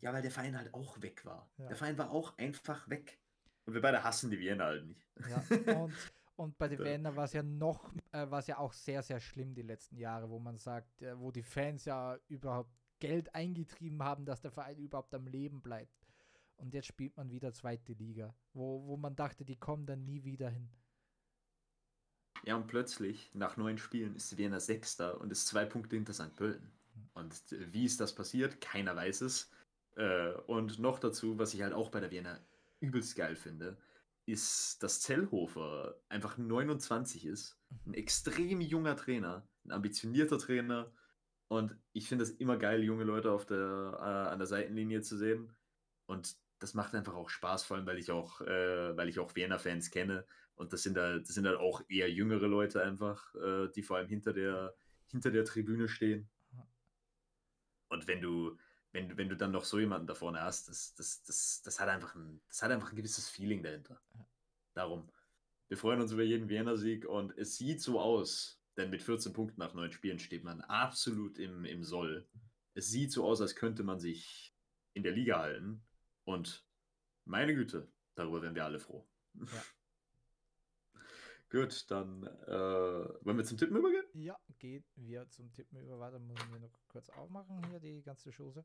Ja, 0.01 0.13
weil 0.13 0.21
der 0.21 0.31
Verein 0.31 0.57
halt 0.57 0.73
auch 0.73 1.01
weg 1.01 1.25
war. 1.25 1.49
Ja. 1.57 1.67
Der 1.67 1.75
Verein 1.75 1.97
war 1.97 2.11
auch 2.11 2.37
einfach 2.37 2.89
weg. 2.89 3.19
Und 3.65 3.73
wir 3.73 3.81
beide 3.81 4.03
hassen 4.03 4.31
die 4.31 4.39
Vienna 4.39 4.65
halt 4.65 4.85
nicht. 4.85 5.05
Ja, 5.29 5.75
und, 5.75 5.93
und 6.35 6.57
bei 6.57 6.67
den. 6.69 6.79
Vienna 6.79 7.15
war 7.15 7.25
es 7.25 7.33
ja 7.33 7.43
noch, 7.43 7.91
äh, 8.11 8.29
war 8.29 8.39
es 8.39 8.47
ja 8.47 8.57
auch 8.57 8.73
sehr, 8.73 9.03
sehr 9.03 9.19
schlimm 9.19 9.53
die 9.53 9.61
letzten 9.61 9.97
Jahre, 9.97 10.29
wo 10.29 10.39
man 10.39 10.57
sagt, 10.57 11.01
äh, 11.01 11.17
wo 11.19 11.31
die 11.31 11.43
Fans 11.43 11.85
ja 11.85 12.17
überhaupt 12.27 12.71
Geld 12.99 13.33
eingetrieben 13.35 14.01
haben, 14.03 14.25
dass 14.25 14.41
der 14.41 14.51
Verein 14.51 14.77
überhaupt 14.77 15.13
am 15.13 15.27
Leben 15.27 15.61
bleibt. 15.61 15.93
Und 16.57 16.73
jetzt 16.73 16.87
spielt 16.87 17.15
man 17.15 17.31
wieder 17.31 17.53
zweite 17.53 17.93
Liga, 17.93 18.35
wo, 18.53 18.85
wo 18.85 18.97
man 18.97 19.15
dachte, 19.15 19.45
die 19.45 19.55
kommen 19.55 19.85
dann 19.85 20.03
nie 20.03 20.23
wieder 20.23 20.49
hin. 20.49 20.69
Ja, 22.43 22.55
und 22.55 22.67
plötzlich, 22.67 23.31
nach 23.33 23.57
neun 23.57 23.77
Spielen, 23.77 24.15
ist 24.15 24.31
die 24.31 24.37
Vienna 24.37 24.59
Sechster 24.59 25.19
und 25.19 25.31
ist 25.31 25.47
zwei 25.47 25.65
Punkte 25.65 25.95
hinter 25.95 26.13
St. 26.13 26.35
Pölten. 26.35 26.71
Und 27.13 27.33
äh, 27.51 27.71
wie 27.73 27.85
ist 27.85 27.99
das 27.99 28.13
passiert? 28.13 28.61
Keiner 28.61 28.95
weiß 28.95 29.21
es. 29.21 29.49
Äh, 29.95 30.31
und 30.47 30.79
noch 30.79 30.99
dazu, 30.99 31.37
was 31.37 31.53
ich 31.53 31.61
halt 31.61 31.73
auch 31.73 31.89
bei 31.89 31.99
der 31.99 32.11
Vienna 32.11 32.39
übelst 32.79 33.15
geil 33.15 33.35
finde, 33.35 33.77
ist, 34.25 34.81
dass 34.83 35.01
Zellhofer 35.01 35.99
einfach 36.07 36.37
29 36.37 37.25
ist. 37.25 37.59
Ein 37.85 37.93
extrem 37.93 38.61
junger 38.61 38.95
Trainer, 38.95 39.47
ein 39.65 39.71
ambitionierter 39.71 40.37
Trainer. 40.37 40.91
Und 41.47 41.75
ich 41.93 42.07
finde 42.07 42.23
es 42.23 42.31
immer 42.31 42.57
geil, 42.57 42.83
junge 42.83 43.03
Leute 43.03 43.31
auf 43.31 43.45
der, 43.45 43.97
äh, 43.99 44.31
an 44.31 44.37
der 44.39 44.47
Seitenlinie 44.47 45.01
zu 45.01 45.17
sehen. 45.17 45.55
Und 46.05 46.37
das 46.59 46.73
macht 46.73 46.93
einfach 46.93 47.15
auch 47.15 47.29
Spaß, 47.29 47.63
vor 47.63 47.77
allem 47.77 47.87
weil 47.87 47.97
ich 47.97 48.11
auch, 48.11 48.41
äh, 48.41 48.95
weil 48.95 49.09
ich 49.09 49.19
auch 49.19 49.35
Vienna-Fans 49.35 49.89
kenne. 49.89 50.25
Und 50.55 50.73
das 50.73 50.83
sind 50.83 50.97
halt, 50.97 51.27
das 51.27 51.35
sind 51.35 51.47
halt 51.47 51.57
auch 51.57 51.81
eher 51.87 52.11
jüngere 52.11 52.47
Leute 52.47 52.83
einfach, 52.83 53.33
äh, 53.35 53.69
die 53.75 53.81
vor 53.81 53.97
allem 53.97 54.09
hinter 54.09 54.33
der, 54.33 54.75
hinter 55.07 55.31
der 55.31 55.45
Tribüne 55.45 55.87
stehen. 55.87 56.29
Und 57.87 58.07
wenn 58.07 58.21
du, 58.21 58.57
wenn, 58.91 59.09
du- 59.09 59.17
wenn 59.17 59.29
du 59.29 59.35
dann 59.37 59.51
noch 59.51 59.65
so 59.65 59.79
jemanden 59.79 60.07
da 60.07 60.15
vorne 60.15 60.41
hast, 60.41 60.67
das, 60.69 60.93
das, 60.95 61.23
das, 61.23 61.61
das, 61.63 61.79
hat 61.79 61.89
einfach 61.89 62.15
ein, 62.15 62.41
das 62.47 62.61
hat 62.61 62.71
einfach 62.71 62.91
ein 62.91 62.95
gewisses 62.95 63.29
Feeling 63.29 63.63
dahinter. 63.63 64.01
Darum. 64.73 65.09
Wir 65.67 65.77
freuen 65.77 66.01
uns 66.01 66.11
über 66.11 66.23
jeden 66.23 66.49
Vienna-Sieg 66.49 67.05
und 67.05 67.37
es 67.37 67.57
sieht 67.57 67.81
so 67.81 67.99
aus, 67.99 68.59
denn 68.77 68.89
mit 68.89 69.03
14 69.03 69.33
Punkten 69.33 69.59
nach 69.59 69.73
neun 69.75 69.91
Spielen 69.91 70.17
steht 70.17 70.43
man 70.43 70.61
absolut 70.61 71.37
im, 71.37 71.65
im 71.65 71.83
Soll. 71.83 72.27
Es 72.73 72.87
sieht 72.89 73.11
so 73.11 73.25
aus, 73.25 73.41
als 73.41 73.55
könnte 73.55 73.83
man 73.83 73.99
sich 73.99 74.55
in 74.93 75.03
der 75.03 75.11
Liga 75.11 75.39
halten. 75.39 75.83
Und 76.23 76.65
meine 77.25 77.53
Güte, 77.53 77.87
darüber 78.15 78.41
wären 78.41 78.55
wir 78.55 78.65
alle 78.65 78.79
froh. 78.79 79.05
Ja. 79.35 79.45
Gut, 81.49 81.89
dann 81.89 82.23
äh, 82.23 82.51
wollen 83.25 83.37
wir 83.37 83.43
zum 83.43 83.57
Tippen 83.57 83.75
übergehen? 83.77 84.05
Ja, 84.13 84.37
gehen 84.59 84.83
wir 84.95 85.27
zum 85.29 85.51
Tippen 85.53 85.77
über. 85.79 85.99
Warte, 85.99 86.19
muss 86.19 86.37
ich 86.39 86.49
mir 86.51 86.59
noch 86.59 86.79
kurz 86.87 87.09
aufmachen 87.09 87.63
hier, 87.69 87.79
die 87.79 88.03
ganze 88.03 88.31
Chose. 88.31 88.63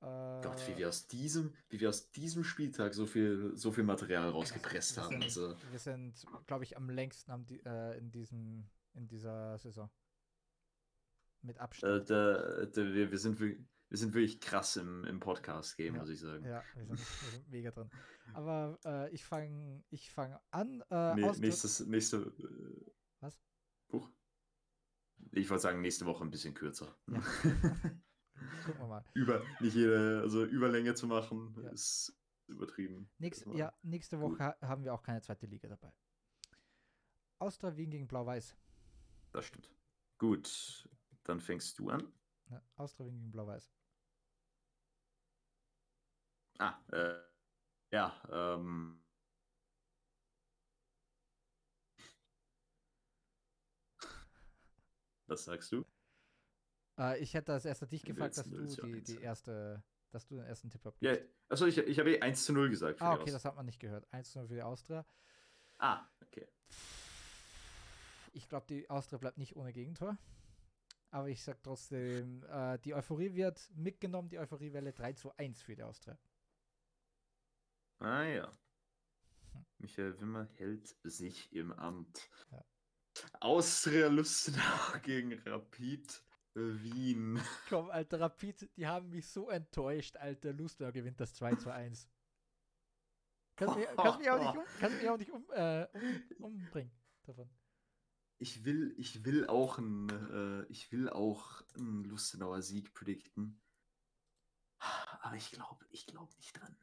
Gott, 0.00 0.66
wie 0.66 0.72
Äh, 0.72 0.76
wir 0.78 0.88
aus 0.88 1.06
diesem, 1.06 1.54
wie 1.68 1.78
wir 1.78 1.88
aus 1.88 2.10
diesem 2.10 2.42
Spieltag 2.42 2.92
so 2.94 3.06
viel, 3.06 3.56
so 3.56 3.70
viel 3.70 3.84
Material 3.84 4.28
rausgepresst 4.30 4.96
wir 4.96 5.04
haben. 5.04 5.22
sind, 5.22 5.22
Also, 5.22 5.56
wir 5.70 5.78
sind 5.78 6.26
glaube 6.46 6.64
ich, 6.64 6.76
am 6.76 6.90
längsten 6.90 7.30
am, 7.30 7.46
äh, 7.64 7.98
in, 7.98 8.10
diesem, 8.10 8.68
in 8.94 9.06
dieser 9.06 9.58
Saison. 9.58 9.90
Mit 11.42 11.56
äh, 11.56 11.60
Abstand. 11.60 12.10
da, 12.10 12.66
da, 12.66 12.76
wir, 12.94 13.10
wir, 13.12 13.18
sind, 13.18 13.38
wir, 13.92 13.98
sind 13.98 14.14
wirklich 14.14 14.40
krass 14.40 14.76
im, 14.76 15.04
im 15.04 15.20
Podcast-Game, 15.20 15.94
Ja. 15.94 16.00
muss 16.00 16.08
ich 16.10 16.20
sagen. 16.20 16.44
ja, 16.44 16.62
wir 16.74 16.84
sind, 16.86 16.98
wir 16.98 17.30
sind 17.30 17.48
mega 17.50 17.70
drin. 17.70 17.90
Aber 18.34 18.78
äh, 18.84 19.10
ich 19.12 19.24
fange 19.24 19.84
ich 19.90 20.10
fang 20.10 20.38
an. 20.50 20.82
Äh, 20.90 21.14
Nee, 21.14 21.30
nächstes, 21.38 21.80
nächste. 21.86 22.16
Äh, 22.18 22.92
Was? 23.20 23.40
Huch. 23.92 24.10
Ich 25.32 25.48
wollte 25.50 25.62
sagen, 25.62 25.80
nächste 25.80 26.06
Woche 26.06 26.24
ein 26.24 26.30
bisschen 26.30 26.54
kürzer. 26.54 26.96
Ja. 27.08 27.20
Gucken 28.64 28.80
wir 28.80 28.86
mal. 28.88 29.04
Über, 29.14 29.44
nicht 29.60 29.74
jede, 29.74 30.20
also 30.22 30.44
Überlänge 30.44 30.94
zu 30.94 31.06
machen, 31.06 31.54
Ja. 31.62 31.70
ist 31.70 32.12
übertrieben. 32.48 33.10
Nächst, 33.18 33.46
Aber 33.46 33.56
ja, 33.56 33.72
nächste 33.82 34.18
gut. 34.18 34.32
Woche 34.32 34.44
ha- 34.44 34.56
haben 34.62 34.84
wir 34.84 34.92
auch 34.94 35.02
keine 35.02 35.20
zweite 35.22 35.46
Liga 35.46 35.68
dabei. 35.68 35.92
Austria 37.38 37.76
Wien 37.76 37.90
gegen 37.90 38.06
Blau-Weiß. 38.08 38.56
Das 39.32 39.46
stimmt. 39.46 39.70
Gut, 40.18 40.88
dann 41.24 41.40
fängst 41.40 41.78
du 41.78 41.88
an. 41.90 42.12
Ja, 42.50 42.62
Austria 42.76 43.06
Wien 43.06 43.18
gegen 43.18 43.30
Blau-Weiß. 43.32 43.70
Ah, 46.62 46.78
äh, 46.92 47.18
ja, 47.90 48.14
ähm. 48.30 49.02
Was 55.26 55.44
sagst 55.44 55.72
du? 55.72 55.84
Äh, 56.98 57.18
ich 57.18 57.34
hätte 57.34 57.52
als 57.52 57.64
erster 57.64 57.86
dich 57.86 58.04
gefragt, 58.04 58.36
dass 58.36 58.48
du 58.48 58.64
zu 58.66 58.82
die, 58.82 59.02
die 59.02 59.20
erste, 59.20 59.82
dass 60.12 60.24
du 60.26 60.36
den 60.36 60.44
ersten 60.44 60.70
Tipp 60.70 60.86
abgibst. 60.86 61.20
Ja, 61.20 61.26
achso, 61.48 61.66
ich, 61.66 61.78
ich 61.78 61.98
habe 61.98 62.12
eh 62.12 62.20
1 62.20 62.44
zu 62.44 62.52
0 62.52 62.70
gesagt. 62.70 63.02
ah, 63.02 63.14
okay, 63.14 63.32
das 63.32 63.44
hat 63.44 63.56
man 63.56 63.66
nicht 63.66 63.80
gehört. 63.80 64.06
1-0 64.12 64.46
für 64.46 64.54
die 64.54 64.62
Austria. 64.62 65.04
Ah, 65.78 66.06
okay. 66.20 66.46
Ich 68.34 68.48
glaube, 68.48 68.66
die 68.68 68.88
Austria 68.88 69.18
bleibt 69.18 69.38
nicht 69.38 69.56
ohne 69.56 69.72
Gegentor. 69.72 70.16
Aber 71.10 71.28
ich 71.28 71.42
sag 71.42 71.60
trotzdem, 71.62 72.44
äh, 72.44 72.78
die 72.78 72.94
Euphorie 72.94 73.34
wird 73.34 73.68
mitgenommen, 73.74 74.28
die 74.28 74.38
Euphoriewelle 74.38 74.92
3 74.92 75.14
zu 75.14 75.36
1 75.36 75.62
für 75.62 75.74
die 75.74 75.82
Austria. 75.82 76.16
Ah 78.02 78.24
ja. 78.24 78.52
Michael 79.78 80.20
Wimmer 80.20 80.48
hält 80.56 80.96
sich 81.04 81.52
im 81.52 81.72
Amt. 81.72 82.28
Ja. 82.50 82.64
Austria 83.38 84.08
Lustenau 84.08 84.60
gegen 85.04 85.38
Rapid 85.46 86.24
Wien. 86.54 87.40
Komm, 87.68 87.90
Alter, 87.90 88.18
Rapid, 88.18 88.68
die 88.76 88.88
haben 88.88 89.10
mich 89.10 89.28
so 89.28 89.50
enttäuscht, 89.50 90.16
Alter. 90.16 90.52
Lustenau 90.52 90.90
gewinnt 90.90 91.20
das 91.20 91.34
2 91.34 91.54
zu 91.54 91.72
1. 91.72 92.08
Kannst 93.54 93.76
mich, 93.76 93.86
kannst 93.96 94.18
mich 94.18 94.30
auch 94.30 94.38
nicht, 94.40 94.56
um, 94.56 94.64
kannst 94.80 94.98
mich 95.00 95.08
auch 95.08 95.18
nicht 95.18 95.30
um, 95.30 95.46
äh, 95.52 95.86
um, 96.38 96.54
umbringen 96.54 96.92
davon. 97.22 97.48
Ich 98.38 98.64
will, 98.64 98.96
ich 98.98 99.24
will 99.24 99.46
auch 99.46 99.78
ein, 99.78 100.08
äh, 100.08 100.64
ich 100.72 100.90
will 100.90 101.08
auch 101.08 101.62
einen 101.76 102.02
Lustenauer 102.02 102.62
Sieg 102.62 102.92
predikten. 102.94 103.62
Aber 105.20 105.36
ich 105.36 105.52
glaube, 105.52 105.86
ich 105.90 106.06
glaube 106.06 106.34
nicht 106.38 106.58
dran. 106.58 106.76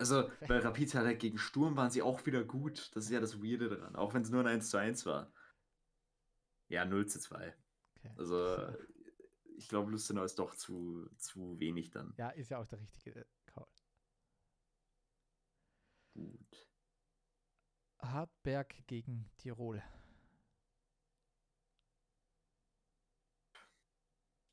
Also, 0.00 0.30
bei 0.48 0.58
Rapid 0.58 0.94
halt 0.94 1.20
gegen 1.20 1.36
Sturm 1.36 1.76
waren 1.76 1.90
sie 1.90 2.00
auch 2.00 2.24
wieder 2.24 2.42
gut. 2.42 2.90
Das 2.96 3.04
ist 3.04 3.10
ja 3.10 3.20
das 3.20 3.42
Weirde 3.42 3.68
dran. 3.68 3.96
Auch 3.96 4.14
wenn 4.14 4.22
es 4.22 4.30
nur 4.30 4.40
ein 4.40 4.46
1 4.46 4.70
zu 4.70 4.78
1 4.78 5.04
war. 5.04 5.30
Ja, 6.68 6.86
0 6.86 7.04
zu 7.06 7.20
2. 7.20 7.54
Okay. 7.96 8.14
Also, 8.16 8.56
ich 9.58 9.68
glaube, 9.68 9.90
Lustenau 9.90 10.24
ist 10.24 10.38
doch 10.38 10.54
zu, 10.54 11.06
zu 11.18 11.60
wenig 11.60 11.90
dann. 11.90 12.14
Ja, 12.16 12.30
ist 12.30 12.48
ja 12.48 12.58
auch 12.58 12.66
der 12.66 12.80
richtige 12.80 13.26
Call. 13.44 13.68
Gut. 16.14 16.70
Hartberg 17.98 18.74
gegen 18.86 19.30
Tirol. 19.36 19.82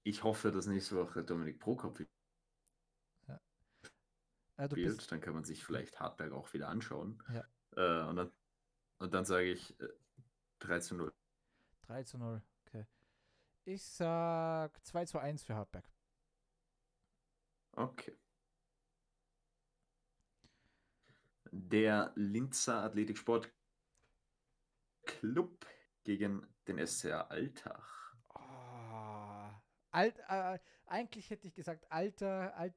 Ich 0.04 0.24
hoffe, 0.26 0.52
dass 0.52 0.68
nächste 0.68 0.98
Woche 0.98 1.24
Dominik 1.24 1.62
Prokop 1.62 2.06
Du 4.58 4.76
spielt. 4.76 4.98
bist, 4.98 5.12
Dann 5.12 5.22
kann 5.22 5.34
man 5.34 5.44
sich 5.44 5.64
vielleicht 5.64 6.00
Hartberg 6.00 6.32
auch 6.32 6.52
wieder 6.54 6.68
anschauen. 6.70 7.24
Ja. 7.32 7.46
Äh, 7.76 8.08
und, 8.10 8.16
dann, 8.16 8.32
und 9.00 9.14
dann 9.14 9.26
sage 9.26 9.52
ich 9.52 9.80
äh, 9.80 9.88
3 10.60 10.80
zu 10.80 10.96
0. 10.96 11.14
3 11.82 12.04
zu 12.04 12.18
0. 12.18 12.42
Okay. 12.66 12.86
Ich 13.66 13.84
sag 13.84 14.84
2 14.86 15.06
zu 15.06 15.20
1 15.20 15.44
für 15.44 15.56
Hartberg. 15.56 15.88
Okay. 17.74 18.18
Der 21.52 22.12
Linzer 22.16 22.82
Athletiksport 22.84 23.52
Club 25.06 25.66
gegen 26.04 26.46
den 26.68 26.86
SCR 26.86 27.30
Alltag. 27.32 27.84
Oh, 28.30 29.50
alt, 29.92 30.18
äh, 30.28 30.60
eigentlich 30.86 31.30
hätte 31.30 31.48
ich 31.48 31.54
gesagt 31.54 31.86
Alter, 31.92 32.56
alt. 32.56 32.74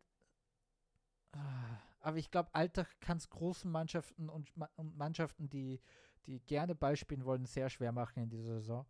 Ah, 1.33 1.60
aber 2.01 2.17
ich 2.17 2.31
glaube, 2.31 2.55
Alter 2.55 2.87
kann 3.01 3.19
es 3.19 3.29
großen 3.29 3.71
Mannschaften 3.71 4.29
und, 4.29 4.53
und 4.77 4.97
Mannschaften, 4.97 5.49
die, 5.49 5.81
die 6.27 6.41
gerne 6.41 6.75
Ball 6.75 6.97
spielen 6.97 7.25
wollen, 7.25 7.47
sehr 7.47 7.69
schwer 7.69 7.93
machen 7.93 8.23
in 8.23 8.31
dieser 8.31 8.55
Saison. 8.55 8.87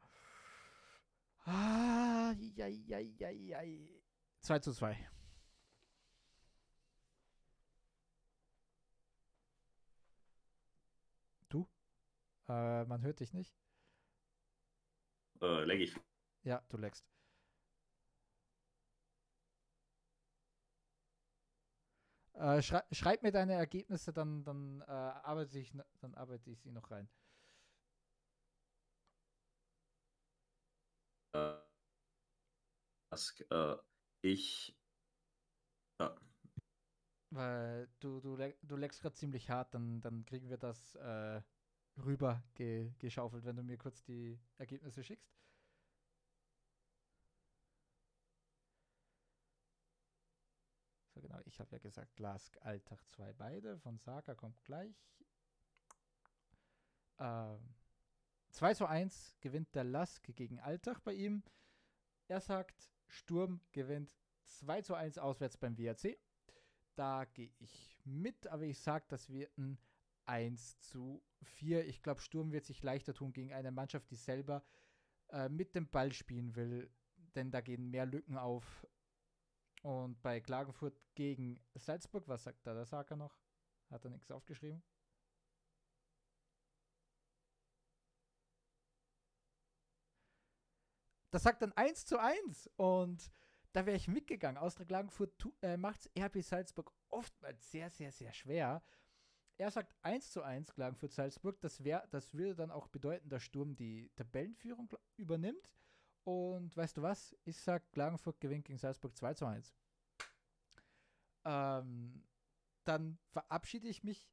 Ah, 1.44 2.32
ja, 2.54 2.66
ja, 2.66 2.98
ja, 2.98 3.30
ja. 3.30 3.60
2 4.40 4.58
zu 4.60 4.72
2. 4.72 4.96
Du? 11.48 11.68
Äh, 12.48 12.84
man 12.84 13.02
hört 13.02 13.20
dich 13.20 13.32
nicht. 13.32 13.54
Äh, 15.42 15.64
leg 15.64 15.80
ich. 15.80 15.96
Ja, 16.42 16.62
du 16.68 16.76
leckst. 16.76 17.04
Äh, 22.40 22.60
schrei 22.62 22.82
schreib 22.90 23.22
mir 23.22 23.30
deine 23.30 23.52
Ergebnisse, 23.54 24.12
dann, 24.12 24.42
dann, 24.44 24.80
äh, 24.82 24.84
arbeite 24.90 25.58
ich, 25.60 25.72
dann 26.00 26.14
arbeite 26.16 26.50
ich 26.50 26.60
sie 26.60 26.72
noch 26.72 26.90
rein. 26.90 27.08
Äh, 31.34 31.60
das, 33.10 33.40
äh, 33.50 33.76
ich. 34.22 34.76
Ja, 36.00 36.16
Weil 37.30 37.88
du, 38.00 38.20
du, 38.20 38.36
du 38.62 38.76
leckst 38.76 39.02
gerade 39.02 39.14
ziemlich 39.16 39.50
hart, 39.50 39.74
dann, 39.74 40.00
dann 40.00 40.24
kriegen 40.26 40.48
wir 40.48 40.58
das 40.58 40.94
äh, 40.96 41.42
rüber 42.04 42.42
ge 42.54 42.92
geschaufelt, 42.98 43.44
wenn 43.44 43.56
du 43.56 43.62
mir 43.62 43.78
kurz 43.78 44.02
die 44.04 44.38
Ergebnisse 44.58 45.04
schickst. 45.04 45.32
So 51.14 51.20
genau, 51.20 51.39
ich 51.50 51.58
habe 51.58 51.72
ja 51.72 51.78
gesagt, 51.78 52.18
Lask, 52.20 52.56
Alltag 52.62 53.00
2 53.08 53.32
beide, 53.32 53.78
von 53.80 53.98
Saka 53.98 54.34
kommt 54.34 54.62
gleich. 54.64 54.94
Ähm, 57.18 57.74
2 58.50 58.74
zu 58.74 58.86
1 58.86 59.36
gewinnt 59.40 59.74
der 59.74 59.84
Lask 59.84 60.24
gegen 60.36 60.60
Alltag 60.60 61.02
bei 61.02 61.12
ihm. 61.12 61.42
Er 62.28 62.40
sagt, 62.40 62.90
Sturm 63.08 63.60
gewinnt 63.72 64.16
2 64.44 64.82
zu 64.82 64.94
1 64.94 65.18
auswärts 65.18 65.56
beim 65.56 65.76
WRC. 65.76 66.18
Da 66.94 67.24
gehe 67.24 67.52
ich 67.58 67.98
mit, 68.04 68.46
aber 68.46 68.62
ich 68.62 68.78
sage, 68.78 69.04
das 69.08 69.28
wird 69.30 69.56
ein 69.58 69.78
1 70.26 70.78
zu 70.80 71.22
4. 71.42 71.86
Ich 71.86 72.02
glaube, 72.02 72.20
Sturm 72.20 72.52
wird 72.52 72.64
sich 72.64 72.82
leichter 72.82 73.14
tun 73.14 73.32
gegen 73.32 73.52
eine 73.52 73.72
Mannschaft, 73.72 74.10
die 74.10 74.16
selber 74.16 74.64
äh, 75.30 75.48
mit 75.48 75.74
dem 75.74 75.88
Ball 75.88 76.12
spielen 76.12 76.54
will, 76.54 76.90
denn 77.34 77.50
da 77.50 77.60
gehen 77.60 77.90
mehr 77.90 78.06
Lücken 78.06 78.38
auf. 78.38 78.86
Und 79.82 80.20
bei 80.22 80.40
Klagenfurt 80.40 81.00
gegen 81.14 81.58
Salzburg, 81.74 82.28
was 82.28 82.44
sagt 82.44 82.66
da 82.66 82.74
der 82.74 82.84
Saker 82.84 83.16
noch? 83.16 83.38
Hat 83.90 84.04
er 84.04 84.10
nichts 84.10 84.30
aufgeschrieben? 84.30 84.82
Das 91.30 91.44
sagt 91.44 91.62
dann 91.62 91.72
1 91.72 92.06
zu 92.06 92.18
1 92.18 92.70
und 92.76 93.30
da 93.72 93.86
wäre 93.86 93.96
ich 93.96 94.08
mitgegangen. 94.08 94.58
Austria 94.58 94.84
Klagenfurt 94.84 95.32
äh, 95.62 95.76
macht 95.76 96.10
RB 96.18 96.42
Salzburg 96.42 96.92
oftmals 97.08 97.70
sehr, 97.70 97.88
sehr, 97.88 98.10
sehr 98.10 98.32
schwer. 98.32 98.82
Er 99.56 99.70
sagt 99.70 99.94
1 100.02 100.32
zu 100.32 100.42
1 100.42 100.72
Klagenfurt 100.72 101.12
Salzburg. 101.12 101.60
Das, 101.60 101.84
wär, 101.84 102.06
das 102.10 102.34
würde 102.34 102.56
dann 102.56 102.70
auch 102.70 102.88
bedeuten, 102.88 103.28
dass 103.28 103.44
Sturm 103.44 103.76
die 103.76 104.10
Tabellenführung 104.16 104.88
übernimmt. 105.16 105.70
Und 106.30 106.76
weißt 106.76 106.96
du 106.96 107.02
was? 107.02 107.36
Ich 107.44 107.60
sag, 107.60 107.90
Klagenfurt 107.90 108.40
gewinnt 108.40 108.64
gegen 108.64 108.78
Salzburg 108.78 109.16
2 109.16 109.34
zu 109.34 109.46
1. 109.46 109.74
Ähm, 111.44 112.24
dann 112.84 113.18
verabschiede 113.32 113.88
ich 113.88 114.04
mich 114.04 114.30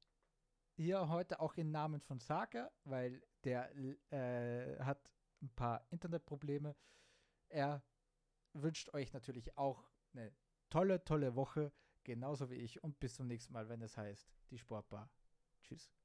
hier 0.76 1.10
heute 1.10 1.40
auch 1.40 1.56
im 1.56 1.72
Namen 1.72 2.02
von 2.02 2.19
Saka, 2.19 2.72
weil 2.84 3.24
der 3.44 3.76
äh, 4.11 4.78
hat 4.84 5.11
ein 5.41 5.49
paar 5.56 5.88
Internetprobleme. 5.90 6.76
Er 7.49 7.84
wünscht 8.53 8.94
euch 8.94 9.11
natürlich 9.14 9.57
auch 9.57 9.90
eine 10.14 10.32
tolle, 10.69 11.03
tolle 11.03 11.36
Woche, 11.36 11.72
genauso 12.03 12.52
wie 12.52 12.56
ich. 12.56 12.84
Und 12.84 12.99
bis 12.99 13.15
zum 13.15 13.26
nächsten 13.28 13.53
Mal, 13.53 13.69
wenn 13.69 13.82
es 13.82 13.98
heißt, 13.98 14.32
die 14.52 14.60
Sportbar. 14.60 15.10
Tschüss. 15.64 15.97